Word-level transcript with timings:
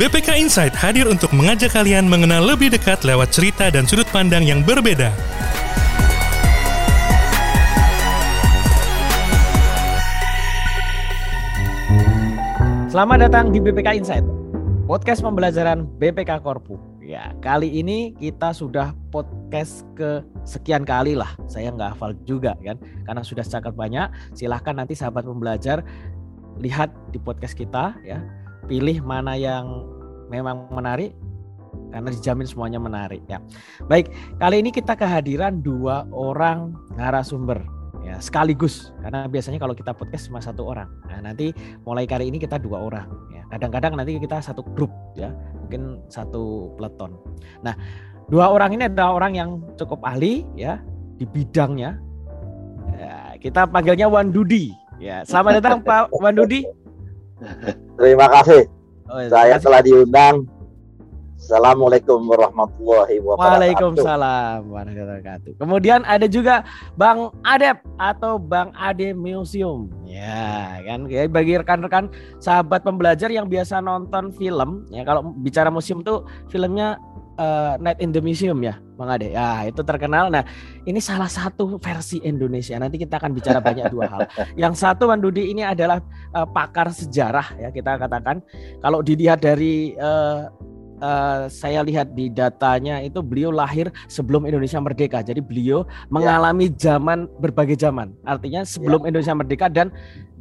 BPK 0.00 0.32
Insight 0.40 0.72
hadir 0.72 1.04
untuk 1.12 1.28
mengajak 1.36 1.76
kalian 1.76 2.08
mengenal 2.08 2.40
lebih 2.40 2.72
dekat 2.72 3.04
lewat 3.04 3.36
cerita 3.36 3.68
dan 3.68 3.84
sudut 3.84 4.08
pandang 4.08 4.40
yang 4.48 4.64
berbeda. 4.64 5.12
Selamat 12.88 13.28
datang 13.28 13.52
di 13.52 13.60
BPK 13.60 14.00
Insight, 14.00 14.24
podcast 14.88 15.20
pembelajaran 15.20 15.84
BPK 16.00 16.40
Korpu. 16.40 16.80
Ya, 17.04 17.36
kali 17.44 17.68
ini 17.68 18.16
kita 18.16 18.56
sudah 18.56 18.96
podcast 19.12 19.84
ke 20.00 20.24
sekian 20.48 20.88
kali 20.88 21.12
lah. 21.12 21.36
Saya 21.44 21.76
nggak 21.76 22.00
hafal 22.00 22.16
juga 22.24 22.56
kan, 22.64 22.80
karena 23.04 23.20
sudah 23.20 23.44
sangat 23.44 23.76
banyak. 23.76 24.08
Silahkan 24.32 24.80
nanti 24.80 24.96
sahabat 24.96 25.28
pembelajar 25.28 25.84
lihat 26.56 26.88
di 27.12 27.20
podcast 27.20 27.52
kita 27.52 28.00
ya, 28.00 28.16
pilih 28.70 29.02
mana 29.02 29.34
yang 29.34 29.82
memang 30.30 30.70
menarik, 30.70 31.12
karena 31.90 32.08
dijamin 32.14 32.46
semuanya 32.46 32.78
menarik 32.78 33.20
ya. 33.26 33.42
Baik, 33.90 34.14
kali 34.38 34.62
ini 34.62 34.70
kita 34.70 34.94
kehadiran 34.94 35.58
dua 35.60 36.06
orang 36.14 36.72
narasumber 36.94 37.60
ya 38.06 38.16
sekaligus. 38.22 38.94
Karena 39.02 39.26
biasanya 39.26 39.58
kalau 39.58 39.74
kita 39.74 39.92
podcast 39.92 40.30
cuma 40.30 40.40
satu 40.40 40.70
orang. 40.70 40.88
Nah 41.10 41.30
nanti 41.30 41.52
mulai 41.84 42.06
kali 42.06 42.30
ini 42.30 42.38
kita 42.38 42.56
dua 42.56 42.80
orang 42.80 43.10
ya. 43.34 43.42
Kadang-kadang 43.50 43.98
nanti 43.98 44.16
kita 44.16 44.40
satu 44.40 44.62
grup 44.62 44.90
ya. 45.18 45.34
Mungkin 45.66 46.06
satu 46.08 46.74
peleton. 46.78 47.18
Nah 47.66 47.74
dua 48.30 48.54
orang 48.54 48.78
ini 48.78 48.86
adalah 48.86 49.18
orang 49.18 49.32
yang 49.36 49.50
cukup 49.76 50.00
ahli 50.06 50.46
ya 50.54 50.78
di 51.18 51.26
bidangnya. 51.26 51.98
Ya, 52.96 53.34
kita 53.40 53.64
panggilnya 53.68 54.06
Wan 54.06 54.30
Dudi 54.30 54.72
ya. 55.02 55.26
Selamat 55.26 55.60
datang 55.60 55.82
Pak 55.82 56.14
Wan 56.16 56.38
Dudi. 56.38 56.64
Terima 58.00 58.28
kasih 58.28 58.79
oh, 59.10 59.20
saya 59.26 59.58
telah 59.58 59.80
diundang 59.82 60.46
Assalamualaikum 61.40 62.30
warahmatullahi 62.30 63.16
wabarakatuh. 63.24 63.42
Waalaikumsalam 63.42 64.60
warahmatullahi 64.70 65.02
wabarakatuh. 65.02 65.52
Kemudian 65.58 66.04
ada 66.06 66.28
juga 66.28 66.62
Bang 66.94 67.32
Adep 67.42 67.80
atau 67.96 68.36
Bang 68.38 68.70
Ade 68.76 69.16
Museum. 69.16 69.90
Ya, 70.04 70.78
kan 70.84 71.08
ya, 71.08 71.26
bagi 71.26 71.58
rekan-rekan 71.58 72.12
sahabat 72.38 72.86
pembelajar 72.86 73.32
yang 73.32 73.50
biasa 73.50 73.82
nonton 73.82 74.30
film, 74.36 74.86
ya 74.92 75.02
kalau 75.02 75.32
bicara 75.42 75.72
museum 75.72 76.04
tuh 76.06 76.28
filmnya 76.52 77.00
uh, 77.40 77.80
Night 77.80 77.98
in 78.04 78.12
the 78.12 78.20
Museum 78.20 78.60
ya, 78.60 78.76
Bang 79.00 79.08
Ade. 79.08 79.32
Ya, 79.32 79.64
itu 79.64 79.80
terkenal. 79.80 80.28
Nah, 80.28 80.44
ini 80.84 81.00
salah 81.00 81.26
satu 81.32 81.80
versi 81.80 82.20
Indonesia. 82.20 82.76
Nanti 82.76 83.00
kita 83.00 83.16
akan 83.16 83.32
bicara 83.32 83.58
banyak 83.64 83.88
dua 83.88 84.06
hal. 84.06 84.20
Yang 84.60 84.84
satu 84.84 85.08
Wan 85.08 85.24
Dudi 85.24 85.48
ini 85.48 85.64
adalah 85.64 86.04
uh, 86.36 86.44
pakar 86.44 86.92
sejarah 86.92 87.56
ya 87.56 87.68
kita 87.72 87.96
katakan. 87.96 88.44
Kalau 88.84 89.00
dilihat 89.00 89.40
dari 89.40 89.96
uh, 89.96 90.52
uh, 91.00 91.48
saya 91.48 91.80
lihat 91.80 92.12
di 92.12 92.28
datanya 92.28 93.00
itu 93.00 93.24
beliau 93.24 93.50
lahir 93.50 93.88
sebelum 94.06 94.44
Indonesia 94.44 94.78
merdeka. 94.78 95.24
Jadi 95.24 95.40
beliau 95.40 95.88
ya. 95.88 96.12
mengalami 96.12 96.68
zaman 96.76 97.26
berbagai 97.40 97.80
zaman. 97.80 98.12
Artinya 98.28 98.62
sebelum 98.62 99.08
ya. 99.08 99.16
Indonesia 99.16 99.34
merdeka 99.34 99.66
dan 99.72 99.88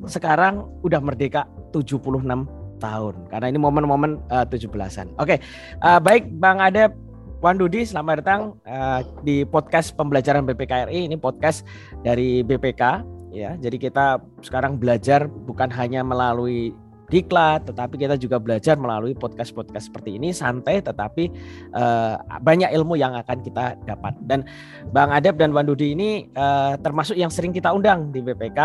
sekarang 0.08 0.68
udah 0.84 1.00
merdeka 1.04 1.48
76 1.72 2.59
tahun. 2.80 3.16
Karena 3.28 3.52
ini 3.52 3.60
momen-momen 3.60 4.24
uh, 4.32 4.48
17-an. 4.48 5.14
Oke. 5.20 5.36
Okay. 5.36 5.38
Uh, 5.84 5.96
eh, 5.96 6.00
baik 6.00 6.24
Bang 6.40 6.64
Adep 6.64 6.96
Wan 7.40 7.56
Dudi, 7.56 7.88
selamat 7.88 8.20
datang 8.20 8.42
uh, 8.68 9.00
di 9.24 9.48
podcast 9.48 9.96
pembelajaran 9.96 10.44
BPKRI. 10.44 11.08
Ini 11.08 11.16
podcast 11.16 11.64
dari 12.04 12.44
BPK 12.44 13.00
ya. 13.32 13.56
Jadi 13.56 13.80
kita 13.80 14.20
sekarang 14.44 14.76
belajar 14.76 15.32
bukan 15.48 15.72
hanya 15.72 16.04
melalui 16.04 16.76
diklat, 17.10 17.66
tetapi 17.66 17.98
kita 17.98 18.16
juga 18.16 18.38
belajar 18.38 18.78
melalui 18.78 19.18
podcast-podcast 19.18 19.90
seperti 19.90 20.22
ini 20.22 20.30
santai 20.30 20.80
tetapi 20.80 21.34
uh, 21.74 22.22
banyak 22.40 22.70
ilmu 22.70 22.96
yang 22.96 23.18
akan 23.18 23.42
kita 23.42 23.76
dapat. 23.84 24.14
Dan 24.24 24.46
Bang 24.94 25.10
Adep 25.10 25.36
dan 25.42 25.52
Wan 25.52 25.66
Dudi 25.66 25.98
ini 25.98 26.30
uh, 26.38 26.78
termasuk 26.80 27.18
yang 27.18 27.34
sering 27.34 27.50
kita 27.50 27.74
undang 27.74 28.14
di 28.14 28.22
BPK 28.22 28.60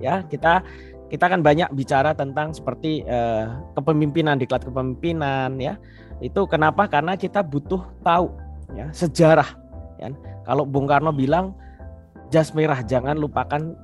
ya. 0.00 0.24
Kita 0.24 0.64
kita 1.10 1.26
akan 1.26 1.42
banyak 1.42 1.68
bicara 1.74 2.14
tentang 2.14 2.54
seperti 2.54 3.02
uh, 3.02 3.50
kepemimpinan, 3.74 4.38
diklat 4.38 4.62
kepemimpinan 4.62 5.58
ya. 5.58 5.74
Itu 6.22 6.46
kenapa? 6.46 6.86
Karena 6.86 7.18
kita 7.18 7.42
butuh 7.42 7.82
tahu 8.06 8.30
ya 8.78 8.94
sejarah 8.94 9.50
ya. 9.98 10.14
Kalau 10.46 10.62
Bung 10.62 10.86
Karno 10.86 11.10
bilang 11.10 11.58
jas 12.30 12.54
merah 12.54 12.78
jangan 12.86 13.18
lupakan 13.18 13.74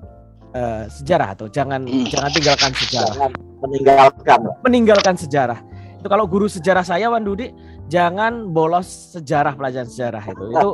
uh, 0.54 0.86
sejarah 0.86 1.34
atau 1.34 1.50
jangan 1.50 1.82
hmm. 1.82 2.06
jangan 2.14 2.30
tinggalkan 2.30 2.72
sejarah. 2.78 3.14
Jangan 3.18 3.32
meninggalkan. 3.66 4.38
Meninggalkan 4.62 5.14
sejarah. 5.18 5.58
Itu 5.98 6.06
kalau 6.06 6.30
guru 6.30 6.46
sejarah 6.46 6.86
saya 6.86 7.10
Wan 7.10 7.26
Dudi 7.26 7.50
jangan 7.90 8.54
bolos 8.54 9.18
sejarah 9.18 9.58
pelajaran 9.58 9.90
sejarah 9.90 10.22
itu. 10.30 10.44
Itu, 10.54 10.70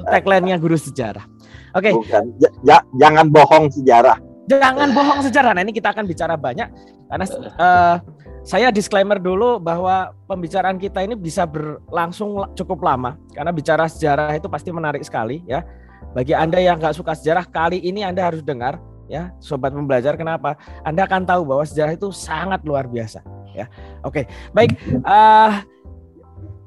itu 0.00 0.04
tagline-nya 0.12 0.56
guru 0.56 0.80
sejarah. 0.80 1.28
Oke. 1.76 1.92
Okay. 1.92 2.20
Ja, 2.64 2.80
jangan 2.96 3.28
bohong 3.28 3.68
sejarah. 3.68 4.16
Jangan 4.50 4.88
bohong 4.92 5.20
sejarah. 5.24 5.56
Nah, 5.56 5.62
ini 5.64 5.72
kita 5.72 5.92
akan 5.92 6.04
bicara 6.04 6.36
banyak. 6.36 6.68
Karena 7.08 7.26
uh, 7.56 7.96
saya 8.44 8.68
disclaimer 8.68 9.16
dulu 9.16 9.56
bahwa 9.56 10.12
pembicaraan 10.28 10.76
kita 10.76 11.00
ini 11.00 11.16
bisa 11.16 11.48
berlangsung 11.48 12.52
cukup 12.52 12.84
lama. 12.84 13.16
Karena 13.32 13.50
bicara 13.54 13.88
sejarah 13.88 14.36
itu 14.36 14.48
pasti 14.52 14.68
menarik 14.68 15.00
sekali 15.00 15.40
ya. 15.48 15.64
Bagi 16.12 16.36
Anda 16.36 16.60
yang 16.60 16.78
nggak 16.78 16.94
suka 16.94 17.16
sejarah, 17.16 17.48
kali 17.48 17.80
ini 17.80 18.04
Anda 18.04 18.28
harus 18.28 18.44
dengar 18.44 18.78
ya 19.08 19.32
sobat 19.40 19.72
pembelajar 19.72 20.16
kenapa? 20.16 20.56
Anda 20.84 21.04
akan 21.04 21.28
tahu 21.28 21.42
bahwa 21.44 21.64
sejarah 21.64 21.92
itu 21.96 22.08
sangat 22.12 22.64
luar 22.64 22.88
biasa 22.88 23.20
ya. 23.52 23.68
Oke 24.04 24.28
baik. 24.52 24.76
Uh, 25.04 25.60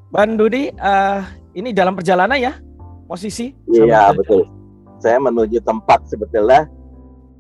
Ban 0.08 0.40
Dudi 0.40 0.72
uh, 0.80 1.22
ini 1.52 1.76
dalam 1.76 1.98
perjalanan 1.98 2.40
ya 2.40 2.54
posisi. 3.10 3.52
Iya 3.68 4.14
betul. 4.16 4.48
Saya 4.98 5.22
menuju 5.22 5.62
tempat 5.62 6.08
sebetulnya 6.10 6.66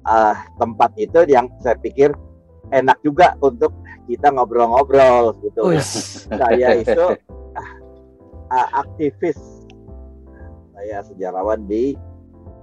uh, 0.08 0.36
tempat 0.56 0.96
itu 0.96 1.28
yang 1.28 1.52
saya 1.60 1.76
pikir 1.78 2.16
enak 2.72 2.98
juga 3.04 3.36
untuk 3.44 3.76
kita 4.08 4.32
ngobrol-ngobrol 4.32 5.36
gitu 5.44 5.76
saya 6.32 6.76
itu 6.84 7.06
uh, 8.50 8.68
aktivis 8.72 9.38
saya 10.72 11.04
sejarawan 11.04 11.68
di 11.68 12.00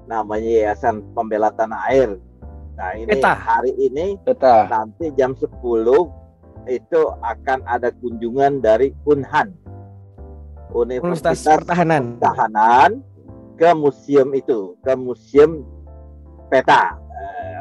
namanya 0.04 0.46
Yayasan 0.46 1.00
Pembela 1.16 1.48
Tanah 1.52 1.88
Air. 1.88 2.20
Nah 2.76 2.92
ini 2.94 3.18
Eta. 3.18 3.32
hari 3.32 3.72
ini 3.80 4.20
Eta. 4.22 4.68
nanti 4.68 5.10
jam 5.16 5.32
10 5.32 5.48
itu 6.68 7.00
akan 7.20 7.58
ada 7.68 7.92
kunjungan 8.00 8.60
dari 8.64 8.92
Unhan 9.04 9.52
Universitas, 10.72 11.44
Universitas 11.44 11.58
Pertahanan. 11.60 12.04
Pertahanan 12.18 12.90
ke 13.54 13.70
museum 13.76 14.28
itu, 14.34 14.74
ke 14.82 14.92
museum 14.98 15.62
peta, 16.50 16.98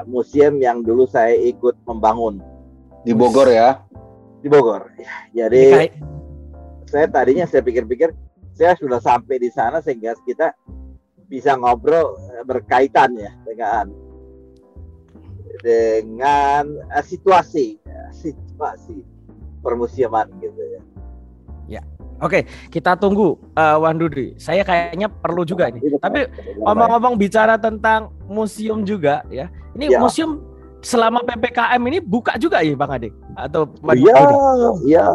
museum 0.07 0.59
yang 0.61 0.81
dulu 0.83 1.07
saya 1.07 1.35
ikut 1.35 1.77
membangun 1.87 2.39
di 3.03 3.11
Bogor 3.11 3.51
ya. 3.51 3.83
Di 4.39 4.47
Bogor. 4.47 4.91
Jadi 5.35 5.91
saya 6.87 7.07
tadinya 7.09 7.43
saya 7.47 7.63
pikir-pikir 7.63 8.11
saya 8.53 8.77
sudah 8.77 9.01
sampai 9.01 9.41
di 9.41 9.49
sana 9.49 9.81
sehingga 9.81 10.13
kita 10.23 10.53
bisa 11.27 11.57
ngobrol 11.57 12.15
eh, 12.37 12.45
berkaitan 12.45 13.17
ya 13.17 13.33
dengan 13.43 13.89
dengan 15.63 16.63
uh, 16.91 17.03
situasi 17.03 17.79
situasi 18.11 19.01
permusiaman 19.63 20.27
gitu 20.43 20.59
ya. 20.59 20.81
Ya. 21.79 21.81
Oke, 22.21 22.45
kita 22.69 22.95
tunggu 22.99 23.35
uh, 23.55 23.77
Wan 23.79 23.99
Dudi. 23.99 24.35
Saya 24.39 24.63
kayaknya 24.63 25.07
perlu 25.07 25.43
juga 25.47 25.71
ini. 25.71 25.79
Tapi 25.97 26.27
ngomong-ngomong 26.59 27.15
bicara 27.19 27.55
tentang 27.55 28.11
museum 28.27 28.83
juga 28.83 29.23
ya. 29.31 29.47
Ini 29.73 29.85
ya. 29.93 29.99
museum 30.01 30.41
selama 30.83 31.23
PPKM 31.23 31.81
ini 31.89 31.97
buka 32.03 32.35
juga 32.37 32.59
ya 32.61 32.75
Bang 32.75 32.91
Ade 32.91 33.09
atau 33.39 33.69
Iya, 33.93 34.19
iya. 34.85 35.07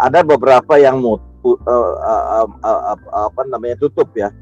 Ada 0.00 0.24
beberapa 0.24 0.80
yang 0.80 1.04
mut, 1.04 1.20
uh, 1.44 1.60
uh, 1.68 2.48
uh, 2.48 2.48
uh, 2.64 3.28
apa 3.28 3.40
namanya 3.44 3.76
tutup 3.84 4.08
ya 4.16 4.32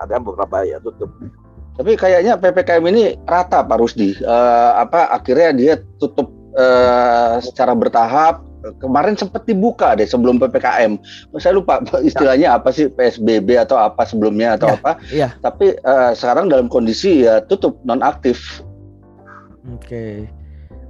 ada 0.00 0.20
beberapa 0.20 0.64
ya 0.64 0.78
tutup. 0.80 1.08
Tapi 1.76 1.92
kayaknya 1.92 2.40
ppkm 2.40 2.84
ini 2.88 3.04
rata 3.28 3.60
Pak 3.60 3.76
Rusdi. 3.76 4.16
Uh, 4.24 4.80
apa 4.80 5.12
akhirnya 5.12 5.50
dia 5.52 5.74
tutup 6.00 6.32
uh, 6.56 7.36
secara 7.40 7.76
bertahap. 7.76 8.40
Kemarin 8.78 9.14
sempat 9.14 9.46
dibuka 9.46 9.94
deh 9.94 10.08
sebelum 10.08 10.40
ppkm. 10.40 10.98
Saya 11.38 11.56
lupa 11.56 11.82
istilahnya 12.08 12.58
apa 12.58 12.74
sih 12.74 12.90
psbb 12.90 13.62
atau 13.62 13.78
apa 13.78 14.02
sebelumnya 14.06 14.56
atau 14.58 14.68
ya, 14.70 14.74
apa. 14.78 14.92
Ya. 15.12 15.28
Tapi 15.40 15.78
uh, 15.84 16.12
sekarang 16.16 16.50
dalam 16.50 16.66
kondisi 16.66 17.26
ya 17.26 17.42
tutup 17.44 17.78
non 17.86 18.02
aktif. 18.02 18.62
Oke. 19.74 20.26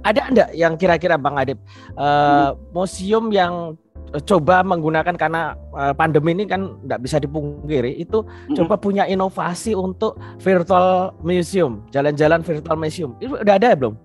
Ada 0.05 0.31
enggak 0.31 0.49
yang 0.55 0.73
kira-kira 0.79 1.19
Bang 1.19 1.35
Adip 1.35 1.59
uh, 1.99 2.53
hmm. 2.53 2.71
museum 2.71 3.27
yang 3.33 3.75
coba 4.23 4.63
menggunakan 4.63 5.19
karena 5.19 5.59
pandemi 5.99 6.31
ini 6.31 6.47
kan 6.47 6.79
nggak 6.87 7.03
bisa 7.03 7.19
dipungkiri 7.19 7.91
itu 7.99 8.23
mm-hmm. 8.23 8.55
coba 8.55 8.79
punya 8.79 9.03
inovasi 9.03 9.75
untuk 9.75 10.15
virtual 10.39 11.11
museum 11.19 11.83
jalan-jalan 11.91 12.39
virtual 12.39 12.79
museum 12.79 13.11
itu 13.19 13.35
udah 13.35 13.55
ada 13.59 13.75
ya 13.75 13.77
belum? 13.77 13.95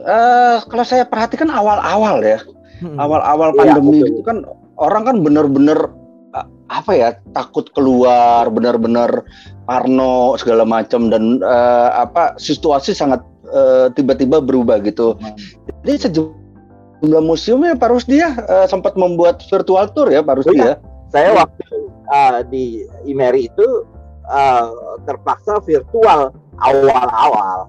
Uh, 0.00 0.60
kalau 0.68 0.84
saya 0.84 1.04
perhatikan 1.08 1.48
awal-awal 1.48 2.20
ya 2.20 2.40
Awal-awal 2.80 3.52
pandemi 3.56 4.00
iya, 4.00 4.08
itu 4.08 4.22
kan 4.24 4.44
orang 4.80 5.02
kan 5.04 5.16
bener-bener 5.20 5.90
apa 6.70 6.92
ya 6.94 7.08
takut 7.34 7.66
keluar 7.74 8.46
benar-benar 8.46 9.26
parno 9.66 10.38
segala 10.38 10.62
macam 10.62 11.10
dan 11.10 11.42
uh, 11.42 11.90
apa 12.06 12.38
situasi 12.38 12.94
sangat 12.94 13.18
uh, 13.50 13.90
tiba-tiba 13.90 14.38
berubah 14.38 14.78
gitu. 14.86 15.18
Hmm. 15.18 15.34
Jadi 15.82 16.06
sejumlah 16.06 17.22
museum 17.26 17.66
ya 17.66 17.74
Pak 17.74 17.90
Rusdi 17.90 18.22
ya 18.22 18.38
uh, 18.46 18.66
sempat 18.70 18.94
membuat 18.94 19.42
virtual 19.50 19.90
tour 19.90 20.14
ya 20.14 20.22
Pak 20.22 20.40
Rusdi 20.40 20.62
oh, 20.62 20.66
ya. 20.70 20.74
Saya 21.10 21.34
waktu 21.34 21.66
uh, 22.06 22.38
di 22.46 22.86
Imeri 23.02 23.50
itu 23.50 23.82
uh, 24.30 24.70
terpaksa 25.10 25.58
virtual 25.66 26.30
awal-awal. 26.62 27.66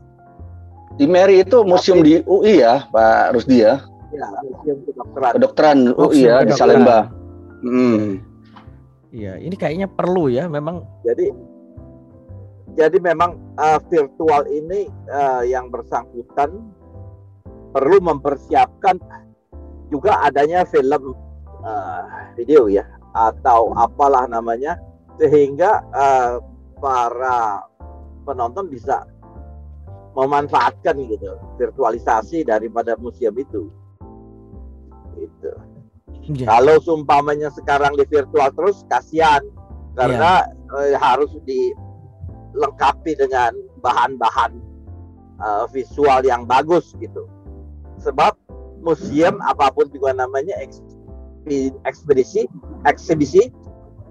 Imeri 1.02 1.42
itu 1.42 1.66
museum 1.66 2.06
Tapi, 2.06 2.06
di 2.06 2.14
UI 2.30 2.62
ya 2.62 2.86
Pak 2.94 3.34
Rusdi 3.34 3.66
ya. 3.66 3.82
Ya, 4.12 4.28
museum 4.44 4.78
kedokteran. 4.84 5.32
Kedokteran 5.40 5.78
UI 5.96 6.28
ya 6.28 6.44
di 6.44 6.54
Salemba. 6.56 7.08
Hmm. 7.64 8.20
Iya, 9.12 9.40
ini 9.40 9.56
kayaknya 9.60 9.88
perlu 9.92 10.32
ya, 10.32 10.48
memang. 10.48 10.88
Jadi, 11.04 11.32
jadi 12.80 12.98
memang 13.00 13.36
uh, 13.60 13.80
virtual 13.92 14.48
ini 14.48 14.88
uh, 15.12 15.44
yang 15.44 15.68
bersangkutan 15.68 16.72
perlu 17.72 18.00
mempersiapkan 18.04 19.00
juga 19.92 20.24
adanya 20.24 20.64
film 20.68 21.16
uh, 21.64 22.04
video 22.36 22.72
ya 22.72 22.88
atau 23.12 23.76
apalah 23.76 24.24
namanya 24.28 24.80
sehingga 25.20 25.84
uh, 25.92 26.40
para 26.80 27.68
penonton 28.24 28.72
bisa 28.72 29.04
memanfaatkan 30.16 30.96
gitu 31.08 31.36
virtualisasi 31.60 32.48
daripada 32.48 32.96
museum. 33.00 33.36
Itu. 33.36 33.81
Yeah. 36.30 36.48
Kalau 36.48 36.78
sumpamanya 36.82 37.50
sekarang 37.50 37.98
di 37.98 38.06
virtual 38.06 38.54
terus 38.54 38.86
kasihan 38.88 39.42
karena 39.98 40.46
yeah. 40.46 40.94
eh, 40.94 40.98
harus 40.98 41.34
dilengkapi 41.44 43.18
dengan 43.18 43.58
bahan-bahan 43.82 44.54
uh, 45.42 45.66
visual 45.74 46.22
yang 46.22 46.46
bagus 46.46 46.94
gitu. 47.02 47.26
Sebab 48.00 48.38
museum 48.82 49.42
apa 49.46 49.74
pun 49.74 49.90
juga 49.90 50.14
namanya 50.14 50.58
ekspedisi 51.86 52.50
eksibisi 52.86 53.50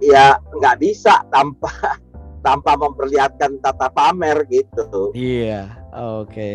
ya 0.03 0.39
nggak 0.59 0.79
bisa 0.83 1.23
tanpa 1.31 1.71
tanpa 2.47 2.75
memperlihatkan 2.75 3.61
tata 3.62 3.93
pamer 3.93 4.47
gitu. 4.49 5.12
Iya, 5.15 5.71
oke. 5.95 6.31
Okay. 6.31 6.55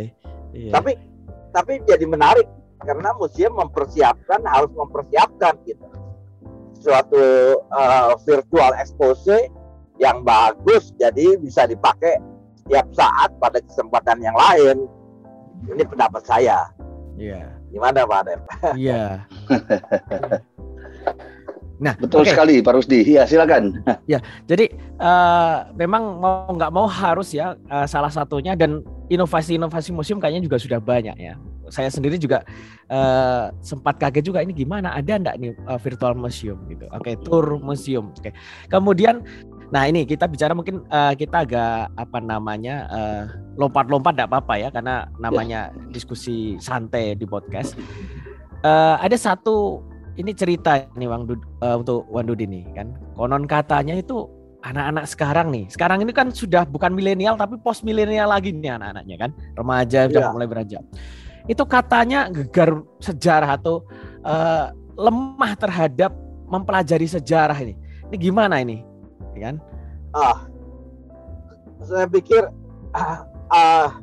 Yeah. 0.51 0.73
Tapi 0.75 0.97
tapi 1.55 1.79
jadi 1.87 2.03
menarik 2.03 2.47
karena 2.83 3.15
museum 3.17 3.55
mempersiapkan 3.55 4.43
harus 4.45 4.71
mempersiapkan 4.75 5.24
gitu 5.65 5.85
suatu 6.79 7.23
uh, 7.73 8.13
virtual 8.23 8.71
expose 8.77 9.49
yang 9.97 10.21
bagus 10.21 10.91
jadi 10.99 11.39
bisa 11.39 11.65
dipakai 11.65 12.19
setiap 12.61 12.87
saat 12.93 13.29
pada 13.39 13.59
kesempatan 13.63 14.19
yang 14.21 14.35
lain 14.35 14.85
ini 15.71 15.83
pendapat 15.87 16.21
saya 16.27 16.69
iya 17.15 17.47
yeah. 17.47 17.49
gimana 17.71 18.05
Pak 18.05 18.17
Adep 18.25 18.41
iya 18.75 19.03
Nah, 21.75 21.91
betul 21.99 22.23
okay. 22.23 22.31
sekali 22.31 22.63
Pak 22.63 22.71
Rusdi. 22.71 23.03
Ya, 23.03 23.27
silakan. 23.27 23.83
ya, 24.11 24.23
jadi 24.47 24.71
uh, 24.95 25.75
memang 25.75 26.23
mau 26.23 26.47
nggak 26.55 26.71
mau 26.71 26.87
harus 26.87 27.35
ya 27.35 27.59
uh, 27.67 27.83
salah 27.83 28.07
satunya 28.07 28.55
dan 28.55 28.79
inovasi-inovasi 29.11 29.91
museum 29.91 30.23
kayaknya 30.23 30.47
juga 30.47 30.55
sudah 30.55 30.79
banyak 30.79 31.15
ya. 31.19 31.35
Saya 31.69 31.89
sendiri 31.89 32.15
juga 32.19 32.45
uh, 32.89 33.51
sempat 33.61 33.97
kaget 33.97 34.23
juga 34.25 34.39
ini 34.41 34.53
gimana 34.53 34.93
ada 34.93 35.17
enggak 35.17 35.35
nih 35.41 35.51
uh, 35.65 35.79
virtual 35.79 36.13
museum 36.17 36.59
gitu. 36.69 36.85
Oke, 36.93 37.13
okay, 37.13 37.15
tour 37.21 37.57
museum. 37.61 38.11
Oke. 38.13 38.29
Okay. 38.29 38.33
Kemudian 38.69 39.25
nah 39.73 39.89
ini 39.89 40.05
kita 40.05 40.29
bicara 40.29 40.53
mungkin 40.53 40.85
uh, 40.93 41.17
kita 41.17 41.41
agak 41.41 41.89
apa 41.97 42.21
namanya 42.21 42.85
lompat-lompat 43.57 44.13
uh, 44.13 44.15
enggak 44.21 44.29
apa-apa 44.29 44.53
ya 44.61 44.69
karena 44.69 45.09
namanya 45.17 45.73
ya. 45.73 45.93
diskusi 45.93 46.57
santai 46.61 47.17
di 47.17 47.25
podcast. 47.25 47.73
Uh, 48.65 48.97
ada 48.97 49.13
satu 49.13 49.85
ini 50.15 50.31
cerita 50.31 50.87
nih 50.95 51.11
Wang 51.11 51.27
Dud, 51.27 51.41
uh, 51.61 51.77
untuk 51.77 52.07
Wandudi 52.09 52.47
nih 52.47 52.63
kan. 52.71 52.87
Konon 53.19 53.45
katanya 53.45 53.99
itu 53.99 54.25
anak-anak 54.65 55.05
sekarang 55.05 55.47
nih. 55.53 55.65
Sekarang 55.69 56.01
ini 56.01 56.09
kan 56.09 56.33
sudah 56.33 56.65
bukan 56.65 56.89
milenial 56.95 57.37
tapi 57.37 57.59
post 57.61 57.85
milenial 57.85 58.31
lagi 58.31 58.49
nih 58.49 58.73
anak-anaknya 58.73 59.15
kan. 59.21 59.31
Remaja 59.53 59.99
sudah 60.09 60.23
yeah. 60.25 60.33
mulai 60.33 60.47
beranjak. 60.49 60.83
Itu 61.45 61.63
katanya 61.69 62.27
gegar 62.33 62.81
sejarah 62.97 63.57
atau 63.57 63.85
uh, 64.25 64.73
lemah 64.97 65.53
terhadap 65.59 66.11
mempelajari 66.49 67.05
sejarah 67.05 67.57
ini. 67.61 67.77
Ini 68.09 68.17
gimana 68.17 68.61
ini? 68.61 68.81
Ya 69.37 69.51
kan? 69.51 69.55
Ah. 70.15 70.39
Saya 71.85 72.09
pikir 72.09 72.41
ah, 72.97 73.29
ah, 73.53 74.01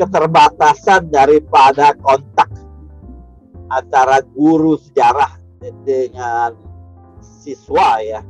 keterbatasan 0.00 1.12
daripada 1.12 1.92
kontak 2.00 2.48
antara 3.68 4.24
guru 4.32 4.80
sejarah 4.80 5.36
dengan 5.84 6.56
siswa 7.20 8.00
ya 8.00 8.20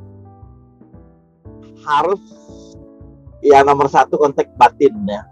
harus 1.86 2.20
ya 3.44 3.62
nomor 3.62 3.86
satu 3.86 4.18
konteks 4.18 4.50
batinnya 4.58 5.28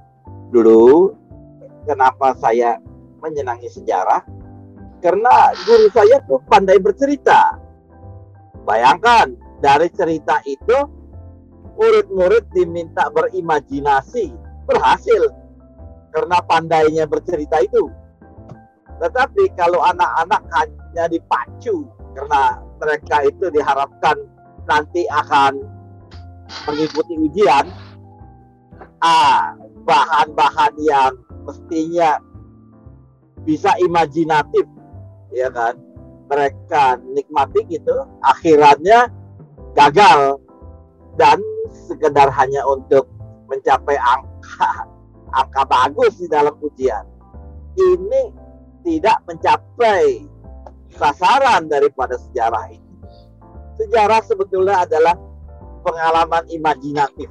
dulu 0.54 1.16
kenapa 1.86 2.34
saya 2.36 2.82
menyenangi 3.22 3.70
sejarah? 3.70 4.26
Karena 5.00 5.54
guru 5.64 5.86
saya 5.94 6.18
tuh 6.26 6.42
pandai 6.50 6.82
bercerita. 6.82 7.56
Bayangkan 8.66 9.38
dari 9.62 9.86
cerita 9.94 10.42
itu 10.42 10.78
murid-murid 11.78 12.50
diminta 12.50 13.06
berimajinasi 13.14 14.34
berhasil. 14.66 15.30
Karena 16.10 16.42
pandainya 16.42 17.04
bercerita 17.06 17.62
itu. 17.62 17.86
Tetapi 18.96 19.52
kalau 19.54 19.84
anak-anak 19.84 20.42
hanya 20.56 21.04
dipacu 21.12 21.84
karena 22.16 22.64
mereka 22.80 23.28
itu 23.28 23.52
diharapkan 23.52 24.16
nanti 24.64 25.04
akan 25.12 25.60
mengikuti 26.64 27.14
ujian, 27.20 27.68
ah 29.04 29.52
bahan-bahan 29.84 30.74
yang 30.80 31.12
mestinya 31.46 32.18
bisa 33.46 33.72
imajinatif, 33.78 34.66
ya 35.30 35.48
kan? 35.54 35.78
Mereka 36.26 36.98
nikmati 37.14 37.62
gitu, 37.70 37.94
akhirannya 38.26 39.06
gagal 39.78 40.42
dan 41.14 41.38
sekedar 41.70 42.26
hanya 42.34 42.66
untuk 42.66 43.06
mencapai 43.46 43.94
angka 43.94 44.90
angka 45.38 45.62
bagus 45.70 46.18
di 46.18 46.26
dalam 46.26 46.58
ujian. 46.58 47.06
Ini 47.76 48.22
tidak 48.82 49.22
mencapai 49.28 50.24
sasaran 50.96 51.68
daripada 51.68 52.16
sejarah 52.16 52.72
ini. 52.72 52.94
Sejarah 53.76 54.24
sebetulnya 54.24 54.88
adalah 54.88 55.14
pengalaman 55.84 56.48
imajinatif. 56.48 57.28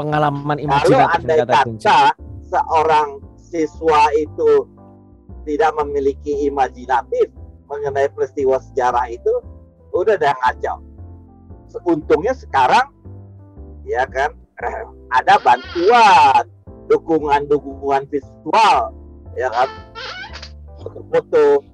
Pengalaman 0.00 0.56
imajinatif. 0.56 0.96
Kalau 0.96 1.14
andai 1.14 1.38
kata 1.44 2.16
seorang 2.48 3.08
siswa 3.48 4.12
itu 4.20 4.68
tidak 5.48 5.72
memiliki 5.80 6.44
imajinatif 6.44 7.32
mengenai 7.68 8.12
peristiwa 8.12 8.60
sejarah 8.60 9.08
itu, 9.08 9.32
udah 9.96 10.20
yang 10.20 10.36
ngacau. 10.44 10.76
Untungnya 11.88 12.36
sekarang, 12.36 12.92
ya 13.88 14.04
kan, 14.08 14.36
ada 15.18 15.40
bantuan, 15.40 16.44
dukungan-dukungan 16.92 18.08
visual, 18.12 18.92
ya 19.36 19.48
kan, 19.52 19.68
foto-foto, 20.80 21.64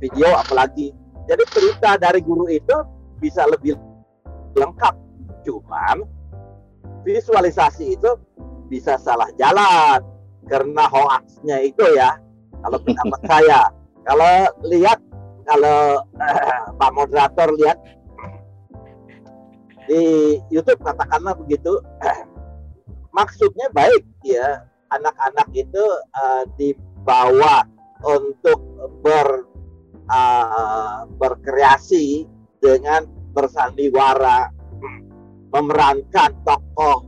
video 0.00 0.28
apalagi. 0.36 0.92
Jadi 1.28 1.44
cerita 1.52 1.96
dari 1.96 2.20
guru 2.20 2.48
itu 2.48 2.74
bisa 3.20 3.48
lebih 3.48 3.76
lengkap. 4.56 4.94
Cuman 5.46 6.04
visualisasi 7.06 7.96
itu 7.98 8.10
bisa 8.68 8.96
salah 9.00 9.28
jalan 9.36 10.11
karena 10.46 10.84
hoaxnya 10.90 11.56
itu 11.62 11.84
ya. 11.94 12.18
Kalau 12.62 12.78
pendapat 12.82 13.20
saya, 13.30 13.60
kalau 14.06 14.34
lihat 14.66 14.98
kalau 15.42 16.02
eh, 16.22 16.60
Pak 16.78 16.90
moderator 16.94 17.50
lihat 17.58 17.78
di 19.90 20.38
YouTube 20.48 20.78
katakanlah 20.86 21.34
begitu, 21.34 21.82
eh, 22.02 22.18
maksudnya 23.16 23.66
baik 23.74 24.06
ya 24.22 24.72
anak-anak 24.92 25.48
itu 25.56 25.84
uh, 26.16 26.44
dibawa 26.60 27.64
untuk 28.04 28.60
ber 29.00 29.48
uh, 30.12 31.08
berkreasi 31.16 32.28
dengan 32.60 33.08
bersandiwara 33.32 34.52
memerankan 35.52 36.32
tokoh 36.44 37.04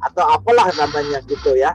atau 0.00 0.24
apalah 0.34 0.70
namanya 0.74 1.22
gitu 1.26 1.54
ya. 1.58 1.74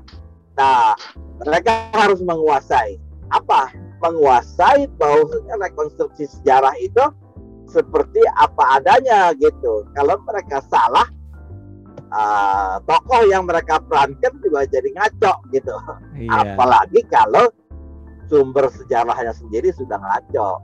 Nah, 0.55 0.95
mereka 1.43 1.91
harus 1.91 2.23
menguasai 2.23 2.95
apa 3.33 3.73
menguasai 3.99 4.87
bahwa 4.95 5.27
rekonstruksi 5.59 6.29
sejarah 6.29 6.75
itu 6.79 7.03
seperti 7.67 8.21
apa 8.39 8.79
adanya 8.79 9.33
gitu. 9.35 9.83
Kalau 9.97 10.21
mereka 10.23 10.61
salah, 10.69 11.07
uh, 12.13 12.77
tokoh 12.85 13.25
yang 13.27 13.43
mereka 13.49 13.81
perankan 13.83 14.33
juga 14.39 14.63
jadi 14.69 14.89
ngaco 14.95 15.33
gitu. 15.51 15.75
Iya. 16.15 16.55
Apalagi 16.55 17.01
kalau 17.09 17.51
sumber 18.29 18.69
sejarahnya 18.71 19.33
sendiri 19.33 19.73
sudah 19.73 19.97
ngaco. 19.97 20.61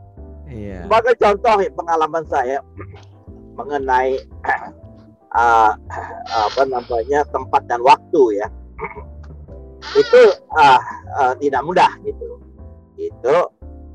Iya. 0.48 0.86
Sebagai 0.86 1.16
contoh 1.20 1.56
pengalaman 1.76 2.24
saya 2.30 2.60
mengenai 3.60 4.20
uh, 5.36 5.74
apa 6.32 6.62
namanya 6.68 7.24
tempat 7.32 7.68
dan 7.68 7.82
waktu 7.84 8.40
ya, 8.40 8.48
itu 9.98 10.22
uh, 10.56 10.82
uh, 11.18 11.34
tidak 11.42 11.62
mudah 11.66 11.92
gitu. 12.06 12.40
Itu 12.98 13.36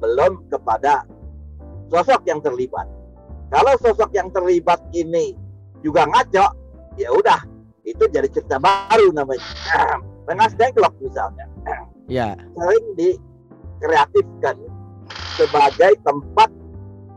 belum 0.03 0.51
kepada 0.51 1.07
sosok 1.89 2.27
yang 2.27 2.43
terlibat. 2.43 2.87
Kalau 3.49 3.79
sosok 3.79 4.11
yang 4.13 4.29
terlibat 4.35 4.83
ini 4.91 5.33
juga 5.81 6.05
ngaco, 6.11 6.47
ya 6.99 7.09
udah 7.15 7.41
itu 7.87 8.03
jadi 8.11 8.27
cerita 8.27 8.59
baru 8.59 9.15
namanya. 9.15 9.47
Rengas 10.29 10.53
Dengklok 10.59 10.95
misalnya. 11.01 11.47
Ya. 12.07 12.39
Sering 12.55 12.87
dikreatifkan 12.95 14.55
sebagai 15.35 15.99
tempat 16.07 16.55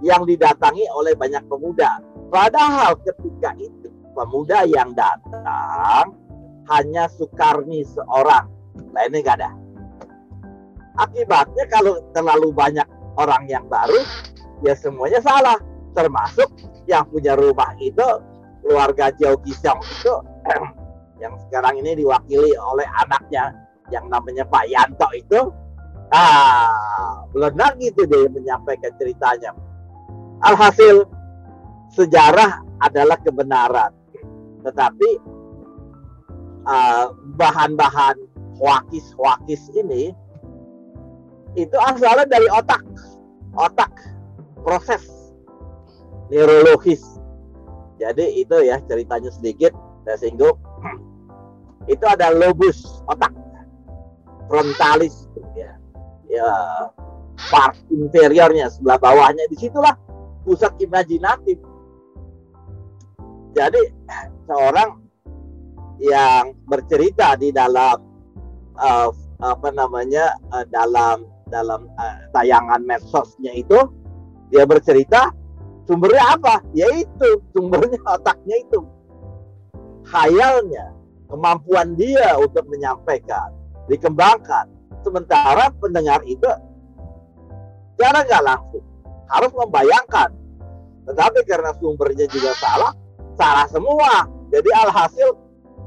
yang 0.01 0.25
didatangi 0.25 0.81
oleh 0.97 1.13
banyak 1.13 1.45
pemuda. 1.45 2.01
Padahal 2.33 2.97
ketika 3.05 3.53
itu 3.61 3.93
pemuda 4.17 4.65
yang 4.65 4.97
datang 4.97 6.17
hanya 6.73 7.05
Soekarni 7.05 7.85
seorang, 7.85 8.49
lainnya 8.91 9.19
nggak 9.23 9.37
ada. 9.41 9.51
Akibatnya 10.99 11.65
kalau 11.71 12.03
terlalu 12.11 12.51
banyak 12.51 12.85
orang 13.15 13.47
yang 13.47 13.63
baru, 13.71 14.03
ya 14.65 14.75
semuanya 14.75 15.23
salah. 15.23 15.57
Termasuk 15.95 16.47
yang 16.85 17.05
punya 17.09 17.33
rumah 17.33 17.73
itu 17.81 18.05
keluarga 18.63 19.13
Jauh 19.15 19.39
Kisong 19.45 19.79
itu 19.81 20.13
yang 21.23 21.33
sekarang 21.47 21.79
ini 21.79 21.99
diwakili 21.99 22.51
oleh 22.57 22.87
anaknya 23.05 23.55
yang 23.89 24.05
namanya 24.07 24.45
Pak 24.45 24.65
Yanto 24.69 25.09
itu 25.15 25.39
ah 26.09 27.21
belum 27.29 27.53
lagi 27.53 27.93
itu 27.93 28.05
dia 28.09 28.25
menyampaikan 28.29 28.89
ceritanya 28.97 29.53
alhasil 30.41 31.05
sejarah 31.93 32.65
adalah 32.81 33.17
kebenaran 33.21 33.93
tetapi 34.65 35.09
ah, 36.65 37.13
bahan-bahan 37.37 38.15
uh, 38.17 38.28
wakis-wakis 38.59 39.71
ini 39.73 40.11
itu 41.57 41.77
asalnya 41.79 42.27
dari 42.29 42.45
otak. 42.51 42.83
Otak. 43.57 43.89
Proses. 44.61 45.33
Neurologis. 46.29 47.01
Jadi 47.97 48.43
itu 48.43 48.55
ya 48.63 48.77
ceritanya 48.85 49.31
sedikit 49.33 49.73
saya 50.05 50.19
singgung. 50.19 50.55
Itu 51.89 52.05
ada 52.05 52.29
lobus 52.29 53.01
otak. 53.09 53.33
Frontalis 54.45 55.25
ya. 55.57 55.73
Ya 56.29 56.49
part 57.49 57.73
inferiornya 57.89 58.69
sebelah 58.69 59.01
bawahnya. 59.01 59.49
Di 59.49 59.57
situlah 59.57 59.97
pusat 60.45 60.75
imajinatif. 60.77 61.57
Jadi 63.57 63.81
seorang 64.45 65.01
yang 65.99 66.55
bercerita 66.63 67.35
di 67.35 67.51
dalam 67.51 68.08
uh, 68.79 69.11
apa 69.39 69.69
namanya 69.71 70.35
uh, 70.51 70.65
dalam 70.71 71.27
dalam 71.51 71.87
uh, 71.99 72.17
tayangan 72.31 72.83
medsosnya 72.83 73.51
itu 73.55 73.77
dia 74.49 74.65
bercerita 74.65 75.33
sumbernya 75.85 76.37
apa? 76.37 76.61
Yaitu 76.73 77.41
sumbernya 77.53 77.97
otaknya 78.13 78.55
itu. 78.61 78.81
Khayalnya 80.09 80.93
kemampuan 81.29 81.93
dia 81.93 82.37
untuk 82.37 82.65
menyampaikan 82.69 83.53
dikembangkan. 83.89 84.69
Sementara 85.05 85.71
pendengar 85.79 86.19
itu 86.25 86.49
cara 87.97 88.25
nggak 88.25 88.43
langsung 88.43 88.85
harus 89.29 89.51
membayangkan. 89.53 90.29
Tetapi 91.09 91.39
karena 91.45 91.71
sumbernya 91.77 92.25
juga 92.29 92.53
salah 92.57 92.93
salah 93.37 93.65
semua. 93.69 94.29
Jadi 94.49 94.69
alhasil 94.73 95.29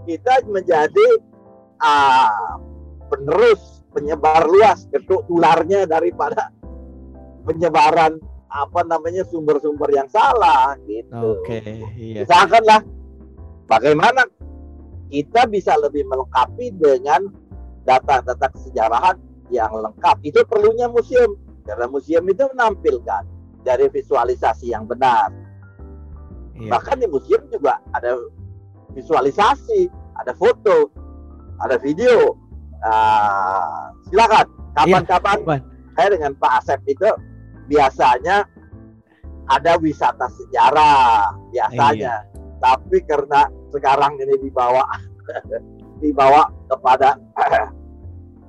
kita 0.07 0.47
menjadi 0.47 1.09
uh, 1.83 2.62
penerus 3.12 3.85
penyebar 3.92 4.49
luas 4.49 4.88
ketuk 4.88 5.28
tularnya 5.28 5.85
daripada 5.85 6.49
penyebaran 7.45 8.16
apa 8.49 8.81
namanya 8.88 9.25
sumber-sumber 9.28 9.92
yang 9.92 10.09
salah 10.09 10.76
gitu. 10.88 11.40
Oke, 11.40 11.61
okay, 11.61 11.85
iya. 11.97 12.25
Misalkanlah 12.25 12.81
bagaimana 13.69 14.25
kita 15.12 15.45
bisa 15.49 15.76
lebih 15.76 16.09
melengkapi 16.09 16.73
dengan 16.76 17.28
data-data 17.85 18.49
kesejarahan 18.52 19.16
yang 19.52 19.73
lengkap. 19.73 20.16
Itu 20.25 20.45
perlunya 20.49 20.88
museum 20.88 21.37
karena 21.69 21.88
museum 21.88 22.25
itu 22.28 22.49
menampilkan 22.57 23.25
dari 23.64 23.88
visualisasi 23.92 24.73
yang 24.73 24.88
benar. 24.88 25.33
Iya. 26.57 26.73
Bahkan 26.73 26.97
di 27.00 27.09
museum 27.09 27.45
juga 27.49 27.81
ada 27.97 28.16
visualisasi, 28.92 29.88
ada 30.21 30.33
foto, 30.37 30.92
ada 31.61 31.76
video. 31.81 32.37
Uh, 32.83 33.95
silakan 34.11 34.47
kapan-kapan 34.75 35.39
iya. 35.39 35.59
saya 35.95 36.09
dengan 36.19 36.33
Pak 36.35 36.53
Asep 36.59 36.81
itu 36.91 37.09
biasanya 37.71 38.43
ada 39.47 39.79
wisata 39.79 40.27
sejarah 40.35 41.31
biasanya. 41.55 42.27
Iya. 42.27 42.59
Tapi 42.62 42.99
karena 43.07 43.47
sekarang 43.71 44.19
ini 44.19 44.35
dibawa 44.43 44.83
dibawa 46.03 46.51
kepada 46.71 47.19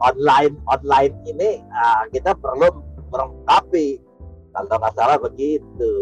online 0.10 0.54
online 0.66 1.14
ini 1.30 1.62
uh, 1.70 2.04
kita 2.10 2.34
perlu 2.38 2.70
melengkapi 3.14 4.02
kalau 4.54 4.78
nggak 4.78 4.94
salah 4.94 5.18
begitu. 5.18 5.94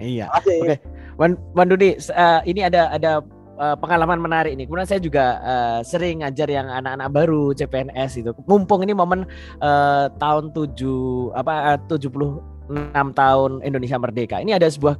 Iya. 0.00 0.32
Oke, 0.32 0.56
okay. 0.64 0.76
Wan, 1.20 1.36
Wan 1.52 1.68
Dudi, 1.68 1.96
uh, 2.14 2.40
ini 2.48 2.64
ada 2.64 2.88
ada 2.88 3.20
uh, 3.58 3.76
pengalaman 3.76 4.22
menarik 4.22 4.54
nih. 4.54 4.64
Kemudian 4.64 4.88
saya 4.88 5.02
juga 5.02 5.42
uh, 5.42 5.80
sering 5.82 6.22
ngajar 6.22 6.48
yang 6.48 6.70
anak-anak 6.70 7.08
baru 7.10 7.52
CPNS 7.52 8.22
itu. 8.22 8.30
Mumpung 8.46 8.86
ini 8.86 8.94
momen 8.94 9.26
uh, 9.60 10.06
tahun 10.16 10.54
7 10.54 11.34
apa 11.34 11.76
uh, 11.76 11.78
70 11.90 12.40
enam 12.68 13.06
tahun 13.16 13.64
Indonesia 13.64 13.96
merdeka. 13.98 14.40
Ini 14.40 14.56
ada 14.60 14.68
sebuah 14.68 14.96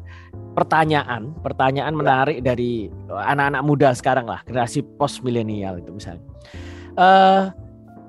pertanyaan, 0.56 1.36
pertanyaan 1.44 1.94
ya. 1.94 1.98
menarik 2.00 2.38
dari 2.42 2.88
anak-anak 3.08 3.62
muda 3.62 3.88
sekarang 3.92 4.26
lah, 4.26 4.40
generasi 4.48 4.82
post 4.96 5.20
milenial 5.22 5.78
itu 5.78 5.92
misalnya. 5.92 6.24
Uh, 6.98 7.52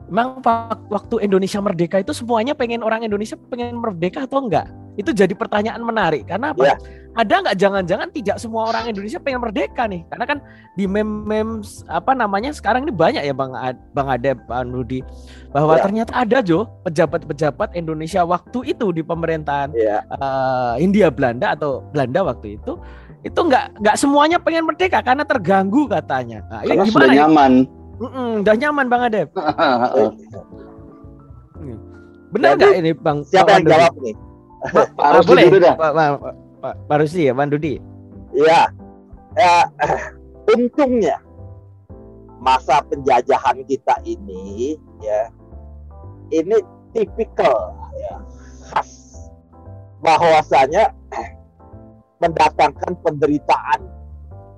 Emang 0.09 0.41
waktu 0.89 1.21
Indonesia 1.21 1.61
merdeka 1.61 2.01
itu 2.01 2.17
semuanya 2.17 2.57
pengen 2.57 2.81
orang 2.81 3.05
Indonesia 3.05 3.37
pengen 3.37 3.77
merdeka 3.77 4.25
atau 4.25 4.41
enggak? 4.41 4.65
Itu 4.97 5.13
jadi 5.13 5.37
pertanyaan 5.37 5.85
menarik 5.85 6.25
karena 6.25 6.49
apa? 6.49 6.65
Ya. 6.65 6.75
Ada 7.17 7.41
nggak 7.41 7.57
jangan-jangan 7.57 8.09
tidak 8.13 8.37
semua 8.37 8.69
orang 8.69 8.93
Indonesia 8.93 9.17
pengen 9.17 9.41
merdeka 9.41 9.89
nih? 9.89 10.05
Karena 10.13 10.25
kan 10.29 10.37
di 10.77 10.85
mem-mem 10.85 11.65
apa 11.89 12.13
namanya 12.13 12.53
sekarang 12.53 12.85
ini 12.85 12.93
banyak 12.93 13.25
ya 13.25 13.33
Bang 13.33 13.57
Ad, 13.57 13.75
Bang 13.97 14.13
Ade, 14.13 14.37
Bang 14.45 14.69
Rudi 14.69 15.01
bahwa 15.49 15.81
ya. 15.81 15.89
ternyata 15.89 16.13
ada 16.13 16.37
Jo 16.45 16.69
pejabat-pejabat 16.85 17.73
Indonesia 17.73 18.21
waktu 18.21 18.77
itu 18.77 18.93
di 18.93 19.01
pemerintahan 19.01 19.73
ya. 19.73 20.05
uh, 20.21 20.77
India 20.77 21.09
Belanda 21.09 21.57
atau 21.57 21.81
Belanda 21.89 22.29
waktu 22.29 22.61
itu 22.61 22.77
itu 23.25 23.35
nggak 23.35 23.81
nggak 23.83 23.95
semuanya 23.99 24.37
pengen 24.39 24.69
merdeka 24.69 25.01
karena 25.01 25.25
terganggu 25.25 25.89
katanya. 25.89 26.45
Nah, 26.47 26.61
karena 26.61 26.85
gimana 26.87 26.93
sudah 26.93 27.09
nyaman. 27.25 27.51
Mm-mm, 27.99 28.47
udah 28.47 28.55
nyaman 28.55 28.85
Bang 28.87 29.01
Adep. 29.09 29.27
Benar 32.37 32.51
nggak 32.55 32.73
ini 32.79 32.91
Bang? 32.93 33.25
Siapa 33.25 33.59
yang 33.59 33.65
jawab 33.65 33.93
nih? 33.99 34.15
Pak 34.59 35.23
boleh 35.23 35.45
Pak, 35.75 35.91
Pak, 35.95 36.35
Pak, 36.59 36.75
Pak 36.91 37.07
ya, 37.15 37.31
Bang 37.31 37.49
Dudi. 37.51 37.79
Iya. 38.35 38.71
Ya, 39.37 39.53
untungnya 40.53 41.21
masa 42.39 42.79
penjajahan 42.87 43.61
kita 43.67 43.99
ini 44.07 44.79
ya 45.03 45.27
ini 46.31 46.55
tipikal 46.95 47.75
ya 47.99 48.15
khas 48.71 49.19
bahwasanya 49.99 50.95
mendatangkan 52.23 52.95
penderitaan 53.03 53.79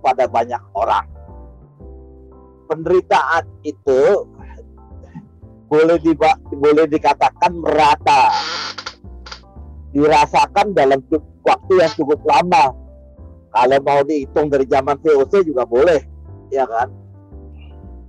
pada 0.06 0.30
banyak 0.30 0.62
orang 0.78 1.10
penderitaan 2.70 3.44
itu 3.66 4.30
boleh 5.68 5.98
di, 6.04 6.14
boleh 6.56 6.86
dikatakan 6.86 7.52
merata 7.58 8.30
dirasakan 9.92 10.74
dalam 10.76 11.00
waktu 11.44 11.74
yang 11.80 11.92
cukup 11.96 12.20
lama. 12.24 12.76
Kalau 13.52 13.80
mau 13.84 14.02
dihitung 14.08 14.48
dari 14.48 14.64
zaman 14.64 14.96
VOC 15.04 15.44
juga 15.44 15.68
boleh 15.68 16.00
ya 16.52 16.68
kan? 16.68 16.88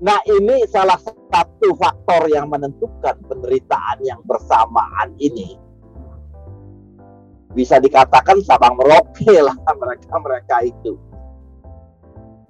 Nah 0.02 0.18
ini 0.26 0.66
salah 0.66 0.98
satu 0.98 1.78
faktor 1.78 2.26
yang 2.26 2.50
menentukan 2.50 3.14
penderitaan 3.30 4.02
yang 4.02 4.18
bersamaan 4.26 5.14
ini. 5.22 5.54
Bisa 7.54 7.78
dikatakan 7.78 8.42
Sabang 8.42 8.74
Merauke 8.74 9.30
lah 9.46 9.54
mereka-mereka 9.54 10.66
itu. 10.66 10.98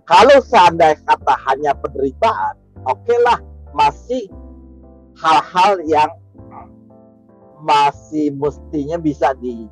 Kalau 0.08 0.40
seandainya 0.42 0.98
kata 1.04 1.34
hanya 1.46 1.72
penderitaan, 1.78 2.54
oke 2.88 3.00
okay 3.04 3.18
lah 3.22 3.38
masih 3.72 4.26
hal-hal 5.16 5.78
yang 5.86 6.10
masih 7.62 8.34
mestinya 8.34 8.98
bisa 8.98 9.32
di, 9.38 9.70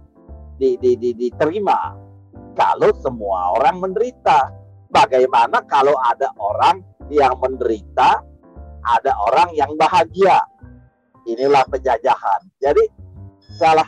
di, 0.56 0.78
di, 0.78 0.94
di, 0.97 1.11
diterima 1.12 1.99
kalau 2.54 2.90
semua 3.02 3.59
orang 3.59 3.82
menderita. 3.82 4.56
Bagaimana 4.90 5.62
kalau 5.70 5.94
ada 6.02 6.35
orang 6.35 6.82
yang 7.14 7.38
menderita, 7.38 8.26
ada 8.82 9.12
orang 9.30 9.54
yang 9.54 9.70
bahagia? 9.78 10.42
Inilah 11.30 11.62
penjajahan. 11.70 12.42
Jadi 12.59 12.90
salah 13.54 13.87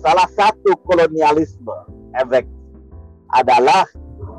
salah 0.00 0.24
satu 0.32 0.72
kolonialisme 0.88 1.76
efek 2.16 2.48
adalah 3.36 3.84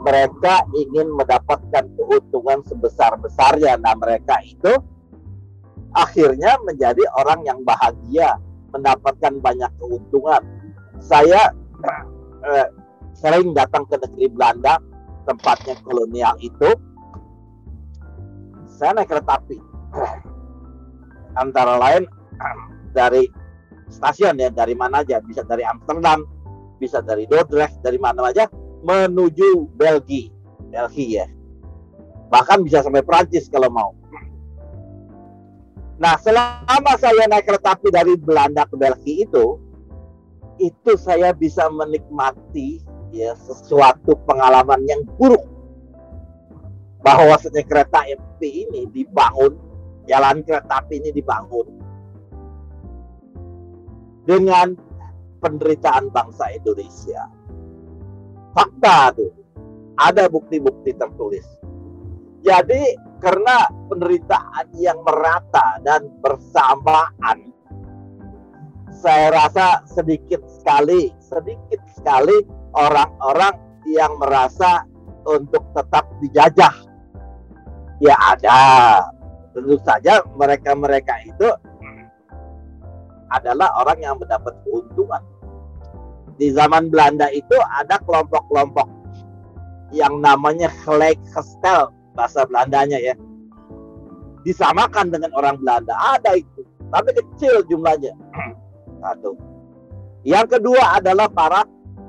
mereka 0.02 0.66
ingin 0.74 1.14
mendapatkan 1.14 1.86
keuntungan 1.94 2.66
sebesar-besarnya. 2.66 3.78
Nah, 3.78 3.94
mereka 4.02 4.42
itu 4.42 4.74
akhirnya 5.94 6.58
menjadi 6.66 7.06
orang 7.22 7.46
yang 7.46 7.62
bahagia, 7.62 8.42
mendapatkan 8.72 9.34
banyak 9.40 9.72
keuntungan. 9.80 10.42
Saya 11.04 11.52
eh, 12.48 12.68
sering 13.16 13.54
datang 13.54 13.86
ke 13.88 14.00
negeri 14.00 14.28
Belanda, 14.32 14.80
tempatnya 15.28 15.76
kolonial 15.84 16.36
itu. 16.40 16.72
Saya 18.66 18.98
naik 18.98 19.12
kereta 19.14 19.38
api. 19.38 19.58
Antara 21.38 21.78
lain 21.80 22.04
dari 22.92 23.24
stasiun 23.92 24.40
ya 24.40 24.50
dari 24.50 24.74
mana 24.74 25.04
aja 25.04 25.20
bisa 25.20 25.44
dari 25.44 25.68
Amsterdam 25.68 26.24
bisa 26.80 27.04
dari 27.04 27.28
Dordrecht 27.28 27.84
dari 27.84 28.00
mana 28.00 28.32
aja 28.32 28.48
menuju 28.82 29.76
Belgia 29.76 30.32
Belgia 30.72 31.08
ya 31.22 31.26
bahkan 32.32 32.64
bisa 32.64 32.80
sampai 32.82 33.04
Prancis 33.04 33.52
kalau 33.52 33.68
mau 33.68 33.92
nah 36.02 36.18
selama 36.18 36.98
saya 36.98 37.30
naik 37.30 37.46
kereta 37.46 37.78
api 37.78 37.94
dari 37.94 38.18
Belanda 38.18 38.66
ke 38.66 38.74
Belgia 38.74 39.30
itu 39.30 39.62
itu 40.58 40.92
saya 40.98 41.30
bisa 41.38 41.70
menikmati 41.70 42.82
ya 43.14 43.38
sesuatu 43.38 44.18
pengalaman 44.26 44.82
yang 44.90 45.06
buruk 45.22 45.46
bahwa 47.06 47.38
kereta 47.38 48.02
api 48.02 48.66
ini 48.66 48.90
dibangun 48.90 49.58
jalan 50.10 50.42
kereta 50.42 50.82
api 50.82 51.02
ini 51.02 51.10
dibangun 51.14 51.68
dengan 54.26 54.78
penderitaan 55.42 56.14
bangsa 56.14 56.54
Indonesia. 56.54 57.26
Fakta 58.54 59.18
tuh, 59.18 59.34
ada 59.98 60.30
bukti-bukti 60.30 60.94
tertulis. 60.94 61.46
Jadi 62.46 62.98
karena 63.22 63.70
penderitaan 63.88 64.68
yang 64.82 64.98
merata 65.06 65.78
dan 65.86 66.10
bersamaan, 66.26 67.54
saya 68.90 69.30
rasa 69.30 69.86
sedikit 69.86 70.42
sekali, 70.50 71.14
sedikit 71.22 71.80
sekali 71.94 72.42
orang-orang 72.74 73.56
yang 73.86 74.10
merasa 74.18 74.84
untuk 75.30 75.62
tetap 75.78 76.10
dijajah. 76.20 76.76
Ya 78.02 78.18
ada, 78.18 78.60
tentu 79.54 79.78
saja 79.86 80.26
mereka-mereka 80.34 81.22
itu 81.22 81.50
adalah 83.30 83.70
orang 83.78 84.02
yang 84.02 84.16
mendapat 84.18 84.58
keuntungan. 84.66 85.22
Di 86.42 86.50
zaman 86.50 86.90
Belanda 86.90 87.30
itu 87.30 87.54
ada 87.70 88.02
kelompok-kelompok 88.02 88.90
yang 89.94 90.18
namanya 90.18 90.74
Gestel 91.30 92.01
bahasa 92.14 92.46
Belandanya 92.48 93.00
ya. 93.00 93.16
Disamakan 94.42 95.14
dengan 95.14 95.32
orang 95.38 95.62
Belanda, 95.62 95.94
ada 96.18 96.34
itu, 96.34 96.66
tapi 96.90 97.14
kecil 97.14 97.62
jumlahnya. 97.70 98.14
Satu. 99.02 99.38
Yang 100.26 100.58
kedua 100.58 100.98
adalah 101.02 101.30
para 101.30 101.62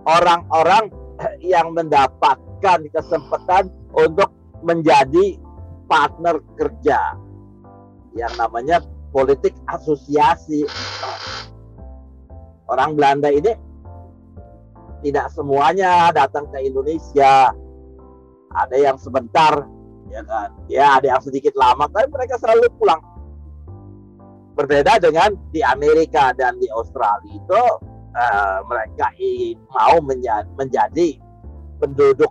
orang-orang 0.08 0.88
yang 1.52 1.76
mendapatkan 1.76 2.88
kesempatan 2.88 3.68
untuk 3.92 4.32
menjadi 4.64 5.36
partner 5.90 6.40
kerja 6.56 7.18
yang 8.16 8.32
namanya 8.40 8.80
politik 9.12 9.52
asosiasi 9.68 10.64
orang 12.68 12.96
Belanda 12.96 13.28
ini 13.28 13.52
tidak 15.02 15.28
semuanya 15.34 16.14
datang 16.14 16.48
ke 16.48 16.62
Indonesia 16.62 17.52
ada 18.52 18.76
yang 18.76 18.96
sebentar 18.96 19.66
ya 20.12 20.22
kan? 20.28 20.48
Ya 20.68 21.00
ada 21.00 21.16
yang 21.16 21.22
sedikit 21.24 21.56
lama 21.56 21.88
tapi 21.88 22.06
mereka 22.12 22.36
selalu 22.36 22.68
pulang. 22.76 23.00
Berbeda 24.52 25.00
dengan 25.00 25.32
di 25.48 25.64
Amerika 25.64 26.36
dan 26.36 26.60
di 26.60 26.68
Australia 26.68 27.32
itu 27.32 27.62
uh, 28.12 28.58
mereka 28.68 29.08
mau 29.72 29.96
menjadi, 30.52 31.16
penduduk 31.80 32.30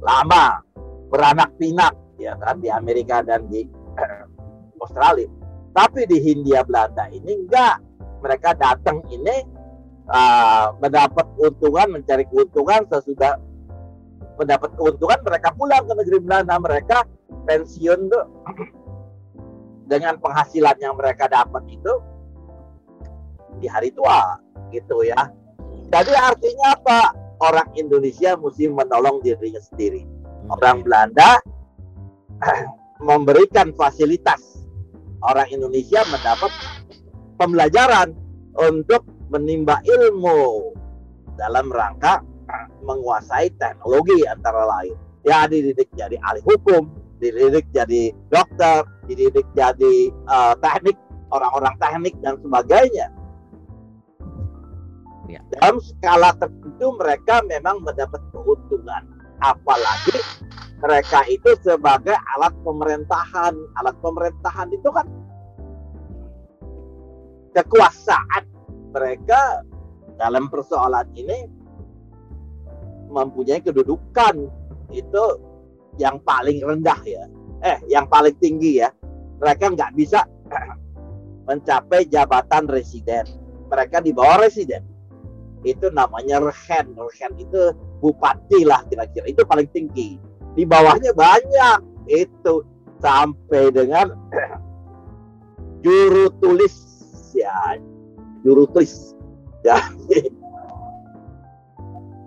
lama 0.00 0.62
beranak 1.10 1.52
pinak 1.60 1.92
ya 2.16 2.32
kan 2.40 2.62
di 2.62 2.70
Amerika 2.72 3.20
dan 3.26 3.44
di 3.50 3.66
uh, 3.98 4.24
Australia. 4.80 5.28
Tapi 5.76 6.08
di 6.08 6.22
Hindia 6.22 6.64
Belanda 6.64 7.10
ini 7.12 7.44
enggak. 7.44 7.84
Mereka 8.24 8.56
datang 8.56 9.04
ini 9.12 9.44
uh, 10.08 10.72
mendapat 10.80 11.26
keuntungan, 11.36 12.00
mencari 12.00 12.24
keuntungan 12.32 12.88
sesudah 12.88 13.36
mendapat 14.36 14.70
keuntungan 14.76 15.20
mereka 15.24 15.48
pulang 15.56 15.84
ke 15.84 15.92
negeri 15.96 16.18
Belanda. 16.20 16.54
Mereka 16.60 16.98
pensiun 17.48 18.00
tuh 18.08 18.24
dengan 19.86 20.18
penghasilan 20.18 20.76
yang 20.82 20.94
mereka 20.98 21.30
dapat 21.30 21.62
itu 21.70 21.92
di 23.62 23.66
hari 23.66 23.92
tua 23.94 24.36
gitu 24.70 25.06
ya. 25.06 25.30
Jadi 25.88 26.12
artinya 26.12 26.76
apa? 26.76 27.00
Orang 27.36 27.68
Indonesia 27.76 28.32
mesti 28.36 28.64
menolong 28.64 29.20
dirinya 29.20 29.60
sendiri. 29.60 30.08
Orang 30.48 30.84
Belanda 30.84 31.36
memberikan 33.08 33.76
fasilitas 33.76 34.56
orang 35.24 35.48
Indonesia 35.52 36.00
mendapat 36.08 36.52
pembelajaran 37.36 38.14
untuk 38.56 39.04
menimba 39.28 39.82
ilmu 39.84 40.72
dalam 41.36 41.68
rangka 41.68 42.22
menguasai 42.82 43.50
teknologi 43.58 44.22
antara 44.26 44.66
lain. 44.66 44.94
Ya 45.26 45.50
dididik 45.50 45.90
jadi 45.98 46.14
ahli 46.22 46.40
hukum, 46.46 46.90
dididik 47.18 47.66
jadi 47.74 48.14
dokter, 48.30 48.86
dididik 49.10 49.46
jadi 49.58 50.14
uh, 50.30 50.54
teknik, 50.62 50.94
orang-orang 51.34 51.74
teknik 51.82 52.14
dan 52.22 52.38
sebagainya. 52.38 53.10
Ya. 55.26 55.42
Dalam 55.58 55.82
skala 55.82 56.30
tertentu 56.38 56.94
mereka 56.94 57.42
memang 57.50 57.82
mendapat 57.82 58.22
keuntungan. 58.30 59.02
Apalagi 59.42 60.16
mereka 60.78 61.26
itu 61.26 61.50
sebagai 61.66 62.14
alat 62.38 62.54
pemerintahan. 62.62 63.54
Alat 63.82 63.96
pemerintahan 63.98 64.70
itu 64.70 64.88
kan 64.94 65.06
kekuasaan 67.58 68.44
mereka 68.94 69.66
dalam 70.16 70.46
persoalan 70.48 71.08
ini 71.18 71.50
mempunyai 73.10 73.62
kedudukan 73.62 74.48
itu 74.94 75.24
yang 75.96 76.20
paling 76.22 76.60
rendah 76.60 77.00
ya. 77.06 77.24
Eh, 77.64 77.78
yang 77.88 78.06
paling 78.06 78.36
tinggi 78.38 78.84
ya. 78.84 78.92
Mereka 79.40 79.72
nggak 79.72 79.92
bisa 79.96 80.24
mencapai 81.48 82.06
jabatan 82.08 82.68
residen. 82.68 83.24
Mereka 83.72 84.04
di 84.04 84.14
bawah 84.14 84.44
residen. 84.44 84.84
Itu 85.66 85.90
namanya 85.90 86.38
regen. 86.38 86.94
Regen 86.94 87.32
itu 87.40 87.74
bupati 87.98 88.62
lah 88.62 88.84
kira-kira. 88.86 89.26
Itu 89.26 89.42
paling 89.48 89.66
tinggi 89.72 90.20
di 90.56 90.64
bawahnya 90.64 91.12
banyak 91.12 91.78
itu 92.08 92.64
sampai 93.04 93.68
dengan 93.70 94.16
juru 95.84 96.32
tulis 96.40 96.72
ya 97.36 97.76
juru 98.40 98.64
tulis 98.72 99.12
ya 99.68 99.76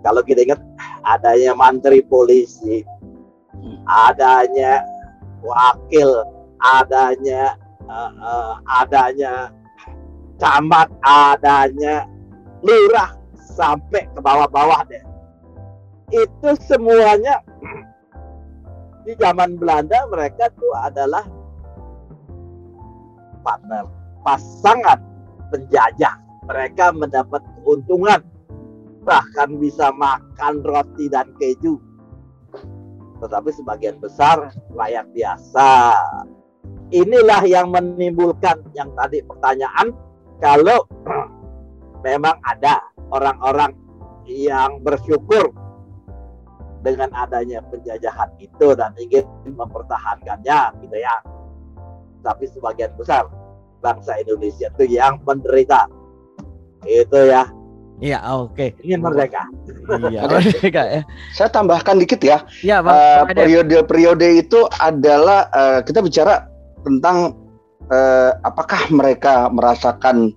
kalau 0.06 0.22
kita 0.22 0.46
ingat 0.46 0.62
adanya 1.04 1.52
menteri 1.56 2.00
polisi. 2.04 2.84
Adanya 3.86 4.84
wakil. 5.44 6.24
Adanya 6.60 7.56
uh, 7.88 8.12
uh, 8.20 8.52
adanya 8.84 9.48
camat. 10.36 10.88
Adanya 11.04 12.04
lurah 12.60 13.16
sampai 13.36 14.08
ke 14.12 14.20
bawah-bawah 14.20 14.84
deh. 14.88 15.04
Itu 16.10 16.58
semuanya 16.66 17.40
di 19.06 19.16
zaman 19.16 19.56
Belanda 19.56 20.04
mereka 20.10 20.52
tuh 20.58 20.74
adalah 20.84 21.24
partner 23.40 23.88
pasangan 24.22 25.00
penjajah. 25.48 26.14
Mereka 26.50 26.92
mendapat 26.98 27.42
keuntungan 27.62 28.20
bahkan 29.04 29.56
bisa 29.56 29.92
makan 29.96 30.60
roti 30.64 31.08
dan 31.08 31.32
keju. 31.40 31.80
Tetapi 33.20 33.50
sebagian 33.52 34.00
besar 34.00 34.52
rakyat 34.72 35.06
biasa. 35.12 35.72
Inilah 36.90 37.42
yang 37.46 37.70
menimbulkan 37.70 38.66
yang 38.74 38.90
tadi 38.98 39.22
pertanyaan 39.22 39.94
kalau 40.42 40.88
memang 42.06 42.40
ada 42.42 42.80
orang-orang 43.12 43.76
yang 44.26 44.80
bersyukur 44.82 45.52
dengan 46.80 47.12
adanya 47.12 47.60
penjajahan 47.68 48.32
itu 48.40 48.72
dan 48.72 48.96
ingin 48.96 49.24
mempertahankannya 49.44 50.60
gitu 50.80 50.96
ya. 50.96 51.14
Tapi 52.24 52.44
sebagian 52.48 52.92
besar 52.96 53.28
bangsa 53.84 54.16
Indonesia 54.20 54.68
itu 54.72 54.96
yang 54.96 55.20
menderita. 55.24 55.88
Itu 56.88 57.28
ya 57.28 57.59
Iya, 58.00 58.18
oke. 58.32 58.56
Okay. 58.56 58.68
Ingin 58.80 59.04
merdeka. 59.04 59.44
Iya, 60.08 60.24
merdeka 60.24 60.82
ya. 60.88 61.02
Saya 61.36 61.48
tambahkan 61.52 62.00
dikit 62.00 62.20
ya. 62.24 62.42
Iya. 62.64 62.80
Uh, 62.80 63.28
periode-periode 63.28 64.40
itu 64.40 64.64
adalah 64.80 65.52
uh, 65.52 65.84
kita 65.84 66.00
bicara 66.00 66.48
tentang 66.80 67.36
uh, 67.92 68.32
apakah 68.40 68.88
mereka 68.88 69.52
merasakan 69.52 70.32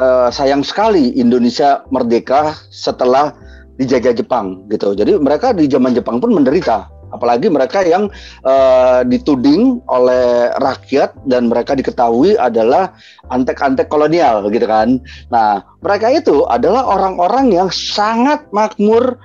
uh, 0.00 0.32
sayang 0.32 0.64
sekali 0.64 1.12
Indonesia 1.12 1.84
merdeka 1.92 2.56
setelah 2.72 3.36
dijajah 3.76 4.16
Jepang 4.16 4.64
gitu. 4.72 4.96
Jadi 4.96 5.20
mereka 5.20 5.52
di 5.52 5.68
zaman 5.68 5.92
Jepang 5.92 6.18
pun 6.18 6.32
menderita 6.32 6.88
apalagi 7.10 7.48
mereka 7.48 7.82
yang 7.82 8.12
uh, 8.44 9.00
dituding 9.04 9.80
oleh 9.88 10.52
rakyat 10.60 11.16
dan 11.24 11.48
mereka 11.48 11.74
diketahui 11.74 12.36
adalah 12.36 12.92
antek-antek 13.32 13.88
kolonial 13.88 14.44
gitu 14.52 14.68
kan. 14.68 15.00
Nah, 15.32 15.64
mereka 15.80 16.12
itu 16.12 16.44
adalah 16.48 16.84
orang-orang 16.84 17.52
yang 17.54 17.68
sangat 17.72 18.44
makmur 18.52 19.16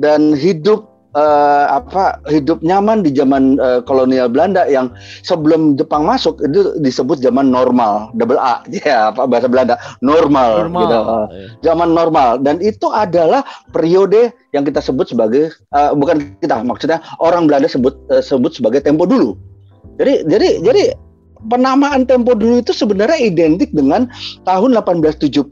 dan 0.00 0.32
hidup 0.32 0.95
uh, 1.16 1.64
apa 1.72 2.20
hidup 2.28 2.60
nyaman 2.60 3.00
di 3.00 3.10
zaman 3.16 3.56
uh, 3.56 3.80
kolonial 3.82 4.28
Belanda 4.28 4.68
yang 4.68 4.92
sebelum 5.24 5.74
Jepang 5.80 6.04
masuk 6.04 6.38
itu 6.44 6.76
disebut 6.84 7.18
zaman 7.24 7.48
normal 7.48 8.12
double 8.14 8.38
A. 8.38 8.60
Ya 8.86 9.08
apa 9.10 9.24
bahasa 9.24 9.48
Belanda? 9.48 9.80
Normal, 10.04 10.68
normal. 10.68 10.80
gitu. 10.84 10.98
Zaman 11.64 11.96
normal. 11.96 12.28
Dan 12.44 12.60
itu 12.60 12.92
adalah 12.92 13.40
periode 13.72 14.36
yang 14.52 14.68
kita 14.68 14.84
sebut 14.84 15.08
sebagai 15.08 15.56
uh, 15.72 15.96
bukan 15.96 16.36
kita 16.44 16.60
maksudnya 16.60 17.00
orang 17.24 17.48
Belanda 17.48 17.66
sebut 17.66 17.96
uh, 18.12 18.20
sebut 18.20 18.52
sebagai 18.52 18.84
tempo 18.84 19.08
dulu. 19.08 19.34
Jadi 19.96 20.28
jadi 20.28 20.60
jadi 20.60 20.84
penamaan 21.48 22.04
tempo 22.04 22.36
dulu 22.36 22.60
itu 22.60 22.76
sebenarnya 22.76 23.16
identik 23.16 23.72
dengan 23.72 24.12
tahun 24.44 24.76
1870 24.76 25.48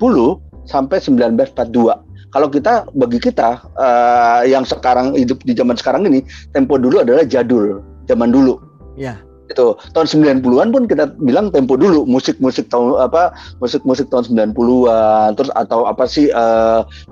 sampai 0.68 0.96
1942 1.00 2.03
kalau 2.34 2.50
kita 2.50 2.90
bagi 2.98 3.22
kita 3.22 3.62
uh, 3.78 4.42
yang 4.42 4.66
sekarang 4.66 5.14
hidup 5.14 5.38
di 5.46 5.54
zaman 5.54 5.78
sekarang 5.78 6.02
ini 6.10 6.26
tempo 6.50 6.74
dulu 6.74 7.06
adalah 7.06 7.22
jadul 7.22 7.78
zaman 8.10 8.34
dulu. 8.34 8.58
Ya 8.98 9.22
itu 9.52 9.76
tahun 9.92 10.40
90-an 10.40 10.68
pun 10.72 10.84
kita 10.88 11.12
bilang 11.20 11.52
tempo 11.52 11.76
dulu 11.76 12.08
musik-musik 12.08 12.72
tahun 12.72 12.96
apa 12.96 13.36
musik-musik 13.60 14.08
tahun 14.08 14.32
90-an 14.54 15.36
terus 15.36 15.52
atau 15.52 15.84
apa 15.84 16.04
sih 16.08 16.32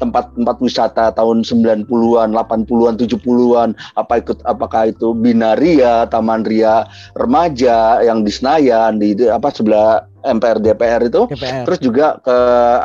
tempat-tempat 0.00 0.56
uh, 0.56 0.62
wisata 0.64 1.12
tahun 1.12 1.44
90-an 1.44 2.28
80-an 2.32 2.94
70-an 2.96 3.76
apa 4.00 4.12
ikut 4.24 4.38
apakah 4.48 4.88
itu 4.88 5.12
Binaria 5.12 6.08
Taman 6.08 6.48
Ria 6.48 6.88
remaja 7.20 8.00
yang 8.00 8.24
di 8.24 8.32
Senayan 8.32 8.96
di 8.96 9.12
apa 9.28 9.52
sebelah 9.52 10.08
MPR 10.22 10.62
DPR 10.62 11.02
itu 11.10 11.26
DPR. 11.26 11.66
terus 11.66 11.78
juga 11.82 12.06
ke 12.22 12.36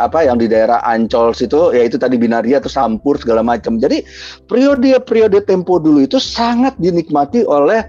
apa 0.02 0.26
yang 0.26 0.42
di 0.42 0.50
daerah 0.50 0.82
Ancol 0.84 1.38
situ 1.38 1.72
yaitu 1.72 2.02
tadi 2.02 2.18
Binaria 2.18 2.58
atau 2.58 2.70
Sampur 2.70 3.22
segala 3.22 3.46
macam 3.46 3.78
jadi 3.78 4.02
periode-periode 4.50 5.46
tempo 5.46 5.78
dulu 5.78 6.04
itu 6.04 6.18
sangat 6.18 6.74
dinikmati 6.82 7.46
oleh 7.46 7.86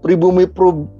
pribumi 0.00 0.48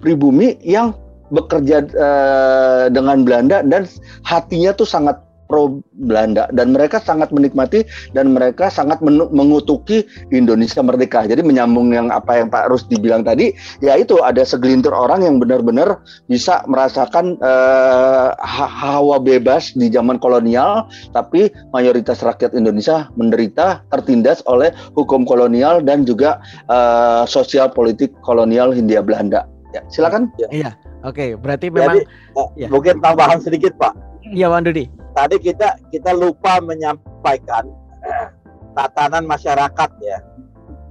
pribumi 0.05 0.49
yang 0.61 0.93
bekerja 1.33 1.89
uh, 1.97 2.85
dengan 2.93 3.25
Belanda 3.25 3.65
dan 3.65 3.89
hatinya 4.29 4.77
tuh 4.77 4.85
sangat 4.85 5.17
pro 5.53 5.85
Belanda 6.01 6.49
dan 6.57 6.73
mereka 6.73 6.97
sangat 6.97 7.29
menikmati 7.29 7.85
dan 8.17 8.33
mereka 8.33 8.73
sangat 8.73 9.05
mengutuki 9.05 10.09
Indonesia 10.33 10.81
merdeka. 10.81 11.29
Jadi 11.29 11.45
menyambung 11.45 11.93
yang 11.93 12.09
apa 12.09 12.41
yang 12.41 12.49
Pak 12.49 12.73
Rus 12.73 12.89
dibilang 12.89 13.21
tadi, 13.21 13.53
yaitu 13.85 14.17
ada 14.25 14.41
segelintir 14.41 14.97
orang 14.97 15.21
yang 15.21 15.37
benar-benar 15.37 16.01
bisa 16.33 16.65
merasakan 16.65 17.37
uh, 17.45 18.33
hawa 18.73 19.21
bebas 19.21 19.77
di 19.77 19.93
zaman 19.93 20.17
kolonial, 20.17 20.89
tapi 21.13 21.53
mayoritas 21.77 22.25
rakyat 22.25 22.57
Indonesia 22.57 23.13
menderita 23.21 23.85
tertindas 23.93 24.41
oleh 24.49 24.73
hukum 24.97 25.29
kolonial 25.29 25.85
dan 25.85 26.09
juga 26.09 26.41
uh, 26.73 27.29
sosial 27.29 27.69
politik 27.69 28.09
kolonial 28.25 28.73
Hindia 28.73 29.05
Belanda. 29.05 29.45
Ya, 29.77 29.85
silakan. 29.93 30.33
Ya. 30.41 30.49
Iya. 30.49 30.71
Oke, 31.03 31.35
berarti 31.35 31.67
memang 31.67 31.99
Jadi, 31.99 32.07
ya. 32.55 32.69
mungkin 32.71 33.03
tambahan 33.03 33.43
sedikit, 33.43 33.75
Pak. 33.75 33.91
Iya, 34.23 34.47
Wan 34.47 34.63
Dudi 34.63 35.02
tadi 35.13 35.37
kita 35.41 35.79
kita 35.93 36.11
lupa 36.17 36.59
menyampaikan 36.61 37.69
eh, 38.05 38.29
tatanan 38.77 39.25
masyarakat 39.29 39.91
ya. 40.01 40.19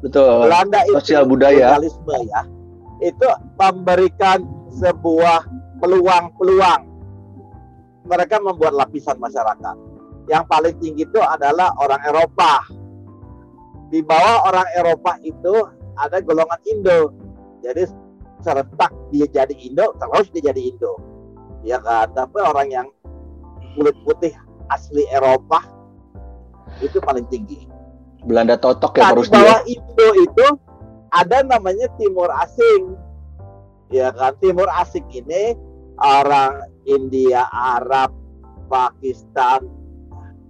Betul. 0.01 0.49
Belanda 0.49 0.81
itu 0.89 0.97
sosial 0.97 1.29
budaya 1.29 1.77
ya. 1.77 2.41
Itu 3.01 3.27
memberikan 3.57 4.45
sebuah 4.73 5.45
peluang-peluang. 5.81 6.81
Mereka 8.09 8.41
membuat 8.41 8.73
lapisan 8.77 9.17
masyarakat. 9.21 9.75
Yang 10.29 10.43
paling 10.49 10.75
tinggi 10.81 11.05
itu 11.05 11.21
adalah 11.21 11.73
orang 11.77 12.01
Eropa. 12.05 12.65
Di 13.93 14.01
bawah 14.01 14.49
orang 14.49 14.67
Eropa 14.77 15.17
itu 15.21 15.53
ada 15.97 16.17
golongan 16.21 16.61
Indo. 16.65 17.13
Jadi 17.61 17.85
serentak 18.41 18.89
dia 19.13 19.29
jadi 19.29 19.53
Indo, 19.53 19.93
terus 19.97 20.33
dia 20.33 20.49
jadi 20.49 20.61
Indo. 20.61 20.97
Ya 21.61 21.77
kan? 21.77 22.09
Tapi 22.13 22.41
orang 22.41 22.69
yang 22.73 22.87
kulit 23.75 23.95
putih 24.03 24.33
asli 24.71 25.03
Eropa 25.11 25.63
itu 26.79 26.97
paling 27.03 27.27
tinggi. 27.27 27.67
Belanda 28.21 28.55
totok 28.55 29.01
ya 29.01 29.11
harus 29.11 29.27
bawah 29.27 29.65
Indo 29.65 30.09
itu 30.21 30.47
ada 31.11 31.43
namanya 31.43 31.89
Timur 31.97 32.29
Asing. 32.31 32.95
Ya 33.91 34.13
kan 34.13 34.37
Timur 34.39 34.69
Asing 34.71 35.03
ini 35.11 35.57
orang 35.99 36.69
India, 36.87 37.49
Arab, 37.51 38.13
Pakistan 38.71 39.67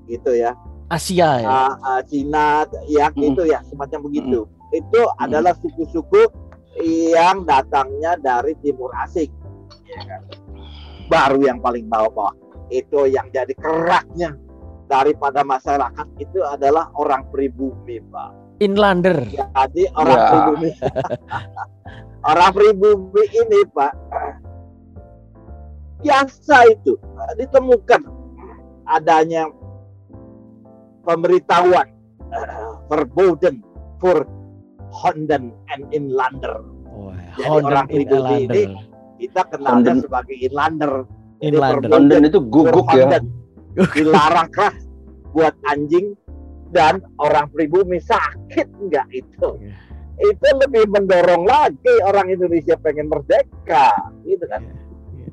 gitu 0.05 0.35
ya. 0.35 0.53
Asia 0.91 1.39
ya. 1.39 1.47
Uh, 1.47 1.73
uh, 1.87 2.01
Cina 2.03 2.67
ya 2.91 3.07
mm. 3.09 3.17
gitu 3.17 3.47
ya 3.47 3.63
semacam 3.71 4.11
begitu. 4.11 4.43
Mm. 4.45 4.79
Itu 4.83 5.01
mm. 5.07 5.23
adalah 5.23 5.55
suku-suku 5.63 6.27
yang 7.15 7.47
datangnya 7.47 8.19
dari 8.19 8.53
Timur 8.59 8.91
Asing. 8.99 9.31
Ya 9.87 9.99
kan? 10.03 10.21
Baru 11.07 11.43
yang 11.43 11.59
paling 11.63 11.87
bawah-bawah 11.87 12.40
itu 12.71 13.11
yang 13.11 13.27
jadi 13.29 13.51
keraknya 13.59 14.39
daripada 14.87 15.43
masyarakat 15.43 16.07
itu 16.19 16.39
adalah 16.43 16.91
orang 16.95 17.27
pribumi, 17.31 17.99
Pak. 18.07 18.59
Inlander. 18.63 19.27
Jadi 19.27 19.83
orang 19.95 20.19
ya. 20.19 20.27
pribumi. 20.31 20.69
orang 22.31 22.51
pribumi 22.55 23.23
ini, 23.31 23.59
Pak, 23.71 23.93
biasa 26.01 26.57
itu 26.73 26.97
ditemukan 27.37 28.01
adanya 28.89 29.47
pemberitahuan 31.05 31.87
verboten 32.89 33.63
for 34.01 34.25
Honden 34.91 35.55
and 35.71 35.87
Inlander. 35.95 36.59
Oh, 36.91 37.15
Jadi 37.39 37.47
Honden 37.47 37.67
orang 37.71 37.87
pribumi 37.87 38.35
ini 38.49 38.63
kita 39.21 39.47
kenalnya 39.47 40.01
sebagai 40.03 40.35
Inlander 40.35 41.07
Inlander. 41.41 41.89
London 41.89 42.21
itu 42.29 42.39
guguk 42.39 42.87
ya. 42.93 43.19
Dilarang 43.97 44.49
keras 44.55 44.77
buat 45.33 45.55
anjing 45.67 46.13
dan 46.71 47.03
orang 47.19 47.49
pribumi 47.51 47.99
sakit 47.99 48.67
enggak 48.79 49.07
itu. 49.11 49.49
Yeah. 49.59 49.75
Itu 50.21 50.47
lebih 50.61 50.85
mendorong 50.93 51.49
lagi 51.49 51.93
orang 52.05 52.29
Indonesia 52.29 52.77
pengen 52.77 53.09
merdeka, 53.09 53.89
gitu 54.23 54.45
kan. 54.45 54.61
Yeah. 54.61 55.31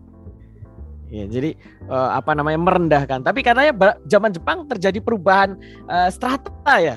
Ya, 1.08 1.24
jadi 1.28 1.50
uh, 1.88 2.16
apa 2.16 2.32
namanya 2.32 2.60
merendahkan. 2.60 3.20
Tapi 3.24 3.40
katanya 3.44 3.72
zaman 4.08 4.32
Jepang 4.32 4.64
terjadi 4.68 4.98
perubahan 5.00 5.56
uh, 5.88 6.08
strata 6.08 6.74
ya, 6.80 6.96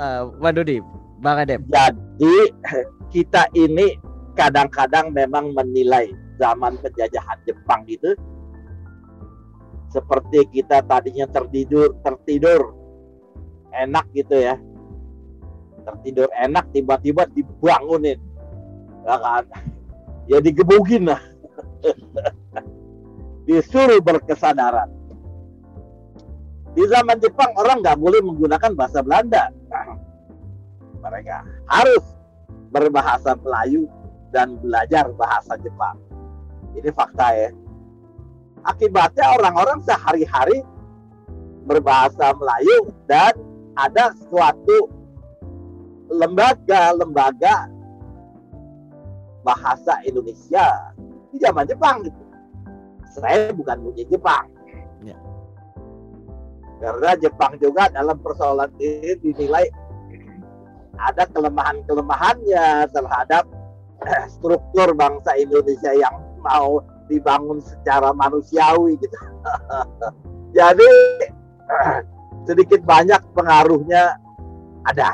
uh, 0.00 0.32
Wadodi, 0.40 0.80
Bang 1.20 1.44
Adem. 1.44 1.64
Jadi 1.68 2.36
kita 3.14 3.48
ini 3.56 3.96
kadang-kadang 4.36 5.10
memang 5.12 5.52
menilai 5.52 6.12
zaman 6.38 6.78
penjajahan 6.78 7.38
Jepang 7.44 7.82
itu 7.90 8.14
seperti 9.88 10.44
kita 10.52 10.84
tadinya 10.84 11.24
tertidur 11.28 11.96
tertidur 12.04 12.76
enak 13.72 14.04
gitu 14.12 14.36
ya 14.36 14.56
tertidur 15.84 16.28
enak 16.36 16.68
tiba-tiba 16.72 17.24
dibangunin 17.32 18.20
ya 19.08 19.16
kan 19.16 19.44
ya 20.28 20.38
digebukin 20.44 21.08
lah 21.08 21.22
disuruh 23.48 24.04
berkesadaran. 24.04 24.92
Di 26.76 26.84
zaman 26.84 27.16
Jepang 27.18 27.56
orang 27.56 27.80
nggak 27.80 27.96
boleh 27.96 28.20
menggunakan 28.20 28.76
bahasa 28.76 29.00
Belanda. 29.00 29.48
Mereka 31.00 31.36
harus 31.64 32.04
berbahasa 32.68 33.32
Melayu 33.40 33.88
dan 34.30 34.60
belajar 34.60 35.08
bahasa 35.16 35.56
Jepang. 35.64 35.96
Ini 36.76 36.92
fakta 36.92 37.32
ya. 37.32 37.50
Akibatnya 38.66 39.26
orang-orang 39.38 39.78
sehari-hari 39.84 40.62
berbahasa 41.68 42.32
Melayu 42.34 42.90
dan 43.04 43.36
ada 43.76 44.10
suatu 44.26 44.88
lembaga-lembaga 46.08 47.68
bahasa 49.44 50.00
Indonesia 50.08 50.92
di 51.30 51.38
zaman 51.38 51.68
Jepang 51.68 52.02
gitu. 52.08 52.22
Saya 53.12 53.52
bukan 53.52 53.76
punya 53.84 54.04
Jepang. 54.08 54.46
Ya. 55.04 55.16
Karena 56.80 57.10
Jepang 57.20 57.52
juga 57.60 57.92
dalam 57.92 58.16
persoalan 58.20 58.72
ini 58.80 59.14
dinilai 59.20 59.66
ada 60.98 61.24
kelemahan-kelemahannya 61.30 62.90
terhadap 62.90 63.44
struktur 64.34 64.92
bangsa 64.98 65.38
Indonesia 65.38 65.94
yang 65.94 66.14
mau 66.42 66.82
dibangun 67.08 67.58
secara 67.64 68.12
manusiawi 68.14 69.00
gitu. 69.00 69.18
Jadi 70.58 70.90
sedikit 72.48 72.80
banyak 72.84 73.20
pengaruhnya 73.36 74.16
ada. 74.86 75.12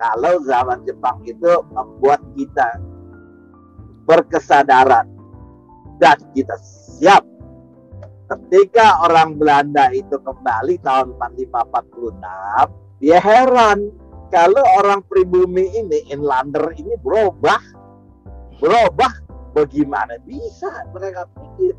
Kalau 0.00 0.40
zaman 0.48 0.80
Jepang 0.88 1.20
itu 1.28 1.60
membuat 1.76 2.24
kita 2.32 2.80
berkesadaran 4.08 5.06
dan 6.00 6.16
kita 6.32 6.56
siap 6.56 7.20
ketika 8.30 9.02
orang 9.04 9.36
Belanda 9.36 9.90
itu 9.90 10.16
kembali 10.22 10.78
tahun 10.80 11.18
4546 11.18 13.02
dia 13.02 13.18
heran 13.18 13.90
kalau 14.30 14.62
orang 14.78 15.02
pribumi 15.10 15.66
ini 15.74 16.06
inlander 16.14 16.70
ini 16.78 16.94
berubah 17.02 17.58
berubah 18.62 19.12
bagaimana 19.52 20.18
bisa 20.26 20.70
mereka 20.94 21.26
pikir? 21.34 21.74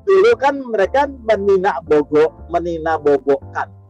Dulu 0.00 0.32
kan 0.40 0.58
mereka 0.64 1.06
menina 1.06 1.78
bogo 1.84 2.34
menina 2.48 2.96
bobokkan 2.96 3.80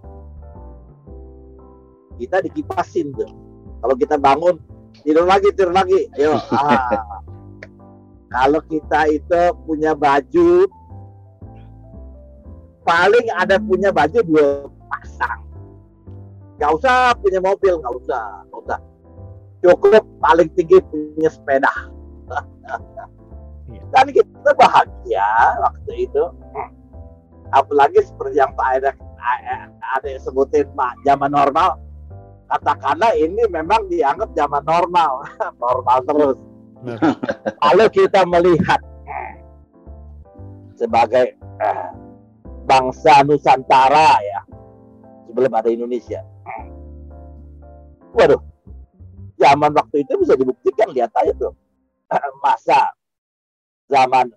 kita 2.20 2.44
dikipasin 2.44 3.16
tuh. 3.16 3.32
Kalau 3.80 3.96
kita 3.96 4.20
bangun 4.20 4.60
tidur 5.00 5.24
lagi 5.24 5.48
tidur 5.56 5.72
lagi. 5.72 6.12
Ayo 6.20 6.36
ah. 6.52 7.24
kalau 8.28 8.60
kita 8.68 9.08
itu 9.08 9.40
punya 9.64 9.96
baju 9.96 10.68
paling 12.84 13.26
ada 13.40 13.56
punya 13.56 13.88
baju 13.88 14.18
dua 14.20 14.68
pasang. 14.92 15.40
Nggak 16.60 16.70
usah 16.76 17.16
punya 17.16 17.40
mobil 17.40 17.80
nggak 17.80 17.94
usah 18.04 18.44
nggak 18.52 18.60
usah. 18.68 18.80
Cukup 19.64 20.04
paling 20.20 20.48
tinggi 20.52 20.76
punya 20.92 21.32
sepeda. 21.32 21.72
Dan 23.90 24.06
kita 24.11 24.50
bahagia 24.54 25.28
waktu 25.62 26.11
itu. 26.11 26.24
Apalagi 27.50 27.98
seperti 28.06 28.38
yang 28.38 28.54
Pak 28.54 28.66
Aida 28.78 28.90
ada 29.98 30.06
yang 30.06 30.22
sebutin 30.22 30.66
Pak 30.74 31.02
zaman 31.02 31.30
normal. 31.35 31.78
Katakanlah 32.50 33.14
ini 33.14 33.46
memang 33.46 33.87
dianggap 33.87 34.35
zaman 34.35 34.62
normal, 34.66 35.22
normal 35.62 35.98
terus. 36.02 36.38
Kalau 37.62 37.87
kita 37.92 38.26
melihat 38.26 38.80
sebagai 40.74 41.37
eh, 41.38 41.90
bangsa 42.64 43.22
Nusantara 43.22 44.18
ya 44.24 44.40
sebelum 45.28 45.52
ada 45.54 45.68
Indonesia. 45.70 46.24
Waduh, 48.11 48.42
zaman 49.38 49.70
waktu 49.70 50.02
itu 50.02 50.12
bisa 50.18 50.35
dibuktikan 50.35 50.90
lihat 50.90 51.14
aja 51.14 51.30
tuh 51.38 51.54
masa 52.44 52.92
zaman 53.87 54.31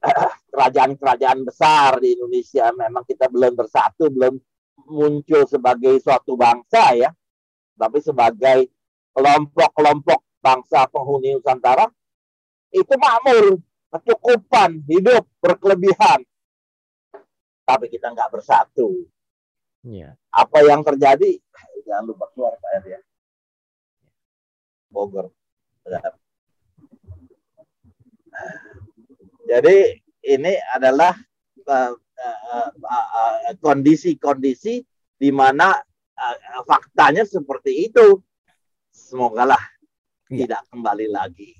kerajaan-kerajaan 0.52 1.44
besar 1.44 2.00
di 2.00 2.16
Indonesia 2.16 2.72
memang 2.72 3.04
kita 3.04 3.28
belum 3.28 3.52
bersatu, 3.52 4.08
belum 4.08 4.34
muncul 4.88 5.44
sebagai 5.44 6.00
suatu 6.00 6.34
bangsa 6.40 6.96
ya, 6.96 7.10
tapi 7.76 8.00
sebagai 8.00 8.72
kelompok-kelompok 9.12 10.20
bangsa 10.40 10.88
penghuni 10.88 11.36
Nusantara 11.36 11.84
itu 12.72 12.94
makmur, 12.96 13.60
kecukupan, 13.92 14.86
hidup 14.88 15.26
berkelebihan. 15.42 16.24
Tapi 17.66 17.86
kita 17.92 18.10
nggak 18.10 18.30
bersatu. 18.34 19.06
Ya. 19.86 20.16
Apa 20.32 20.64
yang 20.64 20.82
terjadi? 20.82 21.38
Jangan 21.86 22.04
lupa 22.06 22.26
keluar 22.34 22.54
Pak 22.58 22.86
ya. 22.86 23.00
Bogor. 24.90 25.30
Jadi 29.50 29.98
ini 30.26 30.52
adalah 30.76 31.16
kondisi-kondisi 33.58 34.74
uh, 34.78 34.82
uh, 34.82 34.84
uh, 34.84 35.18
di 35.20 35.30
mana 35.32 35.68
faktanya 36.64 37.24
seperti 37.26 37.90
itu. 37.90 38.20
Semoga 38.90 39.56
lah 39.56 39.62
ya. 40.30 40.46
tidak 40.46 40.62
kembali 40.70 41.06
lagi. 41.10 41.50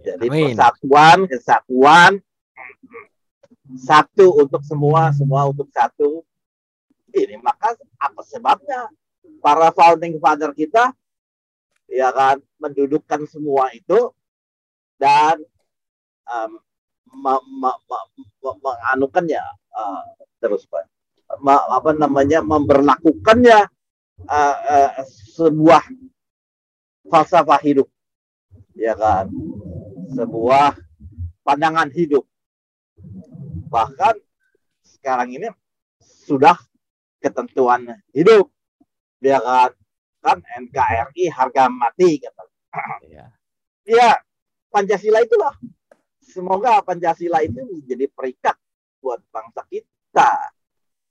Jadi 0.00 0.26
Amin. 0.32 0.44
persatuan, 0.50 1.18
kesatuan, 1.28 2.12
satu 3.76 4.40
untuk 4.40 4.64
semua, 4.64 5.12
semua 5.12 5.46
untuk 5.46 5.68
satu. 5.70 6.24
Ini 7.10 7.36
maka 7.42 7.74
apa 7.98 8.22
sebabnya 8.22 8.88
para 9.42 9.74
founding 9.74 10.16
father 10.22 10.54
kita 10.54 10.94
ya 11.90 12.14
kan 12.14 12.38
mendudukkan 12.62 13.26
semua 13.26 13.74
itu 13.74 14.14
dan 14.94 15.42
um, 16.30 16.52
menganukannya 18.62 19.42
uh, 19.74 20.02
terus 20.38 20.64
pak. 20.70 20.86
Ma, 21.42 21.62
apa 21.70 21.94
namanya 21.94 22.42
memperlakukannya 22.42 23.70
uh, 24.26 24.56
uh, 24.66 24.92
sebuah 25.34 25.82
falsafah 27.06 27.60
hidup. 27.62 27.86
Ya 28.74 28.98
kan? 28.98 29.30
Sebuah 30.14 30.74
pandangan 31.46 31.90
hidup. 31.94 32.26
Bahkan 33.70 34.18
sekarang 34.82 35.30
ini 35.34 35.46
sudah 36.02 36.58
ketentuan 37.22 38.02
hidup. 38.10 38.50
Ya 39.22 39.38
kan? 39.38 39.70
Kan 40.20 40.38
NKRI 40.44 41.30
harga 41.30 41.70
mati 41.70 42.18
kata. 42.20 42.42
Ya. 43.10 43.26
ya 43.82 44.10
Pancasila 44.70 45.18
itulah 45.18 45.50
semoga 46.30 46.78
Pancasila 46.80 47.42
itu 47.42 47.60
menjadi 47.66 48.06
perikat 48.14 48.56
buat 49.02 49.18
bangsa 49.34 49.66
kita. 49.66 50.30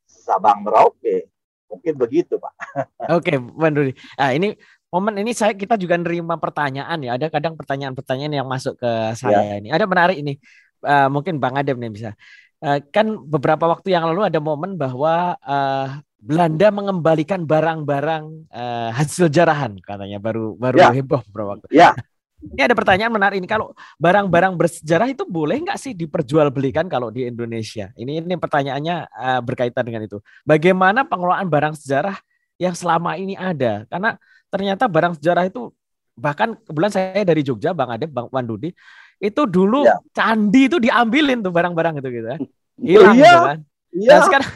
Sabang 0.07 0.63
Merauke. 0.63 1.27
Mungkin 1.69 1.93
begitu, 1.99 2.41
Pak. 2.41 2.53
Oke, 3.19 3.37
Bang 3.37 3.77
Dudi. 3.77 3.93
Nah, 4.17 4.33
ini 4.33 4.57
momen 4.89 5.21
ini 5.21 5.37
saya 5.37 5.53
kita 5.53 5.77
juga 5.77 5.99
nerima 6.01 6.41
pertanyaan 6.41 6.97
ya. 6.97 7.13
Ada 7.19 7.29
kadang 7.29 7.53
pertanyaan-pertanyaan 7.53 8.33
yang 8.41 8.47
masuk 8.49 8.79
ke 8.81 8.91
saya 9.13 9.45
ya. 9.45 9.61
ini. 9.61 9.69
Ada 9.69 9.85
menarik 9.85 10.17
ini. 10.17 10.39
Uh, 10.79 11.11
mungkin 11.11 11.37
Bang 11.37 11.59
Adem 11.59 11.77
nih 11.77 11.91
bisa. 11.93 12.11
Uh, 12.59 12.81
kan 12.91 13.05
beberapa 13.27 13.69
waktu 13.69 13.93
yang 13.93 14.07
lalu 14.09 14.25
ada 14.27 14.39
momen 14.41 14.75
bahwa 14.75 15.37
uh, 15.43 16.01
Belanda 16.19 16.67
mengembalikan 16.67 17.47
barang-barang 17.47 18.51
uh, 18.51 18.89
hasil 18.91 19.31
jarahan 19.31 19.79
katanya 19.79 20.19
baru 20.19 20.59
baru 20.59 20.83
ya. 20.83 20.91
heboh 20.91 21.23
beberapa 21.31 21.55
waktu. 21.55 21.67
Ya. 21.71 21.95
Ini 22.39 22.71
ada 22.71 22.75
pertanyaan 22.75 23.11
menarik 23.11 23.35
ini 23.43 23.47
kalau 23.51 23.75
barang-barang 23.99 24.55
bersejarah 24.55 25.11
itu 25.11 25.27
boleh 25.27 25.59
nggak 25.59 25.75
sih 25.75 25.91
diperjualbelikan 25.91 26.87
kalau 26.87 27.11
di 27.11 27.27
Indonesia? 27.27 27.91
Ini 27.99 28.23
ini 28.23 28.35
pertanyaannya 28.39 28.95
uh, 29.11 29.41
berkaitan 29.43 29.83
dengan 29.83 30.07
itu. 30.07 30.23
Bagaimana 30.47 31.03
pengelolaan 31.03 31.51
barang 31.51 31.75
sejarah 31.75 32.15
yang 32.55 32.71
selama 32.71 33.19
ini 33.19 33.35
ada? 33.35 33.83
Karena 33.91 34.15
ternyata 34.47 34.87
barang 34.87 35.19
sejarah 35.19 35.51
itu 35.51 35.75
bahkan 36.15 36.55
kebetulan 36.63 36.91
saya 36.91 37.23
dari 37.27 37.43
Jogja, 37.43 37.75
Bang 37.75 37.91
Ade, 37.91 38.07
Bang 38.07 38.31
Wandudi, 38.31 38.71
itu 39.19 39.41
dulu 39.43 39.83
ya. 39.83 39.99
candi 40.15 40.71
itu 40.71 40.79
diambilin 40.79 41.43
tuh 41.43 41.51
barang-barang 41.51 41.99
itu 41.99 42.07
gitu 42.07 42.27
kan. 42.27 42.41
Hilang 42.87 43.15
iya. 43.19 43.23
gitu 43.27 43.39
kan. 43.43 43.57
Iya. 43.91 44.11
Nah, 44.15 44.19
sekarang 44.23 44.49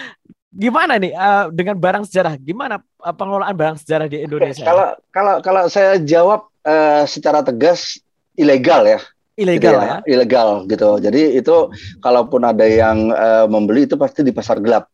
gimana 0.64 0.92
nih 1.00 1.12
uh, 1.16 1.44
dengan 1.48 1.76
barang 1.80 2.04
sejarah? 2.04 2.36
Gimana 2.36 2.84
uh, 3.00 3.14
pengelolaan 3.16 3.56
barang 3.56 3.76
sejarah 3.80 4.06
di 4.12 4.20
Indonesia? 4.20 4.68
Kalau 4.68 4.88
kalau 5.08 5.34
kalau 5.40 5.64
saya 5.72 5.96
jawab 5.96 6.52
uh, 6.64 7.04
secara 7.06 7.44
tegas 7.44 8.00
ilegal 8.34 8.84
ya. 8.88 9.00
Ilegal 9.34 9.58
gitu 9.58 9.74
ya, 9.74 9.82
ya. 9.82 9.96
Ilegal 10.06 10.48
gitu. 10.70 10.90
Jadi 11.02 11.22
itu 11.38 11.56
kalaupun 11.98 12.42
ada 12.46 12.66
yang 12.66 13.10
uh, 13.10 13.46
membeli 13.50 13.86
itu 13.86 13.98
pasti 13.98 14.22
di 14.22 14.30
pasar 14.30 14.62
gelap. 14.62 14.86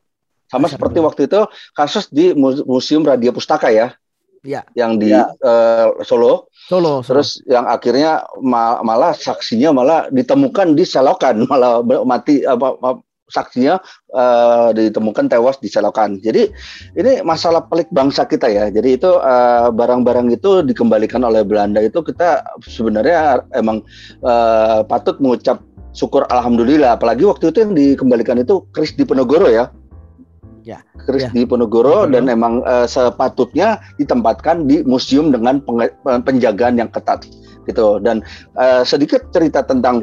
Sama 0.48 0.66
pasar 0.66 0.76
seperti 0.76 0.98
gelap. 0.98 1.08
waktu 1.12 1.20
itu 1.28 1.40
kasus 1.76 2.04
di 2.08 2.32
Museum 2.64 3.04
Radio 3.04 3.36
Pustaka 3.36 3.68
ya. 3.68 3.92
ya. 4.40 4.64
yang 4.72 4.96
di 4.96 5.12
ya. 5.12 5.28
uh, 5.44 6.00
Solo. 6.00 6.48
Solo. 6.64 7.04
Solo. 7.04 7.04
Terus 7.04 7.44
yang 7.44 7.68
akhirnya 7.68 8.24
ma 8.40 8.80
malah 8.80 9.12
saksinya 9.12 9.76
malah 9.76 10.08
ditemukan 10.08 10.72
di 10.72 10.88
selokan, 10.88 11.44
malah 11.50 11.84
mati 12.08 12.40
apa, 12.40 12.80
apa 12.80 13.04
saksinya 13.30 13.78
uh, 14.12 14.74
ditemukan 14.74 15.30
tewas 15.30 15.56
di 15.62 15.70
selokan. 15.70 16.18
Jadi 16.18 16.50
ini 16.98 17.22
masalah 17.22 17.62
pelik 17.70 17.88
bangsa 17.94 18.26
kita 18.26 18.50
ya. 18.50 18.66
Jadi 18.68 18.98
itu 18.98 19.10
barang 19.70 20.00
barang-barang 20.00 20.32
itu 20.32 20.64
dikembalikan 20.64 21.20
oleh 21.22 21.44
Belanda 21.44 21.78
itu 21.84 22.00
kita 22.00 22.42
sebenarnya 22.64 23.44
emang 23.52 23.84
uh, 24.24 24.82
patut 24.88 25.20
mengucap 25.20 25.62
syukur 25.92 26.24
alhamdulillah. 26.32 26.96
Apalagi 26.96 27.28
waktu 27.28 27.52
itu 27.52 27.58
yang 27.62 27.72
dikembalikan 27.76 28.40
itu 28.40 28.66
Kris 28.74 28.96
di 28.96 29.04
Penogoro 29.04 29.46
ya. 29.46 29.70
Ya. 30.64 30.84
Kris 31.08 31.24
ya. 31.26 31.30
di 31.32 31.48
Ponorogo 31.48 32.04
dan 32.04 32.28
memang 32.28 32.60
uh, 32.68 32.84
sepatutnya 32.84 33.80
ditempatkan 33.96 34.68
di 34.68 34.84
museum 34.84 35.32
dengan 35.32 35.60
penjagaan 36.04 36.76
yang 36.76 36.92
ketat 36.92 37.24
gitu. 37.70 38.02
Dan 38.02 38.26
uh, 38.58 38.82
sedikit 38.82 39.30
cerita 39.30 39.62
tentang 39.62 40.02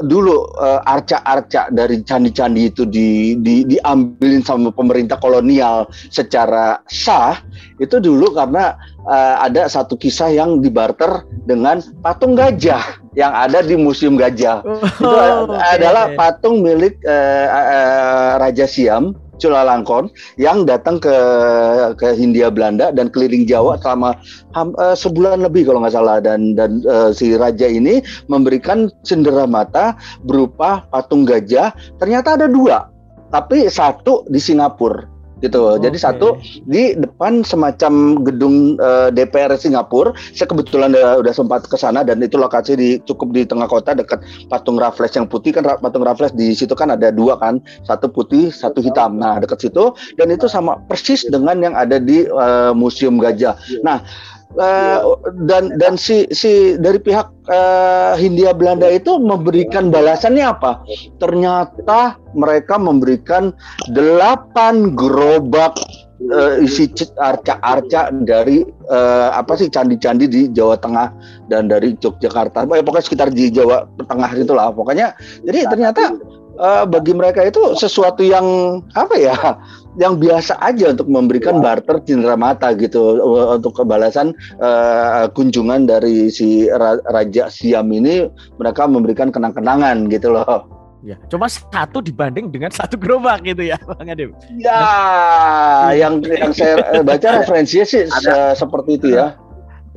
dulu 0.00 0.48
uh, 0.56 0.80
arca-arca 0.88 1.68
dari 1.68 2.00
candi-candi 2.00 2.72
itu 2.72 2.88
di, 2.88 3.36
di 3.38 3.68
diambilin 3.68 4.40
sama 4.40 4.72
pemerintah 4.72 5.20
kolonial 5.20 5.84
secara 6.08 6.80
sah 6.88 7.38
itu 7.76 8.00
dulu 8.00 8.32
karena 8.32 8.74
uh, 9.04 9.44
ada 9.44 9.68
satu 9.68 9.94
kisah 10.00 10.32
yang 10.32 10.64
dibarter 10.64 11.28
dengan 11.44 11.84
patung 12.00 12.32
gajah 12.32 12.82
yang 13.12 13.30
ada 13.36 13.60
di 13.60 13.76
museum 13.76 14.16
gajah 14.16 14.64
oh, 14.64 14.80
itu 14.80 15.52
okay. 15.52 15.60
adalah 15.76 16.04
patung 16.16 16.64
milik 16.64 16.96
uh, 17.04 17.46
uh, 17.52 18.30
Raja 18.40 18.64
Siam 18.64 19.12
Chulalongkorn 19.42 20.06
yang 20.38 20.62
datang 20.62 21.02
ke 21.02 21.16
ke 21.98 22.14
Hindia 22.14 22.54
Belanda 22.54 22.94
dan 22.94 23.10
keliling 23.10 23.42
Jawa 23.42 23.82
selama 23.82 24.14
uh, 24.54 24.94
sebulan 24.94 25.42
lebih 25.42 25.66
kalau 25.66 25.82
nggak 25.82 25.98
salah. 25.98 26.22
Dan 26.22 26.54
dan 26.54 26.86
uh, 26.86 27.10
si 27.10 27.34
raja 27.34 27.66
ini 27.66 27.98
memberikan 28.30 28.86
cendera 29.02 29.50
mata 29.50 29.98
berupa 30.22 30.86
patung 30.94 31.26
gajah. 31.26 31.74
Ternyata 31.98 32.38
ada 32.38 32.46
dua 32.46 32.86
tapi 33.32 33.64
satu 33.66 34.28
di 34.28 34.36
Singapura 34.36 35.11
gitu. 35.42 35.76
Okay. 35.76 35.90
Jadi 35.90 35.96
satu 35.98 36.28
di 36.64 36.94
depan 36.94 37.42
semacam 37.42 38.22
gedung 38.22 38.78
uh, 38.78 39.10
eh, 39.10 39.14
DPR 39.14 39.52
Singapura. 39.58 40.14
Saya 40.32 40.48
kebetulan 40.48 40.94
udah, 40.94 41.20
udah 41.20 41.34
sempat 41.34 41.66
ke 41.66 41.76
sana 41.76 42.06
dan 42.06 42.22
itu 42.22 42.38
lokasi 42.38 42.78
di 42.78 42.90
cukup 43.04 43.34
di 43.34 43.42
tengah 43.44 43.66
kota 43.66 43.92
dekat 43.92 44.22
patung 44.46 44.78
Raffles 44.78 45.12
yang 45.18 45.26
putih 45.26 45.50
kan 45.52 45.66
patung 45.82 46.06
Raffles 46.06 46.32
di 46.32 46.54
situ 46.54 46.72
kan 46.78 46.94
ada 46.94 47.10
dua 47.10 47.36
kan, 47.36 47.58
satu 47.84 48.08
putih, 48.08 48.54
satu 48.54 48.78
hitam. 48.78 49.18
Nah, 49.18 49.42
dekat 49.42 49.68
situ 49.68 49.92
dan 50.16 50.30
itu 50.30 50.46
sama 50.46 50.78
persis 50.86 51.26
dengan 51.26 51.58
yang 51.60 51.74
ada 51.74 51.98
di 51.98 52.24
uh, 52.30 52.70
Museum 52.72 53.18
Gajah. 53.18 53.58
Nah, 53.82 54.00
Uh, 54.52 55.16
dan 55.48 55.72
dan 55.80 55.96
si 55.96 56.28
si 56.28 56.76
dari 56.76 57.00
pihak 57.00 57.24
uh, 57.48 58.12
Hindia 58.20 58.52
Belanda 58.52 58.84
itu 58.84 59.16
memberikan 59.16 59.88
balasannya 59.88 60.44
apa? 60.44 60.84
Ternyata 61.16 62.20
mereka 62.36 62.76
memberikan 62.76 63.56
delapan 63.96 64.92
gerobak 64.92 65.72
uh, 66.30 66.60
isi 66.60 66.92
arca-arca 67.18 68.12
dari 68.12 68.62
uh, 68.92 69.32
apa 69.34 69.56
sih 69.58 69.72
candi-candi 69.72 70.28
di 70.28 70.42
Jawa 70.52 70.78
Tengah 70.78 71.08
dan 71.48 71.72
dari 71.72 71.96
Yogyakarta. 71.98 72.68
Eh, 72.68 72.84
pokoknya 72.84 73.04
sekitar 73.08 73.28
di 73.32 73.50
Jawa 73.50 73.88
Tengah 74.04 74.30
itulah. 74.36 74.70
Pokoknya 74.70 75.16
jadi 75.42 75.66
ternyata 75.66 76.14
uh, 76.60 76.84
bagi 76.86 77.16
mereka 77.16 77.42
itu 77.42 77.74
sesuatu 77.74 78.22
yang 78.22 78.44
apa 78.94 79.14
ya 79.16 79.34
yang 80.00 80.16
biasa 80.16 80.56
aja 80.64 80.96
untuk 80.96 81.08
memberikan 81.08 81.60
barter 81.60 82.00
cindera 82.08 82.32
mata 82.32 82.72
gitu 82.72 83.20
uh, 83.20 83.56
untuk 83.60 83.76
kebalasan 83.76 84.32
uh, 84.60 85.28
kunjungan 85.36 85.84
dari 85.84 86.32
si 86.32 86.68
Raja 87.08 87.52
Siam 87.52 87.92
ini 87.92 88.28
mereka 88.56 88.88
memberikan 88.88 89.28
kenang-kenangan 89.28 90.08
gitu 90.08 90.32
loh. 90.32 90.64
Ya, 91.02 91.18
cuma 91.26 91.50
satu 91.50 91.98
dibanding 91.98 92.54
dengan 92.54 92.70
satu 92.70 92.94
gerobak 92.94 93.42
gitu 93.42 93.66
ya, 93.66 93.74
Bang 93.90 94.06
Adem. 94.06 94.30
Ya, 94.54 95.90
yang 95.98 96.22
yang 96.22 96.54
saya 96.54 97.02
baca 97.02 97.42
referensinya 97.42 97.82
sih 97.82 98.06
ada, 98.06 98.54
se 98.54 98.62
seperti 98.62 99.02
itu 99.02 99.18
ya. 99.18 99.34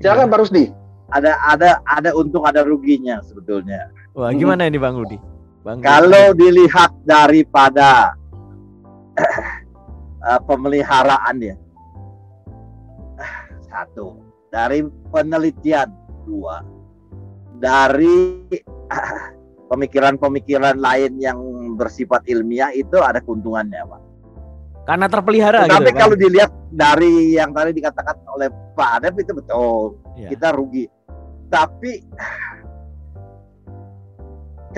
Silakan 0.02 0.34
Pak 0.34 0.40
Rusdi. 0.42 0.74
Ada 1.14 1.38
ada 1.46 1.78
ada 1.86 2.10
untung 2.18 2.42
ada 2.50 2.66
ruginya 2.66 3.22
sebetulnya. 3.22 3.94
Wah, 4.18 4.34
gimana 4.34 4.66
ini 4.66 4.82
Bang 4.82 4.98
Rudi? 4.98 5.22
Bang 5.62 5.86
Kalau 5.86 6.34
dilihat 6.34 6.90
daripada 7.06 8.18
uh, 10.26 10.42
pemeliharaan 10.44 11.38
ya, 11.40 11.56
satu 13.70 14.18
dari 14.50 14.82
penelitian 15.14 15.94
dua 16.26 16.66
dari 17.62 18.46
pemikiran-pemikiran 19.72 20.78
lain 20.78 21.18
yang 21.18 21.40
bersifat 21.76 22.26
ilmiah 22.30 22.72
itu 22.76 23.00
ada 23.00 23.22
keuntungannya 23.22 23.82
pak. 23.86 24.02
Karena 24.86 25.10
terpelihara. 25.10 25.66
Tapi 25.66 25.90
gitu, 25.90 25.98
kalau 25.98 26.14
kan? 26.16 26.22
dilihat 26.22 26.52
dari 26.70 27.34
yang 27.34 27.50
tadi 27.50 27.74
dikatakan 27.74 28.22
oleh 28.30 28.54
Pak 28.78 28.90
Adep 29.02 29.18
itu 29.18 29.34
betul, 29.34 29.98
ya. 30.14 30.30
kita 30.30 30.54
rugi. 30.54 30.86
Tapi 31.50 32.06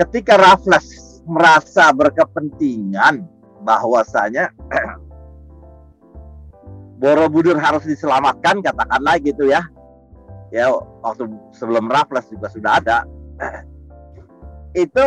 ketika 0.00 0.40
Raffles 0.40 1.20
merasa 1.28 1.92
berkepentingan 1.92 3.20
bahwasanya 3.60 4.48
Borobudur 6.98 7.54
harus 7.62 7.86
diselamatkan 7.86 8.58
katakanlah 8.58 9.22
gitu 9.22 9.46
ya. 9.46 9.62
Ya 10.50 10.74
waktu 10.74 11.30
sebelum 11.54 11.86
Raffles 11.86 12.26
juga 12.26 12.50
sudah 12.50 12.72
ada. 12.82 13.06
Itu 14.84 15.06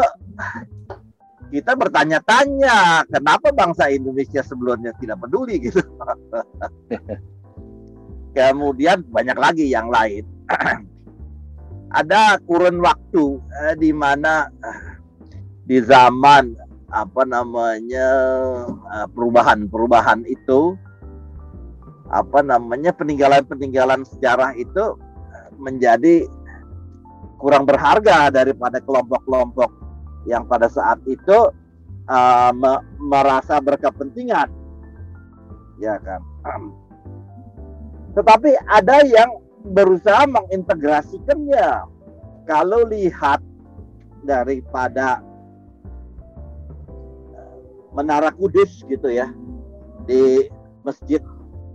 kita 1.51 1.75
bertanya-tanya 1.75 3.03
kenapa 3.11 3.51
bangsa 3.51 3.91
Indonesia 3.91 4.39
sebelumnya 4.39 4.95
tidak 5.03 5.19
peduli 5.19 5.59
gitu. 5.59 5.83
Kemudian 8.37 9.03
banyak 9.11 9.35
lagi 9.35 9.67
yang 9.67 9.91
lain. 9.91 10.23
Ada 11.99 12.39
kurun 12.47 12.79
waktu 12.79 13.35
eh, 13.67 13.75
di 13.75 13.91
mana 13.91 14.47
eh, 14.47 14.95
di 15.67 15.83
zaman 15.83 16.55
apa 16.87 17.27
namanya 17.27 18.07
eh, 18.95 19.07
perubahan-perubahan 19.11 20.23
itu 20.23 20.79
apa 22.11 22.43
namanya 22.43 22.91
peninggalan-peninggalan 22.91 24.03
sejarah 24.03 24.51
itu 24.59 24.99
menjadi 25.55 26.27
kurang 27.39 27.63
berharga 27.65 28.29
daripada 28.29 28.83
kelompok-kelompok 28.83 29.71
yang 30.29 30.45
pada 30.45 30.69
saat 30.69 31.01
itu 31.09 31.49
uh, 32.11 32.51
me 32.53 32.83
merasa 33.01 33.57
berkepentingan 33.57 34.51
ya 35.81 35.97
kan 36.03 36.21
tetapi 38.19 38.59
ada 38.67 39.01
yang 39.07 39.41
berusaha 39.65 40.25
mengintegrasikannya. 40.25 41.85
Kalau 42.49 42.89
lihat 42.89 43.39
daripada 44.25 45.21
eh, 47.31 47.57
Menara 47.93 48.33
Kudus 48.33 48.81
gitu 48.89 49.07
ya 49.07 49.29
di 50.09 50.49
Masjid 50.81 51.21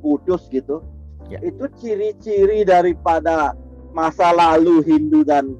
Kudus 0.00 0.48
gitu, 0.52 0.82
ya. 1.30 1.38
itu 1.42 1.64
ciri-ciri 1.80 2.62
daripada 2.62 3.56
masa 3.96 4.32
lalu 4.32 4.84
Hindu 4.84 5.24
dan 5.24 5.56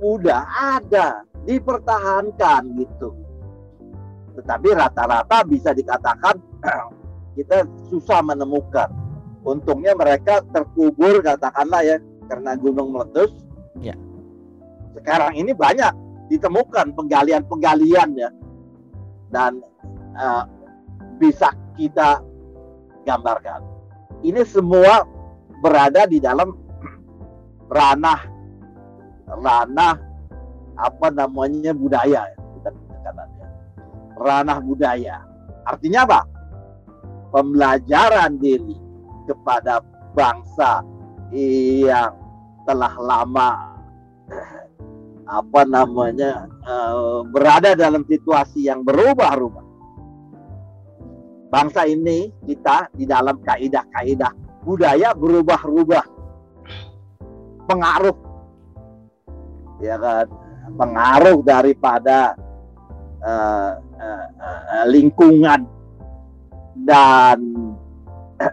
Buddha 0.00 0.44
ada 0.56 1.24
dipertahankan 1.44 2.62
gitu. 2.76 3.12
Tetapi 4.36 4.68
rata-rata 4.76 5.44
bisa 5.48 5.72
dikatakan 5.72 6.36
kita 7.36 7.64
susah 7.88 8.20
menemukan 8.20 8.88
untungnya 9.46 9.94
mereka 9.94 10.42
terkubur 10.50 11.22
katakanlah 11.22 11.80
ya 11.86 11.96
karena 12.26 12.58
gunung 12.58 12.90
meletus. 12.92 13.32
Ya. 13.80 13.94
Sekarang 14.98 15.38
ini 15.38 15.54
banyak 15.54 15.92
ditemukan 16.26 16.92
penggalian-penggalian 16.98 18.10
ya 18.18 18.30
dan 19.30 19.62
uh, 20.18 20.44
bisa 21.22 21.54
kita 21.78 22.18
gambarkan. 23.06 23.62
Ini 24.26 24.42
semua 24.42 25.06
berada 25.62 26.04
di 26.10 26.18
dalam 26.18 26.50
ranah 27.76 28.20
ranah 29.26 29.96
apa 30.76 31.08
namanya 31.10 31.72
budaya 31.72 32.28
kita 32.60 32.70
katakan 33.02 33.48
ranah 34.20 34.58
budaya 34.60 35.24
artinya 35.64 36.04
apa 36.04 36.20
pembelajaran 37.32 38.38
diri 38.38 38.76
kepada 39.26 39.82
bangsa 40.14 40.84
yang 41.34 42.14
telah 42.68 42.94
lama 43.00 43.50
apa 45.26 45.60
namanya 45.66 46.46
uh, 46.62 47.26
berada 47.26 47.74
dalam 47.74 48.06
situasi 48.06 48.70
yang 48.70 48.86
berubah-ubah. 48.86 49.65
Bangsa 51.46 51.86
ini 51.86 52.30
kita 52.42 52.90
di 52.90 53.06
dalam 53.06 53.38
kaidah-kaidah 53.42 54.32
budaya 54.66 55.14
berubah-ubah. 55.14 56.06
Pengaruh. 57.70 58.16
Ya 59.78 59.96
kan? 59.98 60.26
Pengaruh 60.74 61.38
daripada 61.46 62.34
uh, 63.22 63.72
uh, 63.78 64.26
uh, 64.42 64.84
lingkungan 64.90 65.62
dan 66.82 67.38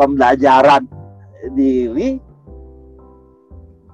pembelajaran 0.00 0.88
diri. 1.52 2.16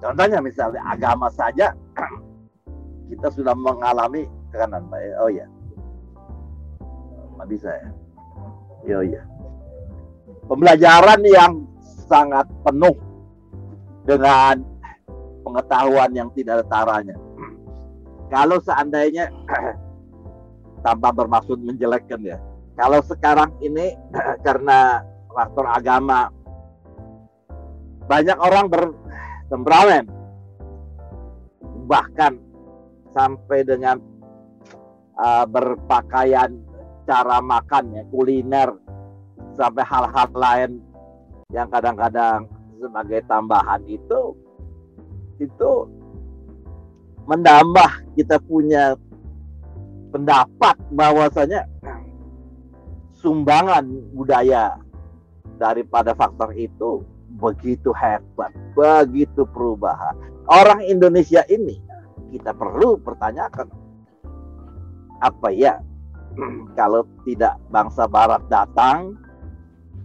Contohnya 0.01 0.39
misalnya 0.39 0.81
agama 0.87 1.28
saja 1.35 1.74
kita 3.11 3.28
sudah 3.35 3.53
mengalami 3.59 4.31
tekanan 4.51 4.87
oh 5.22 5.31
ya 5.31 5.47
nggak 7.39 7.49
bisa 7.49 7.70
ya 7.70 7.89
iya 8.87 8.99
iya. 9.05 9.22
Pembelajaran 10.51 11.20
yang 11.26 11.53
sangat 12.11 12.47
penuh 12.66 12.97
dengan 14.03 14.59
pengetahuan 15.47 16.11
yang 16.11 16.28
tidak 16.35 16.61
ada 16.62 16.66
taranya. 16.66 17.16
Kalau 18.31 18.59
seandainya 18.62 19.31
tanpa 20.87 21.14
bermaksud 21.14 21.59
menjelekkan 21.62 22.22
ya. 22.22 22.39
Kalau 22.74 23.03
sekarang 23.07 23.55
ini 23.62 23.95
karena 24.47 25.05
faktor 25.31 25.66
agama 25.70 26.31
banyak 28.11 28.39
orang 28.43 28.66
bertemperamen 28.66 30.05
bahkan 31.87 32.39
sampai 33.14 33.62
dengan 33.62 33.99
uh, 35.18 35.47
berpakaian 35.47 36.55
cara 37.11 37.43
makan 37.43 37.91
ya 37.91 38.03
kuliner 38.15 38.71
sampai 39.59 39.83
hal-hal 39.83 40.31
lain 40.31 40.79
yang 41.51 41.67
kadang-kadang 41.67 42.47
sebagai 42.79 43.27
tambahan 43.27 43.83
itu 43.91 44.39
itu 45.43 45.91
menambah 47.27 48.15
kita 48.15 48.39
punya 48.47 48.95
pendapat 50.15 50.79
bahwasanya 50.95 51.67
sumbangan 53.19 53.91
budaya 54.15 54.79
daripada 55.59 56.15
faktor 56.15 56.55
itu 56.55 57.03
begitu 57.43 57.91
hebat, 57.91 58.55
begitu 58.79 59.43
perubahan. 59.51 60.15
Orang 60.47 60.83
Indonesia 60.87 61.43
ini 61.51 61.79
kita 62.31 62.55
perlu 62.55 63.03
pertanyakan 63.03 63.67
apa 65.21 65.49
ya 65.53 65.79
kalau 66.78 67.05
tidak 67.26 67.59
bangsa 67.68 68.07
barat 68.07 68.43
datang 68.49 69.18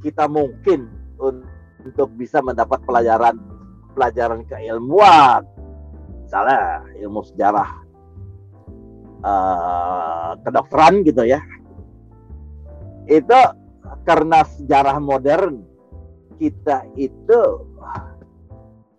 kita 0.01 0.25
mungkin 0.29 0.89
untuk 1.17 2.09
bisa 2.17 2.41
mendapat 2.41 2.81
pelajaran 2.83 3.37
pelajaran 3.93 4.41
keilmuan 4.49 5.45
misalnya 6.25 6.83
ilmu 6.99 7.21
sejarah 7.23 7.69
uh, 9.23 10.31
kedokteran 10.41 11.05
gitu 11.05 11.23
ya 11.23 11.39
itu 13.05 13.39
karena 14.05 14.41
sejarah 14.57 14.97
modern 14.97 15.61
kita 16.41 16.83
itu 16.97 17.41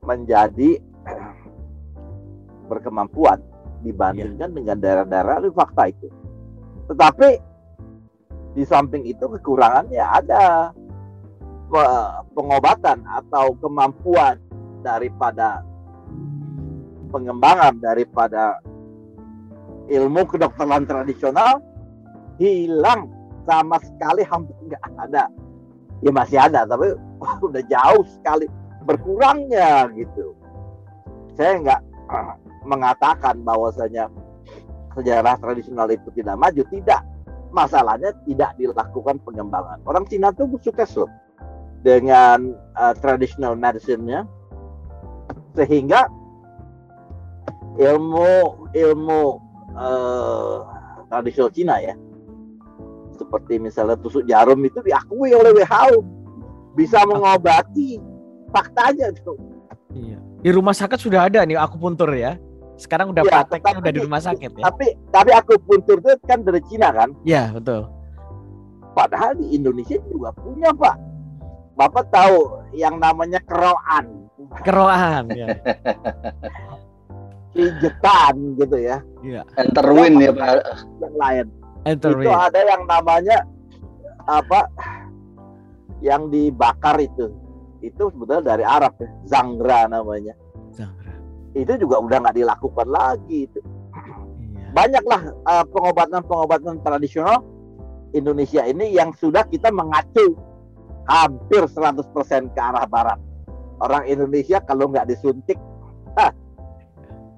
menjadi 0.07 0.79
berkemampuan 2.71 3.43
dibandingkan 3.83 4.51
ya. 4.51 4.57
dengan 4.57 4.77
daerah-daerah 4.79 5.35
itu 5.43 5.53
fakta 5.55 5.83
itu. 5.91 6.09
Tetapi 6.87 7.29
di 8.57 8.65
samping 8.65 9.05
itu 9.05 9.27
kekurangannya 9.27 10.03
ada. 10.03 10.73
Pengobatan 12.31 13.03
atau 13.11 13.59
kemampuan 13.59 14.39
daripada 14.87 15.67
pengembangan 17.11 17.75
daripada 17.83 18.63
ilmu 19.91 20.23
kedokteran 20.31 20.87
tradisional 20.87 21.59
hilang 22.39 23.11
sama 23.47 23.83
sekali 23.83 24.23
hampir 24.27 24.55
nggak 24.67 24.83
ada. 25.11 25.27
Ya 26.05 26.11
masih 26.15 26.39
ada 26.39 26.63
tapi 26.69 26.93
wah, 27.19 27.35
udah 27.51 27.63
jauh 27.67 28.05
sekali 28.15 28.47
berkurangnya 28.87 29.91
gitu. 29.99 30.35
Saya 31.35 31.59
nggak 31.63 31.81
uh, 32.15 32.35
mengatakan 32.67 33.43
bahwasanya 33.43 34.11
sejarah 34.97 35.37
tradisional 35.37 35.87
itu 35.93 36.09
tidak 36.17 36.37
maju 36.41 36.63
tidak 36.73 37.05
masalahnya 37.53 38.11
tidak 38.25 38.57
dilakukan 38.57 39.21
pengembangan 39.23 39.79
orang 39.85 40.09
Cina 40.09 40.33
tuh 40.33 40.49
sukses 40.59 40.91
loh 40.97 41.13
dengan 41.85 42.57
uh, 42.75 42.95
traditional 42.99 43.55
medicine-nya 43.55 44.27
sehingga 45.55 46.09
ilmu 47.77 48.33
ilmu 48.73 49.23
uh, 49.77 50.59
tradisional 51.13 51.53
Cina 51.53 51.77
ya 51.79 51.95
seperti 53.17 53.57
misalnya 53.57 53.97
tusuk 53.97 54.29
jarum 54.29 54.61
itu 54.65 54.85
diakui 54.85 55.33
oleh 55.33 55.57
WHO 55.57 56.05
bisa 56.77 57.01
mengobati 57.09 57.97
faktanya 58.53 59.11
tuh. 59.25 59.41
Iya. 59.97 60.21
Di 60.45 60.51
rumah 60.53 60.77
sakit 60.77 61.01
sudah 61.01 61.27
ada 61.33 61.43
nih 61.43 61.57
aku 61.57 61.81
puntur 61.81 62.13
ya. 62.13 62.37
Sekarang 62.77 63.13
udah 63.13 63.25
ya, 63.25 63.33
prakteknya 63.43 63.77
udah 63.81 63.93
di 63.93 64.01
rumah 64.05 64.21
sakit 64.21 64.51
ya. 64.61 64.65
Tapi 64.69 64.87
tapi 65.13 65.31
aku 65.33 65.57
puntur 65.65 66.01
itu 66.01 66.13
kan 66.29 66.45
dari 66.45 66.61
Cina 66.69 66.93
kan? 66.93 67.13
Iya, 67.25 67.53
betul. 67.57 67.89
Padahal 68.93 69.37
di 69.37 69.57
Indonesia 69.57 69.97
juga 70.09 70.33
punya, 70.37 70.73
Pak. 70.73 70.97
Bapak 71.77 72.09
tahu 72.09 72.65
yang 72.73 72.97
namanya 72.97 73.41
keroan. 73.45 74.29
Keroan, 74.65 75.29
ya. 75.33 75.53
Pijetan 77.53 78.57
gitu 78.57 78.77
ya. 78.81 79.01
Iya. 79.21 79.45
Enterwin 79.61 80.21
ya, 80.21 80.33
Pak. 80.33 80.65
Yang 81.01 81.17
lain 81.17 81.47
itu 81.87 82.31
ada 82.35 82.61
yang 82.67 82.83
namanya 82.83 83.47
apa 84.27 84.67
yang 86.03 86.27
dibakar 86.35 86.99
itu 86.99 87.31
itu 87.79 88.11
sebetulnya 88.11 88.43
dari 88.43 88.67
Arab 88.67 88.99
ya 88.99 89.07
zangra 89.23 89.87
namanya 89.87 90.35
itu 91.57 91.73
juga 91.81 91.97
udah 92.05 92.19
nggak 92.29 92.37
dilakukan 92.37 92.89
lagi 92.93 93.49
itu 93.49 93.61
iya. 93.65 94.69
banyaklah 94.77 95.23
uh, 95.49 95.65
pengobatan-pengobatan 95.73 96.85
tradisional 96.85 97.41
Indonesia 98.13 98.63
ini 98.69 98.93
yang 98.93 99.17
sudah 99.17 99.49
kita 99.49 99.73
mengacu 99.73 100.37
hampir 101.09 101.65
100% 101.65 102.05
ke 102.53 102.61
arah 102.61 102.85
barat 102.85 103.19
orang 103.81 104.05
Indonesia 104.05 104.61
kalau 104.61 104.93
nggak 104.93 105.09
disuntik 105.09 105.57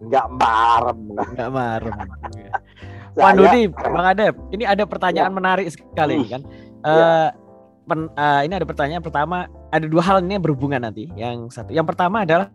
nggak 0.09 0.27
marem 0.35 0.99
nggak 1.15 1.51
marem 1.51 1.95
Pak 3.19 3.35
Dudi, 3.35 3.67
Bang 3.75 4.07
Adep, 4.07 4.35
ini 4.55 4.63
ada 4.63 4.87
pertanyaan 4.87 5.35
ya. 5.35 5.37
menarik 5.37 5.67
sekali 5.75 6.23
hmm. 6.23 6.31
kan. 6.31 6.43
Uh, 6.87 6.95
ya. 6.95 7.35
pen, 7.83 8.01
uh, 8.15 8.41
ini 8.47 8.55
ada 8.55 8.67
pertanyaan 8.69 9.03
pertama, 9.03 9.51
ada 9.75 9.87
dua 9.91 10.03
hal 10.07 10.23
ini 10.23 10.39
yang 10.39 10.45
berhubungan 10.47 10.79
nanti. 10.79 11.11
Yang 11.19 11.51
satu, 11.51 11.75
yang 11.75 11.83
pertama 11.83 12.23
adalah 12.23 12.47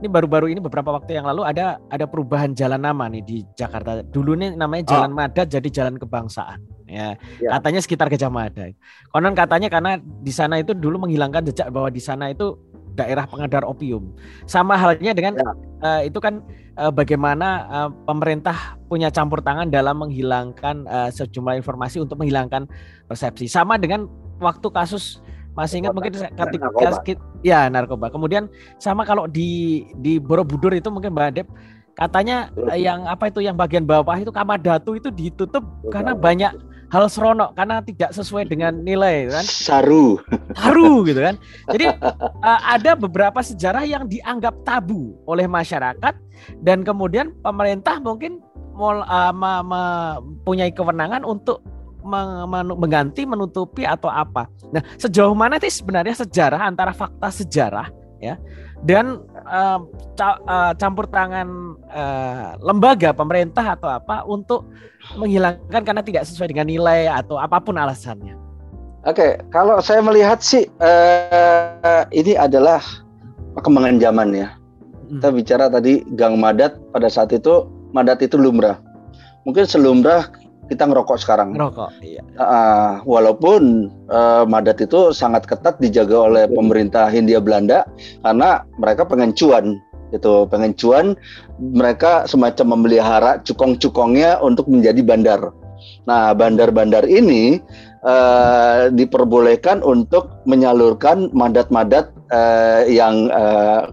ini 0.00 0.08
baru-baru 0.08 0.48
ini 0.48 0.60
beberapa 0.64 0.96
waktu 0.96 1.20
yang 1.20 1.28
lalu 1.28 1.44
ada 1.44 1.76
ada 1.92 2.08
perubahan 2.08 2.56
jalan 2.56 2.80
nama 2.80 3.06
nih 3.12 3.22
di 3.22 3.38
Jakarta. 3.52 4.00
Dulu 4.00 4.32
nih 4.32 4.56
namanya 4.56 4.88
oh. 4.88 4.90
Jalan 4.96 5.12
oh. 5.12 5.16
Mada 5.20 5.42
jadi 5.44 5.68
Jalan 5.68 6.00
Kebangsaan. 6.00 6.60
Ya, 6.90 7.14
ya, 7.38 7.54
katanya 7.54 7.80
sekitar 7.84 8.10
Gajah 8.10 8.32
Mada. 8.32 8.66
Konon 9.14 9.36
katanya 9.36 9.70
karena 9.70 10.00
di 10.00 10.32
sana 10.34 10.58
itu 10.58 10.74
dulu 10.74 11.06
menghilangkan 11.06 11.46
jejak 11.52 11.70
bahwa 11.70 11.86
di 11.86 12.02
sana 12.02 12.32
itu 12.32 12.58
daerah 12.98 13.28
pengedar 13.28 13.62
opium. 13.62 14.10
Sama 14.48 14.74
halnya 14.74 15.14
dengan 15.14 15.38
ya. 15.38 15.50
uh, 15.84 16.00
itu 16.02 16.18
kan 16.18 16.42
uh, 16.74 16.90
bagaimana 16.90 17.48
uh, 17.70 17.90
pemerintah 18.08 18.80
punya 18.90 19.12
campur 19.14 19.38
tangan 19.38 19.70
dalam 19.70 20.02
menghilangkan 20.02 20.88
uh, 20.90 21.10
sejumlah 21.14 21.62
informasi 21.62 22.02
untuk 22.02 22.18
menghilangkan 22.18 22.66
persepsi. 23.06 23.46
Sama 23.46 23.78
dengan 23.78 24.10
waktu 24.42 24.66
kasus 24.72 25.22
masih 25.54 25.82
ingat 25.82 25.92
mungkin 25.92 26.12
ketika 26.14 26.66
narkoba. 26.70 27.00
ya 27.42 27.60
narkoba. 27.66 28.06
Kemudian 28.08 28.46
sama 28.78 29.02
kalau 29.02 29.26
di 29.26 29.82
di 29.98 30.16
Borobudur 30.22 30.70
itu 30.74 30.88
mungkin 30.88 31.12
Mbak 31.12 31.30
Dep 31.34 31.48
katanya 31.98 32.48
yang 32.72 33.04
apa 33.04 33.28
itu 33.28 33.44
yang 33.44 33.58
bagian 33.58 33.84
bawah 33.84 34.16
itu 34.16 34.32
kamar 34.32 34.56
datu 34.56 34.96
itu 34.96 35.12
ditutup 35.12 35.60
Betul. 35.60 35.90
karena 35.92 36.12
banyak 36.16 36.52
hal 36.90 37.06
seronok 37.06 37.54
karena 37.54 37.78
tidak 37.86 38.10
sesuai 38.10 38.50
dengan 38.50 38.74
nilai 38.82 39.30
kan 39.30 39.46
saru 39.46 40.18
saru 40.58 41.06
gitu 41.06 41.22
kan 41.22 41.38
jadi 41.70 41.94
uh, 42.42 42.60
ada 42.66 42.98
beberapa 42.98 43.38
sejarah 43.38 43.86
yang 43.86 44.10
dianggap 44.10 44.58
tabu 44.66 45.14
oleh 45.30 45.46
masyarakat 45.46 46.14
dan 46.66 46.82
kemudian 46.82 47.30
pemerintah 47.46 48.02
mungkin 48.02 48.42
uh, 48.74 49.30
mempunyai 49.62 50.74
kewenangan 50.74 51.22
untuk 51.22 51.62
mengganti 52.02 53.24
menutupi 53.24 53.84
atau 53.84 54.08
apa 54.08 54.48
nah 54.72 54.82
sejauh 54.96 55.34
mana 55.36 55.60
sih 55.60 55.82
sebenarnya 55.82 56.16
sejarah 56.20 56.60
antara 56.68 56.92
fakta 56.94 57.28
sejarah 57.32 57.88
ya 58.20 58.36
dan 58.80 59.20
uh, 59.44 59.80
ca 60.16 60.40
uh, 60.48 60.72
campur 60.76 61.04
tangan 61.12 61.76
uh, 61.92 62.56
lembaga 62.64 63.12
pemerintah 63.12 63.76
atau 63.76 63.92
apa 63.92 64.24
untuk 64.24 64.64
menghilangkan 65.20 65.84
karena 65.84 66.00
tidak 66.00 66.24
sesuai 66.24 66.52
dengan 66.52 66.68
nilai 66.68 67.08
atau 67.08 67.36
apa 67.36 67.60
pun 67.60 67.76
alasannya. 67.76 68.36
Oke, 69.08 69.40
kalau 69.48 69.80
saya 69.80 70.04
melihat 70.04 70.44
sih 70.44 70.68
uh, 70.80 72.04
ini 72.12 72.36
adalah 72.36 72.80
perkembangan 73.56 74.00
zaman 74.00 74.28
ya. 74.32 74.48
Hmm. 75.08 75.20
Kita 75.20 75.28
bicara 75.32 75.64
tadi 75.72 76.04
gang 76.16 76.36
madat 76.40 76.76
pada 76.92 77.08
saat 77.08 77.32
itu 77.32 77.68
madat 77.92 78.20
itu 78.24 78.36
lumrah. 78.36 78.80
Mungkin 79.48 79.64
selumrah 79.64 80.28
kita 80.70 80.86
ngerokok 80.86 81.18
sekarang. 81.18 81.58
Ngerokok, 81.58 81.90
iya. 82.06 82.22
Uh, 82.38 83.02
walaupun 83.02 83.90
uh, 84.06 84.46
madat 84.46 84.78
itu 84.78 85.10
sangat 85.10 85.50
ketat 85.50 85.82
dijaga 85.82 86.30
oleh 86.30 86.44
pemerintah 86.46 87.10
Hindia 87.10 87.42
Belanda 87.42 87.82
karena 88.22 88.62
mereka 88.78 89.02
pengen 89.02 89.34
cuan 89.34 89.82
gitu, 90.14 90.46
pengen 90.46 90.72
cuan. 90.78 91.18
Mereka 91.58 92.30
semacam 92.30 92.78
memelihara 92.78 93.42
cukong-cukongnya 93.42 94.38
untuk 94.38 94.70
menjadi 94.70 95.02
bandar. 95.02 95.50
Nah, 96.06 96.32
bandar-bandar 96.32 97.04
ini 97.10 97.60
uh, 98.06 98.88
diperbolehkan 98.94 99.84
untuk 99.84 100.40
menyalurkan 100.48 101.28
madat-madat 101.34 102.14
uh, 102.32 102.86
yang 102.88 103.28
uh, 103.30 103.90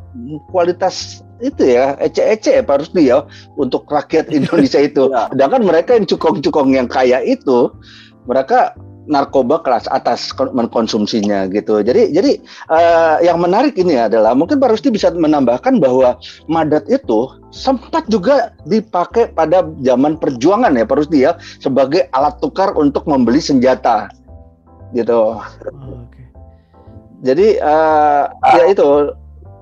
kualitas 0.53 1.25
itu 1.39 1.63
ya 1.77 1.93
ece-ece 2.01 2.57
ya 2.57 2.63
Pak 2.65 2.85
Rusdi 2.85 3.09
ya 3.09 3.25
untuk 3.55 3.85
rakyat 3.89 4.31
Indonesia 4.37 4.81
itu. 4.81 5.09
Ya. 5.11 5.29
Sedangkan 5.33 5.61
mereka 5.63 5.95
yang 5.97 6.05
cukong-cukong 6.09 6.73
yang 6.73 6.87
kaya 6.89 7.21
itu 7.23 7.71
mereka 8.27 8.75
narkoba 9.07 9.63
kelas 9.63 9.87
atas 9.89 10.35
mengkonsumsinya 10.35 11.47
gitu. 11.49 11.79
Jadi 11.79 12.11
jadi 12.11 12.31
uh, 12.67 13.17
yang 13.23 13.39
menarik 13.39 13.79
ini 13.79 13.95
adalah 13.95 14.35
mungkin 14.35 14.59
Pak 14.59 14.75
Rusdi 14.75 14.91
bisa 14.91 15.09
menambahkan 15.15 15.79
bahwa 15.79 16.19
madat 16.51 16.85
itu 16.91 17.31
sempat 17.49 18.05
juga 18.11 18.51
dipakai 18.67 19.31
pada 19.31 19.63
zaman 19.81 20.19
perjuangan 20.19 20.75
ya 20.75 20.83
Pak 20.83 20.97
Rusdi 20.99 21.23
ya 21.23 21.39
sebagai 21.63 22.11
alat 22.11 22.35
tukar 22.43 22.75
untuk 22.75 23.07
membeli 23.07 23.39
senjata 23.39 24.11
gitu. 24.91 25.39
Oh, 25.39 26.03
okay. 26.03 26.27
Jadi 27.23 27.57
uh, 27.63 28.29
uh, 28.29 28.55
ya 28.59 28.63
itu 28.69 29.15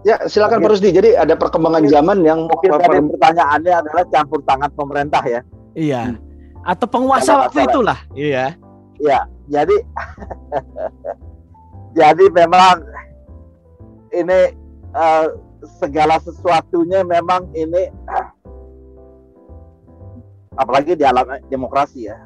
ya 0.05 0.15
silakan 0.29 0.61
Pak 0.61 0.69
Rusdi. 0.77 0.93
Jadi 0.93 1.17
ada 1.17 1.33
perkembangan 1.33 1.83
zaman 1.89 2.21
yang 2.21 2.45
mungkin 2.45 2.69
tadi 2.77 3.01
pertanyaannya 3.01 3.73
adalah 3.73 4.03
campur 4.13 4.39
tangan 4.45 4.71
pemerintah 4.77 5.23
ya. 5.25 5.41
Iya. 5.73 6.15
Atau 6.63 6.87
penguasa 6.87 7.49
waktu 7.49 7.65
itulah. 7.65 7.99
Iya. 8.13 8.53
Iya 9.01 9.35
jadi 9.49 9.77
jadi 11.99 12.25
memang 12.33 12.81
ini 14.13 14.39
uh, 14.93 15.27
segala 15.81 16.17
sesuatunya 16.21 17.05
memang 17.05 17.49
ini 17.53 17.89
uh, 18.09 18.29
apalagi 20.61 20.97
di 20.97 21.05
alam 21.05 21.27
demokrasi 21.49 22.09
ya 22.09 22.17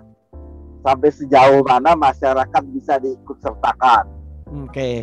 sampai 0.80 1.12
sejauh 1.12 1.60
mana 1.68 1.92
masyarakat 1.92 2.64
bisa 2.72 2.96
diikut 3.04 3.36
sertakan. 3.44 4.08
Oke. 4.48 4.72
Okay. 4.72 4.96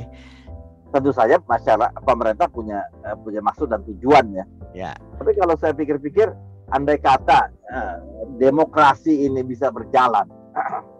Tentu 0.96 1.12
saja 1.12 1.36
masyarakat 1.44 1.92
pemerintah 2.08 2.48
punya 2.48 2.80
uh, 3.04 3.12
punya 3.20 3.44
maksud 3.44 3.68
dan 3.68 3.84
tujuan 3.84 4.32
ya. 4.32 4.44
Ya. 4.72 4.92
Tapi 5.20 5.36
kalau 5.36 5.52
saya 5.60 5.76
pikir-pikir, 5.76 6.32
andai 6.72 6.96
kata 6.96 7.52
uh, 7.68 7.96
demokrasi 8.40 9.28
ini 9.28 9.44
bisa 9.44 9.68
berjalan, 9.68 10.24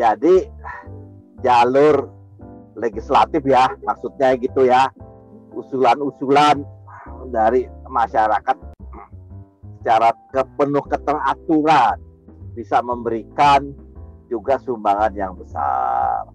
Jadi 0.00 0.46
jalur 1.42 2.08
legislatif 2.78 3.42
ya, 3.44 3.68
maksudnya 3.84 4.32
gitu 4.38 4.64
ya, 4.64 4.88
usulan-usulan 5.52 6.62
dari 7.28 7.66
masyarakat 7.90 8.56
secara 9.80 10.14
kepenuh 10.30 10.84
keteraturan 10.86 12.00
bisa 12.54 12.80
memberikan 12.80 13.72
juga 14.30 14.56
sumbangan 14.62 15.12
yang 15.12 15.32
besar. 15.34 16.28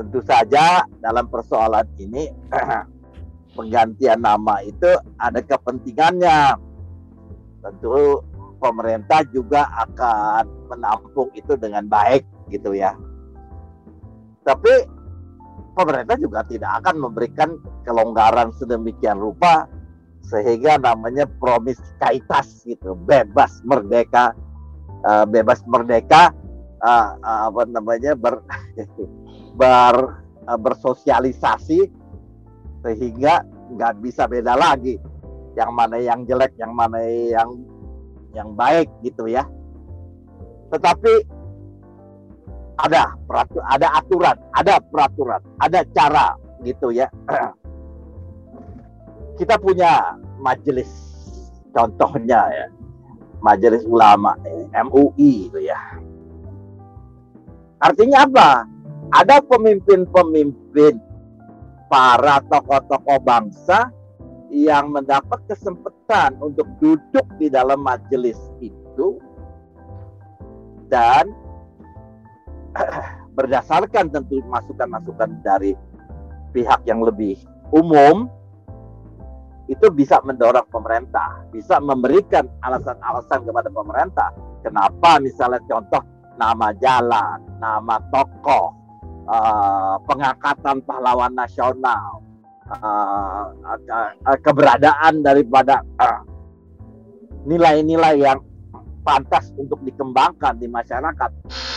Tentu 0.00 0.24
saja 0.24 0.80
dalam 1.04 1.28
persoalan 1.28 1.84
ini 2.00 2.32
penggantian 3.56 4.24
nama 4.24 4.64
itu 4.64 4.88
ada 5.20 5.44
kepentingannya. 5.44 6.56
Tentu 7.60 8.24
pemerintah 8.64 9.20
juga 9.28 9.68
akan 9.76 10.72
menampung 10.72 11.28
itu 11.36 11.52
dengan 11.60 11.84
baik 11.84 12.24
gitu 12.48 12.72
ya. 12.72 12.96
Tapi 14.40 14.88
pemerintah 15.76 16.16
juga 16.16 16.48
tidak 16.48 16.80
akan 16.80 16.96
memberikan 16.96 17.60
kelonggaran 17.84 18.56
sedemikian 18.56 19.20
rupa 19.20 19.68
sehingga 20.24 20.80
namanya 20.80 21.28
promiskaitas 21.28 22.64
gitu, 22.64 22.96
bebas 23.04 23.60
merdeka, 23.68 24.32
uh, 25.04 25.28
bebas 25.28 25.60
merdeka, 25.68 26.32
uh, 26.80 27.20
uh, 27.20 27.40
apa 27.52 27.68
namanya 27.68 28.16
ber, 28.16 28.40
ber 29.60 30.24
uh, 30.48 30.56
bersosialisasi 30.56 31.80
sehingga 32.80 33.44
nggak 33.76 34.00
bisa 34.00 34.24
beda 34.24 34.56
lagi 34.56 34.96
yang 35.52 35.70
mana 35.76 36.00
yang 36.00 36.24
jelek, 36.24 36.56
yang 36.56 36.72
mana 36.72 36.98
yang 37.04 37.50
yang 38.32 38.48
baik 38.56 38.88
gitu 39.04 39.28
ya. 39.28 39.44
Tetapi 40.72 41.12
ada 42.80 43.12
peraturan, 43.28 43.66
ada 43.68 43.88
aturan, 44.00 44.36
ada 44.56 44.74
peraturan, 44.80 45.42
ada 45.60 45.80
cara 45.92 46.26
gitu 46.64 46.94
ya. 46.94 47.10
Kita 49.38 49.60
punya 49.60 50.16
majelis 50.40 50.88
contohnya 51.74 52.40
ya. 52.48 52.66
Majelis 53.40 53.88
Ulama 53.88 54.36
MUI 54.68 55.48
itu 55.48 55.64
ya. 55.64 55.80
Artinya 57.80 58.28
apa? 58.28 58.68
Ada 59.10 59.42
pemimpin-pemimpin 59.42 60.94
para 61.90 62.38
tokoh-tokoh 62.46 63.18
bangsa 63.26 63.90
yang 64.50 64.94
mendapat 64.94 65.42
kesempatan 65.50 66.38
untuk 66.38 66.66
duduk 66.78 67.26
di 67.38 67.50
dalam 67.50 67.82
majelis 67.82 68.38
itu 68.62 69.18
dan 70.90 71.30
berdasarkan 73.38 74.10
tentu 74.10 74.42
masukan-masukan 74.50 75.42
dari 75.42 75.74
pihak 76.50 76.82
yang 76.86 77.02
lebih 77.02 77.38
umum 77.70 78.26
itu 79.70 79.86
bisa 79.94 80.18
mendorong 80.26 80.66
pemerintah, 80.66 81.46
bisa 81.54 81.78
memberikan 81.78 82.42
alasan-alasan 82.66 83.46
kepada 83.46 83.70
pemerintah. 83.70 84.34
Kenapa 84.66 85.22
misalnya 85.22 85.62
contoh 85.70 86.02
nama 86.34 86.74
jalan, 86.82 87.38
nama 87.62 88.02
tokoh, 88.10 88.74
uh, 89.30 89.94
pengangkatan 90.10 90.82
pahlawan 90.82 91.32
nasional, 91.38 92.26
uh, 92.66 93.54
keberadaan 94.42 95.22
daripada 95.22 95.86
nilai-nilai 97.46 98.18
uh, 98.18 98.22
yang 98.34 98.38
pantas 99.06 99.54
untuk 99.56 99.80
dikembangkan 99.86 100.58
di 100.60 100.66
masyarakat 100.66 101.30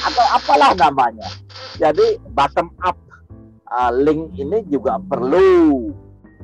atau 0.03 0.25
apalah 0.35 0.73
namanya. 0.75 1.29
Jadi 1.79 2.19
bottom 2.33 2.73
up 2.83 2.97
uh, 3.71 3.91
link 3.93 4.33
ini 4.35 4.65
juga 4.67 4.99
perlu 4.99 5.89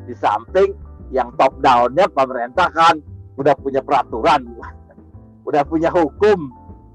di 0.08 0.14
samping 0.18 0.74
yang 1.10 1.34
top 1.38 1.58
downnya 1.62 2.06
pemerintah 2.10 2.70
kan 2.70 3.02
udah 3.38 3.56
punya 3.58 3.82
peraturan, 3.82 4.46
udah 5.46 5.64
punya 5.66 5.90
hukum, 5.90 6.50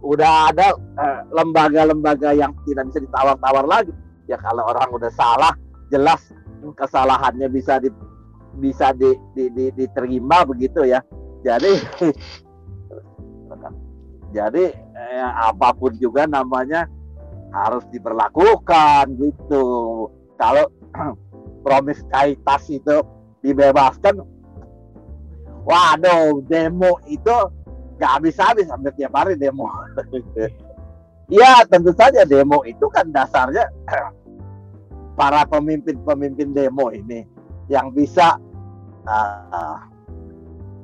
udah 0.04 0.52
ada 0.52 0.76
uh, 0.76 1.20
lembaga-lembaga 1.32 2.30
uh, 2.30 2.36
yang 2.36 2.52
tidak 2.68 2.84
bisa 2.92 3.00
ditawar-tawar 3.00 3.64
lagi. 3.64 3.92
Ya 4.24 4.40
kalau 4.40 4.64
orang 4.64 4.88
udah 4.92 5.12
salah, 5.12 5.52
jelas 5.92 6.32
kesalahannya 6.72 7.52
bisa 7.52 7.76
di 7.76 7.92
bisa 8.56 8.94
di, 8.94 9.12
di, 9.34 9.50
di, 9.52 9.64
diterima 9.74 10.46
begitu 10.46 10.86
ya. 10.86 11.02
Jadi 11.44 11.72
jadi 14.36 14.64
eh, 14.72 15.30
apa 15.44 15.76
pun 15.76 15.92
juga 16.00 16.24
namanya 16.24 16.88
harus 17.52 17.84
diberlakukan 17.92 19.12
gitu. 19.20 20.08
Kalau 20.40 20.66
promis 21.64 22.00
kaitas 22.08 22.66
itu 22.72 23.04
dibebaskan, 23.44 24.24
waduh 25.68 26.40
demo 26.48 26.96
itu 27.06 27.36
nggak 27.94 28.10
habis-habis 28.20 28.66
sampai 28.66 28.90
tiap 28.96 29.12
hari 29.14 29.36
demo. 29.36 29.68
Ya 31.32 31.64
tentu 31.64 31.96
saja 31.96 32.28
demo 32.28 32.60
itu 32.68 32.84
kan 32.92 33.08
dasarnya 33.08 33.64
para 35.18 35.48
pemimpin-pemimpin 35.48 36.52
demo 36.52 36.92
ini 36.92 37.24
yang 37.72 37.88
bisa 37.96 38.36
uh, 39.08 39.78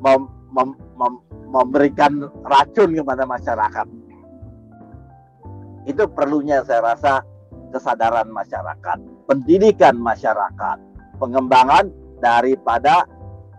mem, 0.01 0.25
mem, 0.57 0.69
mem, 0.97 1.15
memberikan 1.53 2.25
racun 2.47 2.97
kepada 2.97 3.29
masyarakat. 3.29 3.87
Itu 5.85 6.09
perlunya 6.09 6.65
saya 6.65 6.97
rasa 6.97 7.21
kesadaran 7.69 8.33
masyarakat, 8.33 9.29
pendidikan 9.29 10.01
masyarakat, 10.01 10.79
pengembangan 11.21 11.93
daripada 12.25 13.05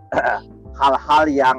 hal-hal 0.81 1.23
yang 1.29 1.57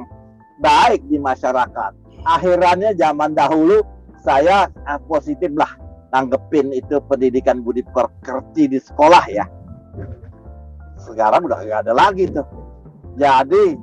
baik 0.59 0.99
di 1.07 1.15
masyarakat. 1.15 1.91
Akhirannya 2.23 2.95
zaman 2.95 3.35
dahulu 3.35 3.92
saya 4.23 4.71
eh, 4.71 4.99
positif 5.05 5.51
lah 5.53 5.69
nanggepin 6.15 6.71
itu 6.71 7.01
pendidikan 7.09 7.59
budi 7.59 7.83
pekerti 7.83 8.71
di 8.71 8.79
sekolah 8.79 9.23
ya. 9.27 9.45
Sekarang 11.03 11.43
udah 11.43 11.59
gak 11.67 11.81
ada 11.89 11.93
lagi 11.93 12.31
tuh. 12.31 12.47
Jadi 13.19 13.75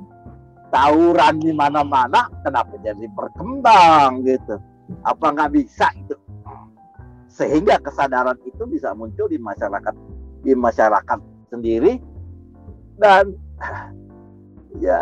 tawuran 0.73 1.43
di 1.43 1.51
mana-mana 1.53 2.31
kenapa 2.41 2.73
jadi 2.81 3.05
berkembang 3.13 4.25
gitu? 4.25 4.57
Apa 5.05 5.35
nggak 5.35 5.51
bisa 5.55 5.91
itu? 5.95 6.15
Sehingga 7.31 7.79
kesadaran 7.79 8.35
itu 8.43 8.63
bisa 8.67 8.91
muncul 8.91 9.27
di 9.31 9.39
masyarakat 9.39 9.95
di 10.41 10.51
masyarakat 10.57 11.19
sendiri 11.51 12.01
dan 12.99 13.35
ya 14.83 14.99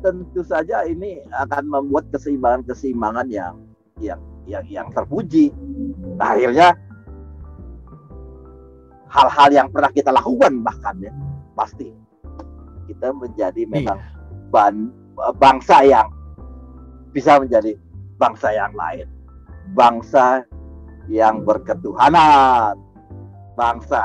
tentu 0.00 0.40
saja 0.44 0.84
ini 0.84 1.20
akan 1.32 1.64
membuat 1.68 2.08
keseimbangan-keseimbangan 2.12 3.26
yang 3.28 3.54
yang 4.00 4.20
yang 4.46 4.64
yang 4.70 4.88
terpuji. 4.94 5.50
Nah, 6.16 6.32
akhirnya 6.32 6.72
hal-hal 9.10 9.50
yang 9.52 9.68
pernah 9.70 9.90
kita 9.90 10.10
lakukan 10.10 10.60
bahkan 10.62 10.96
ya 10.98 11.12
pasti 11.54 11.88
kita 12.86 13.10
menjadi 13.14 13.62
iya. 13.66 13.70
memang 13.70 13.98
ban, 14.50 14.74
bangsa 15.38 15.82
yang 15.82 16.08
bisa 17.10 17.40
menjadi 17.40 17.74
bangsa 18.20 18.52
yang 18.52 18.72
lain, 18.76 19.08
bangsa 19.72 20.44
yang 21.08 21.42
berketuhanan, 21.42 22.76
bangsa 23.56 24.02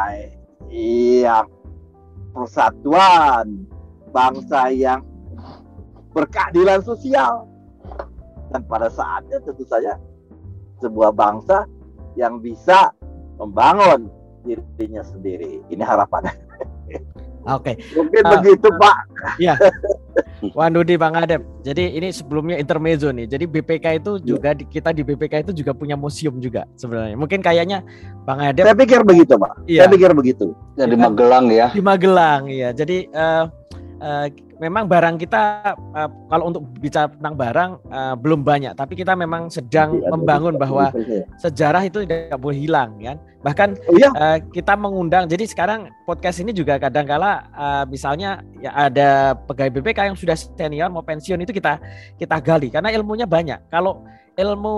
yang 0.72 1.46
persatuan, 2.32 3.68
bangsa 4.16 4.72
yang 4.72 5.04
berkeadilan 6.16 6.80
sosial. 6.82 7.48
Dan 8.52 8.68
pada 8.68 8.92
saatnya 8.92 9.40
tentu 9.44 9.64
saja 9.64 9.96
sebuah 10.82 11.14
bangsa 11.14 11.70
yang 12.20 12.42
bisa 12.42 12.92
membangun 13.38 14.10
dirinya 14.44 15.06
sendiri. 15.06 15.62
Ini 15.70 15.84
harapannya. 15.86 16.34
Oke. 17.50 17.74
Okay. 17.74 17.76
Mungkin 17.98 18.22
uh, 18.22 18.32
begitu 18.38 18.68
Pak. 18.78 18.96
Iya. 19.42 19.56
Wan 20.58 20.74
Dudi 20.78 20.94
Bang 20.98 21.18
Adep. 21.18 21.42
Jadi 21.66 21.98
ini 21.98 22.14
sebelumnya 22.14 22.62
intermezzo 22.62 23.10
nih. 23.10 23.26
Jadi 23.26 23.46
BPK 23.50 23.86
itu 24.02 24.12
juga 24.22 24.54
di, 24.54 24.66
kita 24.70 24.94
di 24.94 25.02
BPK 25.02 25.50
itu 25.50 25.52
juga 25.54 25.74
punya 25.74 25.98
museum 25.98 26.38
juga 26.38 26.70
sebenarnya. 26.78 27.18
Mungkin 27.18 27.42
kayaknya 27.42 27.82
Bang 28.30 28.46
Adep. 28.46 28.66
Saya 28.66 28.78
pikir 28.78 29.02
begitu 29.02 29.34
Pak. 29.42 29.66
Iya. 29.66 29.86
Saya 29.86 29.90
pikir 29.90 30.12
begitu. 30.14 30.54
Ya, 30.78 30.86
di 30.86 30.98
Magelang 30.98 31.46
ya. 31.50 31.68
Di 31.74 31.82
Magelang 31.82 32.44
ya. 32.46 32.70
Jadi 32.78 33.10
uh, 33.10 33.50
uh, 34.02 34.28
memang 34.62 34.86
barang 34.86 35.18
kita 35.18 35.74
uh, 35.74 36.10
kalau 36.30 36.54
untuk 36.54 36.62
bicara 36.78 37.10
tentang 37.10 37.34
barang 37.34 37.72
uh, 37.90 38.14
belum 38.14 38.46
banyak, 38.46 38.78
tapi 38.78 38.94
kita 38.94 39.18
memang 39.18 39.50
sedang 39.50 39.98
ya, 39.98 40.14
membangun 40.14 40.54
bahwa 40.62 40.94
sejarah 41.42 41.82
itu 41.82 42.06
tidak 42.06 42.38
boleh 42.38 42.62
hilang, 42.62 42.94
kan? 43.02 43.18
Bahkan 43.42 43.70
oh, 43.90 43.98
iya. 43.98 44.10
uh, 44.14 44.38
kita 44.54 44.78
mengundang. 44.78 45.26
Jadi 45.26 45.50
sekarang 45.50 45.90
podcast 46.06 46.46
ini 46.46 46.54
juga 46.54 46.78
kadangkala 46.78 47.50
uh, 47.58 47.84
misalnya 47.90 48.46
ya 48.62 48.70
ada 48.78 49.34
pegawai 49.34 49.82
BPK 49.82 50.14
yang 50.14 50.18
sudah 50.18 50.38
senior 50.38 50.94
mau 50.94 51.02
pensiun 51.02 51.42
itu 51.42 51.50
kita 51.50 51.82
kita 52.22 52.38
gali 52.38 52.70
karena 52.70 52.94
ilmunya 52.94 53.26
banyak. 53.26 53.58
Kalau 53.74 54.06
ilmu 54.38 54.78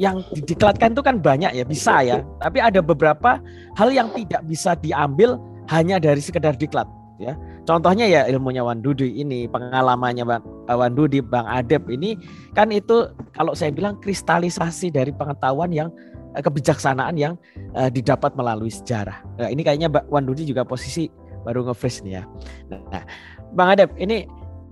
yang 0.00 0.24
didiklatkan 0.32 0.96
itu 0.96 1.04
kan 1.04 1.20
banyak 1.20 1.52
ya 1.52 1.68
bisa 1.68 2.00
ya, 2.00 2.24
tapi 2.40 2.64
ada 2.64 2.80
beberapa 2.80 3.44
hal 3.76 3.92
yang 3.92 4.08
tidak 4.16 4.40
bisa 4.48 4.72
diambil 4.80 5.36
hanya 5.68 6.00
dari 6.00 6.24
sekedar 6.24 6.56
diklat 6.56 6.88
ya. 7.18 7.34
Contohnya 7.66 8.06
ya 8.06 8.24
ilmunya 8.30 8.62
Wan 8.62 8.80
Dudi 8.80 9.20
ini, 9.20 9.50
pengalamannya 9.50 10.24
Bang 10.24 10.42
eh, 10.70 10.76
Wan 10.78 10.94
Dudi, 10.94 11.18
Bang 11.20 11.44
Adep 11.44 11.90
ini 11.90 12.16
kan 12.54 12.70
itu 12.70 13.10
kalau 13.34 13.52
saya 13.52 13.74
bilang 13.74 13.98
kristalisasi 13.98 14.94
dari 14.94 15.10
pengetahuan 15.12 15.74
yang 15.74 15.90
eh, 16.38 16.42
kebijaksanaan 16.42 17.18
yang 17.18 17.34
uh, 17.74 17.90
didapat 17.90 18.32
melalui 18.38 18.70
sejarah. 18.70 19.20
Nah, 19.36 19.50
ini 19.50 19.66
kayaknya 19.66 19.90
Wan 20.08 20.24
Dudi 20.24 20.46
juga 20.46 20.62
posisi 20.62 21.10
baru 21.42 21.66
nge 21.68 22.06
nih 22.06 22.12
ya. 22.18 22.22
Nah, 22.70 23.04
Bang 23.52 23.68
Adep 23.74 23.92
ini 23.98 24.24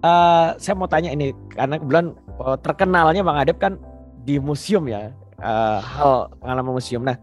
uh, 0.07 0.55
saya 0.57 0.75
mau 0.79 0.89
tanya 0.89 1.11
ini 1.13 1.35
karena 1.53 1.77
kebetulan 1.81 2.07
uh, 2.41 2.59
terkenalnya 2.63 3.23
Bang 3.27 3.39
Adep 3.41 3.59
kan 3.59 3.79
di 4.27 4.43
museum 4.43 4.91
ya 4.91 5.15
uh, 5.43 5.79
hal 5.83 6.31
pengalaman 6.43 6.73
museum. 6.77 7.03
Nah, 7.03 7.17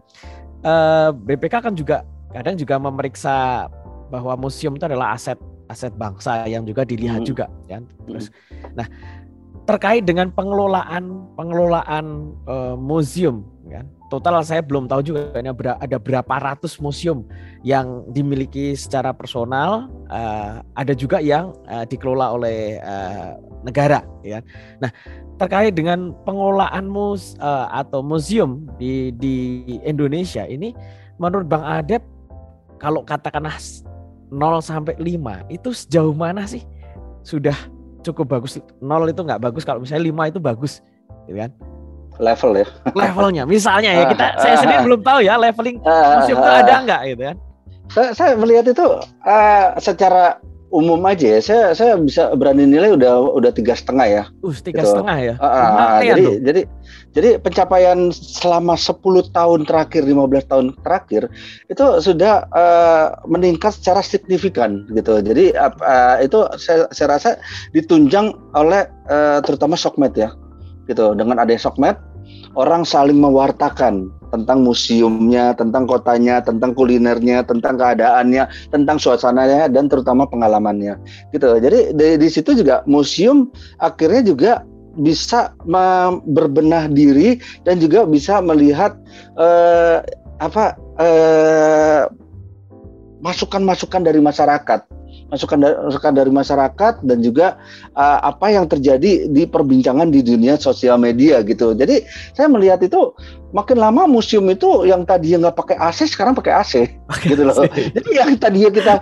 uh, 0.64 1.10
BPK 1.14 1.54
kan 1.70 1.74
juga 1.76 2.02
kadang 2.34 2.58
juga 2.58 2.74
memeriksa 2.82 3.66
bahwa 4.12 4.36
museum 4.36 4.76
itu 4.76 4.84
adalah 4.84 5.16
aset 5.16 5.38
aset 5.68 5.92
bangsa 5.96 6.44
yang 6.44 6.62
juga 6.64 6.84
dilihat 6.84 7.24
hmm. 7.24 7.28
juga 7.28 7.46
ya. 7.68 7.80
Terus 8.04 8.28
hmm. 8.28 8.76
nah 8.76 8.86
terkait 9.64 10.04
dengan 10.04 10.28
pengelolaan 10.28 11.24
pengelolaan 11.40 12.36
uh, 12.44 12.76
museum 12.76 13.48
kan 13.64 13.88
total 14.12 14.44
saya 14.44 14.60
belum 14.60 14.84
tahu 14.86 15.00
juga 15.00 15.32
ini 15.40 15.48
ada 15.56 15.96
berapa 15.96 16.34
ratus 16.36 16.76
museum 16.78 17.24
yang 17.64 18.04
dimiliki 18.12 18.76
secara 18.76 19.16
personal 19.16 19.88
uh, 20.12 20.60
ada 20.76 20.92
juga 20.92 21.18
yang 21.24 21.56
uh, 21.64 21.88
dikelola 21.88 22.36
oleh 22.36 22.76
uh, 22.84 23.40
negara 23.64 24.04
ya 24.20 24.44
nah 24.84 24.92
terkait 25.40 25.72
dengan 25.72 26.12
pengelolaan 26.28 26.86
mus 26.86 27.34
uh, 27.40 27.72
atau 27.72 28.04
museum 28.04 28.68
di 28.76 29.10
di 29.16 29.64
Indonesia 29.82 30.44
ini 30.44 30.76
menurut 31.16 31.48
Bang 31.48 31.64
Adep 31.64 32.04
kalau 32.76 33.00
katakanlah 33.00 33.56
0 34.32 34.60
sampai 34.64 34.94
5 34.96 35.52
itu 35.52 35.68
sejauh 35.72 36.14
mana 36.16 36.44
sih 36.48 36.64
sudah 37.24 37.56
cukup 38.04 38.38
bagus? 38.40 38.60
0 38.80 38.84
itu 39.08 39.20
nggak 39.24 39.40
bagus 39.40 39.64
kalau 39.64 39.80
misalnya 39.80 40.12
5 40.12 40.30
itu 40.32 40.38
bagus, 40.40 40.72
gitu 41.28 41.38
kan? 41.40 41.50
Level 42.22 42.52
ya. 42.54 42.66
Levelnya, 42.94 43.42
misalnya 43.42 43.90
ya 43.90 44.04
kita 44.06 44.26
saya 44.38 44.54
sendiri 44.62 44.86
belum 44.86 45.00
tahu 45.02 45.18
ya 45.26 45.34
leveling 45.34 45.82
museum 45.82 46.38
itu 46.38 46.50
ada 46.50 46.74
nggak 46.86 47.02
gitu 47.10 47.22
kan? 47.32 47.36
Saya, 47.90 48.08
saya 48.16 48.32
melihat 48.38 48.64
itu 48.70 48.86
uh, 49.26 49.66
secara 49.82 50.38
umum 50.74 50.98
aja 51.06 51.38
ya. 51.38 51.40
Saya 51.40 51.64
saya 51.78 51.94
bisa 51.94 52.34
berani 52.34 52.66
nilai 52.66 52.98
udah 52.98 53.38
udah 53.38 53.54
tiga 53.54 53.78
setengah 53.78 54.06
ya. 54.10 54.22
Uh 54.42 54.50
tiga 54.58 54.82
gitu. 54.82 54.90
setengah 54.90 55.16
ya? 55.22 55.34
Uh, 55.38 55.46
uh, 55.46 55.98
jadi 56.02 56.24
tuh. 56.26 56.34
jadi 56.42 56.60
jadi 57.14 57.30
pencapaian 57.38 58.10
selama 58.10 58.74
10 58.74 59.30
tahun 59.30 59.60
terakhir 59.70 60.02
15 60.02 60.50
tahun 60.50 60.66
terakhir 60.82 61.30
itu 61.70 61.84
sudah 62.02 62.50
uh, 62.50 63.14
meningkat 63.30 63.78
secara 63.78 64.02
signifikan 64.02 64.82
gitu. 64.90 65.22
Jadi 65.22 65.54
uh, 65.54 66.18
itu 66.18 66.42
saya, 66.58 66.90
saya 66.90 67.08
rasa 67.14 67.30
ditunjang 67.70 68.34
oleh 68.58 68.90
uh, 69.06 69.38
terutama 69.46 69.78
Sokmed 69.78 70.18
ya. 70.18 70.34
Gitu 70.90 71.14
dengan 71.14 71.38
adanya 71.38 71.62
Sokmed 71.62 72.13
orang 72.54 72.86
saling 72.86 73.18
mewartakan 73.18 74.10
tentang 74.34 74.66
museumnya, 74.66 75.54
tentang 75.54 75.86
kotanya, 75.86 76.42
tentang 76.42 76.74
kulinernya, 76.74 77.46
tentang 77.46 77.78
keadaannya, 77.78 78.50
tentang 78.74 78.98
suasananya 78.98 79.70
dan 79.70 79.86
terutama 79.86 80.26
pengalamannya. 80.26 80.98
Gitu. 81.30 81.62
Jadi 81.62 81.94
di, 81.94 82.08
di 82.18 82.28
situ 82.30 82.58
juga 82.58 82.82
museum 82.90 83.46
akhirnya 83.78 84.22
juga 84.26 84.52
bisa 84.98 85.54
berbenah 86.26 86.90
diri 86.90 87.38
dan 87.66 87.82
juga 87.82 88.06
bisa 88.06 88.38
melihat 88.42 88.94
eh, 89.38 90.02
apa 90.38 90.78
eh, 90.98 92.02
masukan-masukan 93.22 94.02
dari 94.02 94.20
masyarakat 94.20 94.80
masukan 95.32 95.58
dari, 95.60 95.76
masukan 95.88 96.12
dari 96.12 96.30
masyarakat 96.30 96.94
dan 97.02 97.18
juga 97.24 97.56
uh, 97.96 98.18
apa 98.24 98.52
yang 98.52 98.68
terjadi 98.68 99.28
di 99.28 99.42
perbincangan 99.48 100.12
di 100.12 100.20
dunia 100.20 100.60
sosial 100.60 101.00
media 101.00 101.40
gitu. 101.42 101.72
Jadi 101.72 102.04
saya 102.36 102.46
melihat 102.50 102.80
itu 102.84 103.16
makin 103.54 103.78
lama 103.78 104.10
museum 104.10 104.44
itu 104.50 104.82
yang 104.82 105.06
tadinya 105.06 105.48
nggak 105.48 105.56
pakai 105.56 105.76
AC 105.78 106.10
sekarang 106.10 106.34
pakai 106.34 106.52
AC 106.58 106.72
okay, 107.06 107.28
gitu 107.32 107.42
loh. 107.46 107.54
Jadi 107.70 108.10
yang 108.10 108.34
tadinya 108.36 108.70
kita 108.74 108.94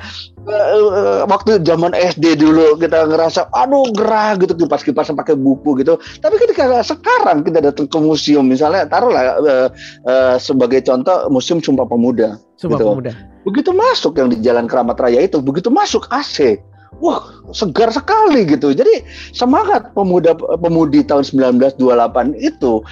uh, 0.47 1.25
waktu 1.27 1.65
zaman 1.65 1.97
SD 1.97 2.37
dulu 2.39 2.77
kita 2.77 3.09
ngerasa 3.09 3.49
aduh 3.51 3.89
gerah 3.97 4.37
gitu 4.37 4.53
kipas-kipas 4.55 5.11
pakai 5.17 5.35
buku 5.35 5.81
gitu. 5.81 5.97
Tapi 6.21 6.37
ketika 6.37 6.85
sekarang 6.85 7.43
kita 7.43 7.65
datang 7.65 7.89
ke 7.89 7.99
museum 7.99 8.45
misalnya 8.45 8.85
taruhlah 8.87 9.25
uh, 9.41 9.69
uh, 10.05 10.37
sebagai 10.37 10.85
contoh 10.85 11.33
museum 11.33 11.59
Sumpah 11.65 11.89
Pemuda. 11.89 12.37
Sumpah 12.63 12.79
gitu. 12.79 12.87
Pemuda 12.87 13.13
Begitu 13.43 13.71
masuk 13.75 14.13
yang 14.23 14.31
di 14.31 14.39
Jalan 14.39 14.71
Keramat 14.71 15.03
Raya 15.03 15.19
itu, 15.27 15.43
begitu 15.43 15.67
masuk 15.67 16.07
AC, 16.15 16.63
wah 17.01 17.43
segar 17.53 17.93
sekali 17.93 18.47
gitu. 18.49 18.73
Jadi 18.73 19.05
semangat 19.35 19.93
pemuda 19.93 20.37
pemudi 20.37 21.05
tahun 21.05 21.25
1928 21.25 22.39
itu 22.39 22.83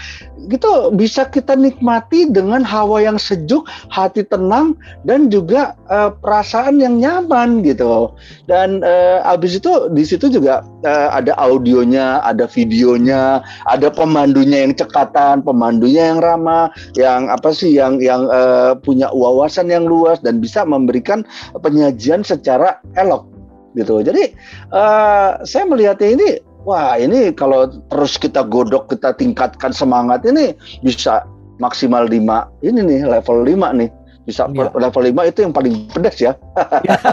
gitu 0.49 0.89
bisa 0.97 1.29
kita 1.29 1.53
nikmati 1.55 2.27
dengan 2.33 2.65
hawa 2.65 3.05
yang 3.05 3.21
sejuk, 3.21 3.69
hati 3.93 4.25
tenang 4.25 4.73
dan 5.05 5.29
juga 5.29 5.77
uh, 5.93 6.11
perasaan 6.11 6.81
yang 6.81 6.99
nyaman 6.99 7.63
gitu. 7.63 8.11
Dan 8.49 8.81
uh, 8.83 9.21
habis 9.23 9.61
itu 9.61 9.71
di 9.93 10.03
situ 10.03 10.33
juga 10.33 10.65
uh, 10.83 11.09
ada 11.15 11.37
audionya, 11.39 12.25
ada 12.27 12.49
videonya, 12.51 13.45
ada 13.71 13.89
pemandunya 13.93 14.65
yang 14.67 14.75
cekatan, 14.75 15.45
pemandunya 15.47 16.11
yang 16.15 16.21
ramah, 16.25 16.73
yang 16.99 17.31
apa 17.31 17.55
sih 17.55 17.77
yang 17.77 18.03
yang 18.03 18.27
uh, 18.27 18.75
punya 18.81 19.13
wawasan 19.15 19.71
yang 19.71 19.87
luas 19.87 20.19
dan 20.25 20.43
bisa 20.43 20.67
memberikan 20.67 21.23
penyajian 21.61 22.27
secara 22.27 22.83
elok 22.99 23.30
gitu. 23.77 24.03
Jadi 24.03 24.35
uh, 24.75 25.41
saya 25.47 25.65
melihatnya 25.67 26.09
ini 26.17 26.29
wah 26.65 26.97
ini 26.99 27.33
kalau 27.33 27.71
terus 27.89 28.21
kita 28.21 28.45
godok 28.45 28.91
kita 28.93 29.17
tingkatkan 29.17 29.73
semangat 29.73 30.25
ini 30.27 30.53
bisa 30.85 31.25
maksimal 31.61 32.09
5 32.09 32.65
ini 32.65 32.81
nih 32.81 33.01
level 33.05 33.45
5 33.45 33.79
nih 33.81 33.91
bisa 34.29 34.47
ya. 34.53 34.69
level 34.77 35.03
5 35.11 35.31
itu 35.31 35.39
yang 35.43 35.53
paling 35.55 35.75
pedas 35.91 36.17
ya. 36.21 36.33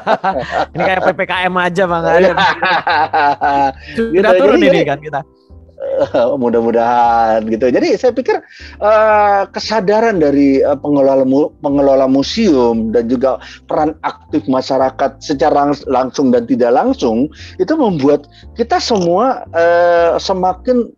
ini 0.75 0.81
kayak 0.83 1.01
PPKM 1.11 1.53
aja 1.55 1.83
Bang 1.87 2.03
Sudah 3.95 4.31
gitu, 4.35 4.39
turun 4.39 4.59
jadi, 4.61 4.69
ini 4.69 4.79
kan 4.85 4.99
kita. 5.01 5.21
mudah-mudahan 6.41 7.45
gitu. 7.49 7.69
Jadi 7.69 7.97
saya 7.97 8.13
pikir 8.13 8.38
uh, 8.81 9.49
kesadaran 9.49 10.21
dari 10.21 10.61
uh, 10.61 10.77
pengelola 10.77 11.25
mu, 11.25 11.49
pengelola 11.61 12.05
museum 12.05 12.93
dan 12.93 13.09
juga 13.09 13.41
peran 13.65 13.97
aktif 14.05 14.45
masyarakat 14.45 15.19
secara 15.21 15.73
langsung 15.89 16.29
dan 16.29 16.45
tidak 16.45 16.73
langsung 16.75 17.29
itu 17.57 17.73
membuat 17.73 18.29
kita 18.55 18.77
semua 18.77 19.45
uh, 19.53 20.15
semakin 20.21 20.91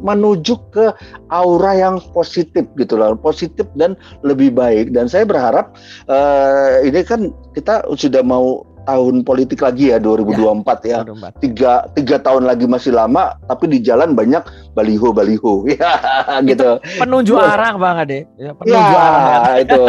menuju 0.00 0.56
ke 0.72 0.88
aura 1.28 1.76
yang 1.76 2.00
positif 2.16 2.64
gitu 2.80 2.96
loh, 2.96 3.12
positif 3.12 3.68
dan 3.76 3.92
lebih 4.24 4.56
baik. 4.56 4.96
Dan 4.96 5.04
saya 5.04 5.28
berharap 5.28 5.76
uh, 6.08 6.80
ini 6.80 7.04
kan 7.04 7.28
kita 7.52 7.84
sudah 7.92 8.24
mau 8.24 8.64
tahun 8.84 9.22
politik 9.26 9.60
lagi 9.60 9.92
ya 9.92 9.98
2024 9.98 10.88
ya. 10.88 10.98
ya. 11.04 11.28
Tiga 11.40 11.72
tiga 11.92 12.16
tahun 12.20 12.48
lagi 12.48 12.64
masih 12.64 12.94
lama, 12.94 13.36
tapi 13.48 13.68
di 13.70 13.78
jalan 13.82 14.14
banyak 14.14 14.42
baliho 14.72 15.10
baliho 15.10 15.66
ya 15.72 15.98
gitu. 16.46 16.78
Penunjuk 17.00 17.36
arah 17.36 17.74
bang 17.76 17.96
Ade. 18.00 18.20
Ya, 18.38 18.52
ya, 18.64 18.80
arah. 18.80 19.42
Itu. 19.60 19.84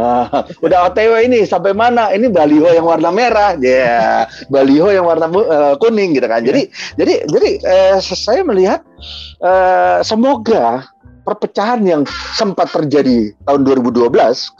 Udah 0.64 0.78
OTW 0.90 1.26
ini 1.26 1.44
sampai 1.44 1.74
mana? 1.76 2.10
Ini 2.14 2.30
baliho 2.30 2.70
yang 2.70 2.86
warna 2.86 3.10
merah, 3.12 3.58
ya. 3.58 3.68
Yeah. 3.68 4.18
Baliho 4.48 4.88
yang 4.92 5.04
warna 5.08 5.26
uh, 5.28 5.74
kuning 5.78 6.16
gitu 6.16 6.26
kan. 6.28 6.44
Jadi 6.44 6.68
ya. 6.68 7.04
jadi 7.04 7.14
jadi 7.28 7.50
uh, 7.64 7.96
saya 8.00 8.42
melihat 8.46 8.80
uh, 9.42 10.00
semoga 10.06 10.86
perpecahan 11.22 11.82
yang 11.86 12.02
sempat 12.34 12.70
terjadi 12.74 13.30
tahun 13.46 13.62
2012 13.62 14.10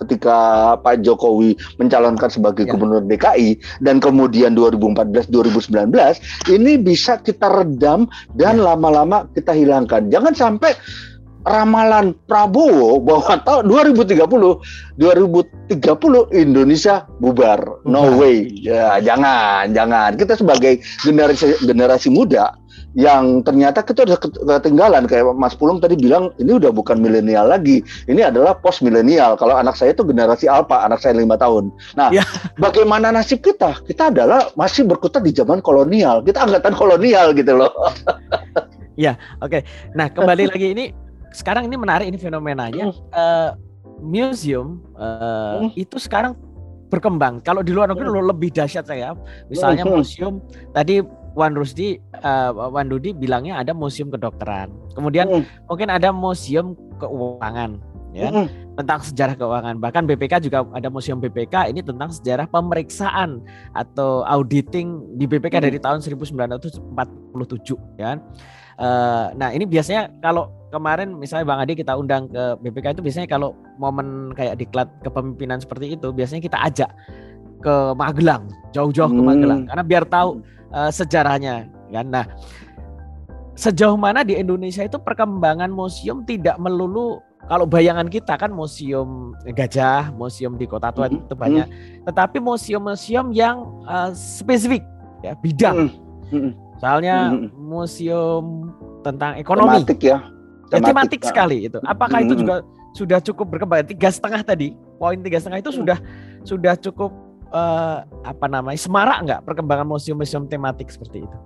ketika 0.07 0.37
Pak 0.79 1.03
Jokowi 1.03 1.59
mencalonkan 1.79 2.31
sebagai 2.31 2.67
ya. 2.67 2.75
gubernur 2.75 3.03
DKI 3.05 3.59
dan 3.83 3.99
kemudian 3.99 4.55
2014 4.55 5.29
2019 5.31 5.91
ini 6.55 6.73
bisa 6.79 7.19
kita 7.19 7.51
redam 7.51 8.07
dan 8.39 8.63
ya. 8.63 8.75
lama-lama 8.75 9.27
ya. 9.31 9.43
kita 9.43 9.53
hilangkan. 9.53 10.09
Jangan 10.09 10.35
sampai 10.35 10.73
ramalan 11.43 12.15
Prabowo 12.31 13.03
bahwa 13.03 13.39
tahun 13.47 13.67
2030 13.67 14.23
2030 14.99 15.75
Indonesia 16.39 17.03
bubar. 17.19 17.83
No 17.83 18.15
way. 18.19 18.47
Ya, 18.63 19.03
jangan, 19.03 19.75
jangan. 19.75 20.15
Kita 20.15 20.39
sebagai 20.39 20.79
generasi 21.03 21.59
generasi 21.67 22.09
muda 22.13 22.55
yang 22.93 23.41
ternyata 23.41 23.81
kita 23.81 24.05
udah 24.05 24.19
ketinggalan 24.21 25.09
kayak 25.09 25.33
Mas 25.33 25.57
Pulung 25.57 25.81
tadi 25.81 25.97
bilang 25.97 26.29
ini 26.37 26.61
udah 26.61 26.69
bukan 26.69 27.01
milenial 27.01 27.49
lagi 27.49 27.81
ini 28.05 28.21
adalah 28.21 28.53
post 28.53 28.85
milenial 28.85 29.37
kalau 29.41 29.57
anak 29.57 29.77
saya 29.81 29.97
itu 29.97 30.05
generasi 30.05 30.45
alpha 30.45 30.85
anak 30.85 31.01
saya 31.01 31.17
lima 31.17 31.41
tahun 31.41 31.73
nah 31.97 32.13
ya. 32.13 32.21
bagaimana 32.61 33.09
nasib 33.09 33.41
kita 33.41 33.81
kita 33.89 34.13
adalah 34.13 34.53
masih 34.61 34.85
berkutat 34.85 35.25
di 35.25 35.33
zaman 35.33 35.65
kolonial 35.65 36.21
kita 36.21 36.45
angkatan 36.45 36.77
kolonial 36.77 37.33
gitu 37.33 37.57
loh 37.57 37.73
ya 39.05 39.17
oke 39.41 39.57
okay. 39.57 39.63
nah 39.97 40.13
kembali 40.13 40.53
lagi 40.53 40.69
ini 40.77 40.85
sekarang 41.33 41.65
ini 41.65 41.81
menarik 41.81 42.13
ini 42.13 42.21
fenomenanya 42.21 42.93
uh, 43.17 43.57
museum 44.05 44.85
uh, 45.01 45.65
hmm. 45.65 45.73
itu 45.81 45.97
sekarang 45.97 46.37
berkembang. 46.93 47.41
Kalau 47.41 47.65
di 47.65 47.73
luar 47.73 47.89
negeri 47.89 48.13
hmm. 48.13 48.29
lebih 48.29 48.53
dahsyat 48.53 48.85
saya. 48.85 49.17
Misalnya 49.49 49.89
hmm. 49.89 49.97
museum 49.97 50.45
tadi 50.77 51.01
Wan 51.33 51.57
Rusdi, 51.57 51.97
uh, 52.21 52.53
Wan 52.53 52.93
Dudi 52.93 53.17
bilangnya 53.17 53.61
ada 53.61 53.73
museum 53.73 54.13
kedokteran. 54.13 54.69
Kemudian 54.93 55.29
mm. 55.29 55.69
mungkin 55.69 55.89
ada 55.89 56.13
museum 56.13 56.77
keuangan, 57.01 57.81
ya 58.13 58.29
mm. 58.29 58.77
tentang 58.77 59.01
sejarah 59.01 59.35
keuangan. 59.37 59.81
Bahkan 59.81 60.05
BPK 60.13 60.45
juga 60.45 60.69
ada 60.77 60.89
museum 60.93 61.19
BPK 61.19 61.73
ini 61.73 61.81
tentang 61.81 62.13
sejarah 62.13 62.45
pemeriksaan 62.53 63.41
atau 63.73 64.29
auditing 64.29 65.09
di 65.17 65.25
BPK 65.25 65.61
mm. 65.61 65.65
dari 65.65 65.79
tahun 65.81 66.05
1947, 66.05 66.93
ya. 67.97 68.21
Uh, 68.81 69.29
nah 69.37 69.53
ini 69.53 69.69
biasanya 69.69 70.09
kalau 70.25 70.49
kemarin 70.73 71.13
misalnya 71.15 71.45
Bang 71.45 71.61
Adi 71.61 71.77
kita 71.77 71.93
undang 71.93 72.33
ke 72.33 72.57
BPK 72.65 72.97
itu 72.97 73.03
biasanya 73.05 73.29
kalau 73.29 73.53
momen 73.77 74.33
kayak 74.33 74.57
diklat 74.57 74.89
kepemimpinan 75.05 75.61
seperti 75.61 75.95
itu 75.95 76.09
biasanya 76.11 76.41
kita 76.41 76.57
ajak 76.57 76.91
ke 77.63 77.75
Magelang, 77.95 78.51
jauh-jauh 78.75 79.13
ke 79.13 79.23
hmm. 79.23 79.29
Magelang 79.29 79.63
karena 79.71 79.85
biar 79.87 80.05
tahu 80.09 80.43
uh, 80.73 80.91
sejarahnya 80.91 81.69
kan. 81.93 82.07
Nah, 82.09 82.25
sejauh 83.55 84.01
mana 84.01 84.25
di 84.25 84.35
Indonesia 84.35 84.83
itu 84.83 84.97
perkembangan 84.97 85.69
museum 85.71 86.25
tidak 86.25 86.57
melulu 86.57 87.21
kalau 87.51 87.67
bayangan 87.67 88.07
kita 88.07 88.39
kan 88.39 88.55
museum 88.55 89.35
gajah, 89.43 90.15
museum 90.15 90.55
di 90.55 90.65
kota 90.65 90.95
tua 90.95 91.11
mm-hmm. 91.11 91.27
itu 91.27 91.35
banyak, 91.35 91.67
mm-hmm. 91.67 92.07
tetapi 92.07 92.39
museum-museum 92.39 93.35
yang 93.35 93.67
uh, 93.83 94.15
spesifik 94.15 94.87
ya 95.27 95.35
bidang. 95.43 95.91
Mm-hmm. 96.31 96.53
Soalnya 96.79 97.35
mm-hmm. 97.35 97.51
museum 97.59 98.71
tentang 99.03 99.35
ekonomi. 99.43 99.83
Tematik 99.83 100.01
ya. 100.07 100.19
Tematik, 100.71 100.79
ya, 100.79 100.89
tematik 100.89 101.21
ya. 101.21 101.29
sekali 101.29 101.57
itu. 101.67 101.79
Apakah 101.83 102.23
mm-hmm. 102.23 102.31
itu 102.31 102.35
juga 102.47 102.55
sudah 102.95 103.19
cukup 103.19 103.47
berkembang? 103.59 103.91
Tiga 103.91 104.09
setengah 104.15 104.41
tadi, 104.47 104.79
poin 105.03 105.19
tiga 105.19 105.43
setengah 105.43 105.61
itu 105.67 105.71
sudah 105.75 105.99
sudah 106.47 106.79
cukup 106.79 107.11
uh, 107.53 108.03
apa 108.25 108.47
namanya 108.49 108.81
semarak 108.81 109.19
nggak 109.29 109.41
perkembangan 109.47 109.87
museum-museum 109.87 110.49
tematik 110.49 110.89
seperti 110.91 111.23
itu? 111.23 111.39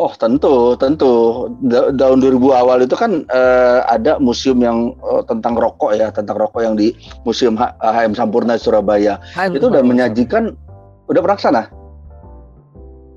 Oh 0.00 0.16
tentu, 0.16 0.72
tentu. 0.80 1.12
Da 1.60 1.92
tahun 1.92 2.24
2000 2.24 2.40
awal 2.56 2.88
itu 2.88 2.96
kan 2.96 3.28
uh, 3.28 3.84
ada 3.84 4.16
museum 4.16 4.56
yang 4.64 4.96
uh, 5.04 5.20
tentang 5.28 5.60
rokok 5.60 5.92
ya, 5.92 6.08
tentang 6.08 6.40
rokok 6.40 6.64
yang 6.64 6.72
di 6.72 6.96
Museum 7.28 7.52
H 7.52 7.76
HM 7.84 8.16
Sampurna 8.16 8.56
Surabaya. 8.56 9.20
HM 9.36 9.60
itu 9.60 9.68
udah 9.68 9.84
menyajikan, 9.84 10.56
udah 11.04 11.20
pernah 11.20 11.36
sana, 11.36 11.62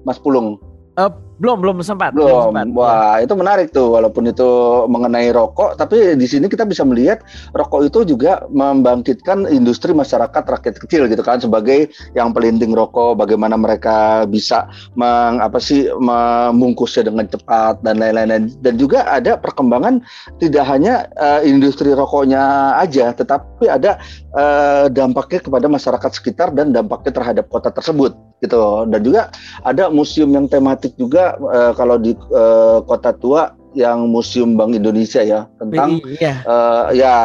Mas 0.04 0.20
Pulung? 0.20 0.60
Uh, 1.00 1.08
belum, 1.42 1.58
belum 1.64 1.76
sempat. 1.82 2.14
Belum. 2.14 2.54
sempat. 2.54 2.66
Wah, 2.74 3.18
itu 3.22 3.34
menarik 3.34 3.74
tuh 3.74 3.94
walaupun 3.98 4.30
itu 4.30 4.50
mengenai 4.90 5.34
rokok, 5.34 5.78
tapi 5.78 6.14
di 6.14 6.28
sini 6.30 6.46
kita 6.46 6.66
bisa 6.68 6.86
melihat 6.86 7.26
rokok 7.54 7.90
itu 7.90 8.16
juga 8.16 8.46
membangkitkan 8.52 9.50
industri 9.50 9.96
masyarakat 9.96 10.44
rakyat 10.44 10.76
kecil 10.82 11.10
gitu 11.10 11.24
kan 11.26 11.42
sebagai 11.42 11.90
yang 12.14 12.36
pelinting 12.36 12.74
rokok, 12.74 13.18
bagaimana 13.18 13.58
mereka 13.58 14.28
bisa 14.30 14.70
meng, 14.98 15.42
apa 15.42 15.58
sih 15.58 15.90
membungkusnya 15.90 17.10
dengan 17.10 17.26
cepat 17.30 17.82
dan 17.82 18.02
lain-lain 18.02 18.54
dan 18.62 18.74
juga 18.78 19.06
ada 19.10 19.38
perkembangan 19.38 20.02
tidak 20.38 20.66
hanya 20.68 21.10
uh, 21.18 21.42
industri 21.42 21.94
rokoknya 21.94 22.76
aja, 22.78 23.14
tetapi 23.14 23.70
ada 23.70 23.98
uh, 24.34 24.90
dampaknya 24.90 25.40
kepada 25.44 25.68
masyarakat 25.70 26.12
sekitar 26.14 26.52
dan 26.54 26.74
dampaknya 26.74 27.12
terhadap 27.14 27.46
kota 27.50 27.70
tersebut 27.74 28.33
gitu. 28.44 28.84
Dan 28.92 29.00
juga 29.02 29.32
ada 29.64 29.88
museum 29.88 30.30
yang 30.36 30.52
tematik 30.52 30.92
juga 31.00 31.40
uh, 31.40 31.72
kalau 31.72 31.96
di 31.96 32.12
uh, 32.36 32.84
kota 32.84 33.16
tua 33.16 33.56
yang 33.74 34.10
Museum 34.10 34.56
Bank 34.56 34.78
Indonesia 34.78 35.22
ya 35.22 35.50
tentang 35.58 36.00
iya. 36.22 36.42
uh, 36.46 36.94
ya 36.94 37.16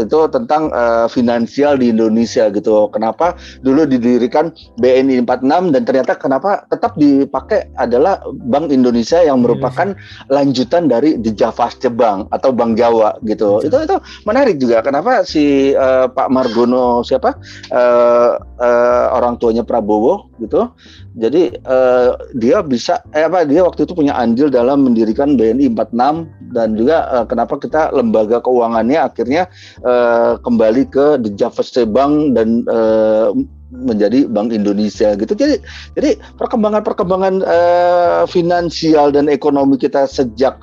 itu 0.00 0.18
tentang 0.32 0.72
uh, 0.72 1.06
finansial 1.06 1.76
di 1.76 1.92
Indonesia 1.92 2.48
gitu. 2.50 2.88
Kenapa 2.90 3.36
dulu 3.60 3.84
didirikan 3.84 4.50
BNI 4.80 5.22
46 5.24 5.76
dan 5.76 5.82
ternyata 5.84 6.12
kenapa 6.16 6.64
tetap 6.72 6.96
dipakai 6.96 7.68
adalah 7.76 8.20
Bank 8.48 8.72
Indonesia 8.72 9.20
yang 9.20 9.44
merupakan 9.44 9.92
Indonesia. 9.94 10.32
lanjutan 10.32 10.88
dari 10.88 11.20
The 11.20 11.32
Javaste 11.36 11.92
Bank 11.92 12.32
atau 12.32 12.50
Bank 12.50 12.80
Jawa 12.80 13.20
gitu. 13.28 13.60
Itu 13.62 13.76
itu 13.84 13.96
menarik 14.24 14.56
juga. 14.58 14.80
Kenapa 14.80 15.22
si 15.22 15.76
uh, 15.76 16.08
Pak 16.08 16.28
Margono 16.32 17.04
siapa 17.04 17.36
uh, 17.70 18.32
uh, 18.40 19.06
orang 19.14 19.36
tuanya 19.36 19.62
Prabowo 19.62 20.29
gitu. 20.40 20.72
Jadi 21.20 21.60
uh, 21.68 22.16
dia 22.34 22.64
bisa 22.64 23.04
eh 23.12 23.28
apa 23.28 23.44
dia 23.44 23.62
waktu 23.62 23.84
itu 23.84 23.92
punya 23.92 24.16
andil 24.16 24.48
dalam 24.48 24.88
mendirikan 24.88 25.36
BNI 25.36 25.70
46 25.76 26.56
dan 26.56 26.68
juga 26.74 26.96
uh, 27.12 27.26
kenapa 27.28 27.60
kita 27.60 27.92
lembaga 27.92 28.40
keuangannya 28.40 28.98
akhirnya 28.98 29.46
uh, 29.84 30.40
kembali 30.40 30.88
ke 30.88 31.20
The 31.22 31.30
Javaste 31.36 31.84
Bank 31.86 32.34
dan 32.34 32.64
uh, 32.66 33.36
menjadi 33.70 34.26
Bank 34.26 34.50
Indonesia 34.50 35.14
gitu. 35.14 35.32
Jadi 35.38 35.62
jadi 35.94 36.18
perkembangan-perkembangan 36.40 37.34
uh, 37.46 38.22
finansial 38.26 39.14
dan 39.14 39.30
ekonomi 39.30 39.78
kita 39.78 40.10
sejak 40.10 40.58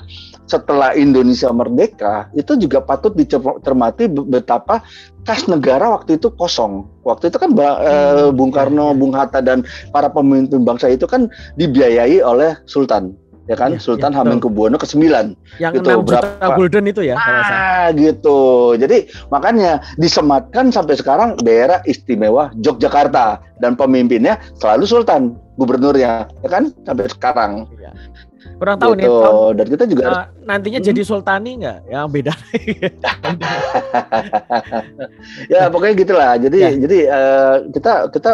setelah 0.48 0.96
Indonesia 0.96 1.52
merdeka 1.52 2.32
itu 2.34 2.56
juga 2.56 2.80
patut 2.82 3.14
dicermati 3.14 4.08
betapa 4.08 4.82
kas 5.28 5.46
negara 5.52 5.92
waktu 5.92 6.16
itu 6.16 6.32
kosong. 6.34 6.88
Waktu 7.04 7.30
itu 7.30 7.38
kan 7.38 7.52
hmm, 7.52 8.34
Bung 8.34 8.56
Karno, 8.56 8.92
ya, 8.92 8.94
ya. 8.96 8.98
Bung 8.98 9.14
Hatta 9.14 9.40
dan 9.44 9.68
para 9.92 10.08
pemimpin 10.08 10.64
bangsa 10.64 10.88
itu 10.88 11.04
kan 11.04 11.28
dibiayai 11.60 12.24
oleh 12.24 12.56
Sultan 12.64 13.28
ya 13.48 13.56
kan 13.56 13.72
ya, 13.76 13.80
Sultan 13.80 14.12
ya, 14.12 14.22
Hamengkubuwono 14.22 14.76
ke-9 14.76 15.04
yang 15.58 15.72
gitu, 15.72 15.88
6 15.88 16.04
juta 16.04 16.20
berapa? 16.20 16.56
gulden 16.60 16.86
itu 16.92 17.02
ya 17.08 17.16
ah 17.16 17.88
gitu 17.96 18.76
jadi 18.76 19.08
makanya 19.32 19.80
disematkan 19.96 20.70
sampai 20.70 21.00
sekarang 21.00 21.40
daerah 21.40 21.80
istimewa 21.88 22.52
Yogyakarta 22.60 23.40
dan 23.64 23.80
pemimpinnya 23.80 24.38
selalu 24.60 24.84
Sultan 24.86 25.40
gubernurnya 25.56 26.28
ya 26.44 26.50
kan 26.52 26.76
sampai 26.84 27.08
sekarang 27.10 27.52
ya. 27.80 27.92
Kurang 28.58 28.78
tahu 28.82 28.98
gitu. 28.98 29.06
nih. 29.06 29.10
Tahun, 29.10 29.54
Dan 29.54 29.68
kita 29.70 29.84
juga 29.86 30.04
uh, 30.10 30.26
nantinya 30.46 30.80
hmm. 30.82 30.88
jadi 30.90 31.02
sultani 31.06 31.52
nggak? 31.62 31.80
Yang 31.94 32.06
beda. 32.10 32.34
ya 35.54 35.62
pokoknya 35.70 35.94
gitulah. 35.94 36.32
Jadi 36.42 36.58
ya. 36.58 36.70
jadi 36.74 37.00
uh, 37.10 37.56
kita 37.70 37.94
kita 38.10 38.32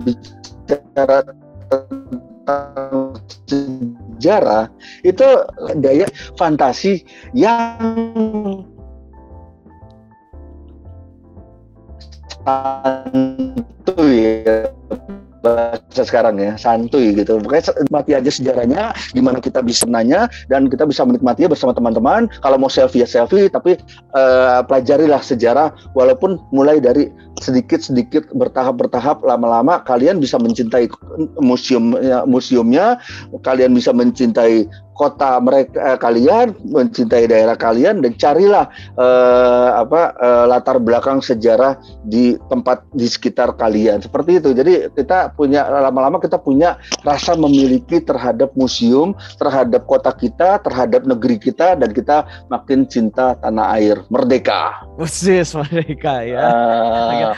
bicara 0.00 1.18
tentang 1.28 3.20
sejarah 3.46 4.72
itu 5.04 5.28
daya 5.76 6.06
fantasi 6.40 7.04
yang 7.36 8.64
santuy 12.46 14.40
ya 14.46 14.70
bahasa 15.46 16.02
sekarang 16.02 16.42
ya 16.42 16.58
santuy 16.58 17.14
gitu. 17.14 17.38
Pokoknya 17.38 17.72
mati 17.94 18.12
aja 18.18 18.30
sejarahnya 18.30 18.90
gimana 19.14 19.38
kita 19.38 19.62
bisa 19.62 19.86
nanya 19.86 20.26
dan 20.50 20.66
kita 20.66 20.82
bisa 20.82 21.06
menikmatinya 21.06 21.54
bersama 21.54 21.70
teman-teman. 21.70 22.26
Kalau 22.42 22.58
mau 22.58 22.70
selfie 22.70 23.06
ya 23.06 23.08
selfie 23.08 23.46
tapi 23.46 23.78
uh, 24.18 24.60
pelajarilah 24.66 25.22
sejarah 25.22 25.70
walaupun 25.94 26.42
mulai 26.50 26.82
dari 26.82 27.08
sedikit-sedikit 27.40 28.32
bertahap-bertahap 28.32 29.20
lama-lama 29.20 29.84
kalian 29.84 30.18
bisa 30.18 30.40
mencintai 30.40 30.88
museum 31.36 31.92
ya, 32.00 32.24
museumnya 32.24 32.96
kalian 33.44 33.76
bisa 33.76 33.92
mencintai 33.92 34.64
kota 34.96 35.36
mereka 35.38 35.76
eh, 35.76 35.98
kalian, 36.00 36.56
mencintai 36.64 37.28
daerah 37.28 37.54
kalian 37.54 38.00
dan 38.00 38.16
carilah 38.16 38.66
eh, 38.96 39.70
apa 39.76 40.16
eh, 40.16 40.44
latar 40.48 40.80
belakang 40.80 41.20
sejarah 41.20 41.76
di 42.08 42.34
tempat 42.48 42.82
di 42.96 43.06
sekitar 43.06 43.54
kalian. 43.54 44.00
Seperti 44.00 44.40
itu. 44.40 44.50
Jadi 44.56 44.90
kita 44.96 45.36
punya 45.36 45.68
lama-lama 45.68 46.16
kita 46.18 46.40
punya 46.40 46.80
rasa 47.04 47.36
memiliki 47.36 48.00
terhadap 48.00 48.50
museum, 48.56 49.12
terhadap 49.36 49.84
kota 49.84 50.10
kita, 50.16 50.58
terhadap 50.64 51.04
negeri 51.04 51.36
kita 51.36 51.76
dan 51.76 51.92
kita 51.92 52.24
makin 52.48 52.88
cinta 52.88 53.36
tanah 53.38 53.76
air 53.76 54.00
merdeka. 54.08 54.88
Persis 54.96 55.52
merdeka 55.52 56.24
ya. 56.24 56.40
Uh, 56.40 57.36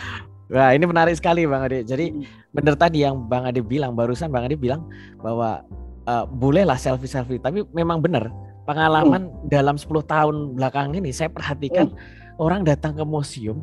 Wah 0.48 0.72
ini 0.72 0.88
menarik 0.88 1.12
sekali 1.12 1.44
Bang 1.44 1.68
Ade. 1.68 1.84
Jadi 1.84 2.24
benar 2.56 2.72
tadi 2.80 3.04
yang 3.04 3.28
Bang 3.28 3.44
Ade 3.44 3.60
bilang 3.60 3.92
barusan 3.92 4.32
Bang 4.32 4.48
Ade 4.48 4.56
bilang 4.56 4.88
bahwa 5.20 5.60
uh, 6.08 6.24
bolehlah 6.24 6.80
selfie 6.80 7.10
selfie 7.10 7.36
tapi 7.36 7.62
memang 7.76 8.00
benar 8.00 8.32
pengalaman 8.64 9.28
hmm. 9.28 9.52
dalam 9.52 9.76
10 9.76 9.88
tahun 10.08 10.34
belakang 10.56 10.96
ini 10.96 11.12
saya 11.12 11.28
perhatikan 11.28 11.92
hmm. 11.92 12.40
orang 12.40 12.64
datang 12.64 12.96
ke 12.96 13.04
museum 13.04 13.60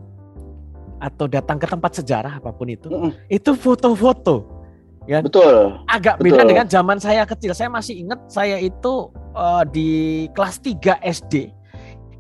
atau 1.02 1.26
datang 1.28 1.58
ke 1.60 1.68
tempat 1.68 2.02
sejarah 2.02 2.40
apa 2.40 2.54
pun 2.54 2.70
itu 2.70 2.88
hmm. 2.88 3.12
itu 3.28 3.52
foto-foto 3.58 4.46
ya 5.06 5.22
betul 5.22 5.82
agak 5.90 6.22
betul. 6.22 6.38
beda 6.38 6.42
dengan 6.46 6.68
zaman 6.70 6.98
saya 7.02 7.26
kecil 7.26 7.54
saya 7.54 7.70
masih 7.70 8.06
ingat 8.06 8.20
saya 8.30 8.58
itu 8.62 9.14
uh, 9.38 9.62
di 9.66 10.26
kelas 10.34 10.62
3 10.62 11.02
SD 11.02 11.54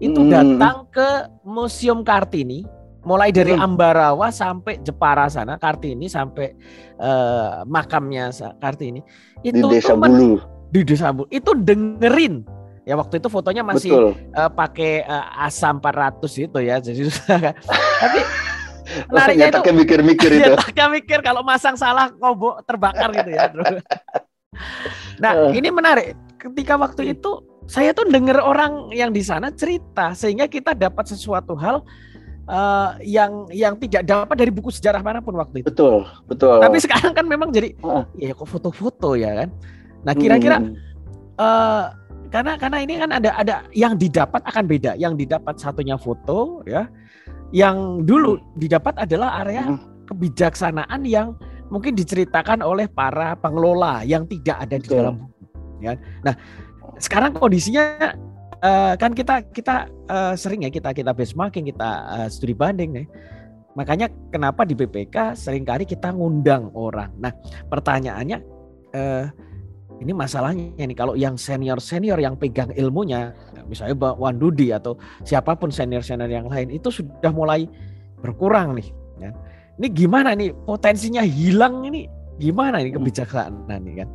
itu 0.03 0.21
hmm. 0.21 0.29
datang 0.29 0.85
ke 0.91 1.09
museum 1.47 2.03
Kartini 2.03 2.67
mulai 3.05 3.29
dari 3.29 3.53
hmm. 3.53 3.61
Ambarawa 3.61 4.33
sampai 4.33 4.81
Jepara 4.81 5.29
sana 5.29 5.61
Kartini 5.61 6.09
sampai 6.09 6.57
uh, 6.97 7.61
makamnya 7.69 8.33
Kartini 8.57 8.99
itu 9.45 9.61
di 9.69 9.77
Desa 9.79 9.93
Bulu. 9.93 10.41
Di 10.73 10.81
Desa 10.81 11.13
Bulu. 11.13 11.29
Itu 11.29 11.53
dengerin. 11.53 12.43
Ya 12.85 12.93
waktu 12.97 13.17
itu 13.17 13.29
fotonya 13.29 13.65
masih 13.65 14.17
uh, 14.33 14.51
pakai 14.51 15.05
uh, 15.05 15.45
asam 15.45 15.81
400 15.81 16.21
itu 16.49 16.59
ya 16.61 16.77
jadi 16.77 17.09
tapi 18.01 18.19
menariknya 19.09 19.49
itu 19.49 19.73
mikir-mikir 19.73 20.29
itu. 20.37 20.53
mikir 20.93 21.19
kalau 21.25 21.41
masang 21.41 21.73
salah 21.73 22.13
kobok 22.13 22.61
terbakar 22.69 23.09
gitu 23.09 23.31
ya 23.33 23.49
nah 25.17 25.49
ini 25.53 25.69
menarik. 25.73 26.13
Ketika 26.37 26.77
waktu 26.77 27.17
itu 27.17 27.41
saya 27.65 27.97
tuh 27.97 28.05
denger 28.05 28.37
orang 28.37 28.93
yang 28.93 29.09
di 29.09 29.25
sana 29.25 29.49
cerita 29.49 30.13
sehingga 30.13 30.45
kita 30.45 30.77
dapat 30.77 31.09
sesuatu 31.09 31.57
hal 31.57 31.81
uh, 32.49 32.97
yang 33.01 33.49
yang 33.51 33.73
tidak 33.77 34.05
dapat 34.05 34.35
dari 34.37 34.51
buku 34.53 34.69
sejarah 34.73 35.01
mana 35.01 35.19
pun 35.21 35.37
waktu 35.37 35.61
itu. 35.61 35.69
Betul, 35.69 36.05
betul. 36.29 36.61
Tapi 36.61 36.77
sekarang 36.81 37.13
kan 37.13 37.25
memang 37.25 37.49
jadi 37.53 37.73
uh. 37.85 38.05
ya 38.17 38.33
kok 38.33 38.49
foto-foto 38.49 39.17
ya 39.17 39.45
kan. 39.45 39.49
Nah, 40.05 40.13
kira-kira 40.13 40.61
hmm. 40.61 40.73
uh, 41.41 41.85
karena 42.29 42.57
karena 42.57 42.77
ini 42.81 42.93
kan 43.01 43.09
ada 43.13 43.31
ada 43.37 43.55
yang 43.73 43.97
didapat 43.97 44.41
akan 44.45 44.63
beda. 44.65 44.91
Yang 44.97 45.25
didapat 45.25 45.55
satunya 45.57 45.97
foto 45.97 46.61
ya. 46.69 46.89
Yang 47.53 48.05
dulu 48.09 48.41
didapat 48.57 48.97
adalah 49.01 49.41
area 49.45 49.65
hmm. 49.65 50.09
kebijaksanaan 50.09 51.01
yang 51.05 51.37
mungkin 51.69 51.97
diceritakan 51.97 52.61
oleh 52.61 52.85
para 52.85 53.33
pengelola 53.37 54.05
yang 54.05 54.29
tidak 54.29 54.69
ada 54.69 54.75
di 54.77 54.87
dalam 54.89 55.17
buku 55.17 55.45
ya. 55.81 55.93
Nah, 56.21 56.35
sekarang 57.01 57.35
kondisinya 57.35 58.13
uh, 58.61 58.93
kan 58.95 59.11
kita 59.11 59.43
kita 59.51 59.89
uh, 60.07 60.33
sering 60.37 60.63
ya 60.63 60.71
kita 60.71 60.93
kita 60.95 61.11
benchmarking 61.11 61.71
kita 61.71 61.89
uh, 62.07 62.27
studi 62.29 62.55
banding 62.55 62.91
nih. 62.91 63.07
Makanya 63.75 64.07
kenapa 64.31 64.63
di 64.63 64.71
BPK 64.71 65.35
sering 65.35 65.67
kali 65.67 65.83
kita 65.83 66.15
ngundang 66.15 66.71
orang. 66.71 67.11
Nah 67.19 67.35
pertanyaannya 67.67 68.39
uh, 68.95 69.25
ini 69.99 70.11
masalahnya 70.11 70.83
nih 70.83 70.97
kalau 70.97 71.15
yang 71.15 71.39
senior 71.39 71.79
senior 71.79 72.19
yang 72.19 72.35
pegang 72.35 72.71
ilmunya, 72.75 73.31
misalnya 73.67 73.95
Mbak 73.95 74.15
Wandudi 74.19 74.71
atau 74.75 74.99
siapa 75.23 75.55
pun 75.55 75.71
senior 75.71 76.03
senior 76.03 76.27
yang 76.27 76.47
lain 76.51 76.71
itu 76.71 76.91
sudah 76.91 77.31
mulai 77.31 77.67
berkurang 78.19 78.75
nih. 78.75 78.87
Ya. 79.19 79.31
Ini 79.79 79.87
gimana 79.91 80.35
nih 80.35 80.55
potensinya 80.67 81.23
hilang 81.23 81.83
ini 81.87 82.07
gimana 82.39 82.83
ini 82.83 82.91
kebijaksanaan 82.91 83.81
nih 83.83 84.03
kan? 84.03 84.09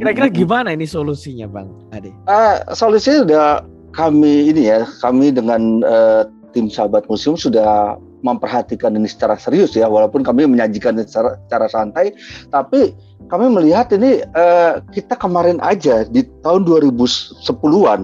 Kira-kira 0.00 0.28
gimana 0.32 0.68
ini 0.72 0.88
solusinya, 0.88 1.44
Bang 1.44 1.68
Ade? 1.92 2.08
Uh, 2.24 2.64
solusinya 2.72 3.18
sudah 3.28 3.46
kami 3.92 4.48
ini 4.48 4.72
ya, 4.72 4.88
kami 5.04 5.28
dengan 5.34 5.84
uh, 5.84 6.24
tim 6.56 6.72
sahabat 6.72 7.04
museum 7.12 7.36
sudah 7.36 8.00
memperhatikan 8.24 8.96
ini 8.96 9.08
secara 9.08 9.36
serius 9.36 9.76
ya, 9.76 9.88
walaupun 9.88 10.24
kami 10.24 10.48
menyajikan 10.48 10.96
secara, 11.04 11.36
secara 11.44 11.66
santai, 11.68 12.16
tapi 12.48 12.96
kami 13.28 13.52
melihat 13.52 13.92
ini 13.92 14.24
uh, 14.32 14.80
kita 14.96 15.16
kemarin 15.20 15.60
aja 15.60 16.08
di 16.08 16.24
tahun 16.40 16.64
2010-an 16.64 18.00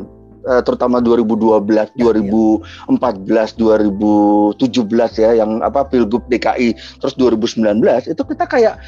uh, 0.46 0.62
terutama 0.62 1.00
2012, 1.00 1.72
ya, 1.72 1.84
2014, 1.98 3.59
ya. 3.59 3.66
2017 4.61 5.24
ya 5.24 5.30
yang 5.40 5.61
apa 5.61 5.88
Pilgub 5.88 6.24
DKI 6.30 6.76
terus 7.02 7.14
2019 7.18 7.82
itu 8.07 8.22
kita 8.22 8.44
kayak 8.46 8.78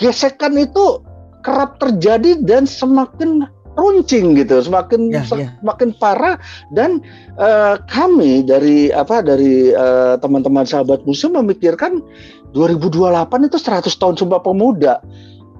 gesekan 0.00 0.56
itu 0.56 1.04
kerap 1.42 1.82
terjadi 1.82 2.38
dan 2.42 2.64
semakin 2.64 3.46
runcing 3.72 4.36
gitu, 4.36 4.60
semakin 4.60 5.08
ya, 5.08 5.24
ya. 5.24 5.48
semakin 5.60 5.96
parah 5.96 6.36
dan 6.76 7.00
uh, 7.40 7.80
kami 7.88 8.44
dari 8.44 8.92
apa 8.92 9.24
dari 9.24 9.72
uh, 9.72 10.20
teman-teman 10.20 10.68
sahabat 10.68 11.04
museum 11.08 11.40
memikirkan 11.40 12.04
2028 12.52 13.48
itu 13.48 13.58
100 13.58 13.88
tahun 13.88 14.14
Sumpah 14.20 14.40
Pemuda. 14.44 15.00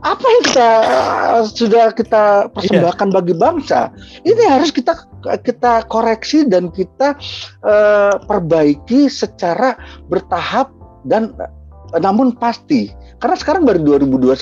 Apa 0.03 0.26
yang 0.26 0.43
kita 0.45 0.70
uh, 0.83 1.45
sudah 1.47 1.85
kita 1.95 2.51
persembahkan 2.53 3.09
yeah. 3.09 3.16
bagi 3.16 3.35
bangsa? 3.39 3.80
Ini 4.26 4.43
harus 4.51 4.74
kita 4.74 4.99
kita 5.47 5.87
koreksi 5.87 6.45
dan 6.45 6.68
kita 6.74 7.16
uh, 7.64 8.18
perbaiki 8.26 9.07
secara 9.09 9.78
bertahap 10.11 10.74
dan 11.07 11.33
namun 12.03 12.35
pasti 12.35 12.91
karena 13.23 13.37
sekarang 13.39 13.62
baru 13.62 13.79
2021 14.03 14.35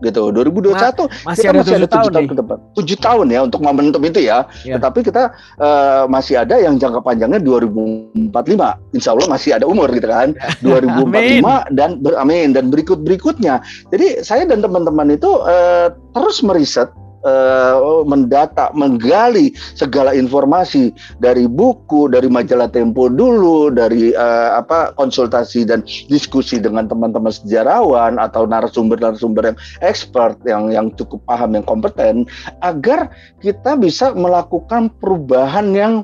gitu. 0.00 0.22
2021 0.32 0.72
Ma 0.72 1.36
masih 1.36 1.44
kita 1.44 1.52
ada 1.52 1.60
masih 1.60 1.76
ada 1.76 1.84
tujuh 1.84 1.88
tahun, 1.92 2.12
tahun 2.16 2.26
ke 2.26 2.36
depan. 2.40 2.56
Tujuh 2.72 2.98
tahun 2.98 3.26
ya 3.28 3.40
untuk 3.44 3.60
momentum 3.60 4.00
itu 4.08 4.20
ya, 4.24 4.48
ya. 4.64 4.80
tetapi 4.80 5.04
kita 5.04 5.36
uh, 5.60 6.08
masih 6.08 6.40
ada 6.40 6.56
yang 6.56 6.80
jangka 6.80 7.04
panjangnya 7.04 7.44
2045 7.44 8.96
Insya 8.96 9.12
Allah 9.12 9.28
masih 9.28 9.50
ada 9.60 9.68
umur 9.68 9.92
gitu 9.92 10.08
kan. 10.08 10.32
2045 10.64 10.72
amin. 11.12 11.40
dan 11.76 11.90
ber, 12.00 12.16
amin. 12.16 12.56
Dan 12.56 12.72
berikut 12.72 13.04
berikutnya 13.04 13.60
jadi 13.92 14.24
saya 14.24 14.48
dan 14.48 14.64
teman-teman 14.64 15.12
itu 15.12 15.28
uh, 15.44 15.92
terus 16.16 16.40
meriset 16.40 16.88
uh, 17.26 18.06
mendata, 18.06 18.70
menggali 18.72 19.52
segala 19.74 20.14
informasi 20.14 20.94
dari 21.18 21.50
buku, 21.50 22.06
dari 22.06 22.30
majalah 22.30 22.70
Tempo 22.70 23.10
dulu, 23.10 23.74
dari 23.74 24.14
uh, 24.14 24.58
apa 24.58 24.94
konsultasi 24.94 25.66
dan 25.66 25.82
diskusi 26.06 26.62
dengan 26.62 26.86
teman-teman 26.86 27.34
sejarawan 27.34 28.16
atau 28.22 28.46
narasumber-narasumber 28.46 29.52
yang 29.54 29.58
expert, 29.82 30.38
yang 30.46 30.70
yang 30.70 30.86
cukup 30.94 31.20
paham, 31.26 31.58
yang 31.58 31.66
kompeten, 31.66 32.24
agar 32.62 33.10
kita 33.42 33.74
bisa 33.74 34.14
melakukan 34.14 34.92
perubahan 35.02 35.74
yang 35.74 35.94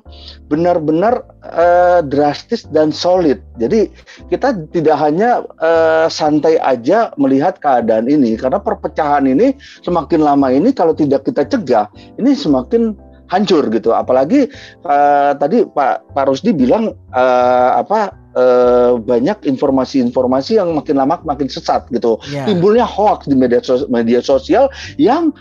benar-benar 0.51 1.32
uh, 1.47 2.01
drastis 2.07 2.65
dan 2.71 2.95
solid. 2.95 3.43
Jadi 3.59 3.91
kita 4.31 4.55
tidak 4.71 4.97
hanya 4.99 5.43
uh, 5.59 6.07
santai 6.07 6.59
aja 6.63 7.11
melihat 7.19 7.59
keadaan 7.59 8.07
ini, 8.07 8.39
karena 8.39 8.63
perpecahan 8.63 9.27
ini 9.27 9.59
semakin 9.83 10.23
lama 10.23 10.49
ini 10.55 10.71
kalau 10.71 10.95
tidak 10.95 11.27
kita 11.27 11.47
cegah, 11.47 11.87
ini 12.19 12.33
semakin 12.33 12.95
hancur 13.33 13.65
gitu. 13.73 13.97
Apalagi 13.97 14.53
uh, 14.85 15.33
tadi 15.41 15.65
Pak 15.65 16.13
Pak 16.13 16.25
Rusdi 16.29 16.53
bilang 16.53 16.93
uh, 17.17 17.71
apa 17.81 18.13
uh, 18.37 19.01
banyak 19.01 19.49
informasi-informasi 19.49 20.61
yang 20.61 20.77
makin 20.77 21.01
lama 21.01 21.17
makin 21.25 21.49
sesat 21.49 21.89
gitu. 21.89 22.21
Yeah. 22.29 22.45
Timbulnya 22.45 22.85
hoax 22.85 23.25
di 23.25 23.33
media 23.33 23.65
sos 23.65 23.89
media 23.89 24.21
sosial 24.21 24.69
yang 25.01 25.33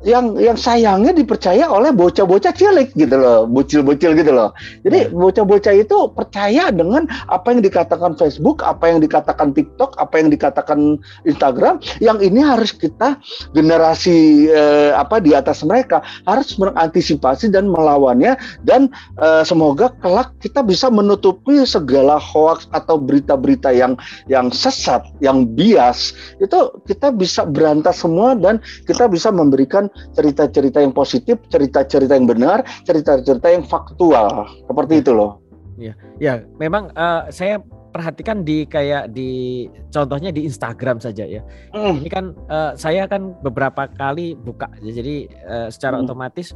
yang 0.00 0.32
yang 0.40 0.56
sayangnya 0.56 1.12
dipercaya 1.12 1.68
oleh 1.68 1.92
bocah-bocah 1.92 2.56
cilik 2.56 2.96
gitu 2.96 3.16
loh, 3.20 3.44
bocil-bocil 3.44 4.16
gitu 4.16 4.32
loh. 4.32 4.56
Jadi 4.80 5.08
ya. 5.08 5.12
bocah-bocah 5.12 5.74
itu 5.76 5.96
percaya 6.16 6.72
dengan 6.72 7.04
apa 7.28 7.52
yang 7.52 7.60
dikatakan 7.60 8.16
Facebook, 8.16 8.64
apa 8.64 8.88
yang 8.88 9.04
dikatakan 9.04 9.52
TikTok, 9.52 10.00
apa 10.00 10.14
yang 10.16 10.32
dikatakan 10.32 10.96
Instagram. 11.28 11.84
Yang 12.00 12.18
ini 12.32 12.40
harus 12.40 12.72
kita 12.72 13.20
generasi 13.52 14.48
eh, 14.48 14.92
apa 14.96 15.20
di 15.20 15.36
atas 15.36 15.60
mereka 15.68 16.00
harus 16.24 16.56
mengantisipasi 16.56 17.52
dan 17.52 17.68
melawannya 17.68 18.40
dan 18.64 18.88
eh, 19.20 19.44
semoga 19.44 19.92
kelak 20.00 20.32
kita 20.40 20.64
bisa 20.64 20.88
menutupi 20.88 21.60
segala 21.68 22.16
hoax 22.16 22.64
atau 22.72 22.96
berita-berita 22.96 23.68
yang 23.76 24.00
yang 24.32 24.48
sesat, 24.48 25.04
yang 25.20 25.44
bias 25.44 26.16
itu 26.40 26.72
kita 26.88 27.12
bisa 27.12 27.44
berantas 27.44 28.00
semua 28.00 28.32
dan 28.32 28.64
kita 28.88 29.04
bisa 29.10 29.28
memberikan 29.28 29.89
cerita-cerita 30.14 30.78
yang 30.82 30.94
positif, 30.94 31.40
cerita-cerita 31.48 32.16
yang 32.16 32.28
benar, 32.28 32.64
cerita-cerita 32.84 33.46
yang 33.50 33.64
faktual. 33.64 34.48
Seperti 34.66 34.94
ya. 34.98 35.02
itu 35.02 35.12
loh. 35.12 35.32
Ya, 35.80 35.94
ya 36.20 36.34
memang 36.60 36.92
uh, 36.92 37.32
saya 37.32 37.62
perhatikan 37.90 38.46
di 38.46 38.64
kayak 38.64 39.10
di 39.10 39.66
contohnya 39.90 40.30
di 40.30 40.46
Instagram 40.46 41.02
saja 41.02 41.26
ya. 41.26 41.42
Mm. 41.74 42.06
Ini 42.06 42.08
kan 42.10 42.24
uh, 42.48 42.72
saya 42.78 43.04
kan 43.10 43.34
beberapa 43.42 43.90
kali 43.98 44.38
buka 44.38 44.70
jadi 44.80 45.26
uh, 45.46 45.68
secara 45.68 45.98
mm. 45.98 46.02
otomatis 46.06 46.54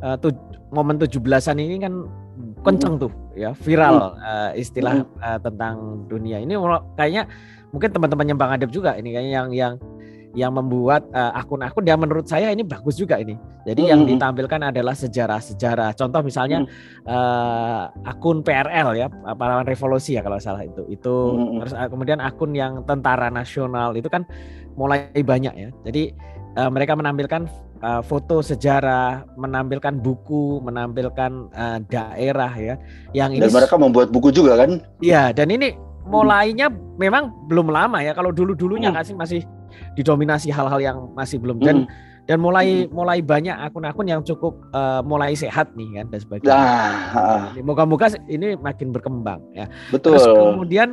uh, 0.00 0.14
tuh 0.16 0.32
momen 0.70 0.98
17-an 0.98 1.58
ini 1.58 1.82
kan 1.82 2.06
kenceng 2.62 2.98
tuh 2.98 3.12
ya 3.34 3.52
viral 3.66 4.14
mm. 4.14 4.22
uh, 4.22 4.50
istilah 4.54 5.02
mm. 5.02 5.18
uh, 5.20 5.38
tentang 5.42 6.06
dunia. 6.06 6.38
Ini 6.40 6.54
kayaknya 6.94 7.26
mungkin 7.74 7.90
teman-temannya 7.92 8.34
Bang 8.38 8.54
Adep 8.54 8.70
juga 8.70 8.94
ini 8.94 9.12
kayaknya 9.12 9.32
yang 9.42 9.48
yang 9.52 9.74
yang 10.36 10.52
membuat 10.52 11.08
uh, 11.16 11.32
akun-akun 11.32 11.88
yang 11.88 11.96
menurut 11.96 12.28
saya 12.28 12.52
ini 12.52 12.60
bagus 12.60 13.00
juga 13.00 13.16
ini. 13.16 13.40
Jadi 13.64 13.88
hmm. 13.88 13.90
yang 13.90 14.00
ditampilkan 14.04 14.68
adalah 14.68 14.92
sejarah-sejarah. 14.92 15.96
Contoh 15.96 16.20
misalnya 16.20 16.62
hmm. 16.62 17.08
uh, 17.08 17.88
akun 18.04 18.44
PRL 18.44 19.00
ya, 19.00 19.08
pahlawan 19.08 19.64
revolusi 19.64 20.20
ya 20.20 20.22
kalau 20.22 20.36
salah 20.36 20.62
itu. 20.62 20.84
Itu 20.92 21.40
hmm. 21.40 21.64
terus 21.64 21.72
uh, 21.72 21.88
kemudian 21.88 22.20
akun 22.20 22.52
yang 22.52 22.84
tentara 22.84 23.32
nasional 23.32 23.96
itu 23.96 24.12
kan 24.12 24.28
mulai 24.76 25.08
banyak 25.16 25.54
ya. 25.56 25.68
Jadi 25.88 26.12
uh, 26.60 26.68
mereka 26.68 26.92
menampilkan 26.92 27.48
uh, 27.80 28.04
foto 28.04 28.44
sejarah, 28.44 29.24
menampilkan 29.40 30.04
buku, 30.04 30.60
menampilkan 30.60 31.48
uh, 31.56 31.78
daerah 31.88 32.52
ya. 32.60 32.74
Yang 33.16 33.40
dan 33.40 33.48
ini 33.48 33.56
mereka 33.56 33.76
membuat 33.80 34.08
buku 34.12 34.28
juga 34.36 34.60
kan? 34.60 34.84
Iya, 35.00 35.32
dan 35.32 35.48
ini 35.48 35.72
mulainya 36.06 36.68
memang 37.00 37.32
belum 37.48 37.72
lama 37.72 38.04
ya. 38.04 38.12
Kalau 38.12 38.30
dulu-dulunya 38.36 38.92
hmm. 38.92 39.00
sih 39.00 39.16
masih 39.16 39.40
didominasi 39.94 40.48
hal-hal 40.52 40.80
yang 40.80 40.96
masih 41.16 41.40
belum 41.40 41.58
dan 41.62 41.84
hmm. 41.84 41.90
dan 42.26 42.38
mulai 42.42 42.86
hmm. 42.86 42.92
mulai 42.92 43.18
banyak 43.22 43.54
akun-akun 43.54 44.06
yang 44.06 44.20
cukup 44.22 44.58
uh, 44.74 45.00
mulai 45.02 45.32
sehat 45.32 45.72
nih 45.78 46.02
kan 46.02 46.06
dan 46.10 46.20
sebagainya. 46.20 46.54
Nah, 46.54 47.54
moga-moga 47.62 48.12
ini 48.26 48.58
makin 48.58 48.90
berkembang 48.90 49.40
ya. 49.54 49.66
Betul. 49.90 50.18
Terus 50.18 50.26
kemudian 50.26 50.88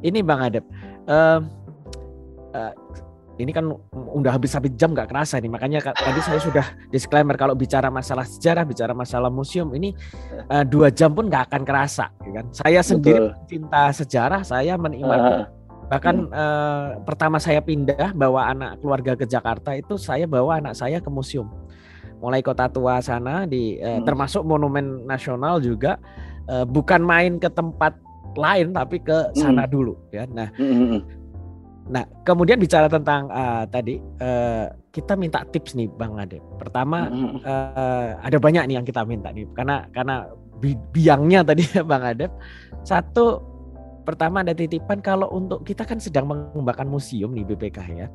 ini 0.00 0.20
Bang 0.22 0.42
Adep. 0.44 0.64
Uh, 1.06 1.40
uh, 2.54 2.72
ini 3.36 3.52
kan 3.52 3.68
udah 3.92 4.32
habis 4.32 4.56
habis 4.56 4.72
jam 4.80 4.96
nggak 4.96 5.12
kerasa 5.12 5.36
nih 5.36 5.52
makanya 5.52 5.92
tadi 5.92 6.20
saya 6.24 6.40
sudah 6.40 6.66
disclaimer 6.88 7.36
kalau 7.36 7.52
bicara 7.52 7.92
masalah 7.92 8.24
sejarah 8.24 8.64
bicara 8.64 8.96
masalah 8.96 9.28
museum 9.28 9.68
ini 9.76 9.92
uh, 10.48 10.64
dua 10.64 10.88
jam 10.88 11.12
pun 11.12 11.28
nggak 11.28 11.52
akan 11.52 11.62
kerasa 11.68 12.08
ya 12.24 12.40
kan 12.40 12.46
saya 12.52 12.80
sendiri 12.80 13.36
cinta 13.44 13.92
sejarah 13.92 14.40
saya 14.40 14.80
menikmati 14.80 15.44
uh 15.44 15.55
Bahkan 15.86 16.14
hmm. 16.18 16.34
eh, 16.34 16.88
pertama 17.06 17.38
saya 17.38 17.62
pindah 17.62 18.10
bawa 18.14 18.50
anak 18.50 18.82
keluarga 18.82 19.14
ke 19.14 19.24
Jakarta 19.26 19.74
itu 19.78 19.94
saya 19.94 20.26
bawa 20.26 20.58
anak 20.58 20.74
saya 20.74 20.98
ke 20.98 21.06
museum. 21.06 21.46
Mulai 22.18 22.42
kota 22.42 22.66
tua 22.66 22.98
sana 22.98 23.46
di 23.46 23.78
eh, 23.78 23.98
hmm. 24.00 24.04
termasuk 24.04 24.42
monumen 24.42 25.06
nasional 25.06 25.62
juga 25.62 25.98
eh, 26.50 26.66
bukan 26.66 27.02
main 27.06 27.38
ke 27.38 27.46
tempat 27.46 27.94
lain 28.36 28.74
tapi 28.74 29.00
ke 29.00 29.32
sana 29.38 29.64
hmm. 29.64 29.72
dulu 29.72 29.94
ya. 30.12 30.26
Nah, 30.28 30.50
hmm. 30.54 30.74
hmm, 30.74 30.88
hmm. 30.92 31.02
nah 31.86 32.04
kemudian 32.26 32.58
bicara 32.60 32.90
tentang 32.90 33.30
uh, 33.32 33.64
tadi 33.70 34.02
uh, 34.20 34.68
kita 34.92 35.14
minta 35.16 35.46
tips 35.48 35.78
nih 35.78 35.88
Bang 35.88 36.20
Ade. 36.20 36.42
Pertama 36.60 37.08
hmm. 37.08 37.40
uh, 37.46 38.08
ada 38.20 38.36
banyak 38.36 38.68
nih 38.68 38.74
yang 38.76 38.86
kita 38.86 39.06
minta 39.08 39.32
nih 39.32 39.48
karena 39.56 39.88
karena 39.94 40.28
biangnya 40.92 41.40
tadi 41.46 41.64
Bang 41.90 42.04
Ade. 42.04 42.28
Satu 42.84 43.55
pertama 44.06 44.46
ada 44.46 44.54
titipan 44.54 45.02
kalau 45.02 45.26
untuk 45.34 45.66
kita 45.66 45.82
kan 45.82 45.98
sedang 45.98 46.30
mengembangkan 46.30 46.86
museum 46.86 47.34
nih 47.34 47.42
BPK 47.42 47.78
ya 47.90 48.06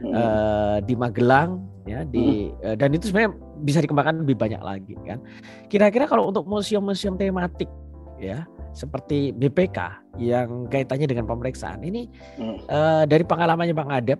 hmm. 0.00 0.12
uh, 0.16 0.76
di 0.80 0.96
Magelang 0.96 1.60
ya 1.84 2.02
di 2.08 2.48
hmm. 2.48 2.64
uh, 2.64 2.76
dan 2.80 2.96
itu 2.96 3.12
sebenarnya 3.12 3.36
bisa 3.60 3.78
dikembangkan 3.84 4.24
lebih 4.24 4.40
banyak 4.40 4.62
lagi 4.64 4.96
kan 5.04 5.20
kira-kira 5.68 6.08
kalau 6.08 6.32
untuk 6.32 6.48
museum-museum 6.48 7.20
tematik 7.20 7.68
ya 8.16 8.48
seperti 8.72 9.30
BPK 9.36 9.78
yang 10.18 10.66
kaitannya 10.72 11.06
dengan 11.06 11.28
pemeriksaan 11.28 11.84
ini 11.84 12.08
hmm. 12.40 12.64
uh, 12.72 13.04
dari 13.04 13.22
pengalamannya 13.22 13.76
Bang 13.76 13.92
Adep 13.92 14.18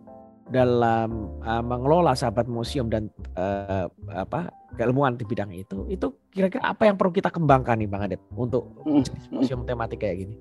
dalam 0.52 1.40
uh, 1.40 1.64
mengelola 1.64 2.12
sahabat 2.12 2.44
museum 2.44 2.92
dan 2.92 3.08
uh, 3.40 3.88
apa 4.12 4.52
keilmuan 4.76 5.16
di 5.16 5.24
bidang 5.24 5.48
itu 5.56 5.88
itu 5.88 6.12
kira-kira 6.28 6.60
apa 6.60 6.84
yang 6.84 7.00
perlu 7.00 7.16
kita 7.16 7.32
kembangkan 7.32 7.80
nih 7.80 7.88
Bang 7.88 8.04
Adep 8.04 8.20
untuk 8.36 8.68
hmm. 8.84 9.32
museum 9.32 9.64
tematik 9.64 10.04
kayak 10.04 10.28
gini? 10.28 10.36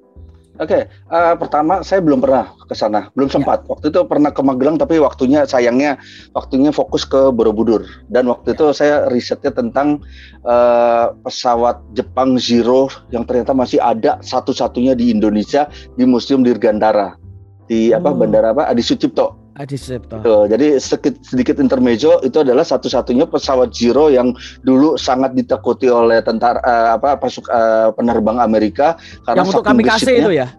Oke, 0.62 0.70
okay, 0.70 0.82
uh, 1.10 1.34
eh, 1.34 1.36
pertama 1.42 1.82
saya 1.82 1.98
belum 2.06 2.22
pernah 2.22 2.54
ke 2.70 2.78
sana, 2.78 3.10
belum 3.18 3.26
ya. 3.26 3.42
sempat. 3.42 3.66
Ya. 3.66 3.74
Waktu 3.74 3.86
itu 3.90 4.00
pernah 4.06 4.30
ke 4.30 4.42
Magelang, 4.46 4.78
tapi 4.78 5.02
waktunya 5.02 5.50
sayangnya 5.50 5.98
waktunya 6.38 6.70
fokus 6.70 7.10
ke 7.10 7.34
Borobudur. 7.34 7.82
Dan 8.06 8.30
waktu 8.30 8.54
ya. 8.54 8.62
itu 8.62 8.66
saya 8.70 8.96
risetnya 9.10 9.50
tentang 9.50 10.06
uh, 10.46 11.10
pesawat 11.26 11.82
Jepang 11.98 12.38
Zero 12.38 12.86
yang 13.10 13.26
ternyata 13.26 13.58
masih 13.58 13.82
ada 13.82 14.22
satu-satunya 14.22 14.94
di 14.94 15.10
Indonesia 15.10 15.66
di 15.98 16.06
Museum 16.06 16.46
Dirgantara 16.46 17.18
di 17.66 17.90
apa 17.90 18.14
bandara 18.14 18.54
apa 18.54 18.70
Adi 18.70 18.86
Sucipto. 18.86 19.43
Adi 19.54 19.78
Sucipto. 19.78 20.18
jadi 20.50 20.82
sedikit, 20.82 21.22
sedikit 21.22 21.62
intermezzo 21.62 22.18
itu 22.26 22.42
adalah 22.42 22.66
satu-satunya 22.66 23.30
pesawat 23.30 23.70
Zero 23.70 24.10
yang 24.10 24.34
dulu 24.66 24.98
sangat 24.98 25.38
ditakuti 25.38 25.86
oleh 25.86 26.26
tentara 26.26 26.58
uh, 26.66 26.90
apa 26.98 27.22
pasuk 27.22 27.46
uh, 27.54 27.94
penerbang 27.94 28.42
Amerika 28.42 28.98
karena 29.30 29.46
yang 29.46 29.50
untuk 29.54 29.66
kamikaze 29.66 30.14
itu 30.26 30.34
ya. 30.34 30.50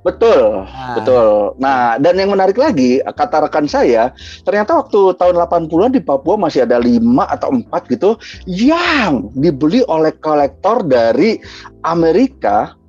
Betul, 0.00 0.64
nah. 0.64 0.96
betul. 0.96 1.52
Nah, 1.60 2.00
dan 2.00 2.16
yang 2.16 2.32
menarik 2.32 2.56
lagi, 2.56 3.04
kata 3.04 3.44
rekan 3.44 3.68
saya, 3.68 4.16
ternyata 4.48 4.80
waktu 4.80 5.12
tahun 5.20 5.36
80-an 5.36 5.92
di 5.92 6.00
Papua 6.00 6.40
masih 6.40 6.64
ada 6.64 6.80
lima 6.80 7.28
atau 7.28 7.52
empat 7.52 7.84
gitu 7.92 8.16
yang 8.48 9.28
dibeli 9.36 9.84
oleh 9.92 10.16
kolektor 10.24 10.80
dari 10.88 11.36
Amerika 11.84 12.79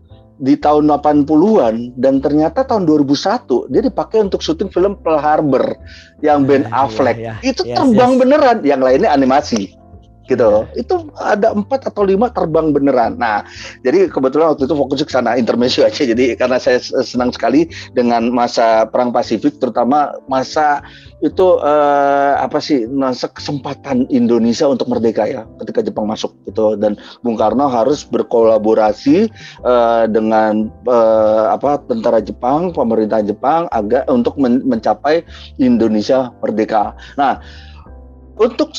di 0.41 0.57
tahun 0.57 0.89
80-an 0.89 2.01
dan 2.01 2.17
ternyata 2.17 2.65
tahun 2.65 2.89
2001 2.89 3.69
dia 3.69 3.81
dipakai 3.85 4.25
untuk 4.25 4.41
syuting 4.41 4.73
film 4.73 4.97
Pearl 4.97 5.21
Harbor 5.21 5.77
yang 6.25 6.49
Ben 6.49 6.65
ah, 6.73 6.89
iya, 6.89 6.89
Affleck. 6.89 7.17
Iya, 7.21 7.33
iya. 7.37 7.45
Itu 7.45 7.61
yes, 7.61 7.77
terbang 7.77 8.11
yes. 8.17 8.19
beneran, 8.25 8.57
yang 8.65 8.81
lainnya 8.81 9.13
animasi 9.13 9.77
gitu. 10.29 10.67
Itu 10.77 11.09
ada 11.17 11.53
empat 11.55 11.89
atau 11.89 12.05
lima 12.05 12.29
terbang 12.29 12.73
beneran. 12.73 13.17
Nah, 13.17 13.45
jadi 13.81 14.09
kebetulan 14.11 14.53
waktu 14.53 14.69
itu 14.69 14.75
fokus 14.77 15.01
ke 15.05 15.11
sana 15.11 15.37
intermezzo 15.37 15.81
aja. 15.85 16.03
Jadi 16.03 16.35
karena 16.37 16.57
saya 16.61 16.81
senang 16.81 17.33
sekali 17.33 17.69
dengan 17.93 18.29
masa 18.29 18.85
perang 18.89 19.09
Pasifik, 19.11 19.57
terutama 19.57 20.13
masa 20.29 20.81
itu 21.21 21.61
eh, 21.61 22.33
apa 22.41 22.57
sih 22.57 22.89
masa 22.89 23.29
kesempatan 23.29 24.09
Indonesia 24.09 24.65
untuk 24.65 24.89
merdeka 24.89 25.29
ya 25.29 25.45
ketika 25.61 25.85
Jepang 25.85 26.09
masuk 26.09 26.33
gitu 26.49 26.73
dan 26.73 26.97
Bung 27.21 27.37
Karno 27.37 27.69
harus 27.69 28.01
berkolaborasi 28.09 29.29
eh, 29.61 30.03
dengan 30.09 30.73
eh, 30.89 31.45
apa 31.53 31.77
tentara 31.85 32.19
Jepang, 32.25 32.73
pemerintah 32.73 33.21
Jepang 33.21 33.69
agak 33.69 34.09
untuk 34.09 34.35
men 34.41 34.65
mencapai 34.65 35.21
Indonesia 35.61 36.33
merdeka. 36.41 36.97
Nah, 37.15 37.37
untuk 38.41 38.73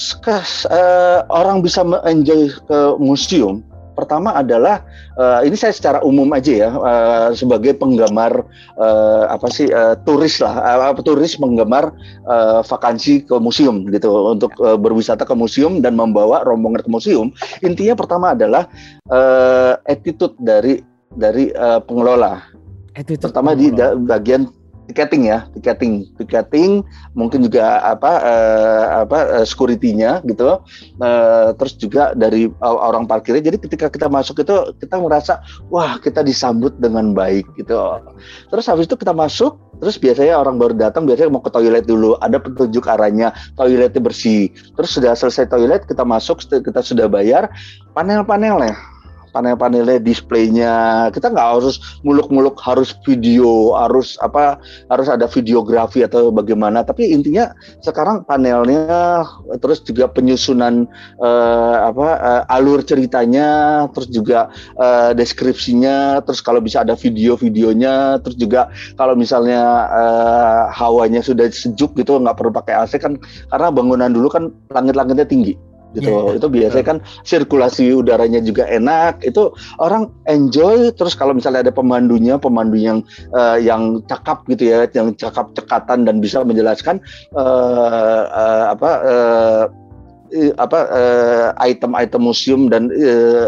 uh, 0.67 1.23
orang 1.31 1.63
bisa 1.63 1.87
enjoy 2.03 2.51
ke 2.51 2.79
museum 2.99 3.63
pertama 3.93 4.33
adalah 4.35 4.83
uh, 5.21 5.45
ini 5.45 5.55
saya 5.55 5.71
secara 5.71 5.99
umum 6.03 6.27
aja 6.33 6.53
ya 6.67 6.71
uh, 6.73 7.29
sebagai 7.37 7.77
penggemar 7.77 8.43
uh, 8.81 9.25
apa 9.29 9.47
sih 9.53 9.69
uh, 9.69 9.95
turis 10.03 10.41
lah 10.41 10.59
uh, 10.91 10.97
turis 10.99 11.37
penggemar 11.37 11.93
uh, 12.27 12.65
vakansi 12.65 13.29
ke 13.29 13.37
museum 13.39 13.85
gitu 13.93 14.09
untuk 14.33 14.57
uh, 14.65 14.81
berwisata 14.81 15.23
ke 15.29 15.37
museum 15.37 15.85
dan 15.85 15.95
membawa 15.95 16.43
rombongan 16.43 16.83
ke 16.83 16.91
museum 16.91 17.31
intinya 17.61 17.95
pertama 17.95 18.33
adalah 18.33 18.67
uh, 19.13 19.77
attitude 19.87 20.35
dari 20.41 20.81
dari 21.13 21.53
uh, 21.53 21.79
pengelola 21.85 22.41
attitude 22.97 23.29
pertama 23.29 23.53
pengelola. 23.53 23.93
di 23.93 24.09
bagian 24.09 24.43
tiketing 24.93 25.33
ya, 25.33 25.49
tiketing, 25.57 26.05
tiketing, 26.21 26.85
mungkin 27.17 27.41
juga 27.49 27.81
apa 27.81 28.13
uh, 28.21 28.87
apa 29.09 29.19
uh, 29.41 29.47
security-nya 29.49 30.21
gitu. 30.29 30.61
Uh, 31.01 31.57
terus 31.57 31.73
juga 31.81 32.13
dari 32.13 32.53
orang 32.61 33.09
parkirnya. 33.09 33.41
Jadi 33.41 33.65
ketika 33.65 33.89
kita 33.89 34.13
masuk 34.13 34.45
itu 34.45 34.77
kita 34.77 35.01
merasa 35.01 35.41
wah 35.73 35.97
kita 35.97 36.21
disambut 36.21 36.77
dengan 36.77 37.17
baik 37.17 37.49
gitu. 37.57 37.75
Terus 38.53 38.69
habis 38.69 38.85
itu 38.85 39.01
kita 39.01 39.17
masuk 39.17 39.57
terus 39.81 39.97
biasanya 39.99 40.39
orang 40.39 40.61
baru 40.61 40.79
datang 40.79 41.09
biasanya 41.09 41.33
mau 41.33 41.43
ke 41.43 41.51
toilet 41.51 41.89
dulu, 41.89 42.15
ada 42.21 42.37
petunjuk 42.37 42.85
arahnya, 42.87 43.33
toiletnya 43.57 43.99
bersih. 43.99 44.53
Terus 44.79 44.95
sudah 44.95 45.17
selesai 45.17 45.51
toilet, 45.51 45.89
kita 45.89 46.07
masuk, 46.07 46.45
kita 46.47 46.85
sudah 46.85 47.11
bayar, 47.11 47.51
panel-panelnya 47.97 48.92
panel-panelnya, 49.33 49.99
displaynya. 49.99 51.09
Kita 51.11 51.33
nggak 51.33 51.49
harus 51.59 51.81
muluk-muluk 52.05 52.61
harus 52.61 52.93
video, 53.03 53.75
harus 53.75 54.21
apa, 54.21 54.61
harus 54.93 55.09
ada 55.09 55.27
videografi 55.27 56.05
atau 56.05 56.29
bagaimana. 56.29 56.85
Tapi 56.85 57.11
intinya 57.11 57.51
sekarang 57.81 58.23
panelnya, 58.29 59.25
terus 59.59 59.81
juga 59.83 60.07
penyusunan 60.13 60.87
uh, 61.19 61.77
apa 61.89 62.09
uh, 62.21 62.43
alur 62.53 62.85
ceritanya, 62.85 63.85
terus 63.97 64.13
juga 64.13 64.53
uh, 64.77 65.17
deskripsinya, 65.17 66.21
terus 66.23 66.45
kalau 66.45 66.61
bisa 66.61 66.85
ada 66.85 66.95
video-videonya, 66.95 68.21
terus 68.21 68.37
juga 68.37 68.69
kalau 68.95 69.17
misalnya 69.17 69.89
uh, 69.89 70.63
hawanya 70.71 71.25
sudah 71.25 71.49
sejuk 71.49 71.97
gitu 71.97 72.21
nggak 72.21 72.37
perlu 72.37 72.53
pakai 72.53 72.75
AC 72.85 73.01
kan 73.01 73.17
karena 73.49 73.69
bangunan 73.73 74.11
dulu 74.13 74.29
kan 74.29 74.53
langit-langitnya 74.71 75.27
tinggi 75.27 75.55
gitu. 75.97 76.11
Yeah, 76.11 76.37
itu 76.41 76.47
biasanya 76.49 76.87
kan 76.87 76.99
sirkulasi 77.25 77.93
udaranya 77.93 78.41
juga 78.41 78.69
enak. 78.69 79.23
Itu 79.25 79.57
orang 79.79 80.09
enjoy. 80.29 80.93
Terus 80.97 81.15
kalau 81.17 81.37
misalnya 81.37 81.69
ada 81.69 81.75
pemandunya, 81.75 82.37
pemandu 82.41 82.77
yang 82.81 83.05
uh, 83.33 83.57
yang 83.61 84.01
cakap 84.09 84.45
gitu 84.49 84.73
ya, 84.73 84.89
yang 84.93 85.13
cakap 85.17 85.53
cekatan 85.57 86.09
dan 86.09 86.19
bisa 86.19 86.43
menjelaskan 86.43 86.99
uh, 87.37 88.23
uh, 88.29 88.65
apa 88.73 88.91
uh, 89.05 89.65
apa 90.57 90.89
item-item 91.61 92.25
museum 92.25 92.73
dan 92.73 92.89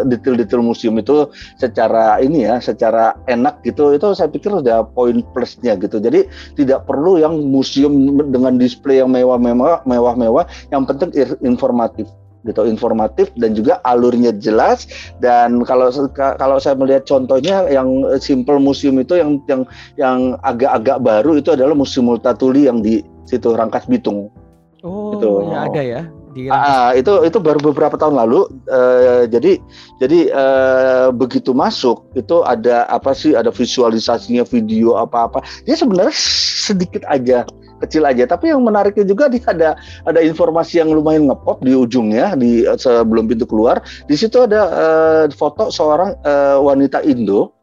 detail-detail 0.05 0.61
museum 0.61 1.01
itu 1.01 1.32
secara 1.57 2.20
ini 2.20 2.45
ya 2.45 2.61
secara 2.61 3.16
enak 3.24 3.64
gitu 3.64 3.97
itu 3.97 4.12
saya 4.12 4.28
pikir 4.28 4.53
udah 4.53 4.84
poin 4.92 5.24
plusnya 5.32 5.80
gitu. 5.80 5.97
Jadi 5.97 6.28
tidak 6.61 6.84
perlu 6.84 7.16
yang 7.16 7.40
museum 7.40 8.20
dengan 8.28 8.61
display 8.61 9.01
yang 9.01 9.09
mewah-mewah 9.16 9.80
mewah-mewah. 9.88 10.45
Yang 10.68 10.82
penting 10.92 11.11
informatif 11.40 12.05
gitu 12.45 12.68
informatif 12.68 13.32
dan 13.40 13.57
juga 13.57 13.80
alurnya 13.88 14.30
jelas 14.36 14.86
dan 15.18 15.64
kalau 15.64 15.88
kalau 16.16 16.57
saya 16.61 16.76
melihat 16.76 17.09
contohnya 17.09 17.64
yang 17.72 17.88
simple 18.20 18.61
museum 18.61 19.01
itu 19.01 19.16
yang 19.16 19.40
yang 19.49 19.62
yang 19.97 20.18
agak-agak 20.45 21.01
baru 21.01 21.40
itu 21.40 21.53
adalah 21.57 21.72
museum 21.72 22.05
Multatuli 22.05 22.68
yang 22.68 22.84
di 22.84 23.01
situ 23.24 23.57
Rangkas 23.57 23.88
Bitung. 23.88 24.28
Oh, 24.84 25.16
itu 25.16 25.28
ya 25.49 25.59
ada 25.64 25.80
ya. 25.80 26.03
Di 26.34 26.51
ah, 26.51 26.92
itu 26.92 27.24
itu 27.24 27.38
baru 27.40 27.57
beberapa 27.62 27.97
tahun 27.97 28.20
lalu. 28.20 28.45
Uh, 28.68 29.24
jadi 29.30 29.57
jadi 30.03 30.28
uh, 30.34 31.09
begitu 31.14 31.57
masuk 31.57 32.05
itu 32.12 32.45
ada 32.45 32.84
apa 32.92 33.16
sih 33.16 33.32
ada 33.32 33.49
visualisasinya 33.49 34.45
video 34.45 35.01
apa-apa. 35.01 35.40
Dia 35.64 35.80
sebenarnya 35.80 36.12
sedikit 36.68 37.01
aja 37.09 37.49
kecil 37.85 38.09
aja. 38.09 38.24
Tapi 38.24 38.51
yang 38.51 38.64
menariknya 38.64 39.05
juga 39.05 39.28
dia 39.28 39.45
ada 39.45 39.70
ada 40.09 40.20
informasi 40.24 40.80
yang 40.80 40.91
lumayan 40.91 41.28
ngepop 41.28 41.61
di 41.61 41.76
ujungnya 41.76 42.35
di 42.35 42.64
sebelum 42.80 43.28
pintu 43.28 43.45
keluar. 43.45 43.85
Di 44.09 44.16
situ 44.16 44.43
ada 44.43 44.62
uh, 44.72 45.24
foto 45.30 45.68
seorang 45.68 46.16
uh, 46.24 46.59
wanita 46.64 47.05
Indo 47.05 47.55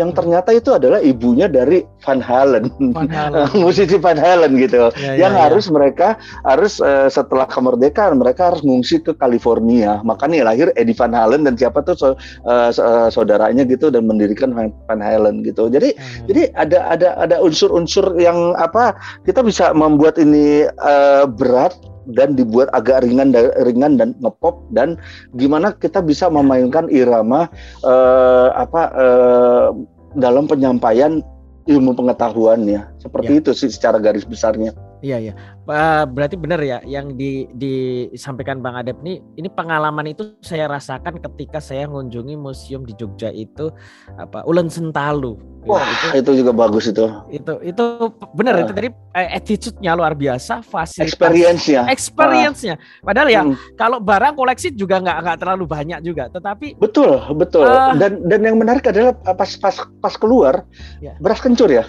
yang 0.00 0.16
ternyata 0.16 0.56
itu 0.56 0.72
adalah 0.72 1.04
ibunya 1.04 1.44
dari 1.44 1.84
Van 2.00 2.24
Halen, 2.24 2.72
Van 2.96 3.12
Halen. 3.12 3.52
musisi 3.62 4.00
Van 4.00 4.16
Halen 4.16 4.56
gitu, 4.56 4.88
ya, 4.88 4.88
ya 4.96 5.28
yang 5.28 5.34
ya, 5.36 5.44
harus 5.44 5.68
mereka 5.68 6.16
harus 6.48 6.80
uh, 6.80 7.12
setelah 7.12 7.44
kemerdekaan 7.44 8.16
mereka 8.16 8.48
harus 8.48 8.64
mengungsi 8.64 8.96
ke 9.04 9.12
California, 9.20 10.00
makanya 10.00 10.48
lahir 10.48 10.72
Eddie 10.80 10.96
Van 10.96 11.12
Halen 11.12 11.44
dan 11.44 11.60
siapa 11.60 11.84
tuh 11.84 11.94
so, 12.00 12.08
uh, 12.48 12.72
saudaranya 13.12 13.68
gitu 13.68 13.92
dan 13.92 14.08
mendirikan 14.08 14.56
Van 14.56 15.00
Halen 15.04 15.44
gitu. 15.44 15.68
Jadi 15.68 15.92
hmm. 15.92 16.24
jadi 16.32 16.42
ada 16.56 16.78
ada 16.88 17.08
ada 17.20 17.36
unsur-unsur 17.44 18.16
yang 18.16 18.56
apa 18.56 18.96
kita 19.28 19.44
bisa 19.44 19.76
membuat 19.76 20.16
ini 20.16 20.64
uh, 20.80 21.28
berat 21.28 21.76
dan 22.08 22.38
dibuat 22.38 22.72
agak 22.72 23.04
ringan 23.04 23.36
ringan 23.64 24.00
dan 24.00 24.16
ngepop 24.24 24.64
dan 24.72 24.96
gimana 25.36 25.76
kita 25.76 26.00
bisa 26.00 26.32
memainkan 26.32 26.88
irama 26.88 27.48
uh, 27.84 28.48
apa 28.56 28.82
uh, 28.96 29.68
dalam 30.16 30.48
penyampaian 30.48 31.20
ilmu 31.68 31.94
pengetahuannya 31.94 32.88
seperti 32.98 33.32
ya. 33.36 33.40
itu 33.44 33.50
sih 33.54 33.70
secara 33.70 34.00
garis 34.00 34.24
besarnya. 34.26 34.74
Iya 35.00 35.16
iya. 35.16 35.32
Uh, 35.64 36.04
berarti 36.04 36.36
benar 36.36 36.60
ya 36.60 36.84
yang 36.84 37.16
di, 37.16 37.48
disampaikan 37.56 38.60
Bang 38.60 38.76
Adep 38.76 39.00
ini 39.00 39.24
ini 39.40 39.48
pengalaman 39.48 40.12
itu 40.12 40.36
saya 40.44 40.68
rasakan 40.68 41.20
ketika 41.20 41.56
saya 41.60 41.88
mengunjungi 41.88 42.36
museum 42.36 42.84
di 42.84 42.92
Jogja 42.96 43.32
itu 43.32 43.72
apa 44.20 44.44
Ulen 44.44 44.68
Sentalu. 44.68 45.40
Wah, 45.68 45.84
itu, 45.84 46.24
itu 46.24 46.30
juga 46.44 46.52
bagus 46.56 46.88
itu. 46.88 47.04
Itu 47.32 47.60
itu 47.60 47.84
benar 48.32 48.60
uh. 48.60 48.64
itu 48.64 48.72
tadi 48.72 48.88
eh, 49.16 49.28
attitude-nya 49.36 49.92
luar 49.92 50.16
biasa, 50.16 50.64
fasilitas 50.64 51.12
experience-nya. 51.16 51.82
Experience-nya. 51.88 52.74
Uh. 52.76 53.04
Padahal 53.04 53.28
ya 53.28 53.42
hmm. 53.44 53.76
kalau 53.76 54.00
barang 54.00 54.36
koleksi 54.36 54.72
juga 54.72 55.00
nggak 55.00 55.18
nggak 55.24 55.38
terlalu 55.40 55.64
banyak 55.68 56.00
juga, 56.04 56.28
tetapi 56.32 56.76
Betul, 56.80 57.20
betul. 57.36 57.68
Uh, 57.68 57.92
dan 57.96 58.24
dan 58.24 58.40
yang 58.40 58.56
menarik 58.56 58.84
adalah 58.88 59.12
pas 59.16 59.52
pas 59.56 59.76
pas 60.00 60.14
keluar 60.16 60.64
ya. 61.00 61.16
beras 61.20 61.40
kencur 61.40 61.68
ya 61.70 61.84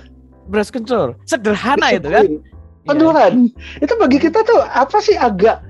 beras 0.51 0.69
kencur 0.73 1.15
sederhana 1.23 1.95
itu 1.95 2.09
kan 2.11 2.25
Penuhan. 2.85 3.51
Yeah. 3.53 3.85
Itu 3.85 3.93
bagi 4.01 4.17
kita 4.17 4.41
tuh 4.41 4.61
apa 4.61 4.97
sih 5.01 5.13
agak 5.13 5.61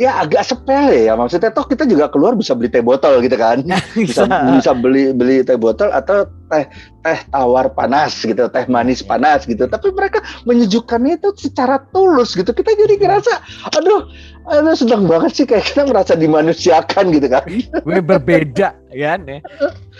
ya 0.00 0.24
agak 0.24 0.48
sepele 0.48 1.12
ya 1.12 1.12
maksudnya 1.12 1.52
toh 1.52 1.68
kita 1.68 1.84
juga 1.84 2.08
keluar 2.08 2.32
bisa 2.32 2.56
beli 2.56 2.72
teh 2.72 2.80
botol 2.80 3.20
gitu 3.20 3.36
kan 3.36 3.60
bisa 4.00 4.24
bisa 4.56 4.72
beli 4.72 5.12
beli 5.12 5.44
teh 5.44 5.60
botol 5.60 5.92
atau 5.92 6.24
teh 6.50 6.66
teh 7.00 7.18
tawar 7.30 7.70
panas 7.72 8.12
gitu 8.20 8.50
teh 8.50 8.64
manis 8.66 9.00
panas 9.00 9.46
gitu. 9.46 9.70
Tapi 9.70 9.94
mereka 9.94 10.20
menyejukkannya 10.44 11.22
itu 11.22 11.30
secara 11.38 11.78
tulus 11.94 12.34
gitu. 12.34 12.50
Kita 12.50 12.74
jadi 12.74 12.98
ngerasa 12.98 13.32
aduh 13.78 14.10
aduh 14.50 14.74
sedang 14.74 15.06
banget 15.06 15.30
sih 15.38 15.46
kayak 15.46 15.70
kita 15.70 15.86
merasa 15.86 16.18
dimanusiakan 16.18 17.04
gitu 17.14 17.26
kan. 17.30 17.44
Berbeda 17.86 18.74
kan 18.90 19.20
ya. 19.24 19.40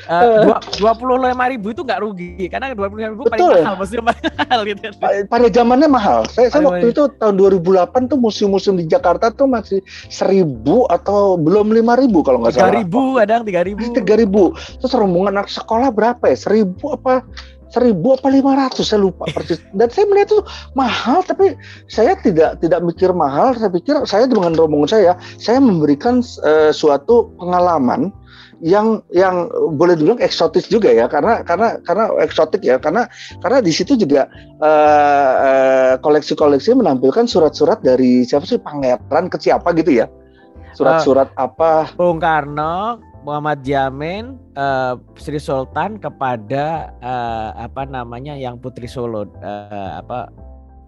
Uh, 0.08 0.56
dua 0.80 0.96
puluh 0.96 1.20
lima 1.20 1.44
ribu 1.52 1.76
itu 1.76 1.84
nggak 1.84 2.00
rugi 2.00 2.48
karena 2.48 2.72
dua 2.72 2.88
puluh 2.88 3.04
lima 3.04 3.10
ribu 3.12 3.28
Betul. 3.28 3.52
paling 3.52 3.68
mahal 3.68 3.76
museum 3.76 4.04
mahal 4.08 4.60
gitu. 4.64 4.80
Pada 5.28 5.46
zamannya 5.52 5.88
mahal. 5.92 6.24
Saya, 6.32 6.48
saya 6.48 6.64
waktu 6.64 6.96
itu 6.96 7.04
tahun 7.20 7.36
2008 7.36 8.08
tuh 8.08 8.16
museum-museum 8.16 8.80
di 8.80 8.88
Jakarta 8.88 9.28
tuh 9.28 9.44
masih 9.44 9.84
seribu 10.08 10.88
atau 10.88 11.36
belum 11.36 11.76
lima 11.76 12.00
ribu 12.00 12.24
kalau 12.24 12.40
nggak 12.40 12.56
salah. 12.56 12.72
Tiga 12.72 12.80
ribu 12.80 13.02
kadang 13.20 13.40
tiga 13.44 13.60
ribu. 13.60 13.84
Tiga 13.92 14.14
ribu. 14.16 14.42
Terus 14.80 14.92
rombongan 14.96 15.36
anak 15.36 15.52
sekolah 15.52 15.92
berapa 15.92 16.24
ya 16.32 16.36
seribu 16.40 16.96
apa 16.96 17.20
seribu 17.70 18.18
apa 18.18 18.28
lima 18.28 18.58
ratus 18.58 18.90
saya 18.90 19.06
lupa 19.06 19.30
persis. 19.30 19.62
Dan 19.78 19.88
saya 19.88 20.04
melihat 20.10 20.34
itu 20.34 20.40
mahal 20.74 21.22
tapi 21.22 21.54
saya 21.86 22.18
tidak 22.18 22.58
tidak 22.60 22.82
mikir 22.82 23.14
mahal. 23.14 23.54
Saya 23.56 23.70
pikir 23.70 23.94
saya 24.04 24.26
dengan 24.26 24.52
rombongan 24.52 24.90
saya 24.90 25.12
saya 25.38 25.62
memberikan 25.62 26.20
uh, 26.42 26.74
suatu 26.74 27.30
pengalaman 27.38 28.10
yang 28.60 29.00
yang 29.08 29.48
boleh 29.72 29.96
dibilang 29.96 30.20
eksotis 30.20 30.68
juga 30.68 30.90
ya. 30.90 31.06
Karena 31.06 31.46
karena 31.46 31.78
karena 31.86 32.10
eksotik 32.20 32.60
ya. 32.66 32.76
Karena 32.82 33.06
karena 33.40 33.62
di 33.62 33.72
situ 33.72 33.94
juga 33.94 34.26
uh, 34.60 35.32
uh, 35.40 35.94
koleksi-koleksi 36.02 36.74
menampilkan 36.74 37.30
surat-surat 37.30 37.80
dari 37.80 38.26
siapa 38.26 38.44
sih 38.44 38.58
pangeran 38.58 39.30
ke 39.30 39.38
siapa 39.38 39.70
gitu 39.78 40.02
ya. 40.02 40.10
Surat-surat 40.74 41.30
uh, 41.38 41.46
apa? 41.50 41.94
Bung 41.94 42.18
Karno 42.22 43.09
Muhammad 43.20 43.60
Jamin 43.60 44.40
uh, 44.56 44.96
Sri 45.20 45.36
Sultan 45.36 46.00
kepada 46.00 46.94
uh, 47.04 47.52
apa 47.60 47.84
namanya 47.84 48.32
yang 48.32 48.56
Putri 48.56 48.88
Solo 48.88 49.28
uh, 49.44 49.92
apa 50.00 50.32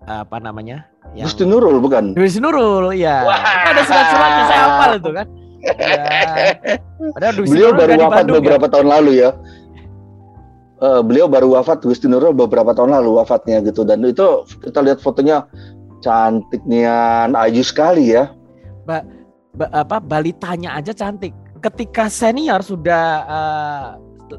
apa 0.08 0.36
namanya 0.42 0.88
yang 1.12 1.28
Gusti 1.28 1.44
Nurul 1.44 1.78
bukan? 1.78 2.16
Gusti 2.16 2.40
Nurul 2.40 2.96
ya 2.96 3.28
ada 3.68 3.82
surat-suratnya 3.84 4.44
saya 4.48 4.60
hafal 4.64 4.90
itu 4.98 5.10
kan? 5.12 5.26
Ya. 5.62 6.04
Padahal 7.14 7.34
beliau 7.38 7.70
baru 7.70 7.92
wafat 8.02 8.18
Bandung, 8.26 8.36
beberapa 8.42 8.66
ya? 8.66 8.72
tahun 8.72 8.86
lalu 8.88 9.12
ya. 9.22 9.30
Uh, 10.82 10.98
beliau 10.98 11.30
baru 11.30 11.54
wafat 11.54 11.78
Gusti 11.86 12.10
Nurul 12.10 12.34
beberapa 12.34 12.74
tahun 12.74 12.90
lalu 12.98 13.22
wafatnya 13.22 13.62
gitu. 13.62 13.86
Dan 13.86 14.02
itu 14.02 14.42
kita 14.58 14.82
lihat 14.82 14.98
fotonya 14.98 15.46
cantik 16.02 16.64
nian 16.66 17.38
ayu 17.38 17.62
sekali 17.62 18.10
ya. 18.10 18.34
Ba, 18.82 19.06
ba, 19.54 19.70
apa 19.70 20.02
balitanya 20.02 20.74
aja 20.74 20.90
cantik 20.90 21.30
ketika 21.62 22.10
senior 22.10 22.60
sudah 22.60 23.06
uh, 23.30 23.86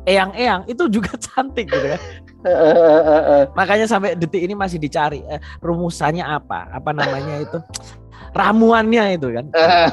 eyang-eyang 0.03 0.67
itu 0.67 0.89
juga 0.91 1.15
cantik 1.25 1.71
gitu 1.71 1.87
kan. 1.95 2.01
Makanya 3.57 3.87
sampai 3.87 4.19
detik 4.19 4.43
ini 4.43 4.51
masih 4.53 4.77
dicari 4.81 5.23
uh, 5.31 5.39
rumusannya 5.63 6.23
apa? 6.23 6.67
Apa 6.75 6.91
namanya 6.91 7.39
itu? 7.39 7.57
Ramuannya 8.33 9.15
itu 9.15 9.29
kan. 9.29 9.45
nah, 9.53 9.85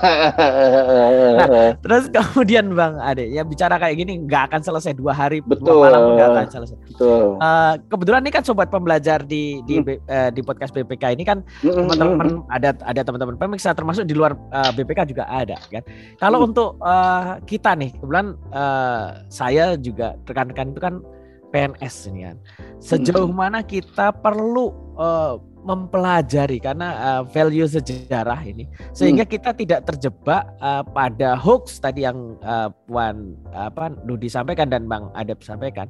terus 1.84 2.08
kemudian 2.08 2.72
Bang 2.72 2.96
Ade, 2.98 3.28
ya 3.28 3.44
bicara 3.44 3.76
kayak 3.76 4.00
gini 4.00 4.24
nggak 4.24 4.48
akan 4.50 4.60
selesai 4.64 4.96
dua 4.96 5.12
hari, 5.12 5.44
Betul. 5.44 5.76
dua 5.76 5.92
malam 5.92 6.16
nggak 6.16 6.28
akan 6.32 6.48
selesai. 6.48 6.76
Betul. 6.90 7.36
Uh, 7.38 7.76
kebetulan 7.92 8.24
ini 8.24 8.32
kan 8.32 8.42
sobat 8.42 8.72
pembelajar 8.72 9.20
di 9.22 9.60
di 9.68 9.78
hmm. 9.78 10.08
uh, 10.08 10.32
di 10.32 10.40
podcast 10.40 10.72
BPK 10.72 11.12
ini 11.14 11.24
kan 11.28 11.44
hmm, 11.44 11.68
hmm, 11.68 11.76
teman-teman 11.76 12.28
hmm. 12.40 12.56
ada 12.56 12.72
ada 12.82 13.00
teman-teman 13.04 13.36
pemirsa 13.36 13.76
termasuk 13.76 14.08
di 14.08 14.16
luar 14.16 14.32
uh, 14.50 14.72
BPK 14.72 15.12
juga 15.12 15.28
ada 15.28 15.60
kan. 15.68 15.84
Kalau 16.16 16.40
hmm. 16.40 16.48
untuk 16.50 16.80
uh, 16.80 17.36
kita 17.44 17.76
nih, 17.76 17.92
kebetulan 18.00 18.32
uh, 18.56 19.20
saya 19.28 19.76
juga 19.76 20.16
rekan-rekan 20.24 20.72
itu 20.72 20.80
kan 20.80 21.04
PNS 21.50 21.94
ini 22.14 22.30
kan. 22.30 22.36
Sejauh 22.80 23.28
hmm. 23.28 23.36
mana 23.36 23.60
kita 23.60 24.14
perlu 24.14 24.72
uh, 24.96 25.36
mempelajari 25.60 26.56
karena 26.56 26.88
uh, 26.96 27.22
value 27.28 27.68
sejarah 27.68 28.40
ini 28.48 28.64
sehingga 28.96 29.28
hmm. 29.28 29.32
kita 29.32 29.50
tidak 29.52 29.80
terjebak 29.84 30.48
uh, 30.60 30.80
pada 30.80 31.36
hoax 31.36 31.80
tadi 31.80 32.08
yang 32.08 32.36
uh, 32.40 32.72
Puan 32.88 33.36
apa 33.52 33.92
Nudi 34.08 34.32
sampaikan 34.32 34.72
dan 34.72 34.88
Bang 34.88 35.12
Adep 35.12 35.44
sampaikan 35.44 35.88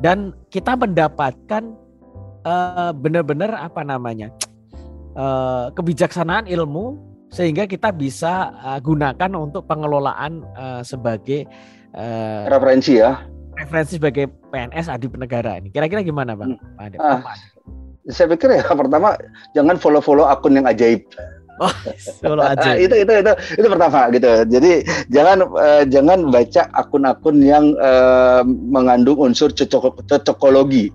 dan 0.00 0.32
kita 0.48 0.72
mendapatkan 0.74 1.76
uh, 2.48 2.90
benar-benar 2.96 3.52
apa 3.52 3.84
namanya 3.84 4.32
uh, 5.16 5.68
kebijaksanaan 5.76 6.48
ilmu 6.48 6.96
sehingga 7.32 7.64
kita 7.64 7.92
bisa 7.92 8.52
uh, 8.60 8.80
gunakan 8.80 9.30
untuk 9.36 9.64
pengelolaan 9.68 10.44
uh, 10.56 10.80
sebagai 10.84 11.48
uh, 11.96 12.48
referensi 12.48 13.00
ya 13.00 13.24
referensi 13.56 14.00
sebagai 14.00 14.28
PNS 14.48 14.88
adi 14.88 15.06
penegara 15.08 15.60
ini 15.60 15.68
kira-kira 15.68 16.00
gimana 16.00 16.32
bang? 16.32 16.56
Hmm. 16.56 16.80
Adep? 16.80 17.00
Ah, 17.00 17.20
saya 18.10 18.26
pikir 18.34 18.50
ya 18.50 18.66
pertama 18.66 19.14
jangan 19.54 19.78
follow-follow 19.78 20.26
akun 20.26 20.58
yang 20.58 20.66
ajaib. 20.66 21.06
Oh, 21.60 21.70
follow 22.24 22.42
aja. 22.56 22.74
itu 22.74 23.06
itu 23.06 23.12
itu 23.12 23.32
itu 23.60 23.66
pertama 23.68 24.10
gitu. 24.10 24.30
Jadi 24.48 24.72
jangan 25.12 25.38
uh, 25.52 25.82
jangan 25.86 26.18
baca 26.32 26.62
akun-akun 26.74 27.36
yang 27.44 27.76
uh, 27.78 28.42
mengandung 28.46 29.20
unsur 29.22 29.54
cocok 29.54 30.02
cocokologi. 30.08 30.90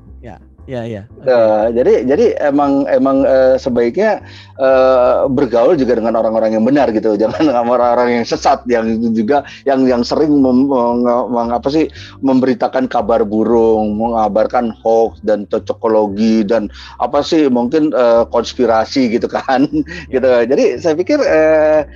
Ya, 0.67 0.83
ya. 0.83 1.07
Okay. 1.23 1.31
Uh, 1.31 1.65
jadi 1.71 1.93
jadi 2.03 2.25
emang 2.43 2.83
emang 2.91 3.23
uh, 3.23 3.55
sebaiknya 3.55 4.19
uh, 4.59 5.23
bergaul 5.31 5.79
juga 5.79 5.95
dengan 5.95 6.19
orang-orang 6.19 6.59
yang 6.59 6.67
benar 6.67 6.91
gitu. 6.91 7.15
Jangan 7.23 7.47
dengan 7.47 7.71
orang-orang 7.71 8.19
yang 8.19 8.25
sesat 8.27 8.67
yang 8.67 8.99
itu 8.99 9.23
juga 9.23 9.47
yang 9.63 9.87
yang 9.87 10.03
sering 10.03 10.43
mem, 10.43 10.67
mem, 10.67 11.47
apa 11.55 11.71
sih 11.71 11.87
memberitakan 12.19 12.91
kabar 12.91 13.23
burung, 13.23 13.95
mengabarkan 13.95 14.75
hoax 14.83 15.23
dan 15.23 15.47
cocokologi 15.47 16.43
dan 16.43 16.67
apa 16.99 17.23
sih 17.23 17.47
mungkin 17.47 17.95
uh, 17.95 18.27
konspirasi 18.27 19.07
gitu 19.15 19.31
kan. 19.31 19.65
Gitu. 20.11 20.27
Jadi 20.27 20.83
saya 20.83 20.99
pikir 20.99 21.19
uh, 21.19 21.87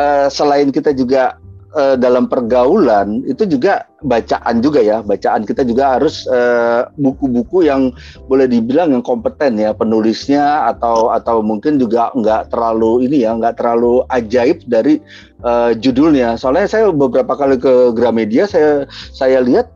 uh, 0.00 0.26
selain 0.32 0.72
kita 0.72 0.96
juga 0.96 1.36
uh, 1.74 1.96
dalam 1.98 2.26
pergaulan 2.26 3.22
itu 3.26 3.46
juga 3.46 3.86
bacaan 4.02 4.62
juga 4.64 4.80
ya. 4.80 5.02
Bacaan 5.02 5.46
kita 5.46 5.62
juga 5.62 5.98
harus 5.98 6.24
uh, 6.26 6.88
buku-buku 6.98 7.66
yang 7.66 7.94
boleh 8.26 8.48
dibilang 8.48 8.94
yang 8.94 9.04
kompeten 9.04 9.58
ya 9.60 9.74
penulisnya 9.76 10.70
atau 10.74 11.14
atau 11.14 11.42
mungkin 11.44 11.78
juga 11.78 12.10
nggak 12.14 12.50
terlalu 12.50 13.06
ini 13.10 13.26
ya 13.26 13.36
nggak 13.36 13.60
terlalu 13.60 14.02
ajaib 14.10 14.64
dari 14.66 14.98
uh, 15.46 15.74
judulnya. 15.76 16.34
Soalnya 16.40 16.66
saya 16.66 16.84
beberapa 16.90 17.34
kali 17.38 17.60
ke 17.60 17.92
Gramedia 17.94 18.48
saya 18.50 18.88
saya 19.12 19.38
lihat 19.42 19.70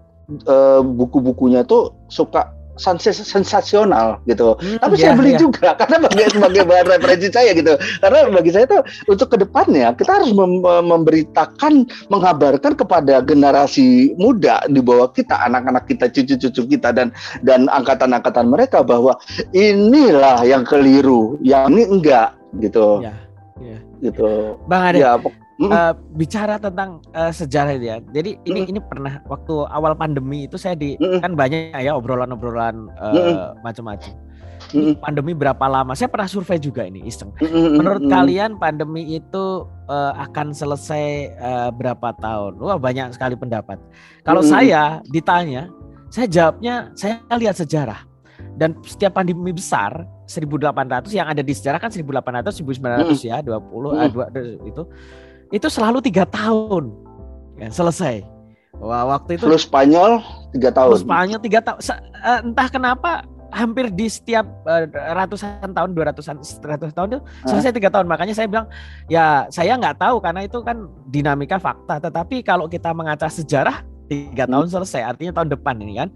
uh, 0.49 0.81
buku-bukunya 0.83 1.63
tuh 1.63 1.95
suka 2.11 2.58
sensasional 2.79 4.23
gitu. 4.25 4.55
Hmm, 4.59 4.79
Tapi 4.79 4.95
ya, 4.97 5.03
saya 5.03 5.13
beli 5.19 5.33
ya. 5.35 5.39
juga 5.43 5.69
karena 5.81 5.97
bagi 6.07 6.23
sebagai 6.31 6.63
bahan 6.65 6.87
referensi 6.97 7.29
saya 7.29 7.51
gitu. 7.53 7.75
Karena 8.01 8.19
bagi 8.31 8.51
saya 8.55 8.65
itu 8.71 8.79
untuk 9.11 9.29
ke 9.35 9.37
depannya 9.43 9.93
kita 9.99 10.23
harus 10.23 10.31
mem 10.33 10.63
memberitakan, 10.63 11.85
mengabarkan 12.09 12.73
kepada 12.79 13.21
generasi 13.23 14.15
muda 14.17 14.63
di 14.71 14.81
bawah 14.81 15.11
kita, 15.11 15.37
anak-anak 15.45 15.91
kita, 15.91 16.09
cucu-cucu 16.09 16.79
kita 16.79 16.95
dan 16.95 17.11
dan 17.43 17.67
angkatan-angkatan 17.69 18.47
mereka 18.49 18.81
bahwa 18.87 19.19
inilah 19.53 20.47
yang 20.47 20.63
keliru, 20.63 21.37
yang 21.43 21.75
ini 21.75 21.85
enggak 21.85 22.39
gitu. 22.63 23.03
Ya, 23.05 23.15
ya. 23.61 23.79
Gitu. 23.99 24.55
Bang 24.71 24.95
Ade, 24.95 25.03
ya, 25.03 25.19
uh, 25.67 25.93
bicara 26.15 26.57
tentang 26.63 27.03
uh, 27.13 27.35
sejarah 27.35 27.75
ya. 27.79 27.99
Jadi 28.15 28.39
ini 28.47 28.61
mm. 28.65 28.71
ini 28.71 28.81
pernah 28.83 29.19
waktu 29.27 29.55
awal 29.69 29.99
pandemi 29.99 30.47
itu 30.47 30.55
saya 30.55 30.79
di 30.79 30.95
mm. 30.95 31.21
kan 31.23 31.35
banyak 31.35 31.75
ya 31.75 31.99
obrolan-obrolan 31.99 32.87
uh, 32.99 33.15
mm. 33.15 33.37
macam-macam. 33.67 34.15
Mm. 34.75 35.01
Pandemi 35.01 35.33
berapa 35.33 35.65
lama? 35.67 35.97
Saya 35.97 36.13
pernah 36.13 36.29
survei 36.29 36.61
juga 36.61 36.87
ini 36.87 37.03
iseng. 37.07 37.35
Mm. 37.41 37.79
Menurut 37.81 38.05
mm. 38.07 38.11
kalian 38.11 38.51
pandemi 38.61 39.19
itu 39.19 39.67
uh, 39.91 40.13
akan 40.29 40.55
selesai 40.55 41.35
uh, 41.41 41.71
berapa 41.75 42.15
tahun? 42.21 42.61
Wah 42.61 42.79
banyak 42.79 43.15
sekali 43.17 43.35
pendapat. 43.35 43.81
Kalau 44.23 44.43
mm. 44.45 44.49
saya 44.49 44.83
ditanya, 45.11 45.73
saya 46.13 46.27
jawabnya 46.31 46.93
saya 46.95 47.19
lihat 47.35 47.59
sejarah. 47.59 48.07
Dan 48.59 48.75
setiap 48.83 49.19
pandemi 49.19 49.55
besar 49.55 50.07
1800 50.27 51.11
yang 51.15 51.31
ada 51.31 51.43
di 51.43 51.55
sejarah 51.55 51.79
kan 51.79 51.95
1800 51.95 52.59
1900 52.59 52.59
mm. 52.59 53.15
ya 53.23 53.39
20 53.43 53.47
mm. 53.47 53.87
uh, 53.95 54.31
2 54.67 54.71
itu 54.71 54.83
itu 55.49 55.67
selalu 55.73 56.05
tiga 56.05 56.29
tahun 56.29 56.93
ya, 57.57 57.69
selesai. 57.73 58.25
Wah, 58.79 59.03
waktu 59.11 59.41
itu 59.41 59.49
flu 59.49 59.59
Spanyol 59.59 60.23
tiga 60.55 60.71
tahun. 60.71 60.91
Flu 60.95 60.99
Spanyol 61.03 61.39
tiga 61.43 61.61
tahun. 61.65 61.81
Uh, 62.23 62.41
entah 62.47 62.69
kenapa 62.71 63.11
hampir 63.49 63.89
di 63.91 64.07
setiap 64.07 64.45
uh, 64.69 64.85
ratusan 65.17 65.73
tahun, 65.73 65.97
dua 65.97 66.13
ratusan, 66.13 66.39
ratus 66.63 66.93
tahun 66.95 67.17
itu 67.17 67.21
selesai 67.49 67.73
tiga 67.75 67.91
tahun. 67.91 68.07
Makanya 68.07 68.37
saya 68.37 68.47
bilang, 68.47 68.69
ya 69.11 69.49
saya 69.51 69.75
nggak 69.75 69.99
tahu 69.99 70.21
karena 70.23 70.47
itu 70.47 70.61
kan 70.63 70.87
dinamika 71.11 71.59
fakta. 71.59 71.99
Tetapi 71.99 72.45
kalau 72.47 72.71
kita 72.71 72.95
mengaca 72.95 73.27
sejarah, 73.27 73.83
tiga 74.07 74.47
hmm. 74.47 74.53
tahun 74.53 74.67
selesai, 74.71 75.01
artinya 75.05 75.33
tahun 75.43 75.49
depan 75.59 75.75
ini 75.83 75.99
kan. 75.99 76.09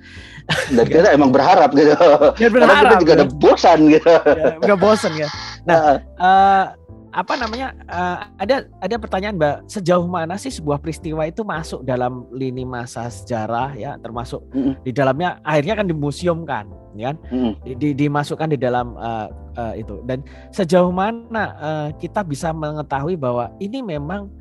Dan 0.70 0.86
kita 0.86 1.08
emang 1.12 1.34
berharap 1.34 1.72
gitu. 1.74 1.92
Ya, 2.38 2.48
berharap. 2.52 2.72
Karena 2.78 2.88
kita 2.94 3.02
juga 3.02 3.12
ada 3.18 3.26
bosan 3.26 3.78
gitu. 3.90 4.06
Ya, 4.06 4.52
udah 4.62 4.78
bosan 4.78 5.12
ya. 5.18 5.28
Nah, 5.66 5.78
uh, 6.20 6.64
apa 7.12 7.36
namanya 7.36 7.76
uh, 7.92 8.24
ada 8.40 8.64
ada 8.80 8.96
pertanyaan 8.96 9.36
mbak 9.36 9.56
sejauh 9.68 10.08
mana 10.08 10.40
sih 10.40 10.48
sebuah 10.48 10.80
peristiwa 10.80 11.28
itu 11.28 11.44
masuk 11.44 11.84
dalam 11.84 12.24
lini 12.32 12.64
masa 12.64 13.12
sejarah 13.12 13.76
ya 13.76 14.00
termasuk 14.00 14.40
mm 14.48 14.60
-hmm. 14.60 14.74
di 14.80 14.90
dalamnya 14.96 15.36
akhirnya 15.44 15.76
kan 15.76 15.86
dimuseumkan 15.92 16.64
ya 16.96 17.12
kan 17.12 17.16
mm 17.28 17.36
-hmm. 17.36 17.52
di, 17.68 17.72
di, 17.76 17.88
dimasukkan 18.08 18.48
di 18.56 18.58
dalam 18.58 18.96
uh, 18.96 19.28
uh, 19.60 19.76
itu 19.76 20.00
dan 20.08 20.24
sejauh 20.56 20.88
mana 20.88 21.44
uh, 21.60 21.88
kita 22.00 22.24
bisa 22.24 22.48
mengetahui 22.48 23.20
bahwa 23.20 23.52
ini 23.60 23.84
memang 23.84 24.32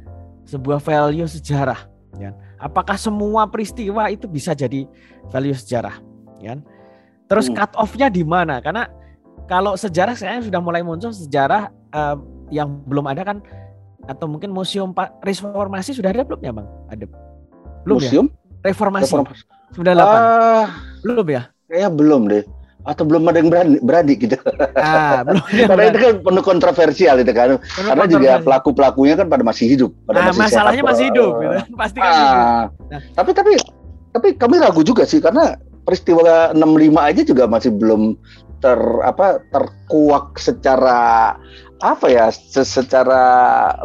sebuah 0.48 0.80
value 0.80 1.27
sejarah 1.27 1.91
ya 2.15 2.31
kan? 2.31 2.35
apakah 2.72 2.95
semua 2.95 3.52
peristiwa 3.52 4.07
itu 4.07 4.31
bisa 4.31 4.56
jadi 4.56 4.88
value 5.27 5.60
sejarah 5.60 5.99
ya 6.39 6.56
kan? 6.56 6.60
terus 7.27 7.52
mm. 7.52 7.56
cut 7.60 7.72
off-nya 7.76 8.07
di 8.07 8.23
mana 8.23 8.64
karena 8.64 8.88
kalau 9.52 9.76
sejarah 9.76 10.15
saya 10.15 10.39
sudah 10.39 10.64
mulai 10.64 10.80
muncul 10.80 11.11
sejarah 11.11 11.68
uh, 11.91 12.15
yang 12.52 12.84
belum 12.86 13.07
ada 13.07 13.23
kan 13.23 13.40
atau 14.06 14.26
mungkin 14.28 14.52
museum 14.52 14.91
Pak 14.91 15.23
reformasi 15.23 15.95
sudah 15.95 16.11
ada 16.11 16.28
belum 16.28 16.41
ya 16.44 16.52
bang? 16.52 16.68
Ada 16.91 17.06
belum 17.88 17.98
ya? 17.98 18.03
museum? 18.06 18.26
ya? 18.28 18.69
Reformasi. 18.69 19.10
reformasi. 19.10 19.44
Sudah 19.72 19.91
delapan. 19.95 20.19
Uh, 20.22 20.65
belum 21.02 21.28
ya? 21.32 21.41
Kayaknya 21.72 21.90
belum 21.95 22.22
deh. 22.28 22.44
Atau 22.82 23.06
belum 23.06 23.30
ada 23.30 23.38
yang 23.38 23.49
berani, 23.53 23.78
berani 23.78 24.14
gitu. 24.18 24.38
Ah, 24.73 25.22
belum. 25.22 25.41
Karena 25.69 25.84
itu 25.94 25.99
kan 26.02 26.14
penuh 26.26 26.44
kontroversial 26.44 27.15
itu 27.22 27.32
kan. 27.32 27.61
Penuh 27.61 27.90
Karena 27.94 28.06
juga 28.10 28.32
pelaku 28.41 28.69
pelakunya 28.73 29.14
kan 29.14 29.30
pada 29.30 29.45
masih 29.45 29.65
hidup. 29.69 29.91
Pada 30.10 30.18
nah, 30.18 30.26
masih 30.34 30.41
masalahnya 30.49 30.82
sehat. 30.82 30.91
masih 30.91 31.06
hidup, 31.14 31.32
gitu. 31.38 31.57
pasti 31.78 31.98
kan. 32.02 32.11
Ah, 32.11 32.64
nah. 32.90 33.02
Tapi 33.14 33.32
tapi 33.38 33.52
tapi 34.11 34.28
kami 34.36 34.56
ragu 34.60 34.82
juga 34.84 35.07
sih 35.07 35.23
karena 35.23 35.56
peristiwa 35.86 36.52
65 36.57 36.99
aja 36.99 37.22
juga 37.23 37.44
masih 37.48 37.72
belum 37.73 38.18
ter 38.61 38.78
apa 39.02 39.41
terkuak 39.49 40.38
secara 40.38 41.34
apa 41.82 42.06
ya 42.14 42.30
secara 42.62 43.24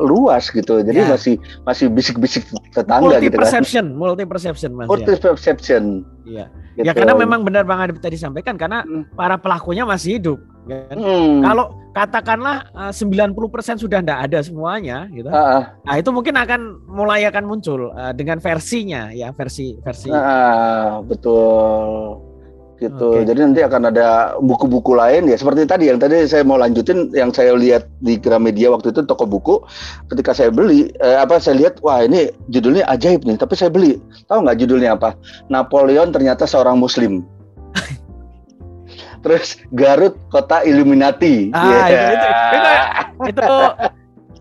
luas 0.05 0.52
gitu 0.52 0.85
jadi 0.85 1.09
ya. 1.09 1.16
masih 1.16 1.40
masih 1.64 1.89
bisik-bisik 1.89 2.44
tetangga 2.77 3.16
multi 3.16 3.32
gitu 3.32 3.40
perception 3.40 3.86
kan. 3.93 3.97
multi 3.97 4.24
perception 4.28 4.70
mas 4.77 4.86
multi 4.86 5.12
perception 5.16 6.05
iya 6.28 6.52
gitu. 6.77 6.85
ya 6.85 6.93
karena 6.93 7.16
memang 7.16 7.40
benar 7.40 7.64
bang 7.64 7.89
Adib 7.89 7.98
tadi 8.05 8.20
sampaikan 8.20 8.60
karena 8.60 8.85
hmm. 8.85 9.16
para 9.16 9.40
pelakunya 9.40 9.89
masih 9.89 10.20
hidup 10.20 10.39
kan? 10.68 10.97
hmm. 10.97 11.40
kalau 11.40 11.73
katakanlah 11.97 12.56
eh, 12.68 12.93
sembilan 12.93 13.32
puluh 13.32 13.48
persen 13.48 13.81
sudah 13.81 14.05
tidak 14.05 14.28
ada 14.28 14.39
semuanya 14.44 15.09
gitu 15.09 15.32
uh, 15.32 15.64
nah 15.81 15.94
itu 15.97 16.12
mungkin 16.12 16.36
akan 16.36 16.60
mulai 16.85 17.24
akan 17.24 17.44
muncul 17.48 17.97
uh, 17.97 18.12
dengan 18.12 18.36
versinya 18.36 19.09
ya 19.09 19.32
versi 19.32 19.81
versi 19.81 20.12
uh, 20.12 21.01
betul 21.01 22.15
gitu. 22.77 23.09
Okay. 23.16 23.24
Jadi 23.28 23.40
nanti 23.40 23.61
akan 23.65 23.82
ada 23.89 24.36
buku-buku 24.40 24.93
lain 24.97 25.28
ya 25.28 25.36
seperti 25.36 25.65
tadi 25.65 25.89
yang 25.89 26.01
tadi 26.01 26.28
saya 26.28 26.44
mau 26.44 26.61
lanjutin 26.61 27.09
yang 27.16 27.32
saya 27.32 27.57
lihat 27.57 27.89
di 28.05 28.20
Gramedia 28.20 28.73
waktu 28.73 28.93
itu 28.93 29.05
toko 29.05 29.24
buku 29.24 29.61
ketika 30.12 30.36
saya 30.36 30.53
beli 30.53 30.93
eh, 31.01 31.16
apa 31.16 31.40
saya 31.40 31.65
lihat 31.65 31.81
wah 31.81 32.05
ini 32.05 32.28
judulnya 32.53 32.85
ajaib 32.93 33.24
nih 33.24 33.36
tapi 33.40 33.57
saya 33.57 33.73
beli 33.73 33.97
tahu 34.28 34.44
nggak 34.44 34.59
judulnya 34.61 34.97
apa 34.97 35.16
Napoleon 35.48 36.12
ternyata 36.12 36.44
seorang 36.44 36.77
Muslim. 36.77 37.24
Terus 39.24 39.59
Garut 39.74 40.15
kota 40.31 40.62
Illuminati. 40.62 41.51
Ah 41.57 41.89
yeah. 41.89 42.09
itu, 42.12 42.27
itu, 42.27 42.28
itu, 43.32 43.43
itu 43.43 43.57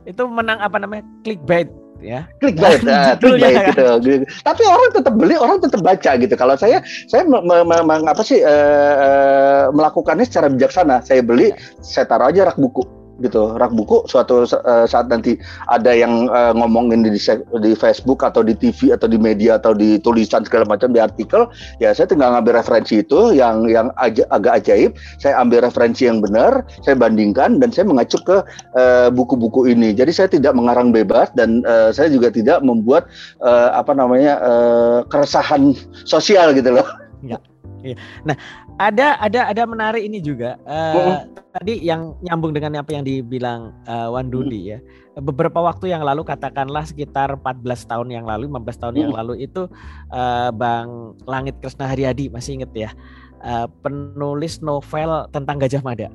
itu 0.06 0.24
menang 0.30 0.62
apa 0.62 0.78
namanya 0.78 1.04
clickbait 1.26 1.66
ya. 2.06 2.22
Clickbait, 2.38 2.86
nah, 2.86 3.18
clickbait 3.18 3.58
kan? 3.74 4.00
gitu. 4.06 4.26
Tapi 4.46 4.62
orang 4.70 4.90
tetap 4.94 5.14
beli, 5.18 5.36
orang 5.36 5.58
tetap 5.58 5.82
baca 5.82 6.12
gitu. 6.16 6.34
Kalau 6.38 6.56
saya 6.56 6.86
saya 7.10 7.26
apa 7.26 8.22
sih 8.22 8.40
uh, 8.46 9.74
melakukannya 9.74 10.26
secara 10.30 10.48
bijaksana. 10.54 11.02
Saya 11.02 11.26
beli, 11.26 11.50
ya. 11.52 11.58
saya 11.82 12.06
taruh 12.06 12.30
aja 12.30 12.54
rak 12.54 12.58
buku. 12.62 13.05
Gitu 13.24 13.56
rak 13.56 13.72
buku 13.72 14.04
suatu 14.12 14.44
uh, 14.44 14.84
saat 14.84 15.08
nanti 15.08 15.40
ada 15.72 15.96
yang 15.96 16.28
uh, 16.28 16.52
ngomongin 16.52 17.06
di 17.08 17.16
di 17.64 17.72
Facebook 17.74 18.22
atau 18.26 18.44
di 18.44 18.52
TV 18.56 18.92
atau 18.92 19.08
di 19.08 19.16
media 19.16 19.56
atau 19.56 19.72
di 19.72 19.96
tulisan 20.04 20.44
segala 20.44 20.68
macam 20.68 20.92
di 20.92 21.00
artikel 21.00 21.48
ya 21.80 21.96
saya 21.96 22.12
tinggal 22.12 22.36
ngambil 22.36 22.60
referensi 22.60 23.00
itu 23.00 23.32
yang 23.32 23.68
yang 23.72 23.88
aja, 23.96 24.28
agak 24.36 24.64
ajaib 24.64 24.92
saya 25.20 25.40
ambil 25.40 25.64
referensi 25.64 26.08
yang 26.08 26.20
benar 26.20 26.68
saya 26.84 27.00
bandingkan 27.00 27.64
dan 27.64 27.72
saya 27.72 27.88
mengacu 27.88 28.20
ke 28.24 28.44
buku-buku 29.16 29.68
uh, 29.68 29.72
ini 29.72 29.96
jadi 29.96 30.12
saya 30.12 30.28
tidak 30.28 30.52
mengarang 30.52 30.92
bebas 30.92 31.32
dan 31.40 31.64
uh, 31.64 31.96
saya 31.96 32.12
juga 32.12 32.28
tidak 32.32 32.60
membuat 32.62 33.08
uh, 33.40 33.72
apa 33.76 33.96
namanya 33.96 34.40
uh, 34.44 35.00
keresahan 35.08 35.72
sosial 36.04 36.52
gitu 36.52 36.76
loh 36.76 36.88
ya. 37.24 37.40
Nah, 38.26 38.36
ada 38.82 39.22
ada 39.22 39.54
ada 39.54 39.64
menarik 39.70 40.02
ini 40.02 40.18
juga 40.18 40.58
uh, 40.66 41.30
tadi 41.54 41.78
yang 41.86 42.18
nyambung 42.26 42.52
dengan 42.56 42.82
apa 42.82 42.92
yang 42.98 43.06
dibilang 43.06 43.70
uh, 43.86 44.10
Wan 44.10 44.34
Dudi 44.34 44.66
hmm. 44.66 44.72
ya 44.74 44.80
beberapa 45.22 45.62
waktu 45.62 45.94
yang 45.94 46.04
lalu 46.04 46.26
katakanlah 46.26 46.84
sekitar 46.84 47.38
14 47.40 47.64
tahun 47.88 48.08
yang 48.12 48.26
lalu 48.26 48.50
15 48.52 48.82
tahun 48.82 48.94
hmm. 48.98 49.02
yang 49.06 49.14
lalu 49.14 49.34
itu 49.46 49.70
uh, 50.12 50.50
Bang 50.52 51.14
Langit 51.30 51.62
Krisna 51.62 51.88
Haryadi 51.88 52.34
masih 52.34 52.60
inget 52.60 52.72
ya 52.74 52.90
uh, 53.46 53.70
penulis 53.86 54.60
novel 54.60 55.30
tentang 55.32 55.62
Gajah 55.62 55.86
Mada 55.86 56.10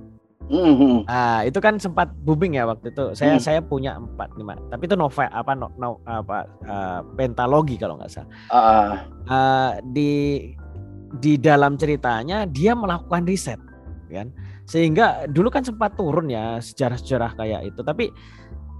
Mm-hmm. 0.51 1.07
Uh, 1.07 1.41
itu 1.47 1.59
kan 1.63 1.79
sempat 1.79 2.11
booming 2.27 2.59
ya 2.59 2.67
waktu 2.67 2.91
itu. 2.91 3.15
Saya 3.15 3.39
mm. 3.39 3.43
saya 3.43 3.61
punya 3.63 3.95
empat 3.95 4.35
lima, 4.35 4.59
tapi 4.67 4.91
itu 4.91 4.99
novel 4.99 5.31
apa 5.31 5.55
no, 5.55 5.71
no 5.79 6.03
apa 6.03 6.51
uh, 6.67 7.07
pentalogi 7.15 7.79
kalau 7.79 7.95
nggak 7.95 8.11
salah. 8.11 8.31
Uh. 8.51 8.93
Uh, 9.31 9.71
di 9.95 10.11
di 11.19 11.35
dalam 11.35 11.75
ceritanya 11.75 12.47
dia 12.47 12.77
melakukan 12.79 13.27
riset 13.27 13.59
kan? 14.11 14.31
Sehingga 14.67 15.27
dulu 15.27 15.51
kan 15.51 15.67
sempat 15.67 15.99
turun 15.99 16.31
ya 16.31 16.63
sejarah-sejarah 16.63 17.35
kayak 17.35 17.75
itu. 17.75 17.81
Tapi 17.83 18.11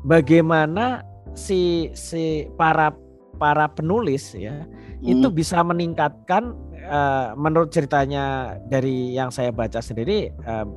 bagaimana 0.07 1.03
si 1.35 1.91
si 1.95 2.47
para 2.59 2.95
para 3.41 3.71
penulis 3.73 4.37
ya 4.37 4.67
hmm. 4.67 5.07
itu 5.07 5.27
bisa 5.33 5.65
meningkatkan 5.65 6.53
uh, 6.87 7.33
menurut 7.39 7.73
ceritanya 7.73 8.57
dari 8.69 9.17
yang 9.17 9.33
saya 9.33 9.49
baca 9.49 9.81
sendiri 9.81 10.29
uh, 10.45 10.69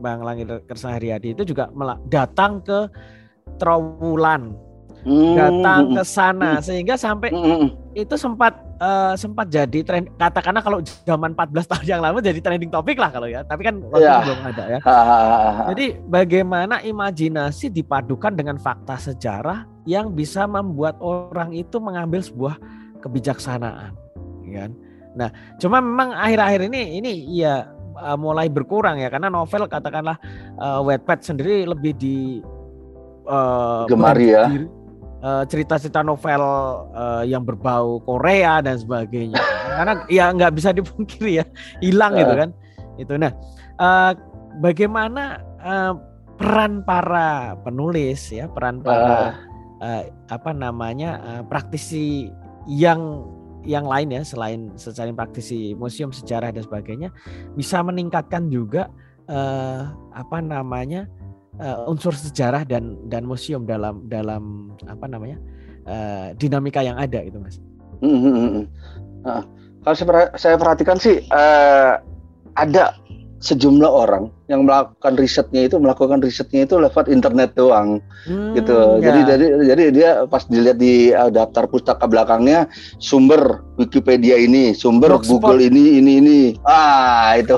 Bang 0.00 0.24
Langit 0.24 0.48
Kersah 0.68 0.96
Haryadi 0.96 1.36
itu 1.36 1.44
juga 1.44 1.68
datang 2.08 2.64
ke 2.64 2.88
Trawulan 3.56 4.65
hmm. 5.06 5.34
datang 5.38 5.80
ke 5.94 6.02
sana 6.02 6.58
sehingga 6.58 6.98
sampai 6.98 7.30
hmm. 7.30 7.94
itu 7.94 8.14
sempat 8.18 8.58
uh, 8.82 9.14
sempat 9.14 9.46
jadi 9.48 9.80
tren 9.86 10.10
katakanlah 10.18 10.60
kalau 10.60 10.82
zaman 11.06 11.32
14 11.32 11.70
tahun 11.70 11.86
yang 11.86 12.02
lalu 12.02 12.18
jadi 12.20 12.40
trending 12.42 12.68
topik 12.68 12.98
lah 12.98 13.14
kalau 13.14 13.30
ya 13.30 13.46
tapi 13.46 13.62
kan 13.62 13.78
waktu 13.88 14.04
yeah. 14.04 14.20
belum 14.26 14.40
ada 14.42 14.64
ya 14.66 14.80
jadi 15.72 15.86
bagaimana 16.10 16.82
imajinasi 16.82 17.70
dipadukan 17.70 18.34
dengan 18.34 18.58
fakta 18.58 18.98
sejarah 18.98 19.64
yang 19.86 20.12
bisa 20.12 20.44
membuat 20.44 20.98
orang 20.98 21.54
itu 21.54 21.78
mengambil 21.78 22.20
sebuah 22.20 22.58
kebijaksanaan 23.00 23.94
kan 24.50 24.70
nah 25.16 25.32
cuma 25.56 25.80
memang 25.80 26.12
akhir-akhir 26.12 26.68
ini 26.68 27.00
ini 27.00 27.12
ya 27.40 27.72
uh, 27.96 28.18
mulai 28.20 28.52
berkurang 28.52 29.00
ya 29.00 29.08
karena 29.08 29.32
novel 29.32 29.64
katakanlah 29.64 30.20
uh, 30.60 30.84
Wattpad 30.84 31.24
sendiri 31.24 31.64
lebih 31.64 31.96
di 31.96 32.44
uh, 33.24 33.88
gemari 33.88 34.36
ya 34.36 34.44
Eh, 35.16 35.44
cerita-cerita 35.48 36.04
novel 36.04 36.44
uh, 36.92 37.24
yang 37.24 37.40
berbau 37.40 38.04
Korea 38.04 38.60
dan 38.60 38.76
sebagainya 38.76 39.40
karena 39.64 39.94
ya 40.12 40.28
nggak 40.28 40.52
bisa 40.52 40.76
dipungkiri 40.76 41.40
ya 41.40 41.44
hilang 41.80 42.12
uh. 42.12 42.20
gitu 42.20 42.34
kan 42.36 42.50
itu 43.00 43.12
nah 43.16 43.32
uh, 43.80 44.12
bagaimana 44.60 45.40
uh, 45.64 45.96
peran 46.36 46.84
para 46.84 47.56
penulis 47.64 48.28
ya 48.28 48.44
peran 48.44 48.84
para 48.84 49.00
uh. 49.00 49.32
Uh, 49.80 50.02
apa 50.28 50.52
namanya 50.52 51.16
uh, 51.24 51.42
praktisi 51.48 52.28
yang 52.68 53.24
yang 53.64 53.88
lain 53.88 54.12
ya 54.12 54.20
selain 54.20 54.68
selain 54.76 55.16
praktisi 55.16 55.72
museum 55.80 56.12
sejarah 56.12 56.52
dan 56.52 56.60
sebagainya 56.60 57.08
bisa 57.56 57.80
meningkatkan 57.80 58.52
juga 58.52 58.92
uh, 59.32 59.96
apa 60.12 60.44
namanya 60.44 61.08
uh, 61.60 61.90
unsur 61.90 62.12
sejarah 62.12 62.64
dan 62.64 62.96
dan 63.08 63.24
museum 63.24 63.64
dalam 63.64 64.04
dalam 64.08 64.74
apa 64.86 65.06
namanya 65.08 65.38
uh, 65.88 66.32
dinamika 66.36 66.82
yang 66.84 66.96
ada 66.96 67.22
itu 67.22 67.36
mas. 67.40 67.60
Hmm, 68.04 68.18
hmm. 68.20 68.64
Nah, 69.24 69.42
kalau 69.82 69.96
saya 70.36 70.56
perhatikan 70.58 71.00
sih 71.00 71.24
uh, 71.32 71.96
ada 72.56 72.96
sejumlah 73.46 73.86
orang 73.86 74.34
yang 74.50 74.66
melakukan 74.66 75.14
risetnya 75.14 75.70
itu 75.70 75.78
melakukan 75.78 76.18
risetnya 76.18 76.66
itu 76.66 76.82
lewat 76.82 77.06
internet 77.06 77.54
doang 77.54 78.02
hmm, 78.26 78.58
gitu. 78.58 78.98
Ya. 78.98 79.14
Jadi 79.14 79.20
jadi 79.30 79.46
jadi 79.70 79.84
dia 79.94 80.10
pas 80.26 80.42
dilihat 80.50 80.82
di 80.82 81.14
uh, 81.14 81.30
daftar 81.30 81.70
pustaka 81.70 82.10
belakangnya 82.10 82.66
sumber 82.98 83.62
Wikipedia 83.78 84.34
ini, 84.34 84.74
sumber 84.74 85.14
Blogspot. 85.14 85.38
Google 85.38 85.62
ini 85.62 86.02
ini 86.02 86.12
ini. 86.18 86.40
Ah, 86.66 87.38
itu 87.38 87.54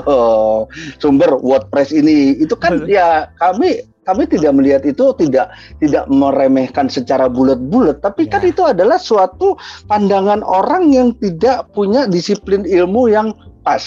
sumber 1.01 1.41
WordPress 1.41 1.89
ini. 1.89 2.37
Itu 2.37 2.53
kan 2.53 2.85
ya 2.85 3.33
kami 3.41 3.81
kami 4.05 4.25
tidak 4.25 4.51
melihat 4.57 4.81
itu 4.85 5.13
tidak 5.21 5.53
tidak 5.77 6.05
meremehkan 6.09 6.89
secara 6.89 7.29
bulat-bulat, 7.29 8.01
tapi 8.01 8.25
ya. 8.25 8.37
kan 8.37 8.41
itu 8.45 8.61
adalah 8.65 8.97
suatu 8.97 9.53
pandangan 9.85 10.41
orang 10.41 10.89
yang 10.89 11.13
tidak 11.21 11.69
punya 11.77 12.09
disiplin 12.09 12.65
ilmu 12.65 13.13
yang 13.13 13.29
pas 13.61 13.81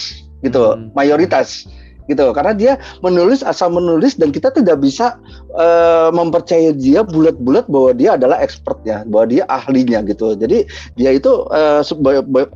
gitu, 0.47 0.79
hmm. 0.79 0.95
mayoritas 0.95 1.66
gitu 2.11 2.35
karena 2.35 2.53
dia 2.55 2.73
menulis 3.05 3.47
asal 3.47 3.70
menulis 3.70 4.19
dan 4.19 4.35
kita 4.35 4.51
tidak 4.51 4.83
bisa 4.83 5.19
uh, 5.55 6.11
mempercayai 6.11 6.74
dia 6.74 7.07
bulat-bulat 7.07 7.70
bahwa 7.70 7.91
dia 7.95 8.19
adalah 8.19 8.43
expertnya 8.43 9.07
bahwa 9.07 9.31
dia 9.31 9.43
ahlinya 9.47 10.03
gitu 10.07 10.35
jadi 10.35 10.66
dia 10.99 11.11
itu 11.15 11.47
uh, 11.51 11.83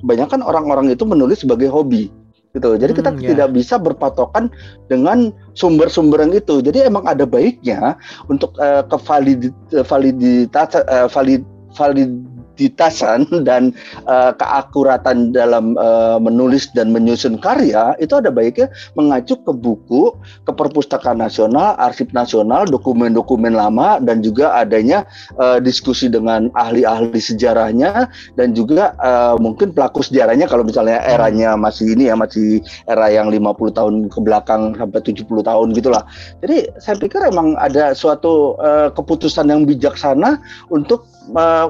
banyak 0.03 0.29
kan 0.29 0.41
orang-orang 0.43 0.91
itu 0.91 1.07
menulis 1.07 1.43
sebagai 1.47 1.71
hobi 1.71 2.11
gitu. 2.57 2.73
Jadi 2.81 2.93
kita 2.97 3.11
hmm, 3.13 3.21
yeah. 3.21 3.29
tidak 3.37 3.49
bisa 3.53 3.77
berpatokan 3.77 4.49
dengan 4.89 5.29
sumber-sumber 5.53 6.25
yang 6.25 6.33
itu. 6.33 6.65
Jadi 6.65 6.89
emang 6.89 7.05
ada 7.05 7.29
baiknya 7.29 8.01
untuk 8.33 8.57
uh, 8.57 8.81
kevaliditas 8.89 10.73
uh, 10.89 11.07
valid 11.13 11.45
valid 11.77 12.11
ditasan 12.57 13.29
dan 13.49 13.77
uh, 14.09 14.33
keakuratan 14.35 15.31
dalam 15.31 15.77
uh, 15.77 16.17
menulis 16.19 16.73
dan 16.73 16.91
menyusun 16.91 17.37
karya 17.39 17.93
itu 18.01 18.17
ada 18.17 18.33
baiknya 18.33 18.73
mengacu 18.97 19.37
ke 19.37 19.53
buku, 19.53 20.17
ke 20.43 20.53
perpustakaan 20.53 21.21
nasional, 21.21 21.77
arsip 21.77 22.11
nasional, 22.17 22.65
dokumen-dokumen 22.67 23.53
lama 23.53 24.01
dan 24.01 24.25
juga 24.25 24.57
adanya 24.57 25.05
uh, 25.37 25.61
diskusi 25.61 26.09
dengan 26.09 26.49
ahli-ahli 26.57 27.21
sejarahnya 27.21 28.09
dan 28.35 28.57
juga 28.57 28.97
uh, 28.99 29.37
mungkin 29.37 29.77
pelaku 29.77 30.03
sejarahnya 30.03 30.49
kalau 30.49 30.65
misalnya 30.65 31.03
eranya 31.05 31.55
masih 31.55 31.93
ini 31.93 32.09
ya 32.09 32.17
masih 32.17 32.65
era 32.89 33.13
yang 33.13 33.29
50 33.29 33.77
tahun 33.77 33.95
ke 34.09 34.19
belakang 34.25 34.75
sampai 34.75 35.01
70 35.05 35.27
tahun 35.45 35.67
gitulah. 35.77 36.03
Jadi 36.41 36.73
saya 36.81 36.97
pikir 36.97 37.21
emang 37.29 37.55
ada 37.61 37.93
suatu 37.93 38.57
uh, 38.59 38.89
keputusan 38.93 39.53
yang 39.53 39.69
bijaksana 39.69 40.41
untuk 40.73 41.07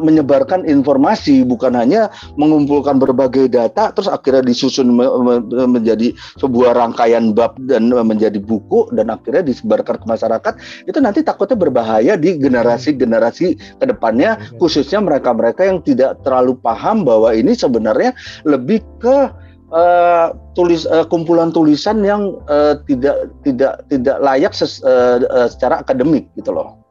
menyebarkan 0.04 0.68
informasi 0.76 1.42
bukan 1.48 1.72
hanya 1.74 2.12
mengumpulkan 2.36 3.00
berbagai 3.00 3.48
data 3.48 3.90
terus 3.96 4.06
akhirnya 4.12 4.44
disusun 4.44 4.92
me 4.92 5.06
me 5.24 5.34
menjadi 5.66 6.12
sebuah 6.36 6.76
rangkaian 6.76 7.32
bab 7.32 7.56
dan 7.64 7.88
menjadi 7.88 8.36
buku 8.36 8.92
dan 8.92 9.08
akhirnya 9.08 9.42
disebarkan 9.48 9.96
ke 9.96 10.06
masyarakat 10.06 10.54
itu 10.84 10.98
nanti 11.00 11.24
takutnya 11.24 11.56
berbahaya 11.56 12.14
di 12.20 12.36
generasi-generasi 12.36 13.80
ke 13.80 13.84
depannya 13.88 14.36
khususnya 14.60 15.00
mereka-mereka 15.00 15.64
yang 15.64 15.80
tidak 15.80 16.20
terlalu 16.22 16.54
paham 16.60 17.02
bahwa 17.02 17.32
ini 17.32 17.56
sebenarnya 17.56 18.12
lebih 18.44 18.84
ke 19.00 19.32
uh, 19.72 20.34
tulis 20.54 20.84
uh, 20.86 21.06
kumpulan 21.06 21.50
tulisan 21.50 22.02
yang 22.04 22.38
uh, 22.46 22.78
tidak 22.86 23.30
tidak 23.42 23.82
tidak 23.90 24.16
layak 24.22 24.52
ses, 24.54 24.82
uh, 24.84 25.22
uh, 25.26 25.48
secara 25.50 25.82
akademik 25.82 26.28
gitu 26.38 26.52
loh 26.54 26.85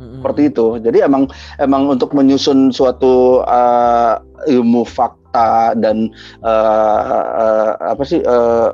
seperti 0.00 0.42
itu. 0.48 0.66
Jadi 0.80 0.98
emang 1.04 1.28
emang 1.60 1.92
untuk 1.92 2.16
menyusun 2.16 2.72
suatu 2.72 3.44
uh, 3.44 4.16
ilmu 4.48 4.88
fakta 4.88 5.76
dan 5.76 6.08
uh, 6.40 7.22
uh, 7.36 7.70
apa 7.92 8.02
sih 8.02 8.24
uh, 8.24 8.72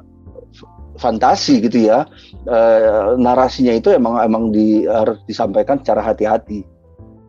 fantasi 0.96 1.60
gitu 1.60 1.92
ya 1.92 2.08
uh, 2.48 3.18
narasinya 3.20 3.76
itu 3.76 3.92
emang 3.92 4.16
emang 4.22 4.48
di, 4.54 4.88
harus 4.88 5.20
disampaikan 5.28 5.76
secara 5.82 6.00
hati-hati. 6.00 6.64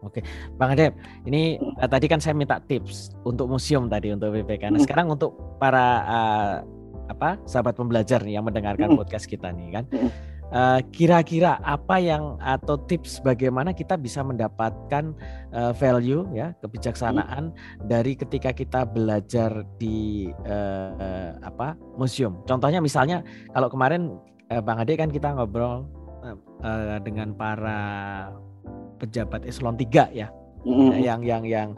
Oke, 0.05 0.23
Bang 0.55 0.71
Adep, 0.71 0.95
ini 1.27 1.59
uh, 1.59 1.89
tadi 1.89 2.07
kan 2.07 2.23
saya 2.23 2.31
minta 2.31 2.63
tips 2.63 3.11
untuk 3.27 3.51
museum 3.51 3.91
tadi 3.91 4.15
untuk 4.15 4.31
BPK. 4.31 4.71
Nah, 4.71 4.79
hmm. 4.79 4.85
sekarang 4.87 5.11
untuk 5.11 5.35
para 5.59 5.85
uh, 6.07 6.53
apa 7.11 7.35
sahabat 7.43 7.75
pembelajar 7.75 8.23
nih 8.23 8.39
yang 8.39 8.47
mendengarkan 8.47 8.95
hmm. 8.95 8.99
podcast 9.03 9.27
kita 9.27 9.51
nih 9.51 9.83
kan. 9.83 9.85
Hmm 9.91 10.36
Eh, 10.47 10.79
kira-kira 10.95 11.59
uh, 11.59 11.75
apa 11.75 11.99
yang 11.99 12.39
atau 12.39 12.79
tips 12.87 13.19
bagaimana 13.19 13.75
kita 13.75 13.99
bisa 13.99 14.23
mendapatkan 14.23 15.11
uh, 15.51 15.75
value 15.75 16.23
ya 16.31 16.55
kebijaksanaan 16.63 17.51
hmm. 17.51 17.83
dari 17.91 18.15
ketika 18.15 18.55
kita 18.55 18.87
belajar 18.87 19.67
di 19.75 20.31
uh, 20.47 21.35
apa 21.43 21.75
museum. 21.99 22.39
Contohnya 22.47 22.79
misalnya 22.79 23.27
kalau 23.51 23.67
kemarin 23.67 24.15
uh, 24.47 24.63
Bang 24.63 24.79
Ade 24.79 24.95
kan 24.95 25.11
kita 25.11 25.35
ngobrol 25.35 25.83
uh, 26.23 26.95
dengan 27.03 27.35
para 27.35 27.79
pejabat 29.03 29.43
eselon 29.43 29.75
3 29.75 30.15
ya. 30.15 30.31
Mm. 30.63 30.95
Yang 31.03 31.21
yang 31.27 31.43
yang 31.43 31.69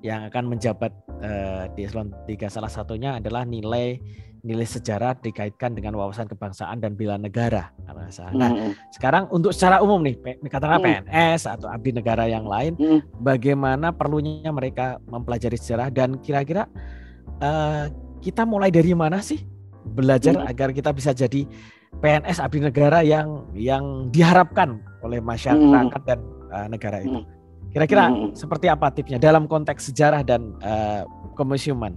yang 0.00 0.20
akan 0.32 0.48
menjabat 0.48 0.96
uh, 1.20 1.68
di 1.76 1.84
eselon 1.84 2.08
3 2.24 2.48
salah 2.48 2.72
satunya 2.72 3.20
adalah 3.20 3.44
nilai 3.44 4.00
nilai 4.44 4.68
sejarah 4.68 5.16
dikaitkan 5.24 5.72
dengan 5.72 5.96
wawasan 5.96 6.28
kebangsaan 6.28 6.76
dan 6.84 6.92
bela 6.92 7.16
negara. 7.16 7.72
Nah, 7.88 8.52
mm. 8.52 8.92
sekarang 8.92 9.24
untuk 9.32 9.56
secara 9.56 9.80
umum 9.80 10.04
nih, 10.04 10.20
katakanlah 10.44 10.84
mm. 10.84 10.86
PNS 11.08 11.48
atau 11.48 11.72
abdi 11.72 11.96
negara 11.96 12.28
yang 12.28 12.44
lain, 12.44 12.76
mm. 12.76 13.24
bagaimana 13.24 13.90
perlunya 13.96 14.52
mereka 14.52 15.00
mempelajari 15.08 15.56
sejarah 15.56 15.88
dan 15.88 16.20
kira-kira 16.20 16.68
uh, 17.40 17.88
kita 18.20 18.44
mulai 18.44 18.68
dari 18.68 18.92
mana 18.92 19.24
sih 19.24 19.40
belajar 19.96 20.36
mm. 20.36 20.50
agar 20.52 20.68
kita 20.76 20.92
bisa 20.92 21.16
jadi 21.16 21.48
PNS 22.04 22.44
abdi 22.44 22.60
negara 22.60 23.00
yang 23.00 23.48
yang 23.56 24.12
diharapkan 24.12 24.76
oleh 25.00 25.24
masyarakat 25.24 26.00
mm. 26.04 26.04
dan 26.04 26.20
uh, 26.52 26.68
negara 26.68 27.00
itu. 27.00 27.24
Kira-kira 27.72 28.12
mm. 28.12 28.36
seperti 28.36 28.68
apa 28.68 28.92
tipsnya 28.92 29.16
dalam 29.16 29.48
konteks 29.48 29.88
sejarah 29.88 30.20
dan 30.20 30.52
uh, 30.60 31.08
kemusiuman? 31.32 31.96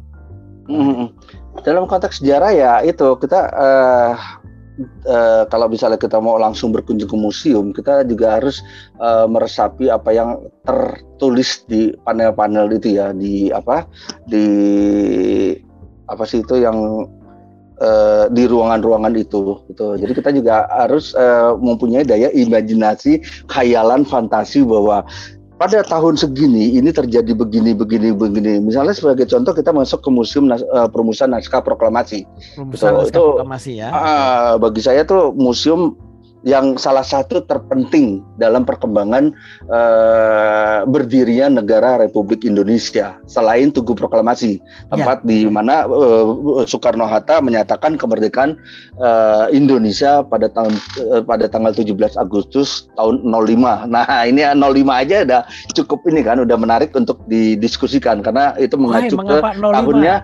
Mm. 0.67 1.15
Dalam 1.63 1.87
konteks 1.87 2.21
sejarah 2.21 2.51
ya 2.53 2.73
itu 2.83 3.07
kita 3.17 3.39
uh, 3.55 4.13
uh, 5.07 5.43
kalau 5.49 5.67
misalnya 5.71 5.97
kita 5.97 6.21
mau 6.21 6.37
langsung 6.37 6.69
berkunjung 6.69 7.09
ke 7.09 7.17
museum, 7.17 7.73
kita 7.73 8.05
juga 8.05 8.37
harus 8.37 8.61
uh, 9.01 9.25
meresapi 9.25 9.89
apa 9.89 10.13
yang 10.13 10.37
tertulis 10.67 11.65
di 11.65 11.95
panel-panel 12.05 12.69
itu 12.75 12.99
ya 12.99 13.15
di 13.15 13.49
apa 13.49 13.87
di 14.29 14.45
apa 16.07 16.23
sih 16.23 16.39
itu 16.45 16.55
yang 16.61 17.09
uh, 17.81 18.25
di 18.29 18.43
ruangan-ruangan 18.45 19.13
itu 19.17 19.57
gitu. 19.71 19.97
Jadi 19.97 20.11
kita 20.13 20.29
juga 20.33 20.69
harus 20.69 21.11
uh, 21.17 21.57
mempunyai 21.57 22.05
daya 22.05 22.29
imajinasi, 22.31 23.21
khayalan, 23.49 24.05
fantasi 24.05 24.63
bahwa 24.63 25.03
pada 25.57 25.81
tahun 25.81 26.15
segini 26.15 26.77
ini 26.77 26.93
terjadi 26.93 27.33
begini 27.33 27.73
begini 27.73 28.13
begini. 28.13 28.61
Misalnya 28.61 28.93
sebagai 28.93 29.25
contoh 29.25 29.53
kita 29.57 29.73
masuk 29.73 30.05
ke 30.05 30.09
museum 30.13 30.45
nas, 30.45 30.61
uh, 30.69 30.85
perumusan 30.85 31.33
naskah 31.33 31.65
proklamasi. 31.65 32.23
Perumusan 32.55 32.93
naskah 32.93 33.11
itu, 33.11 33.25
proklamasi 33.25 33.71
ya. 33.81 33.89
Uh, 33.89 34.51
bagi 34.61 34.81
saya 34.85 35.01
tuh 35.03 35.33
museum 35.33 35.97
yang 36.47 36.79
salah 36.79 37.03
satu 37.03 37.43
terpenting 37.43 38.23
dalam 38.39 38.63
perkembangan 38.63 39.35
uh, 39.67 40.87
berdirinya 40.87 41.59
negara 41.59 41.99
Republik 41.99 42.47
Indonesia 42.47 43.19
selain 43.27 43.75
Tugu 43.75 43.91
Proklamasi 43.91 44.63
tempat 44.87 45.27
ya. 45.27 45.27
di 45.27 45.39
mana 45.51 45.83
uh, 45.91 46.63
Soekarno 46.63 47.03
Hatta 47.03 47.43
menyatakan 47.43 47.99
kemerdekaan 47.99 48.55
uh, 48.95 49.51
Indonesia 49.51 50.23
pada 50.23 50.47
tahun 50.47 50.79
uh, 51.11 51.21
pada 51.27 51.51
tanggal 51.51 51.75
17 51.75 52.15
Agustus 52.15 52.87
tahun 52.95 53.27
05. 53.27 53.91
Nah, 53.91 54.07
ini 54.23 54.47
05 54.47 54.63
aja 54.87 55.27
udah 55.27 55.41
cukup 55.75 55.99
ini 56.07 56.23
kan 56.23 56.39
udah 56.39 56.55
menarik 56.55 56.95
untuk 56.95 57.19
didiskusikan 57.27 58.23
karena 58.23 58.55
itu 58.55 58.79
mengacu 58.79 59.19
Hai, 59.19 59.27
ke 59.27 59.37
tahunnya 59.75 60.15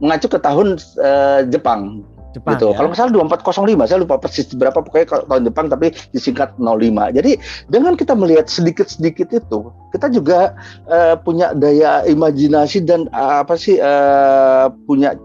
mengacu 0.00 0.26
ke 0.32 0.38
tahun 0.40 0.80
uh, 1.04 1.40
Jepang 1.52 2.00
Jepang, 2.36 2.60
gitu. 2.60 2.68
Ya? 2.70 2.76
Kalau 2.76 2.88
salah 2.92 3.12
2405, 3.32 3.88
saya 3.88 3.98
lupa 4.04 4.16
persis 4.20 4.46
berapa 4.52 4.78
pokoknya 4.84 5.24
tahun 5.24 5.42
Jepang 5.48 5.66
tapi 5.72 5.86
disingkat 6.12 6.52
05. 6.60 7.16
Jadi 7.16 7.32
dengan 7.72 7.96
kita 7.96 8.12
melihat 8.12 8.46
sedikit-sedikit 8.52 9.32
itu, 9.32 9.72
kita 9.96 10.12
juga 10.12 10.52
uh, 10.92 11.16
punya 11.16 11.56
daya 11.56 12.04
imajinasi 12.04 12.84
dan 12.84 13.08
uh, 13.16 13.40
apa 13.40 13.56
sih 13.56 13.80
uh, 13.80 14.68
punya 14.84 15.16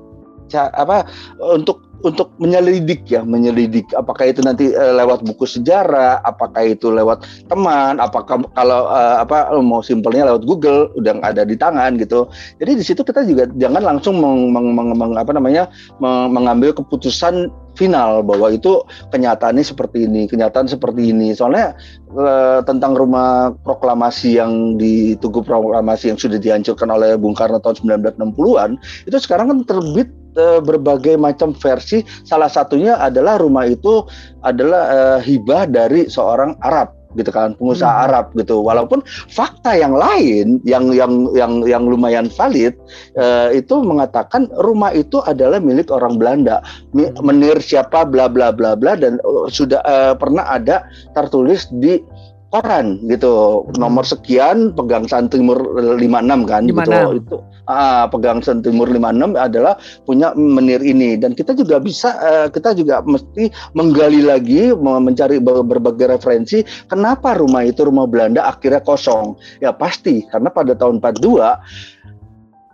apa 0.55 1.07
untuk 1.39 1.90
untuk 2.01 2.33
menyelidik 2.41 3.05
ya, 3.07 3.21
menyelidik 3.21 3.89
apakah 3.93 4.29
itu 4.29 4.41
nanti 4.41 4.73
uh, 4.73 4.93
lewat 4.97 5.21
buku 5.25 5.45
sejarah, 5.45 6.21
apakah 6.25 6.65
itu 6.65 6.89
lewat 6.89 7.25
teman, 7.47 8.01
apakah 8.01 8.41
kalau 8.57 8.89
uh, 8.89 9.21
apa 9.21 9.53
mau 9.61 9.85
simpelnya 9.85 10.29
lewat 10.33 10.43
Google 10.45 10.89
udah 10.97 11.21
ada 11.21 11.45
di 11.45 11.55
tangan 11.55 11.97
gitu. 12.01 12.27
Jadi 12.57 12.71
di 12.77 12.83
situ 12.83 13.01
kita 13.05 13.23
juga 13.25 13.47
jangan 13.55 13.95
langsung 13.95 14.17
meng, 14.17 14.49
meng, 14.49 14.73
meng, 14.73 14.97
meng 14.97 15.13
apa 15.17 15.31
namanya 15.31 15.69
meng, 16.01 16.33
mengambil 16.33 16.73
keputusan 16.73 17.49
final 17.75 18.21
bahwa 18.21 18.51
itu 18.51 18.83
kenyataannya 19.11 19.63
seperti 19.65 20.05
ini, 20.07 20.27
kenyataan 20.27 20.67
seperti 20.69 21.11
ini. 21.11 21.33
Soalnya 21.33 21.73
e, 22.11 22.61
tentang 22.67 22.95
rumah 22.95 23.55
proklamasi 23.63 24.37
yang 24.37 24.77
di 24.77 25.15
Tugu 25.19 25.41
Proklamasi 25.41 26.13
yang 26.13 26.19
sudah 26.19 26.37
dihancurkan 26.37 26.89
oleh 26.91 27.17
Bung 27.17 27.35
Karno 27.35 27.59
tahun 27.59 27.79
1960-an, 27.81 28.77
itu 29.07 29.17
sekarang 29.17 29.49
kan 29.49 29.59
terbit 29.65 30.09
e, 30.37 30.61
berbagai 30.61 31.17
macam 31.17 31.55
versi. 31.55 32.03
Salah 32.23 32.51
satunya 32.51 32.99
adalah 32.99 33.41
rumah 33.41 33.65
itu 33.65 34.05
adalah 34.45 34.83
e, 34.91 34.99
hibah 35.25 35.65
dari 35.65 36.07
seorang 36.11 36.59
Arab 36.61 37.00
gitu 37.15 37.31
kan 37.31 37.55
pengusaha 37.59 37.91
hmm. 37.91 38.05
Arab 38.09 38.25
gitu 38.35 38.63
walaupun 38.63 39.03
fakta 39.31 39.75
yang 39.75 39.95
lain 39.95 40.63
yang 40.63 40.91
yang 40.95 41.27
yang 41.35 41.63
yang 41.67 41.83
lumayan 41.87 42.27
valid 42.31 42.75
uh, 43.19 43.51
itu 43.51 43.79
mengatakan 43.83 44.47
rumah 44.59 44.95
itu 44.95 45.19
adalah 45.27 45.59
milik 45.59 45.91
orang 45.91 46.15
Belanda 46.15 46.63
hmm. 46.95 47.19
menir 47.23 47.59
siapa 47.59 48.07
bla 48.07 48.31
bla 48.31 48.51
bla 48.51 48.75
bla 48.75 48.95
dan 48.95 49.19
uh, 49.23 49.47
sudah 49.51 49.83
uh, 49.83 50.13
pernah 50.15 50.47
ada 50.47 50.87
tertulis 51.15 51.67
di 51.79 51.99
koran 52.51 52.99
gitu 53.07 53.63
hmm. 53.63 53.79
nomor 53.79 54.03
sekian 54.03 54.75
pegang 54.75 55.07
San 55.07 55.31
Timur 55.31 55.57
56 55.95 56.51
kan 56.51 56.67
56. 56.67 56.75
gitu 56.75 56.91
itu 57.15 57.37
ah, 57.71 58.05
pegang 58.11 58.43
San 58.43 58.59
Timur 58.59 58.91
56 58.91 59.39
adalah 59.39 59.79
punya 60.03 60.35
menir 60.35 60.83
ini 60.83 61.15
dan 61.15 61.31
kita 61.31 61.55
juga 61.55 61.79
bisa 61.79 62.11
uh, 62.19 62.47
kita 62.51 62.75
juga 62.75 62.99
mesti 63.07 63.47
menggali 63.71 64.21
lagi 64.21 64.75
mencari 64.75 65.39
berbagai 65.39 66.11
referensi 66.19 66.61
kenapa 66.91 67.39
rumah 67.39 67.63
itu 67.63 67.87
rumah 67.87 68.05
Belanda 68.05 68.51
akhirnya 68.51 68.83
kosong 68.83 69.39
ya 69.63 69.71
pasti 69.71 70.27
karena 70.27 70.51
pada 70.51 70.75
tahun 70.75 70.99
42 70.99 71.39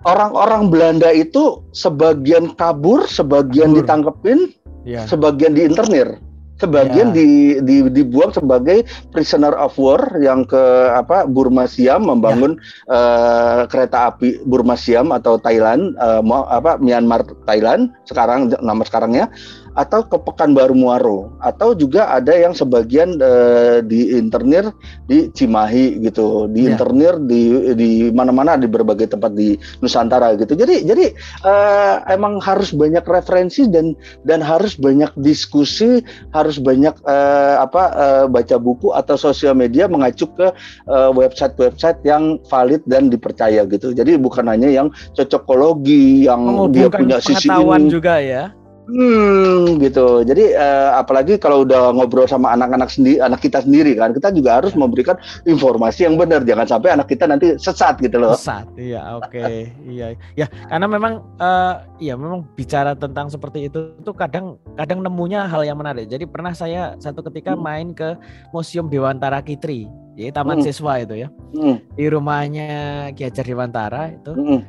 orang-orang 0.08 0.72
Belanda 0.72 1.10
itu 1.12 1.68
sebagian 1.76 2.56
kabur, 2.56 3.04
sebagian 3.10 3.76
kabur. 3.76 3.78
ditangkepin, 3.84 4.40
ya. 4.88 5.04
sebagian 5.04 5.52
diinternir 5.52 6.16
sebagian 6.58 7.14
ya. 7.14 7.16
di, 7.16 7.28
di, 7.62 7.76
dibuang 7.90 8.34
sebagai 8.34 8.84
prisoner 9.14 9.54
of 9.58 9.78
war 9.78 10.02
yang 10.18 10.44
ke 10.44 10.64
apa 10.94 11.30
Burma 11.30 11.70
Siam 11.70 12.10
membangun 12.10 12.58
ya. 12.58 12.94
uh, 12.94 13.60
kereta 13.70 14.14
api 14.14 14.42
Burma 14.46 14.74
Siam 14.74 15.14
atau 15.14 15.38
Thailand 15.38 15.94
uh, 16.02 16.22
apa 16.50 16.82
Myanmar 16.82 17.26
Thailand 17.46 17.94
sekarang 18.10 18.52
nama 18.62 18.82
sekarangnya 18.82 19.30
atau 19.78 20.02
ke 20.02 20.18
Pekanbaru 20.18 20.74
Muaro 20.74 21.38
atau 21.38 21.78
juga 21.78 22.10
ada 22.10 22.34
yang 22.34 22.58
sebagian 22.58 23.22
uh, 23.22 23.86
di 23.86 24.18
internir 24.18 24.74
di 25.06 25.30
Cimahi 25.30 26.02
gitu, 26.02 26.50
di 26.50 26.66
yeah. 26.66 26.74
internir 26.74 27.14
di 27.22 27.72
di 27.78 27.92
mana-mana 28.10 28.58
di 28.58 28.66
berbagai 28.66 29.14
tempat 29.14 29.38
di 29.38 29.54
Nusantara 29.86 30.34
gitu. 30.34 30.58
Jadi 30.58 30.82
jadi 30.82 31.14
uh, 31.46 32.02
emang 32.10 32.42
harus 32.42 32.74
banyak 32.74 33.06
referensi 33.06 33.70
dan 33.70 33.94
dan 34.26 34.42
harus 34.42 34.74
banyak 34.74 35.14
diskusi, 35.22 36.02
harus 36.34 36.58
banyak 36.58 36.98
uh, 37.06 37.62
apa 37.62 37.84
uh, 37.94 38.26
baca 38.26 38.58
buku 38.58 38.98
atau 38.98 39.14
sosial 39.14 39.54
media 39.54 39.86
mengacu 39.86 40.26
ke 40.34 40.50
website-website 40.88 42.02
yang 42.02 42.42
valid 42.50 42.82
dan 42.90 43.14
dipercaya 43.14 43.62
gitu. 43.70 43.94
Jadi 43.94 44.18
bukan 44.18 44.50
hanya 44.50 44.72
yang 44.72 44.90
cocokologi 45.14 46.26
yang 46.26 46.72
dia 46.74 46.90
punya 46.90 47.22
sisi 47.22 47.46
ini 47.46 47.92
juga 47.92 48.18
ya 48.18 48.50
Hmm, 48.88 49.84
gitu. 49.84 50.24
Jadi 50.24 50.56
uh, 50.56 50.96
apalagi 50.96 51.36
kalau 51.36 51.68
udah 51.68 51.92
ngobrol 51.92 52.24
sama 52.24 52.56
anak-anak 52.56 52.88
sendiri, 52.88 53.20
anak 53.20 53.44
kita 53.44 53.60
sendiri 53.60 54.00
kan, 54.00 54.16
kita 54.16 54.32
juga 54.32 54.64
harus 54.64 54.72
ya. 54.72 54.80
memberikan 54.80 55.20
informasi 55.44 56.08
yang 56.08 56.16
benar. 56.16 56.48
Jangan 56.48 56.68
sampai 56.72 56.96
anak 56.96 57.12
kita 57.12 57.28
nanti 57.28 57.60
sesat 57.60 58.00
gitu 58.00 58.16
loh. 58.16 58.32
Sesat, 58.40 58.64
iya, 58.80 59.20
oke, 59.20 59.28
okay. 59.28 59.76
iya, 59.84 60.16
ya. 60.40 60.48
Karena 60.72 60.88
memang, 60.88 61.20
uh, 61.36 61.84
ya 62.00 62.16
memang 62.16 62.48
bicara 62.56 62.96
tentang 62.96 63.28
seperti 63.28 63.68
itu 63.68 63.92
tuh 64.08 64.16
kadang, 64.16 64.56
kadang 64.80 65.04
nemunya 65.04 65.52
hal 65.52 65.68
yang 65.68 65.76
menarik. 65.76 66.08
Jadi 66.08 66.24
pernah 66.24 66.56
saya 66.56 66.96
satu 67.04 67.20
ketika 67.28 67.60
hmm. 67.60 67.62
main 67.62 67.88
ke 67.92 68.16
Museum 68.56 68.88
Dewantara 68.88 69.44
Kitri, 69.44 69.92
ya 70.16 70.32
Taman 70.32 70.64
hmm. 70.64 70.66
Siswa 70.66 71.04
itu 71.04 71.28
ya, 71.28 71.28
hmm. 71.60 72.00
di 72.00 72.06
rumahnya 72.08 72.72
Ki 73.20 73.28
Hajar 73.28 73.44
Dewantara 73.44 74.16
itu. 74.16 74.32
Hmm. 74.32 74.62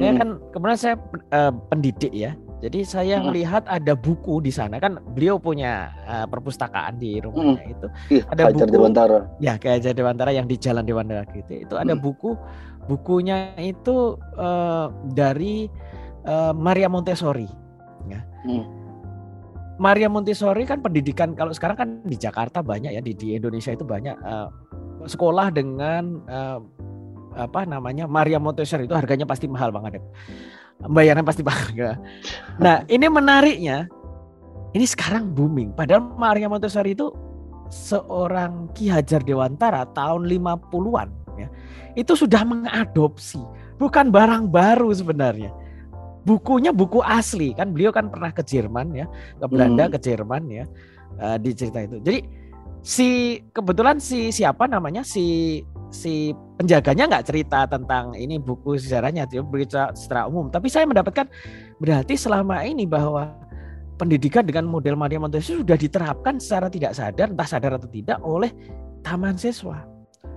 Saya 0.00 0.12
hmm. 0.12 0.20
kan 0.20 0.28
kemudian 0.52 0.78
saya 0.80 0.96
uh, 1.32 1.52
pendidik 1.68 2.12
ya 2.16 2.32
jadi 2.56 2.80
saya 2.88 3.16
melihat 3.20 3.68
ada 3.68 3.92
buku 3.92 4.40
di 4.40 4.48
sana 4.48 4.80
kan 4.80 4.96
beliau 5.12 5.36
punya 5.36 5.92
uh, 6.08 6.24
perpustakaan 6.24 6.96
di 6.96 7.20
rumahnya 7.20 7.60
hmm. 7.60 7.74
itu. 7.76 7.86
Ih, 8.16 8.22
ada 8.32 8.48
buku 8.48 8.64
Dewantara. 8.72 9.28
Ya, 9.36 9.60
kayak 9.60 9.92
Dewantara 9.92 10.32
yang 10.32 10.48
di 10.48 10.56
Jalan 10.56 10.88
Dewantara 10.88 11.28
gitu. 11.36 11.52
Itu 11.68 11.74
ada 11.76 11.92
hmm. 11.92 12.00
buku 12.00 12.32
bukunya 12.88 13.52
itu 13.60 14.16
uh, 14.40 14.88
dari 15.12 15.68
uh, 16.24 16.56
Maria 16.56 16.88
Montessori. 16.88 17.48
Ya. 18.08 18.24
Hmm. 18.48 18.64
Maria 19.76 20.08
Montessori 20.08 20.64
kan 20.64 20.80
pendidikan 20.80 21.36
kalau 21.36 21.52
sekarang 21.52 21.76
kan 21.76 21.88
di 22.08 22.16
Jakarta 22.16 22.64
banyak 22.64 22.96
ya 22.96 23.04
di, 23.04 23.12
di 23.12 23.36
Indonesia 23.36 23.76
itu 23.76 23.84
banyak 23.84 24.16
uh, 24.24 24.48
sekolah 25.04 25.52
dengan 25.52 26.24
uh, 26.24 26.64
apa 27.36 27.68
namanya 27.68 28.08
Maria 28.08 28.40
Montessori 28.40 28.88
itu 28.88 28.96
harganya 28.96 29.28
pasti 29.28 29.44
mahal 29.44 29.68
banget. 29.68 30.00
Ya 30.80 30.86
bayarnya 30.92 31.24
pasti 31.24 31.40
bangga. 31.40 31.96
Nah 32.60 32.84
ini 32.88 33.06
menariknya, 33.08 33.88
ini 34.76 34.84
sekarang 34.84 35.32
booming. 35.32 35.72
Padahal 35.72 36.04
Maria 36.04 36.52
Montessori 36.52 36.92
itu 36.92 37.12
seorang 37.72 38.70
Ki 38.76 38.92
Hajar 38.92 39.24
Dewantara 39.24 39.88
tahun 39.96 40.28
50-an 40.28 41.08
ya. 41.40 41.48
Itu 41.96 42.12
sudah 42.12 42.44
mengadopsi, 42.44 43.40
bukan 43.80 44.12
barang 44.12 44.52
baru 44.52 44.92
sebenarnya. 44.92 45.52
Bukunya 46.26 46.74
buku 46.74 47.00
asli 47.06 47.54
kan 47.54 47.70
beliau 47.70 47.94
kan 47.94 48.10
pernah 48.10 48.34
ke 48.34 48.42
Jerman 48.42 48.90
ya, 48.92 49.06
ke 49.38 49.46
Belanda, 49.46 49.86
hmm. 49.86 49.92
ke 49.94 49.98
Jerman 50.02 50.42
ya. 50.50 50.64
Uh, 51.16 51.40
di 51.40 51.56
cerita 51.56 51.80
itu. 51.80 51.96
Jadi 52.04 52.20
si 52.86 53.42
kebetulan 53.50 53.98
si 53.98 54.30
siapa 54.30 54.70
namanya 54.70 55.02
si 55.02 55.58
si 55.90 56.30
penjaganya 56.54 57.10
nggak 57.10 57.26
cerita 57.26 57.66
tentang 57.66 58.14
ini 58.14 58.38
buku 58.38 58.78
sejarahnya 58.78 59.26
dia 59.26 59.42
bercerita 59.42 59.90
secara 59.98 60.30
umum 60.30 60.46
tapi 60.54 60.70
saya 60.70 60.86
mendapatkan 60.86 61.26
berarti 61.82 62.14
selama 62.14 62.62
ini 62.62 62.86
bahwa 62.86 63.34
pendidikan 63.98 64.46
dengan 64.46 64.68
model 64.68 64.94
Maria 64.94 65.18
Montessori 65.18 65.64
sudah 65.64 65.76
diterapkan 65.76 66.36
secara 66.36 66.68
tidak 66.68 66.92
sadar, 66.92 67.32
entah 67.32 67.48
sadar 67.48 67.80
atau 67.80 67.88
tidak 67.88 68.20
oleh 68.20 68.52
taman 69.00 69.34
siswa. 69.40 69.82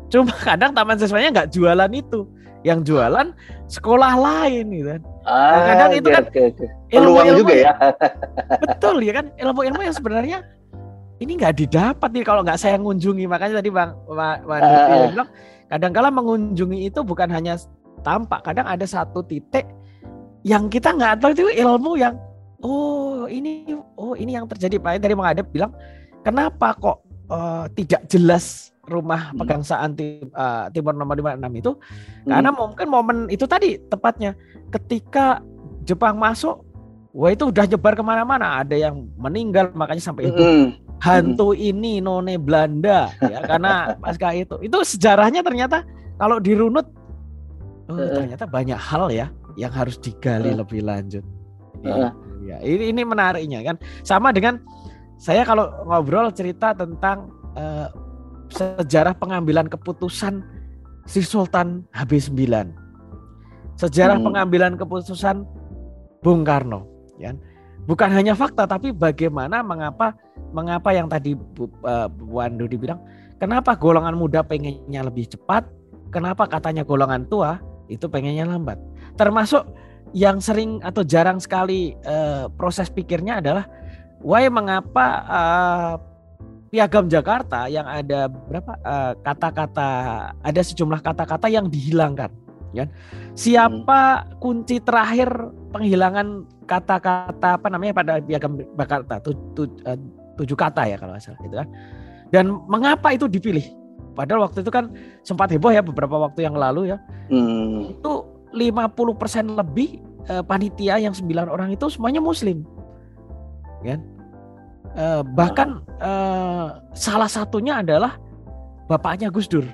Cuma 0.08 0.32
kadang 0.48 0.72
taman 0.72 0.96
siswanya 0.96 1.30
nggak 1.44 1.50
jualan 1.52 1.92
itu, 1.92 2.24
yang 2.64 2.82
jualan 2.88 3.36
sekolah 3.68 4.16
lain 4.16 4.66
gitu 4.72 4.88
kan. 4.96 5.02
Ah, 5.28 5.36
nah, 5.36 5.64
kadang 5.76 5.92
itu 5.92 6.08
kan 6.10 6.24
okay, 6.26 6.44
okay. 6.56 6.68
peluang 6.90 7.28
ilmu, 7.30 7.40
juga 7.44 7.54
ya. 7.54 7.74
betul 8.74 8.98
ya 9.04 9.14
kan 9.14 9.26
ilmu-ilmu 9.38 9.82
yang 9.84 9.96
sebenarnya 9.96 10.40
ini 11.20 11.32
nggak 11.36 11.56
didapat 11.60 12.10
nih 12.16 12.24
kalau 12.24 12.42
nggak 12.42 12.60
saya 12.60 12.80
mengunjungi 12.80 13.28
makanya 13.28 13.60
tadi 13.60 13.70
bang 13.70 13.92
Pak 14.08 14.38
uh, 14.48 15.08
bilang 15.12 15.30
kadang 15.68 15.92
kala 15.92 16.10
mengunjungi 16.10 16.88
itu 16.88 17.00
bukan 17.04 17.30
hanya 17.30 17.60
tampak 18.02 18.42
kadang 18.48 18.66
ada 18.66 18.88
satu 18.88 19.20
titik 19.28 19.68
yang 20.48 20.72
kita 20.72 20.96
nggak 20.96 21.20
tahu 21.20 21.32
itu 21.36 21.52
ilmu 21.60 22.00
yang 22.00 22.16
oh 22.64 23.28
ini 23.28 23.76
oh 24.00 24.16
ini 24.16 24.40
yang 24.40 24.48
terjadi 24.48 24.80
Pak 24.80 25.04
tadi 25.04 25.16
Bang 25.16 25.28
Adep 25.28 25.48
bilang 25.52 25.72
kenapa 26.24 26.72
kok 26.80 27.04
uh, 27.28 27.68
tidak 27.76 28.08
jelas 28.08 28.72
rumah 28.90 29.30
hmm. 29.30 29.38
pegangsaan 29.44 29.94
tim, 29.94 30.34
uh, 30.34 30.66
Timur 30.74 30.98
nomor 30.98 31.14
56 31.20 31.62
itu 31.62 31.72
hmm. 31.78 32.30
karena 32.32 32.50
mungkin 32.50 32.88
momen 32.90 33.18
itu 33.30 33.46
tadi 33.46 33.78
tepatnya 33.78 34.34
ketika 34.74 35.44
Jepang 35.86 36.18
masuk 36.18 36.66
wah 37.14 37.30
itu 37.30 37.50
udah 37.50 37.66
nyebar 37.70 37.94
ke 37.94 38.04
mana-mana 38.06 38.66
ada 38.66 38.74
yang 38.74 39.06
meninggal 39.18 39.70
makanya 39.78 40.04
sampai 40.10 40.34
itu 40.34 40.42
hmm. 40.42 40.89
Hantu 41.00 41.56
hmm. 41.56 41.70
ini 41.74 41.94
none 42.04 42.36
Belanda 42.36 43.12
ya 43.24 43.40
karena 43.48 43.96
pasca 44.04 44.36
itu 44.36 44.60
itu 44.60 44.78
sejarahnya 44.84 45.40
ternyata 45.42 45.88
kalau 46.20 46.40
dirunut 46.44 46.88
oh, 47.88 47.96
ternyata 47.96 48.44
banyak 48.44 48.76
hal 48.76 49.08
ya 49.10 49.32
yang 49.60 49.74
harus 49.76 50.00
digali 50.00 50.56
uh. 50.56 50.64
lebih 50.64 50.86
lanjut. 50.88 51.24
Uh. 51.84 52.12
Ya, 52.40 52.58
ini 52.64 52.96
ini 52.96 53.02
menariknya 53.04 53.60
kan. 53.62 53.76
Sama 54.08 54.32
dengan 54.32 54.64
saya 55.20 55.44
kalau 55.44 55.68
ngobrol 55.84 56.32
cerita 56.32 56.72
tentang 56.72 57.28
uh, 57.60 57.92
sejarah 58.50 59.12
pengambilan 59.20 59.68
keputusan 59.68 60.42
si 61.04 61.20
Sultan 61.20 61.84
HB9. 61.92 62.72
Sejarah 63.76 64.18
hmm. 64.20 64.26
pengambilan 64.26 64.74
keputusan 64.80 65.44
Bung 66.24 66.44
Karno, 66.48 66.88
ya. 67.20 67.36
Bukan 67.90 68.14
hanya 68.14 68.38
fakta 68.38 68.70
tapi 68.70 68.94
bagaimana 68.94 69.66
mengapa 69.66 70.14
mengapa 70.54 70.94
yang 70.94 71.10
tadi 71.10 71.34
Bu, 71.34 71.66
uh, 71.82 72.06
Bu 72.06 72.38
Andu 72.38 72.70
dibilang 72.70 73.02
kenapa 73.42 73.74
golongan 73.74 74.14
muda 74.14 74.46
pengennya 74.46 75.02
lebih 75.02 75.26
cepat, 75.26 75.66
kenapa 76.14 76.46
katanya 76.46 76.86
golongan 76.86 77.26
tua 77.26 77.58
itu 77.90 78.06
pengennya 78.06 78.46
lambat. 78.46 78.78
Termasuk 79.18 79.66
yang 80.14 80.38
sering 80.38 80.78
atau 80.86 81.02
jarang 81.02 81.42
sekali 81.42 81.98
uh, 82.06 82.46
proses 82.54 82.94
pikirnya 82.94 83.42
adalah 83.42 83.66
why 84.22 84.46
mengapa 84.54 85.06
uh, 85.26 85.94
piagam 86.70 87.10
Jakarta 87.10 87.66
yang 87.66 87.90
ada 87.90 88.30
berapa 88.30 88.78
kata-kata 89.26 89.90
uh, 90.06 90.26
ada 90.46 90.62
sejumlah 90.62 91.02
kata-kata 91.02 91.50
yang 91.50 91.66
dihilangkan 91.66 92.30
ya 92.70 92.86
siapa 93.34 94.02
hmm. 94.22 94.38
kunci 94.38 94.78
terakhir 94.78 95.50
penghilangan 95.70 96.46
kata-kata 96.66 97.62
apa 97.62 97.68
namanya 97.70 97.94
pada 97.94 98.14
piagam 98.22 98.58
Jakarta 98.76 99.22
tu, 99.22 99.34
tu, 99.54 99.70
uh, 99.86 99.98
tujuh 100.38 100.58
kata 100.58 100.90
ya 100.90 100.98
kalau 100.98 101.18
salah 101.22 101.42
itu 101.46 101.56
kan 101.56 101.68
dan 102.30 102.46
mengapa 102.70 103.14
itu 103.14 103.26
dipilih 103.26 103.66
padahal 104.14 104.50
waktu 104.50 104.66
itu 104.66 104.72
kan 104.74 104.92
sempat 105.22 105.54
heboh 105.54 105.70
ya 105.74 105.86
beberapa 105.86 106.18
waktu 106.18 106.46
yang 106.46 106.58
lalu 106.58 106.94
ya 106.94 106.98
hmm. 107.30 107.98
itu 107.98 108.12
50% 108.54 109.58
lebih 109.58 110.02
uh, 110.30 110.44
panitia 110.46 110.98
yang 110.98 111.14
9 111.14 111.30
orang 111.50 111.70
itu 111.74 111.86
semuanya 111.90 112.22
muslim. 112.22 112.66
Kan? 113.86 114.02
Uh, 114.98 115.22
bahkan 115.38 115.86
uh, 116.02 116.82
salah 116.98 117.30
satunya 117.30 117.80
adalah 117.80 118.18
bapaknya 118.90 119.30
Gus 119.30 119.46
Dur. 119.46 119.66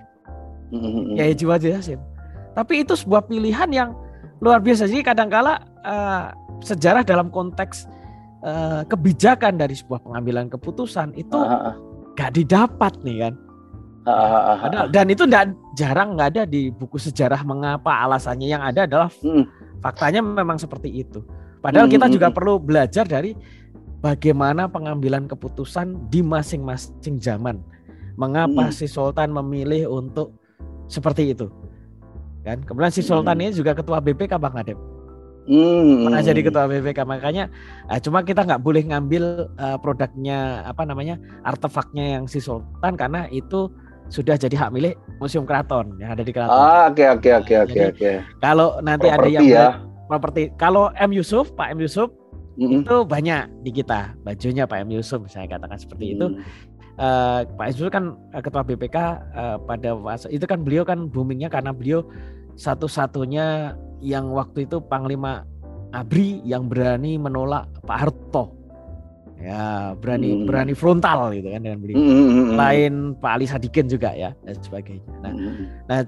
Mm-hmm. 0.76 1.16
Ya 1.16 1.32
Jiwa 1.32 1.56
Yasin. 1.56 2.02
Tapi 2.52 2.84
itu 2.84 3.00
sebuah 3.00 3.32
pilihan 3.32 3.70
yang 3.72 3.90
luar 4.44 4.60
biasa. 4.60 4.92
Jadi 4.92 5.08
kadangkala 5.08 5.64
uh, 5.86 6.34
sejarah 6.66 7.06
dalam 7.06 7.30
konteks 7.30 7.86
uh, 8.42 8.82
kebijakan 8.90 9.62
dari 9.62 9.78
sebuah 9.78 10.02
pengambilan 10.02 10.50
keputusan 10.50 11.14
itu 11.14 11.38
uh, 11.38 11.78
gak 12.18 12.34
didapat 12.34 12.94
nih 13.06 13.30
kan. 13.30 13.36
Padahal, 14.06 14.86
dan 14.94 15.10
itu 15.10 15.26
enggak, 15.26 15.58
jarang 15.74 16.14
nggak 16.14 16.30
ada 16.38 16.44
di 16.46 16.70
buku 16.70 17.02
sejarah 17.02 17.42
mengapa 17.42 18.06
alasannya 18.06 18.54
yang 18.54 18.62
ada 18.62 18.86
adalah 18.86 19.10
hmm. 19.10 19.50
faktanya 19.82 20.22
memang 20.22 20.62
seperti 20.62 21.02
itu. 21.02 21.26
Padahal 21.58 21.90
hmm. 21.90 21.96
kita 21.98 22.06
juga 22.14 22.30
hmm. 22.30 22.38
perlu 22.38 22.62
belajar 22.62 23.10
dari 23.10 23.34
bagaimana 24.06 24.70
pengambilan 24.70 25.26
keputusan 25.26 26.14
di 26.14 26.22
masing-masing 26.22 27.18
zaman. 27.18 27.66
Mengapa 28.14 28.70
hmm. 28.70 28.76
si 28.78 28.86
Sultan 28.86 29.34
memilih 29.34 29.90
untuk 29.90 30.38
seperti 30.86 31.34
itu? 31.34 31.50
Kan 32.46 32.62
kemudian 32.62 32.94
si 32.94 33.02
Sultan 33.02 33.42
hmm. 33.42 33.44
ini 33.50 33.52
juga 33.58 33.74
ketua 33.74 33.98
BPK 33.98 34.38
Bang 34.38 34.54
Adep. 34.54 34.78
Hmm. 35.46 36.10
Pernah 36.10 36.22
jadi 36.26 36.42
ketua 36.42 36.66
BPK 36.66 37.06
makanya 37.06 37.54
uh, 37.86 38.02
cuma 38.02 38.26
kita 38.26 38.42
nggak 38.42 38.62
boleh 38.66 38.82
ngambil 38.82 39.54
uh, 39.62 39.78
produknya 39.78 40.66
apa 40.66 40.90
namanya 40.90 41.22
artefaknya 41.46 42.18
yang 42.18 42.26
si 42.26 42.42
Sultan 42.42 42.98
karena 42.98 43.30
itu 43.30 43.70
sudah 44.10 44.38
jadi 44.38 44.54
hak 44.58 44.74
milik 44.74 44.96
Museum 45.18 45.46
Keraton 45.46 45.98
yang 46.02 46.14
ada 46.14 46.22
di 46.26 46.34
Keraton. 46.34 46.54
Ah, 46.54 46.90
oke 46.90 47.06
oke 47.22 47.30
oke 47.42 47.54
nah, 47.54 47.66
oke 47.66 47.80
oke. 47.94 48.12
Kalau 48.42 48.68
nanti 48.82 49.08
property 49.10 49.22
ada 49.22 49.30
yang 49.30 49.46
ya. 49.46 49.68
properti, 50.06 50.42
kalau 50.58 50.94
M 50.98 51.12
Yusuf, 51.14 51.54
Pak 51.58 51.74
M 51.74 51.80
Yusuf 51.82 52.10
mm-hmm. 52.58 52.86
itu 52.86 52.96
banyak 53.06 53.42
di 53.66 53.72
kita 53.74 54.14
bajunya 54.22 54.70
Pak 54.70 54.86
M 54.86 54.90
Yusuf 54.94 55.26
saya 55.30 55.50
katakan 55.50 55.78
seperti 55.78 56.14
mm. 56.14 56.14
itu. 56.18 56.28
Uh, 56.96 57.44
Pak 57.60 57.76
Yusuf 57.76 57.92
kan 57.92 58.16
uh, 58.32 58.42
ketua 58.42 58.64
BPK 58.64 58.98
uh, 59.36 59.58
pada 59.68 59.98
masa 59.98 60.32
itu 60.32 60.46
kan 60.48 60.64
beliau 60.64 60.88
kan 60.88 61.12
boomingnya 61.12 61.52
karena 61.52 61.76
beliau 61.76 62.08
satu-satunya 62.56 63.76
yang 64.06 64.30
waktu 64.30 64.70
itu 64.70 64.78
Panglima 64.86 65.42
ABRI 65.90 66.46
yang 66.46 66.70
berani 66.70 67.18
menolak 67.18 67.66
Pak 67.82 67.98
Harto 67.98 68.56
ya 69.40 69.94
berani 70.00 70.32
hmm. 70.32 70.46
berani 70.48 70.74
frontal 70.74 71.36
gitu 71.36 71.52
kan 71.52 71.62
dengan 71.64 71.80
beliau. 71.84 71.98
Hmm, 72.00 72.08
hmm, 72.08 72.16
hmm, 72.16 72.46
hmm. 72.46 72.56
Lain 72.56 72.94
Pak 73.20 73.32
Ali 73.36 73.46
Sadikin 73.46 73.86
juga 73.92 74.16
ya 74.16 74.32
dan 74.48 74.56
sebagainya. 74.64 75.12
Nah, 75.22 75.32
hmm. 75.32 75.66
nah 75.92 76.00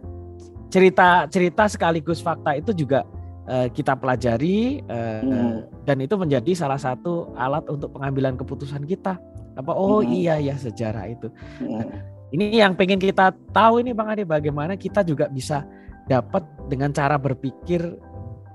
cerita 0.72 1.08
cerita 1.28 1.64
sekaligus 1.68 2.24
fakta 2.24 2.56
itu 2.56 2.72
juga 2.72 3.04
uh, 3.48 3.68
kita 3.72 4.00
pelajari 4.00 4.82
uh, 4.88 5.22
hmm. 5.24 5.56
dan 5.84 5.98
itu 6.00 6.16
menjadi 6.16 6.52
salah 6.56 6.80
satu 6.80 7.36
alat 7.36 7.68
untuk 7.68 7.92
pengambilan 7.96 8.40
keputusan 8.40 8.88
kita. 8.88 9.20
Apa 9.58 9.72
oh 9.74 10.00
hmm. 10.00 10.12
iya 10.14 10.36
ya 10.40 10.56
sejarah 10.56 11.06
itu. 11.12 11.28
Hmm. 11.60 11.84
Nah, 11.84 11.88
ini 12.32 12.60
yang 12.60 12.76
pengen 12.76 13.00
kita 13.00 13.32
tahu 13.52 13.84
ini 13.84 13.92
Bang 13.92 14.12
Ade 14.12 14.28
bagaimana 14.28 14.76
kita 14.76 15.04
juga 15.04 15.28
bisa 15.32 15.64
dapat 16.08 16.44
dengan 16.72 16.92
cara 16.96 17.16
berpikir 17.20 17.84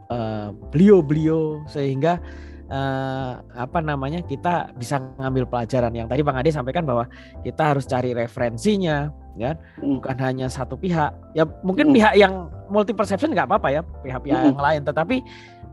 eh, 0.09 0.49
beliau-beliau 0.73 1.65
uh, 1.65 1.69
sehingga 1.69 2.21
uh, 2.73 3.41
apa 3.53 3.79
namanya 3.85 4.25
kita 4.25 4.73
bisa 4.77 5.01
ngambil 5.21 5.45
pelajaran 5.49 5.93
yang 5.93 6.09
tadi 6.09 6.25
Bang 6.25 6.41
Ade 6.41 6.53
sampaikan 6.53 6.89
bahwa 6.89 7.09
kita 7.45 7.77
harus 7.77 7.85
cari 7.85 8.17
referensinya 8.17 9.13
ya 9.37 9.57
hmm. 9.81 10.01
bukan 10.01 10.17
hanya 10.21 10.47
satu 10.49 10.77
pihak 10.77 11.13
ya 11.33 11.45
mungkin 11.65 11.93
hmm. 11.93 11.97
pihak 11.97 12.15
yang 12.17 12.53
multi 12.69 12.93
perception 12.93 13.33
nggak 13.33 13.49
apa-apa 13.49 13.69
ya 13.73 13.81
pihak-pihak 14.05 14.41
hmm. 14.41 14.49
yang 14.53 14.61
lain 14.61 14.83
tetapi 14.85 15.17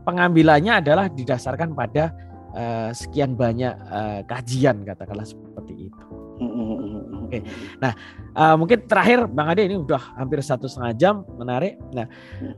pengambilannya 0.04 0.80
adalah 0.80 1.06
didasarkan 1.12 1.76
pada 1.76 2.12
uh, 2.56 2.90
sekian 2.92 3.36
banyak 3.36 3.74
uh, 3.88 4.20
kajian 4.24 4.82
katakanlah 4.84 5.28
seperti 5.28 5.92
itu. 5.92 6.19
Oke, 6.40 7.36
okay. 7.36 7.40
nah 7.76 7.92
uh, 8.32 8.56
mungkin 8.56 8.88
terakhir 8.88 9.28
Bang 9.28 9.52
Ade 9.52 9.68
ini 9.68 9.76
udah 9.76 10.16
hampir 10.16 10.40
satu 10.40 10.66
setengah 10.66 10.92
jam 10.96 11.14
menarik. 11.36 11.76
Nah, 11.92 12.08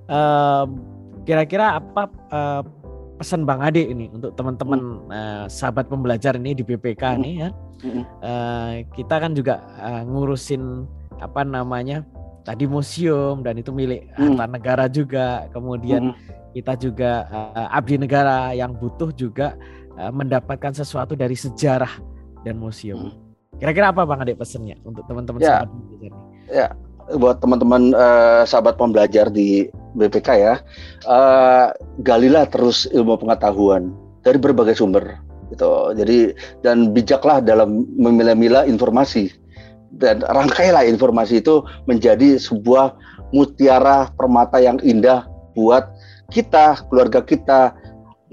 uh, 0.07 0.65
kira-kira 1.27 1.83
apa 1.83 2.07
uh, 2.31 2.63
pesan 3.19 3.47
Bang 3.47 3.63
Ade 3.63 3.87
ini 3.87 4.11
untuk 4.11 4.35
teman-teman 4.35 5.07
uh, 5.11 5.45
sahabat 5.47 5.87
pembelajar 5.87 6.35
ini 6.39 6.59
di 6.59 6.67
BPK 6.67 7.03
nih 7.23 7.35
ya. 7.47 7.49
Uh, 8.23 8.87
kita 8.95 9.19
kan 9.19 9.35
juga 9.35 9.63
uh, 9.83 10.03
ngurusin 10.07 10.87
apa 11.19 11.43
namanya 11.43 12.07
tadi 12.43 12.67
museum 12.67 13.47
dan 13.47 13.59
itu 13.59 13.71
milik 13.71 14.11
hmm. 14.19 14.35
harta 14.39 14.45
negara 14.51 14.85
juga. 14.91 15.47
Kemudian 15.55 16.15
kita 16.51 16.75
juga 16.75 17.27
uh, 17.31 17.69
abdi 17.71 17.97
negara 17.99 18.51
yang 18.55 18.75
butuh 18.75 19.15
juga 19.15 19.55
uh, 19.99 20.11
mendapatkan 20.11 20.75
sesuatu 20.75 21.15
dari 21.15 21.39
sejarah 21.39 22.03
dan 22.43 22.59
museum. 22.59 23.15
Kira-kira 23.63 23.95
apa 23.95 24.03
Bang 24.03 24.19
Ade 24.19 24.35
pesennya 24.35 24.75
untuk 24.83 25.07
teman-teman 25.07 25.39
ya, 25.39 25.63
sahabat 25.63 25.71
pembelajar 25.71 26.11
Ya, 26.51 26.67
buat 27.15 27.37
teman-teman 27.39 27.83
uh, 27.95 28.43
sahabat 28.43 28.75
pembelajar 28.75 29.27
di 29.31 29.71
BPK 29.95 30.29
ya, 30.35 30.55
uh, 31.07 31.71
galilah 32.03 32.43
terus 32.51 32.91
ilmu 32.91 33.15
pengetahuan 33.23 33.95
dari 34.27 34.43
berbagai 34.43 34.75
sumber 34.75 35.15
gitu. 35.55 35.95
Jadi 35.95 36.35
dan 36.67 36.91
bijaklah 36.91 37.39
dalam 37.39 37.87
memilah-milah 37.95 38.67
informasi. 38.67 39.31
Dan 39.95 40.27
rangkailah 40.27 40.83
informasi 40.89 41.39
itu 41.39 41.63
menjadi 41.87 42.43
sebuah 42.43 42.99
mutiara 43.31 44.11
permata 44.19 44.59
yang 44.59 44.83
indah 44.83 45.23
buat 45.55 45.87
kita, 46.35 46.83
keluarga 46.91 47.23
kita, 47.23 47.77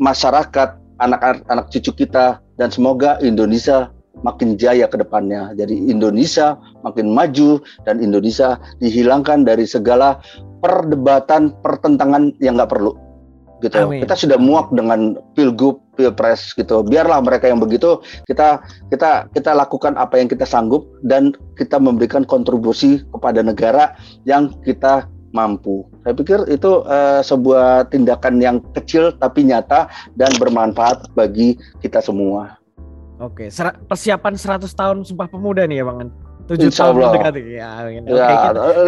masyarakat, 0.01 0.73
anak-anak 0.97 1.69
cucu 1.69 2.07
kita, 2.07 2.41
dan 2.57 2.73
semoga 2.73 3.19
Indonesia 3.21 3.91
makin 4.21 4.55
jaya 4.59 4.85
ke 4.87 4.99
depannya. 4.99 5.51
Jadi 5.55 5.89
Indonesia 5.89 6.57
makin 6.83 7.11
maju 7.11 7.59
dan 7.87 8.03
Indonesia 8.03 8.59
dihilangkan 8.83 9.47
dari 9.47 9.63
segala 9.67 10.19
perdebatan, 10.59 11.55
pertentangan 11.63 12.35
yang 12.43 12.59
nggak 12.59 12.71
perlu. 12.71 12.95
Gitu. 13.59 13.75
Amin. 13.75 13.99
Kita 13.99 14.15
sudah 14.15 14.39
muak 14.39 14.71
dengan 14.71 15.19
pilgub, 15.35 15.83
pilpres 15.99 16.55
gitu. 16.55 16.79
Biarlah 16.79 17.19
mereka 17.19 17.51
yang 17.51 17.59
begitu. 17.59 17.99
Kita 18.23 18.63
kita 18.87 19.27
kita 19.35 19.51
lakukan 19.51 19.99
apa 19.99 20.15
yang 20.15 20.31
kita 20.31 20.47
sanggup 20.47 20.87
dan 21.03 21.35
kita 21.59 21.75
memberikan 21.75 22.23
kontribusi 22.23 23.03
kepada 23.11 23.43
negara 23.43 23.99
yang 24.23 24.55
kita 24.63 25.11
mampu. 25.35 25.85
Saya 26.07 26.15
pikir 26.15 26.39
itu 26.49 26.81
uh, 26.87 27.21
sebuah 27.21 27.91
tindakan 27.91 28.41
yang 28.41 28.57
kecil 28.73 29.13
tapi 29.17 29.45
nyata 29.45 29.91
dan 30.17 30.31
bermanfaat 30.39 31.11
bagi 31.13 31.59
kita 31.83 32.01
semua. 32.01 32.58
Oke, 33.19 33.51
Ser 33.51 33.75
persiapan 33.83 34.39
100 34.39 34.71
tahun 34.71 34.97
Sumpah 35.03 35.27
Pemuda 35.27 35.67
nih 35.67 35.83
ya 35.83 35.85
Bang. 35.87 36.07
7 36.49 36.71
tahun 36.73 36.93
mendekati. 36.97 37.41
Ya, 37.53 37.69
ya 37.85 38.01
okay, 38.01 38.35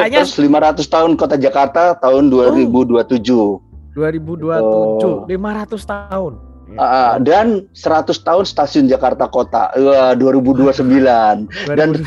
Kayaknya 0.02 0.22
terus 0.26 0.40
500 0.42 0.88
tahun 0.88 1.12
Kota 1.20 1.36
Jakarta 1.38 1.84
tahun 2.00 2.34
2027. 2.34 2.98
Oh, 3.38 3.62
2027, 3.94 4.58
oh. 4.64 5.28
500 5.28 5.84
tahun. 5.84 6.34
Uh, 6.72 7.20
dan 7.20 7.68
100 7.76 8.16
tahun 8.24 8.44
Stasiun 8.48 8.88
Jakarta 8.88 9.28
Kota, 9.28 9.76
uh, 9.76 10.16
2029. 10.16 11.46
dan 11.76 12.00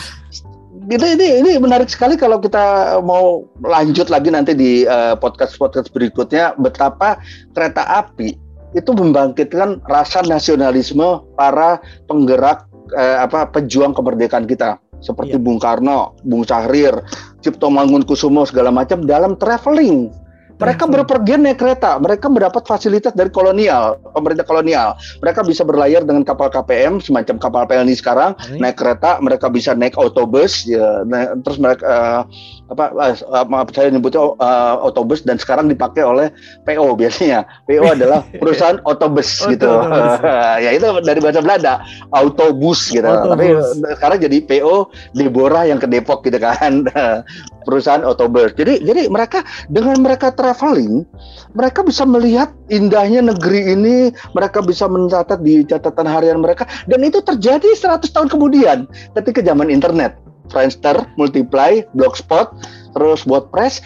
ini, 0.89 1.07
ini 1.17 1.27
ini 1.45 1.51
menarik 1.61 1.89
sekali 1.89 2.17
kalau 2.17 2.41
kita 2.41 2.97
mau 3.05 3.45
lanjut 3.65 4.09
lagi 4.13 4.29
nanti 4.33 4.53
di 4.57 4.85
uh, 4.85 5.17
podcast 5.17 5.57
podcast 5.57 5.89
berikutnya 5.93 6.57
betapa 6.61 7.21
kereta 7.57 7.85
api 8.05 8.44
itu 8.75 8.91
membangkitkan 8.91 9.81
rasa 9.87 10.27
nasionalisme 10.27 11.23
para 11.39 11.79
penggerak 12.11 12.67
uh, 12.95 13.23
apa 13.23 13.49
pejuang 13.55 13.95
kemerdekaan 13.95 14.45
kita 14.51 14.83
seperti 15.05 15.37
iya. 15.37 15.43
Bung 15.43 15.61
Karno, 15.61 16.17
Bung 16.25 16.49
Syahrir, 16.49 16.97
Cipto 17.45 17.69
Mangunkusumo 17.69 18.49
segala 18.49 18.73
macam 18.73 19.05
dalam 19.05 19.37
traveling 19.37 20.24
mereka 20.55 20.87
berpergian 20.87 21.43
naik 21.43 21.59
kereta, 21.59 21.99
mereka 21.99 22.31
mendapat 22.31 22.63
fasilitas 22.63 23.11
dari 23.13 23.31
kolonial, 23.31 23.99
pemerintah 24.15 24.47
kolonial. 24.47 24.95
Mereka 25.19 25.43
bisa 25.43 25.67
berlayar 25.67 26.07
dengan 26.07 26.23
kapal 26.23 26.51
KPM, 26.51 27.03
semacam 27.03 27.37
kapal 27.43 27.63
Pelni 27.67 27.95
sekarang, 27.99 28.39
hmm. 28.39 28.63
naik 28.63 28.79
kereta, 28.79 29.19
mereka 29.19 29.51
bisa 29.51 29.75
naik 29.75 29.99
otobus, 29.99 30.63
ya, 30.69 31.03
naik, 31.09 31.43
terus 31.43 31.59
mereka 31.59 31.83
uh, 31.85 32.21
apa 32.73 32.85
uh, 32.97 33.45
maaf 33.45 33.69
saya 33.77 33.93
nyebutnya 33.93 34.25
uh, 34.41 34.81
otobus 34.81 35.21
dan 35.21 35.37
sekarang 35.37 35.69
dipakai 35.69 36.01
oleh 36.07 36.31
PO 36.65 36.97
biasanya. 36.97 37.45
PO 37.67 37.85
adalah 37.97 38.23
perusahaan 38.39 38.79
otobus 38.87 39.45
gitu. 39.51 39.69
ya 40.65 40.71
itu 40.71 40.87
dari 41.03 41.21
bahasa 41.21 41.43
Belanda, 41.43 41.83
autobus 42.15 42.89
gitu. 42.89 43.05
Autobus. 43.05 43.83
Tapi 43.83 43.95
sekarang 43.99 44.19
jadi 44.23 44.37
PO 44.47 44.89
Deborah 45.19 45.67
yang 45.67 45.83
ke 45.83 45.91
Depok 45.91 46.23
gitu 46.25 46.39
kan. 46.39 46.87
perusahaan 47.65 48.05
otobus. 48.05 48.53
Jadi 48.55 48.85
jadi 48.85 49.09
mereka 49.09 49.43
dengan 49.73 49.97
mereka 50.05 50.31
traveling, 50.45 51.09
mereka 51.57 51.81
bisa 51.81 52.05
melihat 52.05 52.53
indahnya 52.69 53.25
negeri 53.25 53.73
ini, 53.73 54.13
mereka 54.37 54.61
bisa 54.61 54.85
mencatat 54.85 55.41
di 55.41 55.65
catatan 55.65 56.05
harian 56.05 56.45
mereka 56.45 56.69
dan 56.85 57.01
itu 57.01 57.25
terjadi 57.25 57.73
100 57.73 58.05
tahun 58.13 58.29
kemudian 58.29 58.85
ketika 59.17 59.41
zaman 59.41 59.73
internet. 59.73 60.21
Friendster, 60.53 61.09
Multiply, 61.17 61.89
Blogspot, 61.97 62.53
terus 62.95 63.27
buat 63.27 63.51
press 63.51 63.83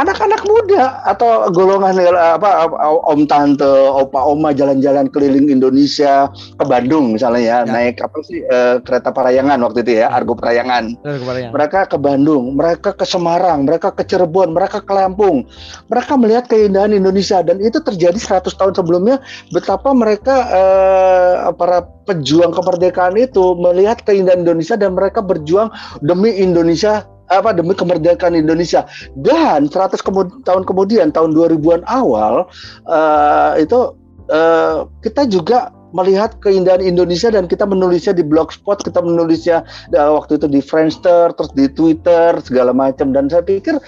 anak-anak 0.00 0.42
muda 0.48 1.04
atau 1.04 1.50
golongan 1.52 1.98
apa 2.16 2.72
om 3.04 3.28
tante 3.28 3.68
opa 3.90 4.22
oma 4.22 4.54
jalan-jalan 4.54 5.10
keliling 5.12 5.52
Indonesia 5.52 6.30
ke 6.32 6.64
Bandung 6.64 7.14
misalnya 7.14 7.42
ya, 7.42 7.58
ya. 7.66 7.68
naik 7.68 8.00
apa 8.00 8.18
sih 8.24 8.40
uh, 8.48 8.80
kereta 8.80 9.12
Parayangan 9.12 9.60
waktu 9.60 9.84
itu 9.84 10.00
ya 10.00 10.08
Argo 10.08 10.32
Parayangan. 10.38 10.96
Parayangan 11.04 11.52
mereka 11.52 11.80
ke 11.90 11.98
Bandung 12.00 12.54
mereka 12.56 12.90
ke 12.96 13.04
Semarang 13.04 13.68
mereka 13.68 13.92
ke 13.92 14.06
Cirebon 14.06 14.56
mereka 14.56 14.80
ke 14.80 14.92
Lampung 14.94 15.44
mereka 15.92 16.16
melihat 16.16 16.48
keindahan 16.48 16.96
Indonesia 16.96 17.44
dan 17.44 17.60
itu 17.60 17.82
terjadi 17.82 18.16
100 18.16 18.46
tahun 18.56 18.72
sebelumnya 18.72 19.20
betapa 19.52 19.92
mereka 19.92 20.48
uh, 20.48 21.52
para 21.52 21.84
pejuang 22.08 22.54
kemerdekaan 22.54 23.18
itu 23.18 23.58
melihat 23.58 24.00
keindahan 24.06 24.46
Indonesia 24.46 24.78
dan 24.78 24.96
mereka 24.96 25.20
berjuang 25.20 25.68
demi 26.00 26.32
Indonesia 26.38 27.04
apa 27.30 27.54
demi 27.54 27.72
kemerdekaan 27.72 28.34
Indonesia. 28.34 28.84
Dan 29.18 29.70
100 29.70 30.02
kemud 30.02 30.42
tahun 30.44 30.66
kemudian 30.66 31.14
tahun 31.14 31.32
2000-an 31.32 31.86
awal 31.86 32.50
uh, 32.90 33.54
itu 33.56 33.94
uh, 34.30 34.86
kita 35.00 35.30
juga 35.30 35.70
melihat 35.90 36.38
keindahan 36.38 36.78
Indonesia 36.82 37.34
dan 37.34 37.50
kita 37.50 37.66
menulisnya 37.66 38.14
di 38.14 38.22
blogspot, 38.22 38.82
kita 38.86 39.02
menulisnya 39.02 39.66
uh, 39.98 40.10
waktu 40.14 40.38
itu 40.38 40.46
di 40.46 40.62
Friendster, 40.62 41.34
terus 41.34 41.50
di 41.58 41.66
Twitter 41.66 42.38
segala 42.42 42.70
macam. 42.70 43.10
Dan 43.10 43.26
saya 43.26 43.42
pikir 43.42 43.78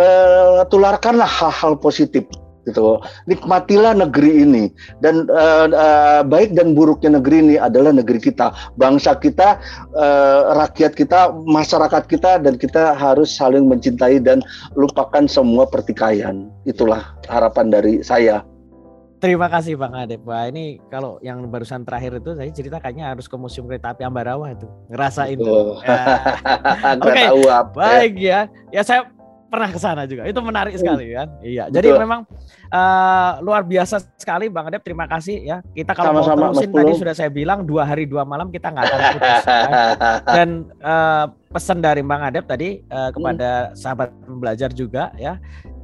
uh, 0.00 0.64
tularkanlah 0.72 1.28
hal-hal 1.28 1.76
positif 1.76 2.24
gitu 2.70 3.02
nikmatilah 3.26 3.92
negeri 3.98 4.46
ini 4.46 4.64
dan 5.02 5.26
uh, 5.28 5.66
uh, 5.70 6.22
baik 6.22 6.54
dan 6.54 6.72
buruknya 6.72 7.18
negeri 7.18 7.42
ini 7.42 7.56
adalah 7.58 7.90
negeri 7.90 8.22
kita 8.22 8.54
bangsa 8.78 9.18
kita 9.18 9.58
uh, 9.98 10.54
rakyat 10.56 10.94
kita 10.94 11.34
masyarakat 11.50 12.06
kita 12.06 12.38
dan 12.40 12.54
kita 12.56 12.94
harus 12.94 13.34
saling 13.34 13.66
mencintai 13.66 14.22
dan 14.22 14.40
lupakan 14.78 15.26
semua 15.26 15.66
pertikaian 15.66 16.48
itulah 16.64 17.12
harapan 17.26 17.68
dari 17.68 17.94
saya 18.06 18.46
Terima 19.20 19.52
kasih 19.52 19.76
Bang 19.76 19.92
Adep. 19.92 20.24
Wah 20.24 20.48
ini 20.48 20.80
kalau 20.88 21.20
yang 21.20 21.44
barusan 21.52 21.84
terakhir 21.84 22.24
itu 22.24 22.32
saya 22.32 22.48
cerita 22.56 22.80
kayaknya 22.80 23.12
harus 23.12 23.28
ke 23.28 23.36
Museum 23.36 23.68
Kereta 23.68 23.92
Api 23.92 24.00
Ambarawa 24.00 24.56
itu 24.56 24.64
ngerasain. 24.88 25.36
Ya. 25.36 25.44
Oke, 27.04 27.28
okay. 27.28 27.28
baik 27.76 28.14
ya. 28.16 28.48
Ya 28.72 28.80
saya 28.80 29.12
pernah 29.50 29.68
ke 29.68 29.78
sana 29.82 30.06
juga. 30.06 30.22
Itu 30.30 30.38
menarik 30.40 30.78
hmm. 30.78 30.80
sekali 30.80 31.06
kan. 31.10 31.28
Iya. 31.42 31.64
Jadi 31.68 31.88
Betul. 31.90 32.02
memang 32.06 32.20
uh, 32.70 33.32
luar 33.42 33.66
biasa 33.66 33.98
sekali 34.14 34.46
Bang 34.46 34.70
Adep. 34.70 34.86
Terima 34.86 35.10
kasih 35.10 35.42
ya. 35.42 35.58
Kita 35.74 35.92
kalau 35.92 36.22
Sama-sama, 36.22 36.38
mau 36.38 36.54
terusin 36.54 36.70
tadi 36.70 36.92
sudah 36.94 37.14
saya 37.18 37.30
bilang 37.34 37.66
dua 37.66 37.82
hari 37.82 38.06
dua 38.06 38.22
malam 38.22 38.48
kita 38.54 38.70
nggak 38.70 38.84
akan 38.86 39.00
putus. 39.18 39.44
ya. 39.44 39.60
Dan 40.38 40.48
uh, 40.80 41.24
pesan 41.50 41.82
dari 41.82 42.00
Bang 42.06 42.22
Adep 42.22 42.46
tadi 42.46 42.78
uh, 42.88 43.10
kepada 43.10 43.50
hmm. 43.50 43.74
sahabat 43.74 44.08
pembelajar 44.22 44.70
juga 44.70 45.10
ya. 45.18 45.36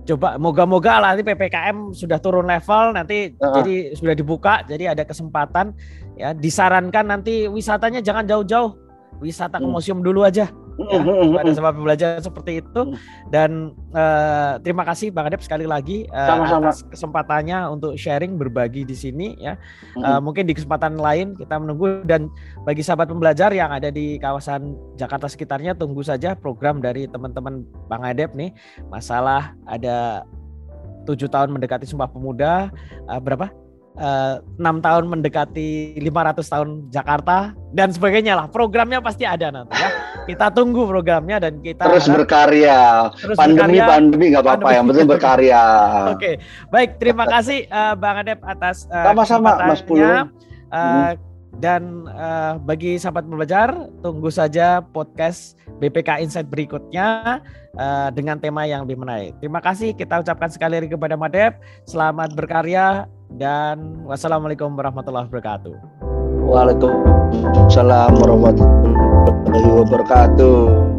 Coba 0.06 0.38
moga-moga 0.38 1.02
lah 1.02 1.18
nanti 1.18 1.26
PPKM 1.26 1.90
sudah 1.90 2.22
turun 2.22 2.46
level 2.46 2.94
nanti 2.94 3.34
uh-huh. 3.34 3.58
jadi 3.58 3.76
sudah 3.98 4.14
dibuka 4.14 4.62
jadi 4.62 4.94
ada 4.94 5.02
kesempatan 5.02 5.74
ya 6.14 6.30
disarankan 6.30 7.10
nanti 7.10 7.50
wisatanya 7.50 7.98
jangan 7.98 8.22
jauh-jauh 8.22 8.70
wisata 9.18 9.58
ke 9.58 9.66
hmm. 9.66 9.74
museum 9.74 9.98
dulu 10.06 10.22
aja 10.22 10.46
ya, 10.78 11.00
pada 11.40 11.52
sebab 11.52 11.72
belajar 11.80 12.10
seperti 12.20 12.60
itu. 12.60 12.96
Dan 13.32 13.72
uh, 13.96 14.60
terima 14.60 14.84
kasih 14.84 15.10
Bang 15.10 15.26
Adep 15.28 15.42
sekali 15.42 15.64
lagi 15.64 16.04
uh, 16.12 16.44
atas 16.44 16.84
kesempatannya 16.86 17.66
untuk 17.72 17.96
sharing 17.96 18.36
berbagi 18.36 18.84
di 18.84 18.96
sini 18.96 19.36
ya. 19.40 19.56
Uh, 19.96 20.20
mungkin 20.20 20.46
di 20.46 20.54
kesempatan 20.54 21.00
lain 21.00 21.34
kita 21.36 21.56
menunggu. 21.56 22.04
Dan 22.06 22.28
bagi 22.62 22.84
sahabat 22.84 23.08
pembelajar 23.08 23.50
yang 23.50 23.72
ada 23.72 23.88
di 23.88 24.20
kawasan 24.20 24.76
Jakarta 25.00 25.26
sekitarnya 25.26 25.74
tunggu 25.74 26.04
saja 26.04 26.36
program 26.36 26.78
dari 26.78 27.08
teman-teman 27.08 27.64
Bang 27.88 28.04
Adep 28.04 28.36
nih. 28.36 28.52
Masalah 28.92 29.56
ada 29.66 30.22
tujuh 31.06 31.30
tahun 31.30 31.54
mendekati 31.54 31.86
Sumpah 31.86 32.10
Pemuda 32.10 32.68
uh, 33.06 33.20
berapa 33.22 33.48
enam 33.96 34.76
uh, 34.76 34.82
tahun 34.84 35.04
mendekati 35.08 35.96
500 36.04 36.44
tahun 36.44 36.68
Jakarta 36.92 37.56
dan 37.72 37.88
sebagainya 37.88 38.36
lah 38.36 38.46
programnya 38.52 39.00
pasti 39.00 39.24
ada 39.24 39.48
nanti 39.48 39.72
ya 39.72 39.88
kita 40.28 40.52
tunggu 40.52 40.84
programnya 40.84 41.40
dan 41.40 41.64
kita 41.64 41.80
terus 41.80 42.04
harap, 42.04 42.24
berkarya 42.24 43.08
terus 43.16 43.36
pandemi 43.40 43.80
berkarya, 43.80 43.88
pandemi 43.88 44.24
nggak 44.36 44.44
apa-apa 44.44 44.68
yang 44.76 44.84
penting 44.92 45.08
berkarya 45.08 45.62
oke 46.12 46.20
okay. 46.20 46.34
baik 46.68 47.00
terima 47.00 47.24
kasih 47.24 47.64
uh, 47.72 47.96
Bang 47.96 48.20
Adep 48.20 48.40
atas 48.44 48.84
uh, 48.92 49.12
sama-sama 49.12 49.56
Mas 49.64 49.80
Pulu 49.80 50.04
uh, 50.04 50.28
hmm. 50.68 51.16
dan 51.56 52.04
uh, 52.12 52.60
bagi 52.60 53.00
sahabat 53.00 53.24
belajar 53.24 53.72
tunggu 54.04 54.28
saja 54.28 54.84
podcast 54.84 55.56
BPK 55.80 56.20
Insight 56.20 56.52
berikutnya 56.52 57.40
uh, 57.80 58.08
dengan 58.12 58.40
tema 58.40 58.64
yang 58.64 58.88
lebih 58.88 58.96
menarik. 59.04 59.36
Terima 59.40 59.60
kasih 59.60 59.92
kita 59.92 60.24
ucapkan 60.24 60.48
sekali 60.48 60.80
lagi 60.80 60.92
kepada 60.92 61.14
Madep. 61.20 61.60
Selamat 61.84 62.32
berkarya 62.32 63.04
dan 63.36 64.00
wassalamualaikum 64.08 64.72
warahmatullahi 64.72 65.28
wabarakatuh. 65.28 65.76
Waalaikumsalam 66.48 68.16
warahmatullahi 68.16 69.70
wabarakatuh. 69.84 70.95